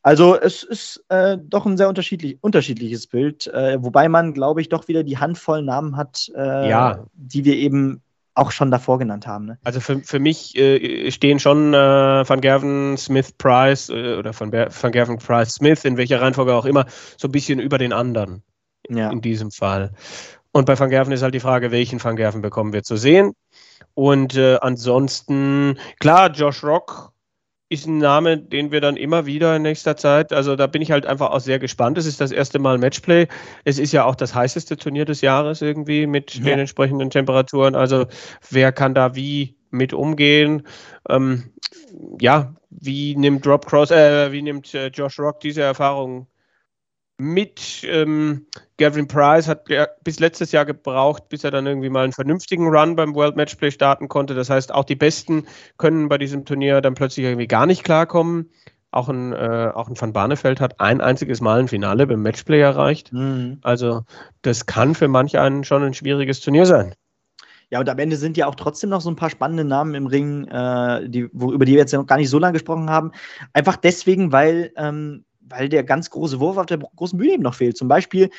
Also 0.02 0.38
es 0.38 0.62
ist 0.62 1.04
äh, 1.08 1.38
doch 1.40 1.64
ein 1.66 1.76
sehr 1.76 1.88
unterschiedlich, 1.88 2.38
unterschiedliches 2.40 3.06
Bild, 3.06 3.46
äh, 3.48 3.82
wobei 3.82 4.08
man, 4.08 4.34
glaube 4.34 4.60
ich, 4.60 4.68
doch 4.68 4.88
wieder 4.88 5.04
die 5.04 5.18
Handvoll 5.18 5.62
Namen 5.62 5.96
hat, 5.96 6.30
äh, 6.34 6.68
ja. 6.68 7.04
die 7.14 7.44
wir 7.44 7.54
eben 7.56 8.02
auch 8.34 8.50
schon 8.50 8.70
davor 8.70 8.98
genannt 8.98 9.26
haben. 9.26 9.46
Ne? 9.46 9.58
Also 9.62 9.80
für, 9.80 10.00
für 10.00 10.18
mich 10.18 10.56
äh, 10.56 11.10
stehen 11.10 11.38
schon 11.38 11.74
äh, 11.74 12.28
Van 12.28 12.40
Gerven, 12.40 12.96
Smith, 12.96 13.32
Price 13.32 13.90
äh, 13.90 14.16
oder 14.16 14.38
Van, 14.38 14.52
Van 14.52 14.92
Gerven, 14.92 15.18
Price, 15.18 15.54
Smith, 15.54 15.84
in 15.84 15.96
welcher 15.96 16.20
Reihenfolge 16.20 16.54
auch 16.54 16.64
immer, 16.64 16.86
so 17.16 17.28
ein 17.28 17.32
bisschen 17.32 17.60
über 17.60 17.78
den 17.78 17.92
anderen 17.92 18.42
ja. 18.88 19.10
in 19.10 19.20
diesem 19.20 19.50
Fall. 19.50 19.92
Und 20.52 20.66
bei 20.66 20.78
Van 20.78 20.90
Gerven 20.90 21.12
ist 21.12 21.22
halt 21.22 21.34
die 21.34 21.40
Frage, 21.40 21.70
welchen 21.70 22.02
Van 22.02 22.16
Gerven 22.16 22.42
bekommen 22.42 22.72
wir 22.72 22.82
zu 22.82 22.96
sehen. 22.96 23.32
Und 23.94 24.36
äh, 24.36 24.58
ansonsten, 24.60 25.78
klar, 25.98 26.30
Josh 26.30 26.62
Rock 26.62 27.12
ist 27.72 27.86
ein 27.86 27.96
Name, 27.98 28.36
den 28.36 28.70
wir 28.70 28.82
dann 28.82 28.98
immer 28.98 29.24
wieder 29.24 29.56
in 29.56 29.62
nächster 29.62 29.96
Zeit, 29.96 30.34
also 30.34 30.56
da 30.56 30.66
bin 30.66 30.82
ich 30.82 30.90
halt 30.90 31.06
einfach 31.06 31.30
auch 31.30 31.40
sehr 31.40 31.58
gespannt. 31.58 31.96
Es 31.96 32.04
ist 32.04 32.20
das 32.20 32.30
erste 32.30 32.58
Mal 32.58 32.76
Matchplay. 32.76 33.28
Es 33.64 33.78
ist 33.78 33.92
ja 33.92 34.04
auch 34.04 34.14
das 34.14 34.34
heißeste 34.34 34.76
Turnier 34.76 35.06
des 35.06 35.22
Jahres 35.22 35.62
irgendwie 35.62 36.06
mit 36.06 36.34
ja. 36.34 36.44
den 36.44 36.58
entsprechenden 36.58 37.08
Temperaturen. 37.08 37.74
Also 37.74 38.06
wer 38.50 38.72
kann 38.72 38.92
da 38.92 39.14
wie 39.14 39.56
mit 39.70 39.94
umgehen? 39.94 40.66
Ähm, 41.08 41.44
ja, 42.20 42.54
wie 42.68 43.16
nimmt 43.16 43.46
Rob 43.46 43.64
Cross, 43.64 43.90
äh, 43.90 44.32
wie 44.32 44.42
nimmt 44.42 44.74
äh, 44.74 44.88
Josh 44.88 45.18
Rock 45.18 45.40
diese 45.40 45.62
Erfahrung 45.62 46.26
mit 47.22 47.84
ähm, 47.84 48.46
Gavin 48.78 49.06
Price 49.06 49.46
hat 49.46 49.68
ja 49.68 49.86
bis 50.02 50.18
letztes 50.18 50.50
Jahr 50.50 50.66
gebraucht, 50.66 51.28
bis 51.28 51.44
er 51.44 51.52
dann 51.52 51.66
irgendwie 51.66 51.88
mal 51.88 52.02
einen 52.02 52.12
vernünftigen 52.12 52.66
Run 52.68 52.96
beim 52.96 53.14
World 53.14 53.36
Matchplay 53.36 53.70
starten 53.70 54.08
konnte. 54.08 54.34
Das 54.34 54.50
heißt, 54.50 54.74
auch 54.74 54.84
die 54.84 54.96
Besten 54.96 55.46
können 55.78 56.08
bei 56.08 56.18
diesem 56.18 56.44
Turnier 56.44 56.80
dann 56.80 56.94
plötzlich 56.94 57.24
irgendwie 57.24 57.46
gar 57.46 57.66
nicht 57.66 57.84
klarkommen. 57.84 58.50
Auch 58.90 59.08
ein, 59.08 59.32
äh, 59.32 59.70
auch 59.72 59.88
ein 59.88 59.98
Van 59.98 60.12
Barneveld 60.12 60.60
hat 60.60 60.80
ein 60.80 61.00
einziges 61.00 61.40
Mal 61.40 61.60
ein 61.60 61.68
Finale 61.68 62.06
beim 62.06 62.22
Matchplay 62.22 62.60
erreicht. 62.60 63.12
Mhm. 63.12 63.58
Also 63.62 64.02
das 64.42 64.66
kann 64.66 64.94
für 64.94 65.08
manch 65.08 65.38
einen 65.38 65.64
schon 65.64 65.82
ein 65.82 65.94
schwieriges 65.94 66.40
Turnier 66.40 66.66
sein. 66.66 66.94
Ja, 67.70 67.80
und 67.80 67.88
am 67.88 67.98
Ende 67.98 68.16
sind 68.16 68.36
ja 68.36 68.48
auch 68.48 68.54
trotzdem 68.54 68.90
noch 68.90 69.00
so 69.00 69.08
ein 69.08 69.16
paar 69.16 69.30
spannende 69.30 69.64
Namen 69.64 69.94
im 69.94 70.06
Ring, 70.06 70.46
äh, 70.48 71.08
die, 71.08 71.30
wo, 71.32 71.52
über 71.52 71.64
die 71.64 71.72
wir 71.72 71.78
jetzt 71.78 71.94
noch 71.94 72.06
gar 72.06 72.18
nicht 72.18 72.28
so 72.28 72.38
lange 72.38 72.52
gesprochen 72.52 72.90
haben. 72.90 73.12
Einfach 73.54 73.76
deswegen, 73.76 74.30
weil 74.30 74.72
ähm, 74.76 75.24
weil 75.52 75.68
der 75.68 75.84
ganz 75.84 76.10
große 76.10 76.40
Wurf 76.40 76.56
auf 76.56 76.66
der 76.66 76.78
großen 76.78 77.18
Bühne 77.18 77.34
eben 77.34 77.42
noch 77.42 77.54
fehlt. 77.54 77.76
Zum 77.76 77.88
Beispiel 77.88 78.30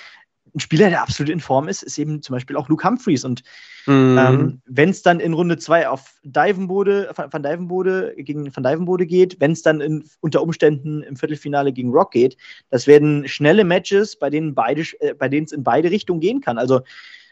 ein 0.56 0.60
Spieler, 0.60 0.90
der 0.90 1.02
absolut 1.02 1.32
in 1.32 1.40
Form 1.40 1.68
ist, 1.68 1.84
ist 1.84 1.98
eben 1.98 2.22
zum 2.22 2.36
Beispiel 2.36 2.56
auch 2.56 2.70
Luke 2.70 2.88
Humphreys. 2.88 3.26
Und 3.26 3.44
mhm. 3.86 4.18
ähm, 4.20 4.62
wenn 4.66 4.90
es 4.90 5.02
dann 5.02 5.20
in 5.20 5.34
Runde 5.34 5.58
2 5.58 5.90
auf 5.90 6.20
Divenbode, 6.24 7.12
Van 7.16 7.44
Divenbode 7.44 8.14
gegen 8.18 8.56
Van 8.56 8.64
Divenbode 8.64 9.06
geht, 9.06 9.40
wenn 9.40 9.52
es 9.52 9.64
dann 9.64 9.82
in, 9.82 10.04
unter 10.20 10.42
Umständen 10.42 11.02
im 11.02 11.16
Viertelfinale 11.16 11.74
gegen 11.74 11.92
Rock 11.92 12.12
geht, 12.12 12.38
das 12.70 12.86
werden 12.88 13.28
schnelle 13.28 13.64
Matches, 13.64 14.16
bei 14.16 14.30
denen 14.30 14.54
beide, 14.54 14.84
äh, 15.00 15.14
bei 15.14 15.28
denen 15.28 15.46
es 15.46 15.52
in 15.52 15.64
beide 15.64 15.90
Richtungen 15.90 16.20
gehen 16.20 16.42
kann. 16.42 16.58
Also 16.58 16.82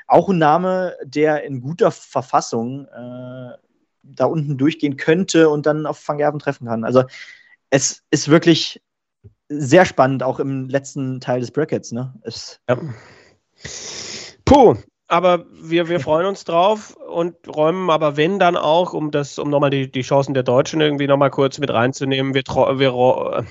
auch 0.07 0.29
ein 0.29 0.39
Name, 0.39 0.95
der 1.03 1.43
in 1.43 1.61
guter 1.61 1.91
Verfassung 1.91 2.85
äh, 2.87 3.57
da 4.03 4.25
unten 4.25 4.57
durchgehen 4.57 4.97
könnte 4.97 5.49
und 5.49 5.65
dann 5.65 5.85
auf 5.85 6.05
Van 6.07 6.17
Gerven 6.17 6.39
treffen 6.39 6.65
kann. 6.65 6.83
Also 6.83 7.03
es 7.69 8.03
ist 8.09 8.29
wirklich 8.29 8.81
sehr 9.51 9.85
spannend, 9.85 10.23
auch 10.23 10.39
im 10.39 10.69
letzten 10.69 11.19
Teil 11.19 11.41
des 11.41 11.51
Brackets. 11.51 11.91
Ne? 11.91 12.13
Ja. 12.69 12.77
Puh, 14.45 14.75
aber 15.07 15.45
wir, 15.61 15.89
wir 15.89 15.99
freuen 15.99 16.25
uns 16.25 16.45
drauf 16.45 16.95
und 16.95 17.35
räumen 17.47 17.89
aber 17.89 18.17
wenn 18.17 18.39
dann 18.39 18.55
auch, 18.55 18.93
um 18.93 19.11
das, 19.11 19.37
um 19.37 19.49
nochmal 19.49 19.69
die, 19.69 19.91
die 19.91 20.01
Chancen 20.01 20.33
der 20.33 20.43
Deutschen 20.43 20.81
irgendwie 20.81 21.07
nochmal 21.07 21.31
kurz 21.31 21.59
mit 21.59 21.69
reinzunehmen, 21.69 22.33
wir, 22.33 22.43
wir, 22.43 23.45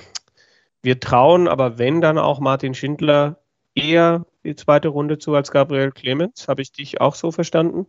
wir 0.81 0.99
trauen 0.99 1.47
aber 1.47 1.77
wenn 1.77 2.01
dann 2.01 2.17
auch 2.17 2.39
Martin 2.39 2.73
Schindler 2.73 3.37
eher 3.75 4.25
die 4.43 4.55
zweite 4.55 4.87
Runde 4.87 5.17
zu 5.17 5.35
als 5.35 5.51
Gabriel 5.51 5.91
Clemens. 5.91 6.47
Habe 6.47 6.61
ich 6.61 6.71
dich 6.71 6.99
auch 7.01 7.15
so 7.15 7.31
verstanden? 7.31 7.85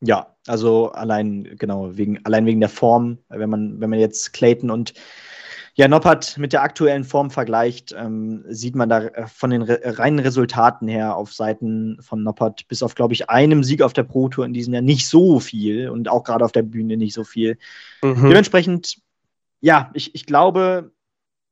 Ja, 0.00 0.34
also 0.46 0.92
allein, 0.92 1.56
genau, 1.58 1.96
wegen, 1.96 2.24
allein 2.24 2.44
wegen 2.44 2.60
der 2.60 2.68
Form, 2.68 3.18
wenn 3.28 3.48
man, 3.48 3.80
wenn 3.80 3.90
man 3.90 3.98
jetzt 3.98 4.32
Clayton 4.32 4.70
und 4.70 4.92
ja, 5.78 5.88
Noppert 5.88 6.38
mit 6.38 6.54
der 6.54 6.62
aktuellen 6.62 7.04
Form 7.04 7.30
vergleicht, 7.30 7.94
ähm, 7.96 8.44
sieht 8.48 8.74
man 8.74 8.88
da 8.88 9.02
äh, 9.02 9.26
von 9.26 9.50
den 9.50 9.60
re 9.60 9.78
reinen 9.84 10.18
Resultaten 10.18 10.88
her 10.88 11.16
auf 11.16 11.34
Seiten 11.34 11.98
von 12.00 12.22
Noppert 12.22 12.66
bis 12.68 12.82
auf, 12.82 12.94
glaube 12.94 13.12
ich, 13.12 13.28
einem 13.28 13.62
Sieg 13.62 13.82
auf 13.82 13.92
der 13.92 14.04
Pro 14.04 14.30
Tour 14.30 14.46
in 14.46 14.54
diesem 14.54 14.72
Jahr 14.72 14.82
nicht 14.82 15.06
so 15.06 15.38
viel 15.38 15.90
und 15.90 16.08
auch 16.08 16.24
gerade 16.24 16.46
auf 16.46 16.52
der 16.52 16.62
Bühne 16.62 16.96
nicht 16.96 17.12
so 17.12 17.24
viel. 17.24 17.58
Mhm. 18.02 18.30
Dementsprechend, 18.30 18.96
ja, 19.60 19.90
ich, 19.92 20.14
ich 20.14 20.24
glaube, 20.24 20.92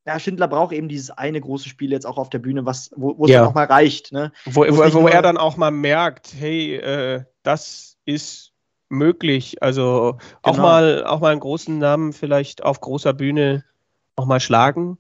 ja, 0.07 0.19
Schindler 0.19 0.49
braucht 0.49 0.73
eben 0.73 0.89
dieses 0.89 1.11
eine 1.11 1.43
große 1.43 1.69
Spiel 1.69 1.93
jetzt 1.93 2.07
auch 2.07 2.17
auf 2.17 2.31
der 2.31 2.39
Bühne, 2.39 2.65
was, 2.65 2.93
wo 2.97 3.27
es 3.27 3.31
ja. 3.31 3.41
dann 3.41 3.49
auch 3.49 3.55
mal 3.55 3.67
reicht. 3.67 4.11
Ne? 4.13 4.33
Wo, 4.47 4.63
wo, 4.63 5.03
wo 5.03 5.07
er 5.07 5.21
dann 5.21 5.37
auch 5.37 5.59
mal 5.59 5.71
merkt, 5.71 6.33
hey, 6.39 6.77
äh, 6.77 7.25
das 7.43 7.99
ist 8.07 8.53
möglich. 8.89 9.63
Also 9.63 10.17
auch, 10.41 10.53
genau. 10.53 10.63
mal, 10.63 11.05
auch 11.05 11.21
mal 11.21 11.33
einen 11.33 11.41
großen 11.41 11.79
Namen 11.79 12.15
vielleicht 12.15 12.63
auf 12.63 12.81
großer 12.81 13.13
Bühne 13.13 13.65
nochmal 14.17 14.41
schlagen, 14.41 14.99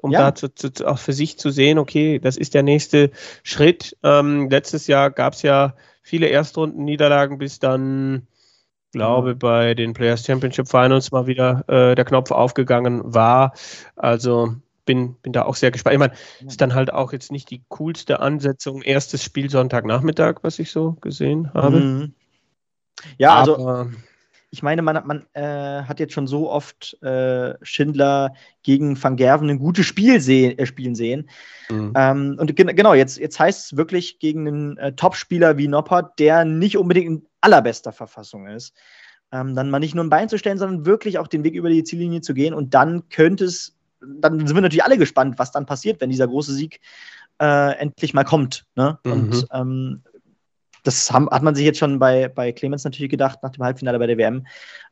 um 0.00 0.10
ja. 0.10 0.20
da 0.20 0.34
zu, 0.34 0.54
zu, 0.54 0.86
auch 0.86 0.98
für 0.98 1.12
sich 1.12 1.38
zu 1.38 1.50
sehen, 1.50 1.78
okay, 1.78 2.18
das 2.18 2.36
ist 2.36 2.54
der 2.54 2.62
nächste 2.62 3.10
Schritt. 3.42 3.96
Ähm, 4.02 4.48
letztes 4.48 4.86
Jahr 4.86 5.10
gab 5.10 5.34
es 5.34 5.42
ja 5.42 5.74
viele 6.02 6.26
Erstrunden-Niederlagen, 6.28 7.38
bis 7.38 7.58
dann, 7.58 8.26
glaube 8.92 9.34
mhm. 9.34 9.38
bei 9.38 9.74
den 9.74 9.92
Players 9.92 10.24
Championship 10.24 10.68
Finals 10.68 11.12
mal 11.12 11.26
wieder 11.26 11.64
äh, 11.68 11.94
der 11.94 12.04
Knopf 12.04 12.30
aufgegangen 12.30 13.14
war. 13.14 13.52
Also 13.96 14.54
bin, 14.84 15.14
bin 15.22 15.32
da 15.32 15.44
auch 15.44 15.54
sehr 15.54 15.70
gespannt. 15.70 15.94
Ich 15.94 16.00
meine, 16.00 16.14
ist 16.46 16.60
dann 16.60 16.74
halt 16.74 16.92
auch 16.92 17.12
jetzt 17.12 17.30
nicht 17.30 17.50
die 17.50 17.62
coolste 17.68 18.20
Ansetzung, 18.20 18.82
erstes 18.82 19.22
Spiel 19.22 19.48
Sonntagnachmittag, 19.48 20.36
was 20.42 20.58
ich 20.58 20.72
so 20.72 20.92
gesehen 21.00 21.52
habe. 21.54 21.80
Mhm. 21.80 22.14
Ja, 23.18 23.36
also 23.36 23.54
Aber, 23.54 23.78
also 23.78 23.90
ich 24.52 24.62
meine, 24.62 24.82
man, 24.82 25.06
man 25.06 25.26
äh, 25.32 25.82
hat 25.84 25.98
jetzt 25.98 26.12
schon 26.12 26.26
so 26.26 26.50
oft 26.50 27.02
äh, 27.02 27.54
Schindler 27.62 28.34
gegen 28.62 29.02
Van 29.02 29.16
Gerven 29.16 29.48
ein 29.48 29.58
gutes 29.58 29.86
Spiel 29.86 30.20
seh 30.20 30.50
äh, 30.50 30.66
spielen 30.66 30.94
sehen. 30.94 31.30
Mhm. 31.70 31.94
Ähm, 31.96 32.36
und 32.38 32.54
ge 32.54 32.66
genau, 32.74 32.92
jetzt, 32.92 33.18
jetzt 33.18 33.40
heißt 33.40 33.64
es 33.72 33.76
wirklich 33.78 34.18
gegen 34.18 34.46
einen 34.46 34.76
äh, 34.76 34.92
Topspieler 34.92 35.56
wie 35.56 35.68
Noppert, 35.68 36.18
der 36.18 36.44
nicht 36.44 36.76
unbedingt 36.76 37.06
in 37.06 37.26
allerbester 37.40 37.92
Verfassung 37.92 38.46
ist, 38.46 38.74
ähm, 39.32 39.54
dann 39.54 39.70
mal 39.70 39.78
nicht 39.78 39.94
nur 39.94 40.04
ein 40.04 40.10
Bein 40.10 40.28
zu 40.28 40.36
stellen, 40.36 40.58
sondern 40.58 40.84
wirklich 40.84 41.18
auch 41.18 41.28
den 41.28 41.44
Weg 41.44 41.54
über 41.54 41.70
die 41.70 41.82
Ziellinie 41.82 42.20
zu 42.20 42.34
gehen. 42.34 42.52
Und 42.52 42.74
dann 42.74 43.08
könnte 43.08 43.46
es, 43.46 43.74
dann 44.00 44.46
sind 44.46 44.54
wir 44.54 44.60
natürlich 44.60 44.84
alle 44.84 44.98
gespannt, 44.98 45.38
was 45.38 45.50
dann 45.50 45.64
passiert, 45.64 46.02
wenn 46.02 46.10
dieser 46.10 46.28
große 46.28 46.52
Sieg 46.52 46.80
äh, 47.40 47.78
endlich 47.78 48.12
mal 48.12 48.24
kommt. 48.24 48.66
Ne? 48.76 48.98
Mhm. 49.02 49.12
Und 49.12 49.46
ähm, 49.50 50.02
das 50.82 51.10
haben, 51.10 51.28
hat 51.30 51.42
man 51.42 51.54
sich 51.54 51.64
jetzt 51.64 51.78
schon 51.78 51.98
bei, 51.98 52.28
bei 52.28 52.52
Clemens 52.52 52.84
natürlich 52.84 53.10
gedacht, 53.10 53.42
nach 53.42 53.50
dem 53.50 53.64
Halbfinale 53.64 53.98
bei 53.98 54.06
der 54.06 54.18
WM. 54.18 54.46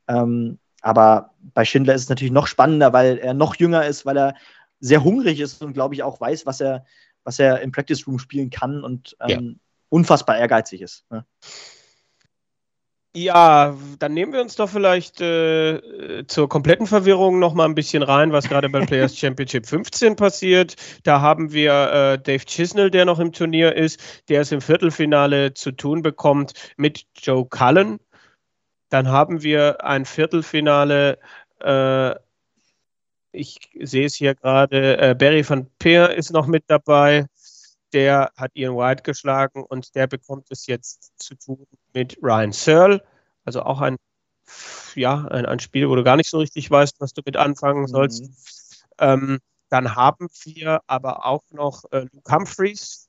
Ähm, 0.08 0.58
aber 0.82 1.34
bei 1.54 1.64
Schindler 1.64 1.94
ist 1.94 2.02
es 2.02 2.08
natürlich 2.08 2.32
noch 2.32 2.46
spannender, 2.46 2.92
weil 2.92 3.18
er 3.18 3.34
noch 3.34 3.56
jünger 3.56 3.84
ist, 3.86 4.06
weil 4.06 4.16
er 4.16 4.34
sehr 4.80 5.04
hungrig 5.04 5.40
ist 5.40 5.62
und, 5.62 5.74
glaube 5.74 5.94
ich, 5.94 6.02
auch 6.02 6.20
weiß, 6.20 6.46
was 6.46 6.60
er, 6.60 6.86
was 7.24 7.38
er 7.38 7.60
im 7.60 7.72
Practice 7.72 8.06
Room 8.06 8.18
spielen 8.18 8.50
kann 8.50 8.82
und 8.82 9.16
ähm, 9.20 9.28
ja. 9.28 9.40
unfassbar 9.90 10.38
ehrgeizig 10.38 10.80
ist. 10.80 11.04
Ne? 11.10 11.24
Ja, 13.16 13.76
dann 13.98 14.14
nehmen 14.14 14.32
wir 14.32 14.40
uns 14.40 14.54
doch 14.54 14.68
vielleicht 14.70 15.20
äh, 15.20 16.24
zur 16.28 16.48
kompletten 16.48 16.86
Verwirrung 16.86 17.40
noch 17.40 17.54
mal 17.54 17.64
ein 17.64 17.74
bisschen 17.74 18.04
rein, 18.04 18.30
was 18.30 18.48
gerade 18.48 18.68
beim 18.68 18.86
Players 18.86 19.16
Championship 19.18 19.66
15 19.66 20.14
passiert. 20.14 20.76
Da 21.02 21.20
haben 21.20 21.52
wir 21.52 21.72
äh, 21.72 22.22
Dave 22.22 22.44
Chisnell, 22.44 22.88
der 22.88 23.06
noch 23.06 23.18
im 23.18 23.32
Turnier 23.32 23.74
ist, 23.74 24.00
der 24.28 24.42
es 24.42 24.52
im 24.52 24.60
Viertelfinale 24.60 25.54
zu 25.54 25.72
tun 25.72 26.02
bekommt 26.02 26.52
mit 26.76 27.04
Joe 27.16 27.46
Cullen. 27.46 27.98
Dann 28.90 29.08
haben 29.08 29.42
wir 29.42 29.84
ein 29.84 30.04
Viertelfinale, 30.04 31.18
äh, 31.60 32.14
ich 33.32 33.58
sehe 33.80 34.06
es 34.06 34.14
hier 34.14 34.36
gerade, 34.36 34.98
äh, 34.98 35.14
Barry 35.16 35.48
van 35.48 35.68
Peer 35.80 36.14
ist 36.14 36.30
noch 36.30 36.46
mit 36.46 36.64
dabei 36.68 37.26
der 37.92 38.32
hat 38.36 38.52
Ian 38.54 38.76
White 38.76 39.02
geschlagen 39.02 39.64
und 39.64 39.94
der 39.94 40.06
bekommt 40.06 40.46
es 40.50 40.66
jetzt 40.66 41.12
zu 41.16 41.34
tun 41.34 41.66
mit 41.92 42.18
Ryan 42.22 42.52
Searle. 42.52 43.02
Also 43.44 43.62
auch 43.62 43.80
ein, 43.80 43.96
ja, 44.94 45.26
ein, 45.26 45.46
ein 45.46 45.60
Spiel, 45.60 45.88
wo 45.88 45.96
du 45.96 46.04
gar 46.04 46.16
nicht 46.16 46.30
so 46.30 46.38
richtig 46.38 46.70
weißt, 46.70 47.00
was 47.00 47.12
du 47.12 47.22
mit 47.24 47.36
anfangen 47.36 47.86
sollst. 47.86 48.22
Mhm. 48.22 48.34
Ähm, 48.98 49.38
dann 49.68 49.94
haben 49.94 50.28
wir 50.44 50.80
aber 50.86 51.24
auch 51.24 51.44
noch 51.50 51.84
äh, 51.92 52.06
Luke 52.12 52.32
Humphreys, 52.32 53.08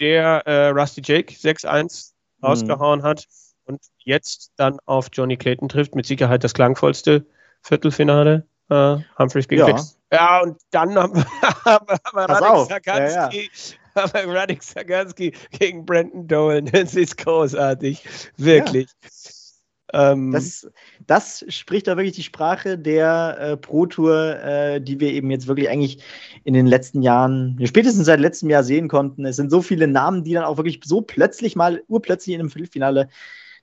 der 0.00 0.46
äh, 0.46 0.68
Rusty 0.68 1.02
Jake 1.04 1.34
6-1 1.34 2.12
mhm. 2.38 2.46
rausgehauen 2.46 3.02
hat 3.02 3.26
und 3.64 3.80
jetzt 3.98 4.52
dann 4.56 4.78
auf 4.86 5.08
Johnny 5.12 5.36
Clayton 5.36 5.68
trifft. 5.68 5.94
Mit 5.94 6.06
Sicherheit 6.06 6.42
das 6.44 6.54
klangvollste 6.54 7.26
Viertelfinale. 7.62 8.46
Äh, 8.70 8.98
Humphreys 9.18 9.48
gegen 9.48 9.60
ja. 9.60 9.66
Fix. 9.66 9.98
Ja, 10.12 10.40
und 10.40 10.58
dann 10.70 10.94
haben 10.94 11.14
wir, 11.14 11.24
haben 11.64 11.86
wir 11.86 12.28
Radik 12.28 12.68
Saganski, 12.68 13.50
ja, 13.94 14.46
ja. 14.46 14.56
Saganski 14.60 15.32
gegen 15.58 15.84
Brandon 15.84 16.26
Dolan. 16.26 16.66
Das 16.72 16.94
ist 16.94 17.18
großartig. 17.18 18.04
Wirklich. 18.36 18.86
Ja. 19.02 20.12
Ähm, 20.12 20.32
das, 20.32 20.70
das, 21.06 21.44
spricht 21.48 21.86
da 21.86 21.96
wirklich 21.96 22.14
die 22.14 22.22
Sprache 22.22 22.76
der 22.76 23.38
äh, 23.40 23.56
Pro 23.56 23.86
Tour, 23.86 24.38
äh, 24.42 24.80
die 24.82 25.00
wir 25.00 25.12
eben 25.12 25.30
jetzt 25.30 25.46
wirklich 25.46 25.70
eigentlich 25.70 26.02
in 26.44 26.52
den 26.52 26.66
letzten 26.66 27.00
Jahren, 27.00 27.58
spätestens 27.64 28.04
seit 28.04 28.20
letztem 28.20 28.50
Jahr 28.50 28.64
sehen 28.64 28.88
konnten. 28.88 29.24
Es 29.24 29.36
sind 29.36 29.50
so 29.50 29.62
viele 29.62 29.86
Namen, 29.86 30.24
die 30.24 30.34
dann 30.34 30.44
auch 30.44 30.58
wirklich 30.58 30.80
so 30.84 31.00
plötzlich 31.00 31.56
mal, 31.56 31.82
urplötzlich 31.88 32.34
in 32.34 32.40
einem 32.40 32.50
Viertelfinale 32.50 33.08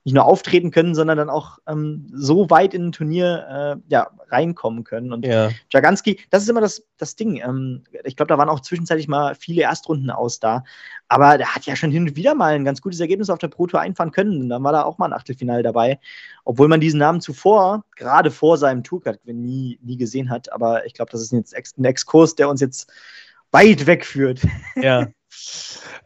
nicht 0.06 0.14
nur 0.14 0.26
auftreten 0.26 0.69
können, 0.69 0.94
sondern 0.94 1.18
dann 1.18 1.32
auch 1.32 1.57
ähm, 1.68 2.06
so 2.14 2.52
weit 2.52 2.76
in 2.76 2.88
ein 2.88 2.91
Turnier 2.91 3.80
äh, 3.82 3.91
ja, 3.91 4.11
reinkommen 4.30 4.84
können. 4.84 5.11
Und 5.11 5.26
ja. 5.26 5.49
Jaganski, 5.73 6.19
das 6.30 6.44
ist 6.44 6.49
immer 6.49 6.61
das, 6.61 6.86
das 6.98 7.15
Ding. 7.15 7.41
Ähm, 7.44 7.84
ich 8.03 8.15
glaube, 8.15 8.27
da 8.27 8.38
waren 8.38 8.48
auch 8.48 8.60
zwischenzeitlich 8.60 9.07
mal 9.07 9.34
viele 9.34 9.64
Erstrunden 9.64 10.11
aus 10.11 10.40
da. 10.40 10.64
Aber 11.07 11.40
der 11.40 11.56
hat 11.56 11.65
ja 11.65 11.76
schon 11.76 11.90
hin 11.90 12.03
und 12.03 12.15
wieder 12.15 12.36
mal 12.36 12.53
ein 12.53 12.65
ganz 12.65 12.82
gutes 12.82 12.99
Ergebnis 12.99 13.32
auf 13.32 13.40
der 13.40 13.48
Pro 13.48 13.65
Tour 13.65 13.82
einfahren 13.82 14.11
können. 14.11 14.48
Dann 14.48 14.64
war 14.64 14.73
da 14.73 14.84
auch 14.84 14.99
mal 14.99 15.07
ein 15.07 15.14
Achtelfinale 15.14 15.64
dabei. 15.64 15.99
Obwohl 16.44 16.68
man 16.68 16.82
diesen 16.82 16.99
Namen 16.99 17.19
zuvor, 17.19 17.84
gerade 17.95 18.30
vor 18.30 18.60
seinem 18.60 18.84
Tourcard, 18.84 19.26
nie, 19.26 19.80
nie 19.82 19.98
gesehen 19.98 20.30
hat. 20.30 20.53
Aber 20.53 20.86
ich 20.86 20.94
glaube, 20.94 21.11
das 21.11 21.22
ist 21.22 21.32
jetzt 21.32 21.56
ein 21.56 21.84
Exkurs, 21.84 22.36
der 22.36 22.48
uns 22.48 22.61
jetzt 22.61 22.91
weit 23.49 23.88
wegführt. 23.88 24.41
Ja. 24.76 25.07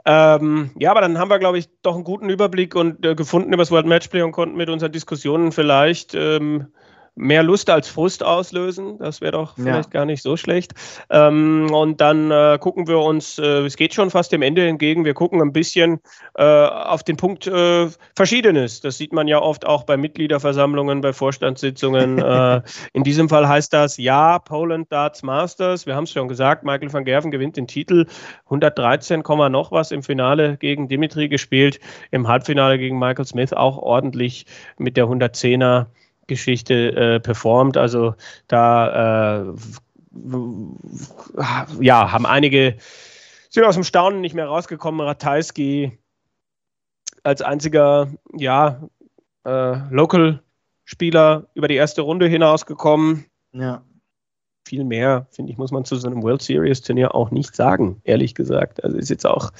Ähm, 0.05 0.71
ja, 0.79 0.91
aber 0.91 1.01
dann 1.01 1.17
haben 1.17 1.29
wir, 1.29 1.39
glaube 1.39 1.59
ich, 1.59 1.69
doch 1.81 1.95
einen 1.95 2.03
guten 2.03 2.29
Überblick 2.29 2.75
und 2.75 3.05
äh, 3.05 3.15
gefunden 3.15 3.53
über 3.53 3.61
das 3.61 3.71
World 3.71 3.85
Matchplay 3.85 4.21
und 4.21 4.31
konnten 4.31 4.57
mit 4.57 4.69
unseren 4.69 4.91
Diskussionen 4.91 5.51
vielleicht 5.51 6.15
ähm, 6.15 6.67
mehr 7.19 7.43
Lust 7.43 7.69
als 7.69 7.89
Frust 7.89 8.23
auslösen. 8.23 8.97
Das 8.97 9.19
wäre 9.19 9.33
doch 9.33 9.55
vielleicht 9.55 9.93
ja. 9.93 9.99
gar 9.99 10.05
nicht 10.05 10.23
so 10.23 10.37
schlecht. 10.37 10.73
Ähm, 11.09 11.69
und 11.71 11.99
dann 11.99 12.31
äh, 12.31 12.57
gucken 12.59 12.87
wir 12.87 12.99
uns, 12.99 13.37
äh, 13.37 13.65
es 13.65 13.75
geht 13.75 13.93
schon 13.93 14.09
fast 14.09 14.31
dem 14.31 14.41
Ende 14.41 14.65
entgegen, 14.65 15.03
wir 15.03 15.13
gucken 15.13 15.41
ein 15.41 15.51
bisschen 15.51 15.99
äh, 16.35 16.43
auf 16.43 17.03
den 17.03 17.17
Punkt 17.17 17.45
äh, 17.45 17.89
Verschiedenes. 18.15 18.79
Das 18.79 18.97
sieht 18.97 19.11
man 19.11 19.27
ja 19.27 19.41
oft 19.41 19.67
auch 19.67 19.83
bei 19.83 19.97
Mitgliederversammlungen, 19.97 21.01
bei 21.01 21.13
Vorstandssitzungen. 21.13 22.19
Äh, 22.29 22.61
in 22.93 23.03
diesem 23.03 23.27
Fall 23.27 23.47
heißt 23.47 23.73
das 23.73 23.97
ja, 23.97 24.37
Poland 24.37 24.91
Darts 24.91 25.23
Masters. 25.23 25.87
Wir 25.87 25.95
haben 25.95 26.03
es 26.03 26.11
schon 26.11 26.27
gesagt, 26.27 26.63
Michael 26.63 26.93
van 26.93 27.03
Gerven 27.03 27.31
gewinnt 27.31 27.57
den 27.57 27.65
Titel. 27.65 28.05
113, 28.45 29.23
noch 29.49 29.71
was 29.71 29.91
im 29.91 30.03
Finale 30.03 30.57
gegen 30.57 30.87
Dimitri 30.87 31.27
gespielt, 31.27 31.79
im 32.11 32.27
Halbfinale 32.27 32.77
gegen 32.77 32.99
Michael 32.99 33.25
Smith 33.25 33.51
auch 33.51 33.77
ordentlich 33.77 34.45
mit 34.77 34.95
der 34.95 35.05
110er 35.05 35.87
Geschichte 36.29 36.95
äh, 36.95 37.19
performt. 37.19 37.75
Also 37.75 38.15
da 38.47 39.41
äh, 39.41 39.53
ja, 41.79 42.11
haben 42.11 42.25
einige 42.25 42.77
sind 43.49 43.63
aus 43.63 43.75
dem 43.75 43.83
Staunen 43.83 44.21
nicht 44.21 44.35
mehr 44.35 44.47
rausgekommen. 44.47 45.05
Ratajski 45.05 45.97
als 47.23 47.41
einziger 47.41 48.07
ja, 48.33 48.81
äh, 49.45 49.77
Local-Spieler 49.89 51.47
über 51.53 51.67
die 51.67 51.75
erste 51.75 52.01
Runde 52.01 52.27
hinausgekommen. 52.27 53.25
Ja. 53.51 53.83
Viel 54.65 54.83
mehr, 54.83 55.27
finde 55.31 55.51
ich, 55.51 55.57
muss 55.57 55.71
man 55.71 55.83
zu 55.83 55.95
so 55.95 56.07
einem 56.07 56.21
World 56.21 56.43
Series-Turnier 56.43 57.15
auch 57.15 57.31
nicht 57.31 57.55
sagen, 57.55 58.01
ehrlich 58.03 58.35
gesagt. 58.35 58.83
Also 58.83 58.97
ist 58.97 59.09
jetzt 59.09 59.25
auch. 59.25 59.51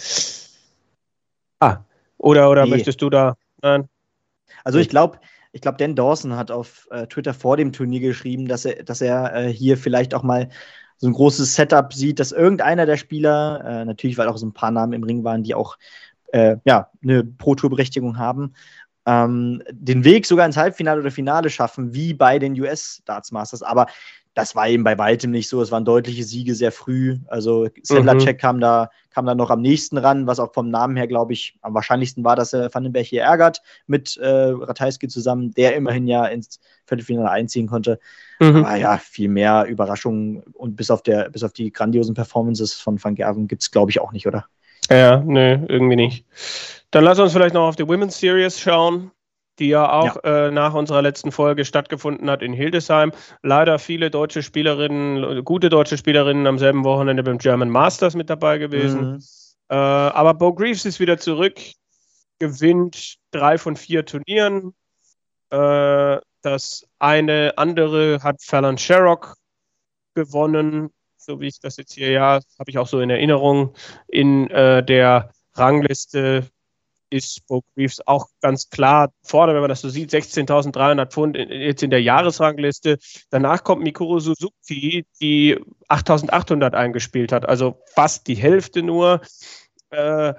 Ah, 1.60 1.80
oder, 2.18 2.50
oder 2.52 2.66
nee. 2.66 2.72
möchtest 2.72 3.02
du 3.02 3.10
da. 3.10 3.36
Nein? 3.62 3.90
Also 4.64 4.78
ich 4.78 4.90
glaube, 4.90 5.20
ich 5.60 5.62
glaube, 5.62 5.78
Dan 5.78 5.94
Dawson 5.94 6.38
hat 6.38 6.52
auf 6.52 6.88
äh, 6.90 7.06
Twitter 7.08 7.34
vor 7.34 7.58
dem 7.58 7.74
Turnier 7.74 8.00
geschrieben, 8.00 8.48
dass 8.48 8.64
er, 8.64 8.82
dass 8.82 9.02
er 9.02 9.36
äh, 9.36 9.52
hier 9.52 9.78
vielleicht 9.78 10.14
auch 10.14 10.24
mal 10.24 10.48
so 10.96 11.08
ein 11.08 11.12
großes 11.12 11.54
Setup 11.54 11.92
sieht, 11.92 12.18
dass 12.18 12.32
irgendeiner 12.32 12.86
der 12.86 12.96
Spieler, 12.96 13.62
äh, 13.66 13.84
natürlich, 13.84 14.18
weil 14.18 14.30
auch 14.30 14.38
so 14.38 14.46
ein 14.46 14.54
paar 14.54 14.72
Namen 14.72 14.94
im 14.94 15.04
Ring 15.04 15.26
waren, 15.26 15.44
die 15.44 15.54
auch 15.56 15.78
äh, 16.32 16.56
ja, 16.64 16.90
eine 17.04 17.26
Pro-Tour-Berechtigung 17.26 18.18
haben, 18.18 18.54
ähm, 19.06 19.62
den 19.70 20.06
Weg 20.06 20.26
sogar 20.26 20.46
ins 20.46 20.56
Halbfinale 20.56 21.02
oder 21.02 21.12
Finale 21.12 21.50
schaffen, 21.50 21.94
wie 21.94 22.14
bei 22.14 22.40
den 22.40 22.58
US 22.62 23.02
Darts 23.04 23.34
Masters. 23.34 23.62
Aber 23.62 23.88
das 24.40 24.56
war 24.56 24.70
eben 24.70 24.86
bei 24.86 24.98
weitem 24.98 25.32
nicht 25.32 25.50
so. 25.50 25.62
Es 25.62 25.70
waren 25.70 25.84
deutliche 25.84 26.24
Siege 26.24 26.56
sehr 26.56 26.72
früh. 26.72 27.18
Also 27.28 27.68
Sedlacek 27.84 28.38
mhm. 28.38 28.40
kam, 28.40 28.60
da, 28.62 28.90
kam 29.14 29.26
da 29.26 29.36
noch 29.36 29.50
am 29.50 29.62
nächsten 29.62 29.98
ran, 29.98 30.28
was 30.28 30.40
auch 30.40 30.54
vom 30.54 30.70
Namen 30.70 30.96
her, 30.96 31.08
glaube 31.08 31.34
ich, 31.34 31.58
am 31.62 31.74
wahrscheinlichsten 31.74 32.24
war, 32.24 32.38
dass 32.38 32.54
er 32.54 32.74
Vandenberg 32.74 33.06
hier 33.06 33.24
ärgert 33.24 33.62
mit 33.86 34.16
äh, 34.16 34.28
Ratajski 34.28 35.10
zusammen, 35.10 35.52
der 35.52 35.76
immerhin 35.76 36.08
ja 36.08 36.26
ins 36.26 36.62
Viertelfinale 36.86 37.30
einziehen 37.30 37.68
konnte. 37.68 38.00
Mhm. 38.40 38.64
Aber 38.64 38.76
ja, 38.78 38.98
viel 38.98 39.28
mehr 39.28 39.66
Überraschungen 39.66 40.42
und 40.54 40.78
bis 40.78 40.90
auf, 40.90 41.04
der, 41.04 41.30
bis 41.30 41.44
auf 41.44 41.52
die 41.52 41.74
grandiosen 41.74 42.16
Performances 42.16 42.74
von 42.74 43.04
Van 43.04 43.16
Gerven 43.16 43.50
gibt 43.50 43.64
es, 43.64 43.72
glaube 43.72 43.92
ich, 43.92 44.00
auch 44.00 44.14
nicht, 44.14 44.26
oder? 44.26 44.46
Ja, 44.90 45.20
nö, 45.20 45.60
irgendwie 45.68 45.98
nicht. 45.98 46.26
Dann 46.92 47.04
lass 47.04 47.20
uns 47.20 47.34
vielleicht 47.34 47.56
noch 47.56 47.68
auf 47.68 47.76
die 47.76 47.88
Women's 47.88 48.18
Series 48.18 48.58
schauen 48.58 49.12
die 49.60 49.70
ja 49.70 49.92
auch 49.92 50.16
ja. 50.24 50.48
Äh, 50.48 50.52
nach 50.52 50.74
unserer 50.74 51.02
letzten 51.02 51.32
Folge 51.32 51.66
stattgefunden 51.66 52.30
hat 52.30 52.42
in 52.42 52.54
Hildesheim. 52.54 53.12
Leider 53.44 53.80
viele 53.80 54.10
deutsche 54.10 54.44
Spielerinnen, 54.44 55.44
gute 55.44 55.70
deutsche 55.70 55.98
Spielerinnen 55.98 56.48
am 56.48 56.58
selben 56.60 56.84
Wochenende 56.84 57.24
beim 57.24 57.38
German 57.38 57.70
Masters 57.70 58.16
mit 58.16 58.30
dabei 58.30 58.58
gewesen. 58.58 59.12
Mhm. 59.12 59.20
Äh, 59.70 59.76
aber 59.76 60.34
Bo 60.34 60.54
Greaves 60.54 60.86
ist 60.86 61.00
wieder 61.00 61.18
zurück, 61.18 61.60
gewinnt 62.40 63.18
drei 63.32 63.58
von 63.58 63.76
vier 63.76 64.06
Turnieren. 64.06 64.74
Äh, 65.50 66.18
das 66.42 66.88
eine 67.00 67.54
andere 67.58 68.24
hat 68.24 68.42
Fallon 68.42 68.78
Sherrock 68.78 69.36
gewonnen, 70.16 70.90
so 71.18 71.40
wie 71.40 71.48
ich 71.48 71.60
das 71.60 71.78
jetzt 71.78 71.94
hier, 71.94 72.12
ja, 72.12 72.40
habe 72.58 72.70
ich 72.70 72.78
auch 72.78 72.88
so 72.88 73.00
in 73.02 73.10
Erinnerung, 73.10 73.74
in 74.08 74.50
äh, 74.50 74.84
der 74.84 75.32
Rangliste 75.54 76.50
ist 77.10 77.46
Bo 77.48 77.64
Reeves 77.78 78.06
auch 78.08 78.28
ganz 78.42 78.70
klar 78.70 79.12
vorne, 79.24 79.54
wenn 79.54 79.62
man 79.62 79.70
das 79.70 79.82
so 79.82 79.90
sieht, 79.90 80.12
16.300 80.12 81.06
Pfund 81.08 81.38
jetzt 81.38 81.84
in 81.84 81.90
der 81.90 82.02
Jahresrangliste. 82.02 82.98
Danach 83.30 83.64
kommt 83.64 83.84
Mikuro 83.84 84.20
Suzuki, 84.20 85.06
die 85.22 85.58
8.800 85.90 86.74
eingespielt 86.74 87.32
hat, 87.32 87.48
also 87.48 87.82
fast 87.94 88.28
die 88.28 88.36
Hälfte 88.36 88.84
nur. 88.84 89.22
Äh, 89.90 90.34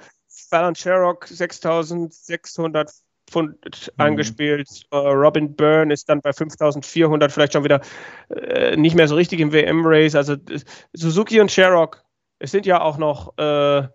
Fallon 0.49 0.75
Sherrock 0.75 1.27
6.600 1.27 2.91
Pfund 3.31 3.57
mhm. 3.65 4.03
eingespielt. 4.03 4.69
Uh, 4.93 4.97
Robin 4.97 5.55
Byrne 5.55 5.93
ist 5.93 6.09
dann 6.09 6.21
bei 6.21 6.33
5400 6.33 7.31
vielleicht 7.33 7.53
schon 7.53 7.65
wieder 7.65 7.81
äh, 8.29 8.77
nicht 8.77 8.97
mehr 8.97 9.09
so 9.09 9.15
richtig 9.15 9.41
im 9.41 9.53
WM-Race. 9.53 10.15
Also 10.15 10.37
Suzuki 10.93 11.41
und 11.41 11.51
Sherrock, 11.51 12.05
es 12.39 12.51
sind 12.51 12.67
ja 12.67 12.81
auch 12.81 12.99
noch 12.99 13.37
äh, 13.39 13.89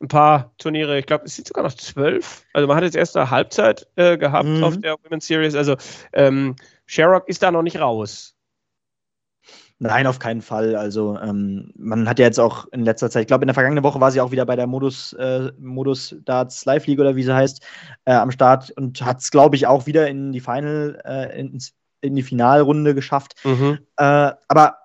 ein 0.00 0.08
paar 0.08 0.52
Turniere, 0.58 0.98
ich 0.98 1.06
glaube, 1.06 1.24
es 1.24 1.36
sind 1.36 1.48
sogar 1.48 1.64
noch 1.64 1.74
zwölf. 1.74 2.44
Also 2.52 2.68
man 2.68 2.76
hat 2.76 2.84
jetzt 2.84 2.96
erst 2.96 3.16
eine 3.16 3.30
Halbzeit 3.30 3.86
äh, 3.96 4.16
gehabt 4.16 4.48
mhm. 4.48 4.64
auf 4.64 4.76
der 4.78 4.96
Women's 5.02 5.26
Series. 5.26 5.54
Also 5.54 5.76
ähm, 6.12 6.56
Sherrock 6.86 7.28
ist 7.28 7.42
da 7.42 7.50
noch 7.50 7.62
nicht 7.62 7.80
raus. 7.80 8.34
Nein, 9.80 10.08
auf 10.08 10.18
keinen 10.18 10.42
Fall. 10.42 10.74
Also 10.74 11.16
ähm, 11.18 11.72
man 11.76 12.08
hat 12.08 12.18
ja 12.18 12.26
jetzt 12.26 12.40
auch 12.40 12.66
in 12.72 12.84
letzter 12.84 13.10
Zeit, 13.10 13.22
ich 13.22 13.26
glaube 13.28 13.44
in 13.44 13.48
der 13.48 13.54
vergangenen 13.54 13.84
Woche 13.84 14.00
war 14.00 14.10
sie 14.10 14.20
auch 14.20 14.32
wieder 14.32 14.44
bei 14.44 14.56
der 14.56 14.66
Modus, 14.66 15.12
äh, 15.12 15.52
Modus 15.58 16.16
Darts 16.24 16.64
Live 16.64 16.86
League 16.86 16.98
oder 16.98 17.14
wie 17.14 17.22
sie 17.22 17.34
heißt, 17.34 17.64
äh, 18.04 18.12
am 18.12 18.32
Start 18.32 18.72
und 18.72 19.00
hat 19.02 19.20
es, 19.20 19.30
glaube 19.30 19.54
ich, 19.54 19.68
auch 19.68 19.86
wieder 19.86 20.08
in 20.08 20.32
die 20.32 20.40
Final, 20.40 21.00
äh, 21.04 21.40
in, 21.40 21.58
in, 22.00 22.16
die 22.16 22.24
Finalrunde 22.24 22.94
geschafft. 22.94 23.36
Mhm. 23.44 23.78
Äh, 23.96 24.32
aber 24.48 24.78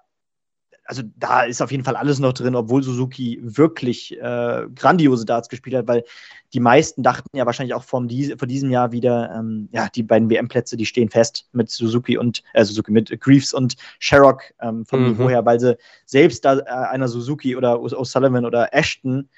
also 0.85 1.01
da 1.15 1.43
ist 1.43 1.61
auf 1.61 1.71
jeden 1.71 1.83
Fall 1.83 1.95
alles 1.95 2.19
noch 2.19 2.33
drin, 2.33 2.55
obwohl 2.55 2.83
Suzuki 2.83 3.39
wirklich 3.41 4.19
äh, 4.19 4.65
grandiose 4.75 5.25
Darts 5.25 5.49
gespielt 5.49 5.75
hat, 5.75 5.87
weil 5.87 6.03
die 6.53 6.59
meisten 6.59 7.03
dachten 7.03 7.35
ja 7.35 7.45
wahrscheinlich 7.45 7.73
auch 7.73 7.83
vom 7.83 8.07
die, 8.07 8.35
vor 8.37 8.47
diesem 8.47 8.69
Jahr 8.69 8.91
wieder, 8.91 9.33
ähm, 9.35 9.69
ja, 9.71 9.87
die 9.89 10.03
beiden 10.03 10.29
WM-Plätze, 10.29 10.77
die 10.77 10.85
stehen 10.85 11.09
fest 11.09 11.47
mit 11.53 11.69
Suzuki 11.69 12.17
und 12.17 12.43
äh, 12.53 12.65
Suzuki 12.65 12.91
mit 12.91 13.19
Greaves 13.21 13.53
und 13.53 13.75
Sherrock 13.99 14.43
ähm, 14.61 14.85
vom 14.85 15.01
mhm. 15.01 15.09
Niveau 15.11 15.29
her, 15.29 15.45
weil 15.45 15.59
sie 15.59 15.77
selbst 16.05 16.43
da 16.45 16.59
äh, 16.59 16.63
einer 16.63 17.07
Suzuki 17.07 17.55
oder 17.55 17.79
O'Sullivan 17.79 18.45
oder 18.45 18.73
Ashton 18.73 19.29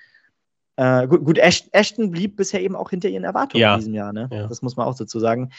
äh, 0.78 1.08
gut, 1.08 1.24
gut 1.24 1.38
Ashton 1.38 2.12
blieb 2.12 2.36
bisher 2.36 2.62
eben 2.62 2.76
auch 2.76 2.90
hinter 2.90 3.08
ihren 3.08 3.24
Erwartungen 3.24 3.62
ja. 3.62 3.76
in 3.76 3.80
diesem 3.80 3.94
Jahr, 3.94 4.12
ne? 4.12 4.28
Ja. 4.32 4.48
Das 4.48 4.62
muss 4.62 4.76
man 4.76 4.86
auch 4.86 4.98
dazu 4.98 5.20
sagen. 5.20 5.52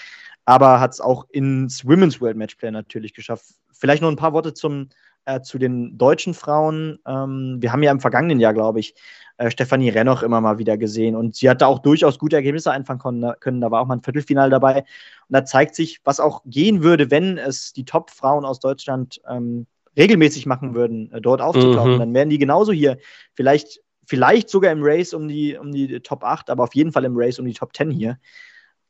Aber 0.45 0.79
hat 0.79 0.93
es 0.93 1.01
auch 1.01 1.27
ins 1.31 1.87
Women's 1.87 2.21
World 2.21 2.37
Matchplay 2.37 2.71
natürlich 2.71 3.15
geschafft. 3.15 3.47
Vielleicht 3.73 4.03
noch 4.03 4.11
ein 4.11 4.17
paar 4.17 4.33
Worte 4.35 4.53
zum, 4.53 4.91
äh, 5.27 5.43
zu 5.43 5.59
den 5.59 5.99
deutschen 5.99 6.35
Frauen. 6.35 6.99
Ähm, 7.07 7.59
wir 7.61 7.73
haben 7.73 7.83
ja 7.83 7.93
im 7.93 8.01
vergangenen 8.01 8.41
Jahr, 8.41 8.55
glaube 8.55 8.81
ich, 8.81 8.95
äh, 9.37 9.51
Stefanie 9.51 9.91
Rennoch 9.91 10.23
immer 10.23 10.41
mal 10.41 10.59
wieder 10.59 10.79
gesehen 10.79 11.15
und 11.15 11.37
sie 11.37 11.51
hat 11.51 11.61
da 11.61 11.67
auch 11.67 11.81
durchaus 11.81 12.19
gute 12.19 12.37
Ergebnisse 12.37 12.71
einfangen 12.71 13.19
ne, 13.19 13.37
können. 13.39 13.61
Da 13.61 13.71
war 13.71 13.83
auch 13.83 13.87
mal 13.87 13.97
ein 13.97 14.03
Viertelfinal 14.03 14.49
dabei. 14.49 14.79
Und 14.79 14.87
da 15.29 15.45
zeigt 15.45 15.75
sich, 15.75 16.01
was 16.05 16.21
auch 16.21 16.43
gehen 16.47 16.83
würde, 16.83 17.11
wenn 17.11 17.37
es 17.37 17.73
die 17.73 17.85
Top-Frauen 17.85 18.45
aus 18.45 18.61
Deutschland 18.61 19.21
ähm, 19.29 19.67
regelmäßig 19.97 20.47
machen 20.47 20.75
würden, 20.75 21.13
äh, 21.13 21.21
dort 21.21 21.41
aufzutauchen. 21.41 21.95
Mhm. 21.95 21.99
Dann 21.99 22.15
wären 22.15 22.31
die 22.31 22.39
genauso 22.39 22.73
hier. 22.73 22.99
Vielleicht, 23.35 23.83
vielleicht 24.07 24.49
sogar 24.49 24.73
im 24.73 24.83
Race 24.83 25.13
um 25.13 25.29
die, 25.29 25.57
um 25.57 25.73
die 25.73 26.01
Top 26.01 26.25
8, 26.25 26.49
aber 26.51 26.65
auf 26.65 26.75
jeden 26.75 26.93
Fall 26.93 27.05
im 27.05 27.17
Race 27.17 27.39
um 27.39 27.47
die 27.47 27.55
Top 27.55 27.77
10 27.77 27.91
hier. 27.91 28.19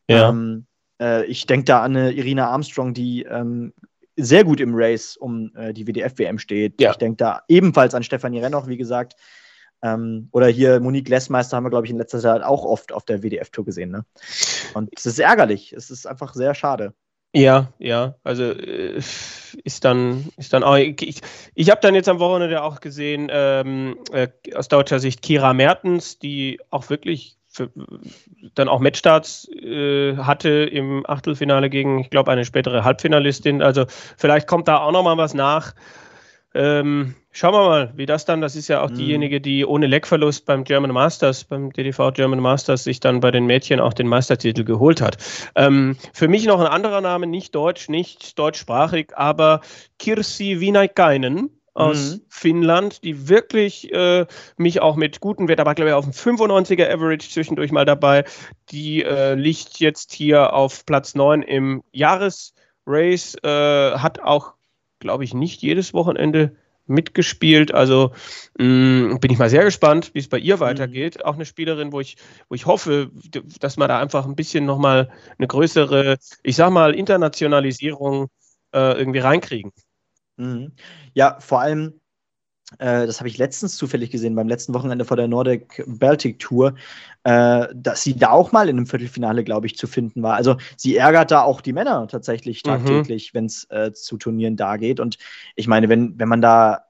Ja. 0.09 0.29
Ähm, 0.29 0.67
äh, 1.01 1.25
ich 1.27 1.47
denke 1.47 1.65
da 1.65 1.83
an 1.83 1.97
eine 1.97 2.13
Irina 2.13 2.51
Armstrong, 2.51 2.95
die 2.95 3.25
ähm, 3.25 3.73
sehr 4.17 4.45
gut 4.45 4.61
im 4.61 4.75
Race 4.75 5.17
um 5.17 5.55
äh, 5.55 5.73
die 5.73 5.87
WDF-WM 5.87 6.39
steht. 6.39 6.81
Ja. 6.81 6.91
Ich 6.91 6.97
denke 6.97 7.17
da 7.17 7.43
ebenfalls 7.49 7.95
an 7.95 8.03
Stefanie 8.03 8.41
Rennoch, 8.41 8.67
wie 8.67 8.77
gesagt. 8.77 9.15
Ähm, 9.83 10.29
oder 10.33 10.49
hier 10.49 10.81
Monique 10.81 11.09
Lessmeister 11.09 11.57
haben 11.57 11.65
wir, 11.65 11.71
glaube 11.71 11.87
ich, 11.87 11.93
in 11.93 11.99
letzter 11.99 12.21
Zeit 12.21 12.43
auch 12.43 12.65
oft 12.65 12.93
auf 12.93 13.05
der 13.05 13.23
WDF-Tour 13.23 13.65
gesehen. 13.65 13.91
Ne? 13.91 14.05
Und 14.75 14.91
es 14.97 15.07
ist 15.07 15.19
ärgerlich. 15.19 15.73
Es 15.73 15.91
ist 15.91 16.07
einfach 16.07 16.35
sehr 16.35 16.55
schade. 16.55 16.95
Ja, 17.35 17.73
ja, 17.79 18.15
also 18.25 18.45
äh, 18.45 18.97
ist 18.97 19.85
dann, 19.85 20.31
ist 20.39 20.55
dann 20.55 20.63
auch. 20.63 20.77
Ich, 20.77 21.21
ich 21.55 21.71
habe 21.71 21.81
dann 21.83 21.95
jetzt 21.95 22.09
am 22.09 22.19
Wochenende 22.19 22.63
auch 22.63 22.81
gesehen, 22.81 23.29
ähm, 23.31 23.99
äh, 24.11 24.29
aus 24.55 24.69
deutscher 24.69 25.01
Sicht, 25.01 25.21
Kira 25.21 25.53
Mertens, 25.53 26.19
die 26.19 26.61
auch 26.71 26.89
wirklich 26.89 27.37
für, 27.57 27.71
dann 28.55 28.69
auch 28.69 28.81
Matchstarts 28.81 29.49
äh, 29.49 30.17
hatte 30.19 30.51
im 30.51 31.05
Achtelfinale 31.09 31.71
gegen, 31.71 32.01
ich 32.01 32.11
glaube, 32.11 32.31
eine 32.31 32.45
spätere 32.45 32.85
Halbfinalistin. 32.85 33.63
Also 33.63 33.87
vielleicht 34.17 34.47
kommt 34.47 34.69
da 34.69 34.79
auch 34.79 34.93
noch 34.93 35.03
mal 35.03 35.17
was 35.17 35.33
nach. 35.33 35.75
Ähm, 36.55 37.15
schauen 37.33 37.55
wir 37.55 37.69
mal, 37.69 37.93
wie 37.97 38.07
das 38.07 38.25
dann, 38.25 38.41
das 38.41 38.57
ist 38.57 38.69
ja 38.69 38.83
auch 38.83 38.91
mhm. 38.91 38.95
diejenige, 38.95 39.41
die 39.41 39.65
ohne 39.65 39.87
Leckverlust 39.87 40.47
beim 40.47 40.65
German 40.65 40.91
Masters, 40.91 41.45
beim 41.45 41.71
DDV 41.73 42.13
German 42.13 42.41
Masters, 42.41 42.85
sich 42.85 43.01
dann 43.01 43.21
bei 43.21 43.31
den 43.31 43.47
Mädchen 43.47 43.81
auch 43.81 43.93
den 43.93 44.07
Meistertitel 44.07 44.65
geholt 44.65 45.01
hat. 45.01 45.19
Ähm, 45.55 45.97
für 46.13 46.29
mich 46.29 46.47
noch 46.47 46.61
ein 46.61 46.67
anderer 46.67 47.01
Name, 47.01 47.27
nicht 47.27 47.55
deutsch, 47.55 47.89
nicht 47.89 48.39
deutschsprachig, 48.39 49.17
aber 49.17 49.61
Kirsi 49.99 50.61
Vinaikainen 50.61 51.56
aus 51.77 52.17
mhm. 52.17 52.21
Finnland, 52.29 53.05
die 53.05 53.29
wirklich 53.29 53.93
äh, 53.93 54.27
mich 54.57 54.81
auch 54.81 54.97
mit 54.97 55.21
guten 55.21 55.47
Wert, 55.47 55.61
aber 55.61 55.75
glaube 55.75 55.91
ich 55.91 55.95
auf 55.95 56.05
dem 56.05 56.13
95er 56.13 56.91
Average 56.91 57.29
zwischendurch 57.29 57.71
mal 57.71 57.85
dabei. 57.85 58.25
Die 58.71 59.05
äh, 59.05 59.35
liegt 59.35 59.79
jetzt 59.79 60.13
hier 60.13 60.55
auf 60.55 60.87
Platz 60.87 61.15
9 61.15 61.43
im 61.43 61.83
Jahresrace, 61.93 63.37
äh, 63.43 63.99
hat 63.99 64.21
auch, 64.21 64.55
glaube 65.01 65.25
ich, 65.25 65.35
nicht 65.35 65.61
jedes 65.61 65.93
Wochenende 65.93 66.57
mitgespielt. 66.87 67.75
Also 67.75 68.13
mh, 68.59 68.65
mm, 69.15 69.21
bin 69.21 69.33
ich 69.33 69.39
mal 69.39 69.51
sehr 69.51 69.65
gespannt, 69.65 70.13
wie 70.15 70.21
es 70.21 70.29
bei 70.29 70.39
ihr 70.39 70.57
mhm. 70.57 70.61
weitergeht. 70.61 71.25
Auch 71.27 71.35
eine 71.35 71.45
Spielerin, 71.45 71.93
wo 71.93 72.01
ich, 72.01 72.17
wo 72.49 72.55
ich 72.55 72.65
hoffe, 72.65 73.11
dass 73.61 73.77
wir 73.77 73.87
da 73.87 74.01
einfach 74.01 74.25
ein 74.25 74.37
bisschen 74.37 74.65
nochmal 74.65 75.11
eine 75.37 75.47
größere, 75.47 76.17
ich 76.43 76.57
sag 76.57 76.71
mal, 76.71 76.95
Internationalisierung 76.95 78.29
äh, 78.73 78.99
irgendwie 78.99 79.19
reinkriegen. 79.19 79.73
Mhm. 80.37 80.73
Ja, 81.15 81.39
vor 81.41 81.61
allem, 81.61 82.01
äh, 82.79 83.07
das 83.07 83.21
habe 83.21 83.29
ich 83.29 83.39
letztens 83.39 83.77
zufällig 83.77 84.11
gesehen, 84.11 84.35
beim 84.35 84.49
letzten 84.49 84.75
Wochenende 84.75 85.05
vor 85.05 85.17
der 85.17 85.29
Nordic 85.29 85.85
Baltic 85.87 86.39
Tour, 86.39 86.75
äh, 87.25 87.69
dass 87.75 88.03
sie 88.03 88.17
da 88.17 88.31
auch 88.31 88.53
mal 88.53 88.69
in 88.69 88.77
einem 88.77 88.87
Viertelfinale, 88.87 89.45
glaube 89.45 89.67
ich, 89.67 89.77
zu 89.77 89.87
finden 89.87 90.23
war. 90.23 90.35
Also 90.35 90.57
sie 90.77 90.97
ärgert 90.97 91.31
da 91.31 91.43
auch 91.43 91.61
die 91.61 91.73
Männer 91.73 92.09
tatsächlich 92.09 92.63
mhm. 92.65 92.69
tagtäglich, 92.69 93.33
mhm. 93.33 93.39
wenn 93.39 93.47
es 93.47 93.71
äh, 93.71 93.93
zu 93.93 94.17
Turnieren 94.17 94.57
da 94.57 94.77
geht. 94.77 95.01
Und 95.01 95.19
ich 95.55 95.69
meine, 95.69 95.89
wenn, 95.89 96.19
wenn 96.19 96.29
man 96.29 96.43
da 96.43 96.87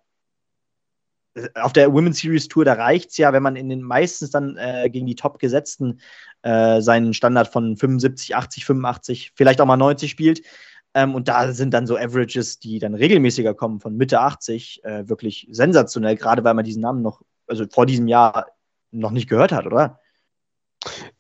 äh, 1.35 1.49
auf 1.55 1.73
der 1.73 1.93
Women's 1.93 2.19
Series 2.19 2.49
Tour, 2.49 2.65
da 2.65 2.73
reicht 2.73 3.11
es 3.11 3.19
ja, 3.19 3.33
wenn 3.33 3.43
man 3.43 3.57
in 3.57 3.69
den 3.69 3.83
meistens 3.83 4.31
dann 4.31 4.57
äh, 4.57 4.89
gegen 4.91 5.07
die 5.07 5.17
Top-Gesetzten 5.17 6.01
äh, 6.43 6.81
seinen 6.81 7.15
Standard 7.15 7.49
von 7.49 7.77
75, 7.77 8.35
80, 8.35 8.65
85, 8.65 9.33
vielleicht 9.35 9.61
auch 9.61 9.67
mal 9.67 9.77
90 9.77 10.11
spielt. 10.11 10.43
Ähm, 10.97 11.15
und 11.15 11.29
da 11.29 11.53
sind 11.53 11.75
dann 11.75 11.87
so 11.87 11.99
Averages, 11.99 12.59
die 12.59 12.79
dann 12.79 12.95
regelmäßiger 12.95 13.53
kommen, 13.53 13.81
von 13.81 13.99
Mitte 13.99 14.19
80, 14.19 14.83
äh, 14.83 15.07
wirklich 15.07 15.47
sensationell, 15.51 16.17
gerade 16.17 16.43
weil 16.43 16.55
man 16.55 16.65
diesen 16.65 16.81
Namen 16.81 17.03
noch, 17.03 17.21
also 17.47 17.67
vor 17.71 17.85
diesem 17.85 18.09
Jahr 18.09 18.47
noch 18.93 19.11
nicht 19.11 19.29
gehört 19.29 19.53
hat, 19.53 19.67
oder? 19.67 20.01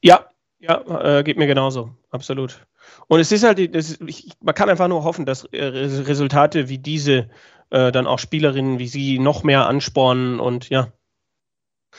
Ja, 0.00 0.30
ja, 0.60 1.18
äh, 1.18 1.22
geht 1.24 1.36
mir 1.36 1.46
genauso, 1.46 1.90
absolut. 2.08 2.66
Und 3.08 3.20
es 3.20 3.30
ist 3.30 3.44
halt, 3.44 3.74
das, 3.74 4.00
ich, 4.06 4.30
man 4.40 4.54
kann 4.54 4.70
einfach 4.70 4.88
nur 4.88 5.04
hoffen, 5.04 5.26
dass 5.26 5.44
äh, 5.44 5.62
Resultate 5.62 6.70
wie 6.70 6.78
diese 6.78 7.28
äh, 7.68 7.92
dann 7.92 8.06
auch 8.06 8.18
Spielerinnen 8.18 8.78
wie 8.78 8.88
sie 8.88 9.18
noch 9.18 9.42
mehr 9.42 9.66
anspornen 9.66 10.40
und 10.40 10.70
ja. 10.70 10.90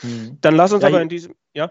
Hm. 0.00 0.38
Dann 0.40 0.56
lass 0.56 0.72
uns 0.72 0.82
ja, 0.82 0.88
aber 0.88 1.00
in 1.00 1.08
diesem, 1.08 1.36
ja 1.54 1.70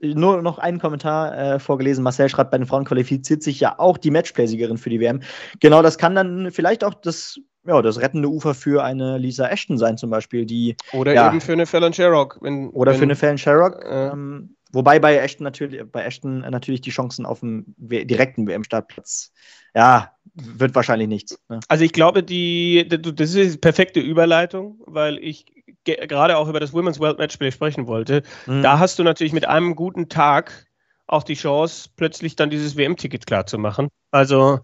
nur 0.00 0.42
noch 0.42 0.58
einen 0.58 0.78
Kommentar 0.78 1.36
äh, 1.36 1.58
vorgelesen. 1.58 2.04
Marcel 2.04 2.28
schreibt, 2.28 2.50
bei 2.50 2.58
den 2.58 2.66
Frauen 2.66 2.84
qualifiziert 2.84 3.42
sich 3.42 3.60
ja 3.60 3.78
auch 3.78 3.98
die 3.98 4.10
Matchplay-Siegerin 4.10 4.78
für 4.78 4.90
die 4.90 5.00
WM. 5.00 5.20
Genau, 5.60 5.82
das 5.82 5.98
kann 5.98 6.14
dann 6.14 6.50
vielleicht 6.50 6.84
auch 6.84 6.94
das, 6.94 7.38
ja, 7.66 7.80
das 7.82 8.00
rettende 8.00 8.28
Ufer 8.28 8.54
für 8.54 8.82
eine 8.82 9.18
Lisa 9.18 9.48
Ashton 9.48 9.78
sein, 9.78 9.98
zum 9.98 10.10
Beispiel, 10.10 10.46
die. 10.46 10.76
Oder 10.92 11.12
ja, 11.12 11.28
eben 11.28 11.40
für 11.40 11.52
eine 11.52 11.66
Fallon 11.66 11.92
Sherrock. 11.92 12.38
Wenn, 12.40 12.70
oder 12.70 12.92
wenn, 12.92 12.98
für 12.98 13.04
eine 13.04 13.16
Fallon 13.16 13.38
Sherrock. 13.38 13.84
Äh, 13.84 14.08
ähm, 14.08 14.56
wobei 14.72 14.98
bei 14.98 15.16
Ashton 15.16 15.44
natürlich, 15.44 15.82
bei 15.90 16.04
Ashton 16.04 16.40
natürlich 16.40 16.80
die 16.80 16.90
Chancen 16.90 17.26
auf 17.26 17.40
dem 17.40 17.74
direkten 17.76 18.46
WM-Startplatz, 18.46 19.32
ja, 19.74 20.12
wird 20.34 20.74
wahrscheinlich 20.74 21.08
nichts. 21.08 21.38
Ne? 21.48 21.60
Also 21.68 21.84
ich 21.84 21.92
glaube, 21.92 22.22
die, 22.22 22.88
das 22.88 23.34
ist 23.34 23.54
die 23.54 23.58
perfekte 23.58 24.00
Überleitung, 24.00 24.80
weil 24.86 25.18
ich 25.18 25.46
gerade 25.84 26.36
auch 26.36 26.48
über 26.48 26.60
das 26.60 26.72
Women's 26.72 27.00
World 27.00 27.18
Matchplay 27.18 27.50
sprechen 27.50 27.86
wollte, 27.86 28.22
mhm. 28.46 28.62
da 28.62 28.78
hast 28.78 28.98
du 28.98 29.02
natürlich 29.02 29.32
mit 29.32 29.46
einem 29.46 29.74
guten 29.74 30.08
Tag 30.08 30.66
auch 31.06 31.22
die 31.22 31.34
Chance, 31.34 31.90
plötzlich 31.96 32.36
dann 32.36 32.50
dieses 32.50 32.76
WM-Ticket 32.76 33.26
klar 33.26 33.46
zu 33.46 33.58
machen. 33.58 33.88
Also 34.10 34.60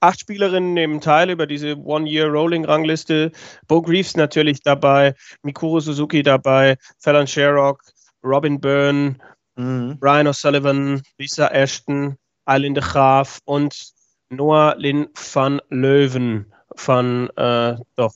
acht 0.00 0.20
Spielerinnen 0.20 0.74
nehmen 0.74 1.00
teil 1.00 1.30
über 1.30 1.46
diese 1.46 1.76
One-Year-Rolling-Rangliste. 1.76 3.32
Bo 3.66 3.82
Greaves 3.82 4.16
natürlich 4.16 4.62
dabei, 4.62 5.14
Mikuro 5.42 5.80
Suzuki 5.80 6.22
dabei, 6.22 6.76
Fallon 6.98 7.26
Sherrock, 7.26 7.82
Robin 8.22 8.60
Byrne, 8.60 9.16
mhm. 9.56 9.98
Brian 9.98 10.26
O'Sullivan, 10.26 11.02
Lisa 11.18 11.48
Ashton, 11.48 12.16
Eileen 12.46 12.74
de 12.74 12.82
Graaf 12.82 13.40
und 13.44 13.92
Noah 14.30 14.74
Lynn 14.78 15.08
van 15.14 15.60
Leuven 15.68 16.52
von, 16.76 17.30
äh, 17.36 17.76
doch, 17.96 18.14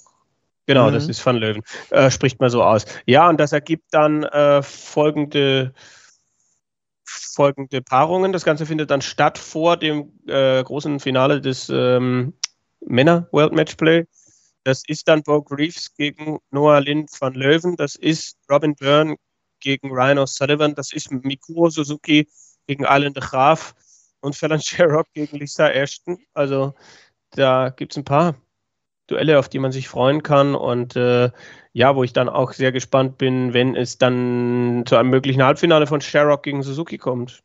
Genau, 0.68 0.90
mhm. 0.90 0.92
das 0.92 1.08
ist 1.08 1.24
Van 1.24 1.36
Löwen. 1.36 1.62
Äh, 1.88 2.10
spricht 2.10 2.38
man 2.40 2.50
so 2.50 2.62
aus. 2.62 2.84
Ja, 3.06 3.26
und 3.30 3.40
das 3.40 3.52
ergibt 3.52 3.86
dann 3.90 4.24
äh, 4.24 4.62
folgende, 4.62 5.72
folgende 7.06 7.80
Paarungen. 7.80 8.34
Das 8.34 8.44
Ganze 8.44 8.66
findet 8.66 8.90
dann 8.90 9.00
statt 9.00 9.38
vor 9.38 9.78
dem 9.78 10.12
äh, 10.26 10.62
großen 10.62 11.00
Finale 11.00 11.40
des 11.40 11.70
ähm, 11.70 12.34
Männer 12.80 13.28
World 13.32 13.54
Matchplay. 13.54 14.04
Das 14.62 14.82
ist 14.86 15.08
dann 15.08 15.22
Bo 15.22 15.38
Reeves 15.50 15.94
gegen 15.94 16.38
Noah 16.50 16.82
Lynn 16.82 17.06
van 17.18 17.32
Löwen. 17.32 17.74
Das 17.76 17.96
ist 17.96 18.36
Robin 18.50 18.74
Byrne 18.74 19.16
gegen 19.60 19.90
Ryan 19.90 20.18
O'Sullivan. 20.18 20.74
Das 20.74 20.92
ist 20.92 21.10
Mikuro 21.10 21.70
Suzuki 21.70 22.28
gegen 22.66 22.84
Alan 22.84 23.14
de 23.14 23.22
Graaf 23.22 23.74
und 24.20 24.36
Fallon 24.36 24.60
Sherrock 24.60 25.06
gegen 25.14 25.38
Lisa 25.38 25.70
Ashton. 25.70 26.18
Also 26.34 26.74
da 27.30 27.70
gibt 27.70 27.94
es 27.94 27.96
ein 27.96 28.04
paar 28.04 28.34
Duelle, 29.08 29.38
auf 29.38 29.48
die 29.48 29.58
man 29.58 29.72
sich 29.72 29.88
freuen 29.88 30.22
kann. 30.22 30.54
Und 30.54 30.96
äh, 30.96 31.30
ja, 31.72 31.96
wo 31.96 32.04
ich 32.04 32.12
dann 32.12 32.28
auch 32.28 32.52
sehr 32.52 32.72
gespannt 32.72 33.18
bin, 33.18 33.52
wenn 33.52 33.74
es 33.74 33.98
dann 33.98 34.84
zu 34.86 34.96
einem 34.96 35.10
möglichen 35.10 35.42
Halbfinale 35.42 35.86
von 35.86 36.00
Sherrock 36.00 36.42
gegen 36.42 36.62
Suzuki 36.62 36.98
kommt. 36.98 37.42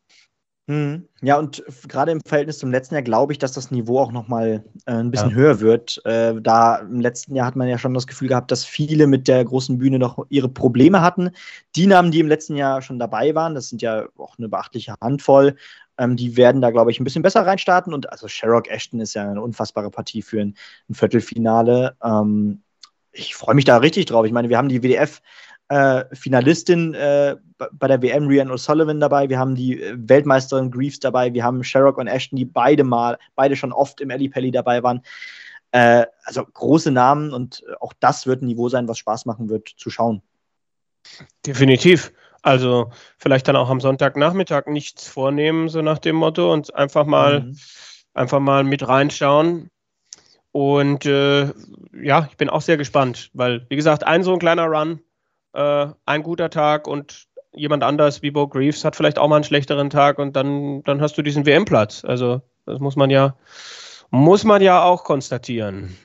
Mhm. 0.67 1.09
Ja, 1.21 1.37
und 1.37 1.61
gerade 1.89 2.13
im 2.13 2.21
Verhältnis 2.25 2.59
zum 2.59 2.71
letzten 2.71 2.95
Jahr 2.95 3.01
glaube 3.01 3.33
ich, 3.33 3.39
dass 3.39 3.51
das 3.51 3.69
Niveau 3.69 3.99
auch 3.99 4.13
noch 4.13 4.29
mal 4.29 4.63
äh, 4.85 4.91
ein 4.93 5.11
bisschen 5.11 5.31
ja. 5.31 5.35
höher 5.35 5.59
wird. 5.59 6.01
Äh, 6.05 6.35
da 6.41 6.77
im 6.77 7.01
letzten 7.01 7.35
Jahr 7.35 7.47
hat 7.47 7.57
man 7.57 7.67
ja 7.67 7.77
schon 7.77 7.93
das 7.93 8.07
Gefühl 8.07 8.29
gehabt, 8.29 8.49
dass 8.49 8.63
viele 8.63 9.07
mit 9.07 9.27
der 9.27 9.43
großen 9.43 9.77
Bühne 9.77 9.99
noch 9.99 10.25
ihre 10.29 10.47
Probleme 10.47 11.01
hatten. 11.01 11.31
Die 11.75 11.85
Namen, 11.85 12.11
die 12.11 12.21
im 12.21 12.29
letzten 12.29 12.55
Jahr 12.55 12.81
schon 12.81 12.97
dabei 12.97 13.35
waren, 13.35 13.55
das 13.55 13.69
sind 13.69 13.81
ja 13.81 14.05
auch 14.17 14.37
eine 14.37 14.47
beachtliche 14.47 14.95
Handvoll, 15.01 15.55
ähm, 15.97 16.15
die 16.15 16.37
werden 16.37 16.61
da, 16.61 16.71
glaube 16.71 16.91
ich, 16.91 16.99
ein 16.99 17.03
bisschen 17.03 17.21
besser 17.21 17.45
reinstarten. 17.45 17.93
Und 17.93 18.11
also 18.11 18.27
Sherrock 18.27 18.69
Ashton 18.69 18.99
ist 18.99 19.13
ja 19.13 19.29
eine 19.29 19.41
unfassbare 19.41 19.91
Partie 19.91 20.21
für 20.21 20.41
ein, 20.41 20.55
ein 20.89 20.95
Viertelfinale. 20.95 21.95
Ähm, 22.03 22.63
ich 23.11 23.35
freue 23.35 23.55
mich 23.55 23.65
da 23.65 23.77
richtig 23.77 24.05
drauf. 24.05 24.25
Ich 24.25 24.31
meine, 24.31 24.49
wir 24.49 24.57
haben 24.57 24.69
die 24.69 24.81
WDF 24.81 25.21
äh, 25.69 26.05
Finalistin 26.13 26.93
äh, 26.93 27.35
bei 27.71 27.87
der 27.87 28.01
WM, 28.01 28.27
Rian 28.27 28.51
O'Sullivan 28.51 28.99
dabei, 28.99 29.29
wir 29.29 29.39
haben 29.39 29.55
die 29.55 29.81
äh, 29.81 29.95
Weltmeisterin 29.97 30.71
Greaves 30.71 30.99
dabei, 30.99 31.33
wir 31.33 31.43
haben 31.43 31.63
Sherrock 31.63 31.97
und 31.97 32.07
Ashton, 32.07 32.37
die 32.37 32.45
beide 32.45 32.83
mal, 32.83 33.17
beide 33.35 33.55
schon 33.55 33.71
oft 33.71 34.01
im 34.01 34.09
Ellie 34.09 34.29
Pelli 34.29 34.51
dabei 34.51 34.83
waren. 34.83 35.01
Äh, 35.71 36.05
also 36.25 36.45
große 36.45 36.91
Namen 36.91 37.33
und 37.33 37.63
auch 37.79 37.93
das 37.99 38.27
wird 38.27 38.41
ein 38.41 38.47
Niveau 38.47 38.69
sein, 38.69 38.87
was 38.87 38.97
Spaß 38.97 39.25
machen 39.25 39.49
wird 39.49 39.69
zu 39.69 39.89
schauen. 39.89 40.21
Definitiv. 41.45 42.13
Also 42.43 42.91
vielleicht 43.17 43.47
dann 43.47 43.55
auch 43.55 43.69
am 43.69 43.79
Sonntagnachmittag 43.79 44.67
nichts 44.67 45.07
vornehmen, 45.07 45.69
so 45.69 45.81
nach 45.81 45.97
dem 45.97 46.17
Motto, 46.17 46.51
und 46.53 46.75
einfach 46.75 47.05
mal, 47.05 47.41
mhm. 47.41 47.57
einfach 48.13 48.39
mal 48.39 48.63
mit 48.63 48.87
reinschauen. 48.87 49.71
Und 50.51 51.05
äh, 51.05 51.51
ja, 51.99 52.27
ich 52.29 52.37
bin 52.37 52.49
auch 52.49 52.61
sehr 52.61 52.77
gespannt, 52.77 53.31
weil, 53.33 53.65
wie 53.69 53.75
gesagt, 53.75 54.05
ein 54.05 54.23
so 54.23 54.33
ein 54.33 54.39
kleiner 54.39 54.65
Run, 54.65 54.99
äh, 55.53 55.87
ein 56.05 56.21
guter 56.21 56.49
Tag 56.49 56.87
und 56.87 57.27
jemand 57.53 57.83
anders 57.83 58.21
wie 58.21 58.31
Bo 58.31 58.47
Greaves 58.47 58.83
hat 58.83 58.95
vielleicht 58.95 59.17
auch 59.17 59.27
mal 59.29 59.37
einen 59.37 59.43
schlechteren 59.45 59.89
Tag 59.89 60.19
und 60.19 60.35
dann, 60.35 60.83
dann 60.83 61.01
hast 61.01 61.17
du 61.17 61.21
diesen 61.21 61.45
WM-Platz. 61.45 62.03
Also 62.03 62.41
das 62.65 62.79
muss 62.79 62.95
man 62.95 63.09
ja, 63.09 63.35
muss 64.11 64.43
man 64.43 64.61
ja 64.61 64.83
auch 64.83 65.05
konstatieren. 65.05 65.97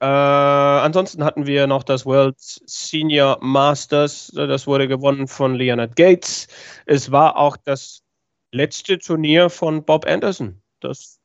Äh, 0.00 0.06
ansonsten 0.06 1.24
hatten 1.24 1.46
wir 1.46 1.66
noch 1.66 1.82
das 1.82 2.06
World 2.06 2.36
Senior 2.38 3.38
Masters. 3.40 4.30
Das 4.34 4.66
wurde 4.66 4.86
gewonnen 4.86 5.26
von 5.26 5.54
Leonard 5.54 5.96
Gates. 5.96 6.46
Es 6.86 7.10
war 7.10 7.36
auch 7.36 7.56
das 7.56 8.02
letzte 8.52 8.98
Turnier 8.98 9.50
von 9.50 9.84
Bob 9.84 10.06
Anderson. 10.06 10.62
Das, 10.80 11.18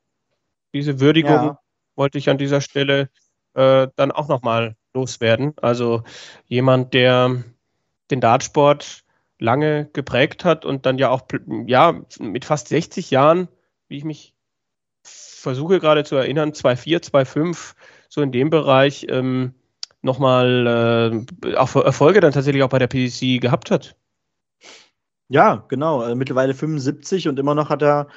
diese 0.74 1.00
Würdigung 1.00 1.32
ja. 1.32 1.60
wollte 1.96 2.18
ich 2.18 2.30
an 2.30 2.40
dieser 2.40 2.62
Stelle 2.62 3.10
äh, 3.54 3.88
dann 3.96 4.12
auch 4.12 4.28
nochmal 4.28 4.76
loswerden. 4.94 5.54
Also 5.62 6.04
jemand, 6.48 6.94
der 6.94 7.44
den 8.10 8.22
Dartsport 8.22 9.04
lange 9.40 9.90
geprägt 9.94 10.46
hat 10.46 10.66
und 10.66 10.86
dann 10.86 10.98
ja 10.98 11.10
auch 11.10 11.22
ja, 11.66 12.02
mit 12.20 12.46
fast 12.46 12.70
60 12.70 13.12
Jahren, 13.12 13.48
wie 13.88 13.98
ich 13.98 14.04
mich 14.04 14.34
versuche 15.04 15.80
gerade 15.80 16.04
zu 16.04 16.16
erinnern, 16.16 16.52
2,4, 16.52 17.12
2,5 17.12 17.74
so 18.14 18.22
in 18.22 18.32
dem 18.32 18.52
Bereich 18.52 19.08
ähm, 19.10 19.56
nochmal 20.04 21.26
äh, 21.44 21.56
auch 21.56 21.76
Erfolge 21.76 22.20
dann 22.20 22.32
tatsächlich 22.32 22.62
auch 22.62 22.70
bei 22.70 22.78
der 22.78 22.86
PDC 22.86 23.42
gehabt 23.42 23.72
hat. 23.72 23.96
Ja, 25.30 25.66
genau. 25.68 26.02
Also 26.02 26.16
mittlerweile 26.16 26.54
75 26.54 27.28
und 27.28 27.40
immer 27.40 27.56
noch 27.56 27.70
hat 27.70 27.82
er 27.82 28.08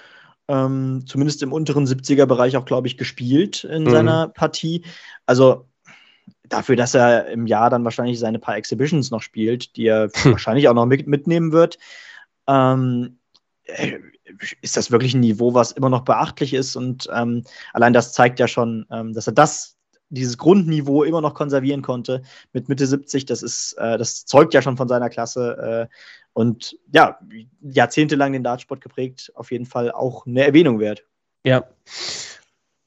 ähm, 0.48 1.04
zumindest 1.06 1.42
im 1.42 1.50
unteren 1.50 1.86
70er-Bereich 1.86 2.58
auch, 2.58 2.66
glaube 2.66 2.88
ich, 2.88 2.98
gespielt 2.98 3.64
in 3.64 3.84
mhm. 3.84 3.90
seiner 3.90 4.28
Partie. 4.28 4.84
Also 5.24 5.66
dafür, 6.44 6.76
dass 6.76 6.94
er 6.94 7.28
im 7.28 7.46
Jahr 7.46 7.70
dann 7.70 7.84
wahrscheinlich 7.84 8.18
seine 8.18 8.38
paar 8.38 8.56
Exhibitions 8.56 9.10
noch 9.10 9.22
spielt, 9.22 9.76
die 9.76 9.86
er 9.86 10.10
hm. 10.12 10.32
wahrscheinlich 10.32 10.68
auch 10.68 10.74
noch 10.74 10.84
mit, 10.84 11.06
mitnehmen 11.06 11.52
wird, 11.52 11.78
ähm, 12.46 13.18
äh, 13.64 13.98
ist 14.60 14.76
das 14.76 14.90
wirklich 14.90 15.14
ein 15.14 15.20
Niveau, 15.20 15.54
was 15.54 15.72
immer 15.72 15.88
noch 15.88 16.02
beachtlich 16.02 16.52
ist. 16.52 16.76
Und 16.76 17.08
ähm, 17.14 17.44
allein 17.72 17.94
das 17.94 18.12
zeigt 18.12 18.38
ja 18.38 18.46
schon, 18.46 18.84
ähm, 18.90 19.14
dass 19.14 19.26
er 19.26 19.32
das, 19.32 19.75
dieses 20.08 20.38
Grundniveau 20.38 21.02
immer 21.02 21.20
noch 21.20 21.34
konservieren 21.34 21.82
konnte 21.82 22.22
mit 22.52 22.68
Mitte 22.68 22.86
70. 22.86 23.26
Das 23.26 23.42
ist, 23.42 23.74
äh, 23.74 23.98
das 23.98 24.24
zeugt 24.26 24.54
ja 24.54 24.62
schon 24.62 24.76
von 24.76 24.88
seiner 24.88 25.10
Klasse. 25.10 25.88
Äh, 25.90 25.94
und 26.32 26.78
ja, 26.92 27.18
jahrzehntelang 27.62 28.32
den 28.32 28.44
Dartsport 28.44 28.82
geprägt, 28.82 29.32
auf 29.34 29.50
jeden 29.50 29.66
Fall 29.66 29.90
auch 29.90 30.26
eine 30.26 30.44
Erwähnung 30.44 30.80
wert. 30.80 31.04
Ja. 31.44 31.64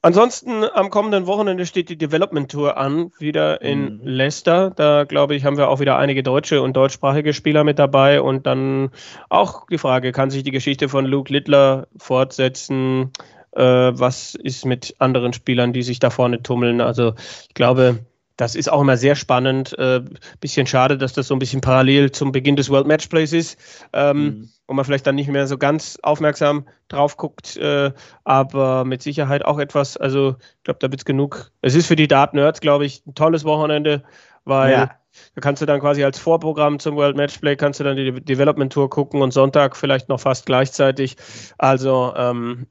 Ansonsten 0.02 0.64
am 0.64 0.90
kommenden 0.90 1.28
Wochenende 1.28 1.66
steht 1.66 1.90
die 1.90 1.98
Development 1.98 2.50
Tour 2.50 2.78
an, 2.78 3.12
wieder 3.20 3.62
in 3.62 3.98
mhm. 3.98 4.00
Leicester. 4.04 4.70
Da 4.70 5.04
glaube 5.04 5.36
ich, 5.36 5.44
haben 5.44 5.58
wir 5.58 5.68
auch 5.68 5.82
wieder 5.82 5.98
einige 5.98 6.24
deutsche 6.24 6.62
und 6.62 6.74
deutschsprachige 6.78 7.34
Spieler 7.34 7.66
mit 7.66 7.80
dabei. 7.80 8.22
Und 8.22 8.48
dann 8.48 8.92
auch 9.28 9.68
die 9.68 9.78
Frage, 9.78 10.14
kann 10.14 10.30
sich 10.30 10.44
die 10.44 10.52
Geschichte 10.52 10.88
von 10.88 11.06
Luke 11.06 11.34
Littler 11.34 11.88
fortsetzen? 11.98 13.12
Äh, 13.60 14.00
was 14.00 14.36
ist 14.36 14.66
mit 14.66 14.96
anderen 15.00 15.34
Spielern, 15.34 15.74
die 15.74 15.84
sich 15.84 16.00
da 16.00 16.10
vorne 16.10 16.42
tummeln? 16.42 16.80
Also 16.80 17.14
ich 17.48 17.54
glaube, 17.54 18.00
das 18.38 18.56
ist 18.56 18.72
auch 18.72 18.80
immer 18.80 18.96
sehr 18.96 19.16
spannend. 19.16 19.78
Äh, 19.78 20.02
bisschen 20.40 20.66
schade, 20.66 20.98
dass 20.98 21.12
das 21.12 21.28
so 21.28 21.36
ein 21.36 21.40
bisschen 21.40 21.60
parallel 21.60 22.12
zum 22.12 22.32
Beginn 22.32 22.56
des 22.56 22.70
World 22.70 22.88
Matchplays 22.88 23.34
ist. 23.34 23.60
Ähm, 23.92 24.24
mhm. 24.24 24.50
Und 24.66 24.76
man 24.78 24.86
vielleicht 24.86 25.06
dann 25.06 25.16
nicht 25.16 25.30
mehr 25.30 25.46
so 25.46 25.58
ganz 25.58 26.00
aufmerksam 26.04 26.66
drauf 26.88 27.18
guckt, 27.18 27.58
äh, 27.58 27.92
aber 28.24 28.86
mit 28.86 29.02
Sicherheit 29.02 29.44
auch 29.44 29.60
etwas, 29.60 29.98
also 29.98 30.36
ich 30.40 30.64
glaube, 30.64 30.80
da 30.80 30.90
wird 30.90 31.02
es 31.02 31.06
genug. 31.06 31.52
Es 31.62 31.76
ist 31.76 31.88
für 31.88 31.98
die 31.98 32.08
Dart-Nerds, 32.08 32.62
glaube 32.62 32.86
ich, 32.86 33.06
ein 33.06 33.14
tolles 33.14 33.44
Wochenende, 33.44 34.04
weil 34.46 34.72
ja. 34.72 34.92
da 35.36 35.42
kannst 35.42 35.62
du 35.62 35.66
dann 35.66 35.82
quasi 35.82 36.04
als 36.04 36.18
Vorprogramm 36.18 36.80
zum 36.80 36.96
World 36.96 37.18
Matchplay, 37.18 37.58
kannst 37.58 37.82
du 37.82 37.84
dann 37.84 37.98
die 37.98 38.22
Development 38.22 38.72
Tour 38.72 38.90
gucken 38.90 39.22
und 39.22 39.32
Sonntag 39.32 39.76
vielleicht 39.76 40.08
noch 40.08 40.20
fast 40.20 40.46
gleichzeitig. 40.46 41.18
Also 41.58 42.14
ähm, 42.16 42.68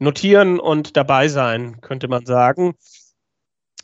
notieren 0.00 0.58
und 0.58 0.96
dabei 0.96 1.28
sein, 1.28 1.80
könnte 1.80 2.08
man 2.08 2.26
sagen. 2.26 2.74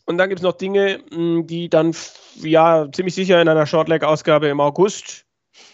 Und 0.07 0.19
dann 0.19 0.29
gibt 0.29 0.41
es 0.41 0.45
noch 0.45 0.57
Dinge, 0.57 1.01
hm, 1.13 1.47
die 1.47 1.69
dann 1.69 1.95
ja 2.37 2.89
ziemlich 2.91 3.15
sicher 3.15 3.41
in 3.41 3.49
einer 3.49 3.67
Shortleg-Ausgabe 3.67 4.49
im 4.49 4.61
August 4.61 5.25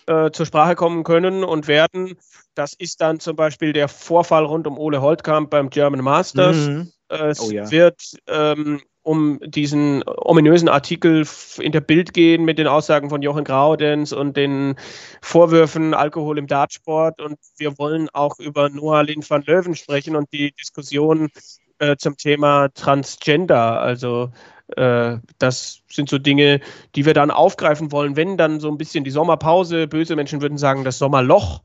äh, 0.07 0.31
zur 0.31 0.47
Sprache 0.47 0.75
kommen 0.75 1.05
können 1.05 1.45
und 1.45 1.69
werden. 1.69 2.17
Das 2.55 2.75
ist 2.75 3.01
dann 3.01 3.21
zum 3.21 3.37
Beispiel 3.37 3.73
der 3.73 3.89
Vorfall 3.89 4.45
rund 4.45 4.67
um 4.67 4.79
Ole 4.79 5.01
Holtkamp 5.01 5.51
beim 5.51 5.71
German 5.71 6.03
Masters. 6.03 6.57
Mhm. 6.57 6.93
Es 7.13 7.41
oh, 7.41 7.51
ja. 7.51 7.71
wird 7.71 8.17
ähm, 8.27 8.81
um 9.03 9.39
diesen 9.45 10.03
ominösen 10.07 10.69
Artikel 10.69 11.27
in 11.59 11.73
der 11.73 11.81
Bild 11.81 12.15
gehen 12.15 12.45
mit 12.45 12.59
den 12.59 12.69
Aussagen 12.69 13.11
von 13.11 13.21
Jochen 13.21 13.45
Graudenz 13.45 14.13
und 14.13 14.37
den 14.37 14.77
Vorwürfen 15.21 15.93
Alkohol 15.93 16.39
im 16.39 16.47
Dartsport. 16.47 17.21
Und 17.21 17.39
wir 17.59 17.79
wollen 17.79 18.09
auch 18.13 18.39
über 18.39 18.71
Noah 18.71 19.03
Lin 19.03 19.29
van 19.29 19.43
Löwen 19.43 19.75
sprechen 19.75 20.17
und 20.17 20.33
die 20.33 20.53
Diskussion 20.53 21.31
äh, 21.79 21.97
zum 21.97 22.17
Thema 22.17 22.69
Transgender. 22.69 23.81
Also 23.81 24.31
äh, 24.77 25.19
das 25.39 25.81
sind 25.91 26.09
so 26.09 26.19
Dinge, 26.19 26.61
die 26.95 27.05
wir 27.05 27.15
dann 27.15 27.31
aufgreifen 27.31 27.93
wollen, 27.93 28.17
wenn 28.17 28.37
dann 28.39 28.61
so 28.61 28.71
ein 28.71 28.79
bisschen 28.79 29.05
die 29.05 29.11
Sommerpause, 29.11 29.89
böse 29.89 30.17
Menschen 30.17 30.41
würden 30.41 30.59
sagen, 30.59 30.85
das 30.85 30.99
Sommerloch 30.99 31.63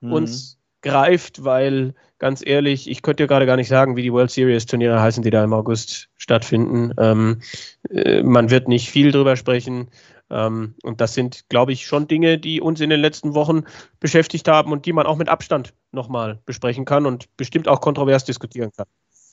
mhm. 0.00 0.12
uns 0.12 0.56
greift, 0.82 1.44
weil 1.44 1.94
ganz 2.18 2.42
ehrlich, 2.44 2.88
ich 2.88 3.02
könnte 3.02 3.22
ja 3.22 3.26
gerade 3.26 3.46
gar 3.46 3.56
nicht 3.56 3.68
sagen, 3.68 3.96
wie 3.96 4.02
die 4.02 4.12
World 4.12 4.30
Series 4.30 4.66
Turniere 4.66 5.00
heißen, 5.00 5.22
die 5.22 5.30
da 5.30 5.44
im 5.44 5.52
August 5.52 6.08
stattfinden. 6.16 6.92
Ähm, 6.98 7.40
äh, 7.90 8.22
man 8.22 8.50
wird 8.50 8.68
nicht 8.68 8.90
viel 8.90 9.12
drüber 9.12 9.36
sprechen. 9.36 9.88
Ähm, 10.30 10.74
und 10.82 11.00
das 11.00 11.14
sind, 11.14 11.48
glaube 11.48 11.72
ich, 11.72 11.86
schon 11.86 12.08
Dinge, 12.08 12.38
die 12.38 12.60
uns 12.60 12.80
in 12.80 12.90
den 12.90 13.00
letzten 13.00 13.34
Wochen 13.34 13.64
beschäftigt 14.00 14.48
haben 14.48 14.72
und 14.72 14.86
die 14.86 14.92
man 14.92 15.06
auch 15.06 15.16
mit 15.16 15.28
Abstand 15.28 15.72
nochmal 15.92 16.40
besprechen 16.46 16.84
kann 16.84 17.06
und 17.06 17.34
bestimmt 17.36 17.68
auch 17.68 17.80
kontrovers 17.80 18.24
diskutieren 18.24 18.70
kann. 18.76 18.86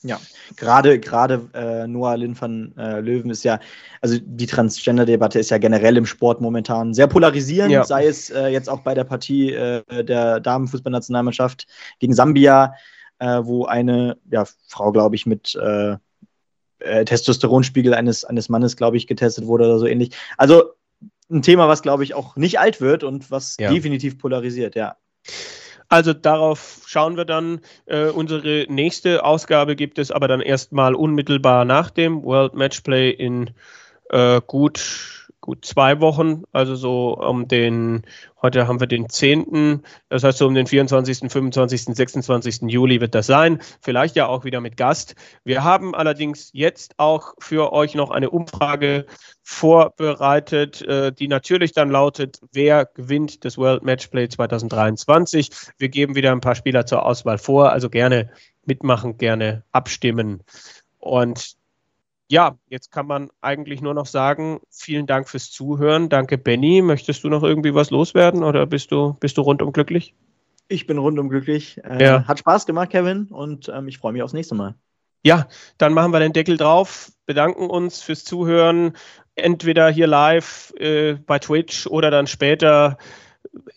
Ja, 0.06 0.20
gerade 0.56 1.00
gerade 1.00 1.48
äh, 1.54 1.86
Noah 1.86 2.18
Lin 2.18 2.38
van 2.38 2.74
äh, 2.76 3.00
Löwen 3.00 3.30
ist 3.30 3.42
ja, 3.42 3.58
also 4.02 4.18
die 4.20 4.44
Transgender-Debatte 4.46 5.38
ist 5.38 5.50
ja 5.50 5.56
generell 5.56 5.96
im 5.96 6.04
Sport 6.04 6.42
momentan 6.42 6.92
sehr 6.92 7.06
polarisierend, 7.06 7.72
ja. 7.72 7.84
sei 7.84 8.06
es 8.06 8.28
äh, 8.28 8.48
jetzt 8.48 8.68
auch 8.68 8.80
bei 8.80 8.92
der 8.92 9.04
Partie 9.04 9.54
äh, 9.54 10.04
der 10.04 10.40
Damenfußballnationalmannschaft 10.40 11.66
gegen 12.00 12.12
Sambia, 12.12 12.74
äh, 13.18 13.40
wo 13.44 13.64
eine 13.64 14.18
ja, 14.30 14.44
Frau, 14.68 14.92
glaube 14.92 15.16
ich, 15.16 15.24
mit 15.24 15.54
äh, 15.54 15.96
Testosteronspiegel 17.06 17.94
eines, 17.94 18.26
eines 18.26 18.50
Mannes, 18.50 18.76
glaube 18.76 18.98
ich, 18.98 19.06
getestet 19.06 19.46
wurde 19.46 19.64
oder 19.64 19.78
so 19.78 19.86
ähnlich. 19.86 20.10
Also 20.36 20.64
ein 21.30 21.40
Thema, 21.40 21.66
was, 21.66 21.80
glaube 21.80 22.04
ich, 22.04 22.12
auch 22.12 22.36
nicht 22.36 22.58
alt 22.58 22.82
wird 22.82 23.04
und 23.04 23.30
was 23.30 23.56
ja. 23.58 23.72
definitiv 23.72 24.18
polarisiert, 24.18 24.74
ja. 24.74 24.96
Also 25.94 26.12
darauf 26.12 26.82
schauen 26.86 27.16
wir 27.16 27.24
dann. 27.24 27.60
Äh, 27.86 28.06
unsere 28.06 28.66
nächste 28.68 29.24
Ausgabe 29.24 29.76
gibt 29.76 30.00
es 30.00 30.10
aber 30.10 30.26
dann 30.26 30.40
erstmal 30.40 30.96
unmittelbar 30.96 31.64
nach 31.64 31.88
dem 31.90 32.24
World 32.24 32.54
Matchplay 32.54 33.10
in 33.10 33.50
äh, 34.10 34.40
gut 34.44 35.23
gut 35.44 35.66
zwei 35.66 36.00
Wochen, 36.00 36.44
also 36.52 36.74
so 36.74 37.18
um 37.18 37.48
den, 37.48 38.02
heute 38.40 38.66
haben 38.66 38.80
wir 38.80 38.86
den 38.86 39.10
10., 39.10 39.82
das 40.08 40.24
heißt 40.24 40.38
so 40.38 40.46
um 40.46 40.54
den 40.54 40.66
24., 40.66 41.30
25., 41.30 41.84
26. 41.94 42.62
Juli 42.62 43.02
wird 43.02 43.14
das 43.14 43.26
sein, 43.26 43.60
vielleicht 43.82 44.16
ja 44.16 44.26
auch 44.26 44.44
wieder 44.44 44.62
mit 44.62 44.78
Gast. 44.78 45.16
Wir 45.44 45.62
haben 45.62 45.94
allerdings 45.94 46.48
jetzt 46.54 46.94
auch 46.96 47.34
für 47.40 47.74
euch 47.74 47.94
noch 47.94 48.10
eine 48.10 48.30
Umfrage 48.30 49.04
vorbereitet, 49.42 50.80
äh, 50.80 51.12
die 51.12 51.28
natürlich 51.28 51.72
dann 51.72 51.90
lautet, 51.90 52.40
wer 52.50 52.86
gewinnt 52.86 53.44
das 53.44 53.58
World 53.58 53.82
Matchplay 53.82 54.28
2023. 54.28 55.50
Wir 55.76 55.90
geben 55.90 56.14
wieder 56.14 56.32
ein 56.32 56.40
paar 56.40 56.54
Spieler 56.54 56.86
zur 56.86 57.04
Auswahl 57.04 57.36
vor, 57.36 57.70
also 57.70 57.90
gerne 57.90 58.30
mitmachen, 58.64 59.18
gerne 59.18 59.62
abstimmen. 59.72 60.42
Und 61.00 61.58
ja, 62.30 62.58
jetzt 62.68 62.90
kann 62.90 63.06
man 63.06 63.30
eigentlich 63.40 63.80
nur 63.80 63.94
noch 63.94 64.06
sagen, 64.06 64.60
vielen 64.70 65.06
Dank 65.06 65.28
fürs 65.28 65.50
Zuhören. 65.50 66.08
Danke, 66.08 66.38
Benny. 66.38 66.82
Möchtest 66.82 67.24
du 67.24 67.28
noch 67.28 67.42
irgendwie 67.42 67.74
was 67.74 67.90
loswerden 67.90 68.42
oder 68.42 68.66
bist 68.66 68.92
du, 68.92 69.14
bist 69.20 69.36
du 69.36 69.42
rundum 69.42 69.72
glücklich? 69.72 70.14
Ich 70.68 70.86
bin 70.86 70.98
rundum 70.98 71.28
glücklich. 71.28 71.80
Äh, 71.84 72.02
ja. 72.02 72.24
Hat 72.26 72.38
Spaß 72.38 72.66
gemacht, 72.66 72.90
Kevin, 72.90 73.26
und 73.26 73.68
ähm, 73.68 73.88
ich 73.88 73.98
freue 73.98 74.12
mich 74.12 74.22
aufs 74.22 74.32
nächste 74.32 74.54
Mal. 74.54 74.74
Ja, 75.22 75.48
dann 75.78 75.94
machen 75.94 76.12
wir 76.12 76.20
den 76.20 76.32
Deckel 76.32 76.56
drauf, 76.56 77.10
bedanken 77.26 77.70
uns 77.70 78.02
fürs 78.02 78.24
Zuhören, 78.24 78.94
entweder 79.34 79.90
hier 79.90 80.06
live 80.06 80.72
äh, 80.78 81.14
bei 81.14 81.38
Twitch 81.38 81.86
oder 81.86 82.10
dann 82.10 82.26
später 82.26 82.98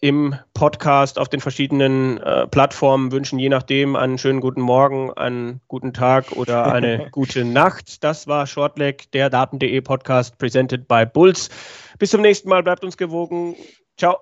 im 0.02 0.36
Podcast 0.54 1.20
auf 1.20 1.30
den 1.30 1.40
verschiedenen 1.40 2.18
äh, 2.18 2.48
Plattformen 2.48 3.12
wünschen 3.12 3.40
je 3.40 3.50
nachdem 3.50 3.96
einen 3.96 4.18
schönen 4.18 4.42
guten 4.42 4.62
Morgen, 4.62 5.12
einen 5.14 5.62
guten 5.68 5.94
Tag 5.94 6.32
oder 6.34 6.72
eine 6.72 7.10
gute 7.12 7.46
Nacht. 7.46 8.04
Das 8.04 8.28
war 8.28 8.48
Shortleg, 8.48 9.12
der 9.12 9.30
Daten.de 9.30 9.82
Podcast 9.82 10.38
presented 10.38 10.88
by 10.88 11.06
Bulls. 11.06 11.50
Bis 12.00 12.12
zum 12.12 12.22
nächsten 12.22 12.50
Mal, 12.50 12.64
bleibt 12.64 12.84
uns 12.84 12.98
gewogen. 12.98 13.56
Ciao. 13.98 14.20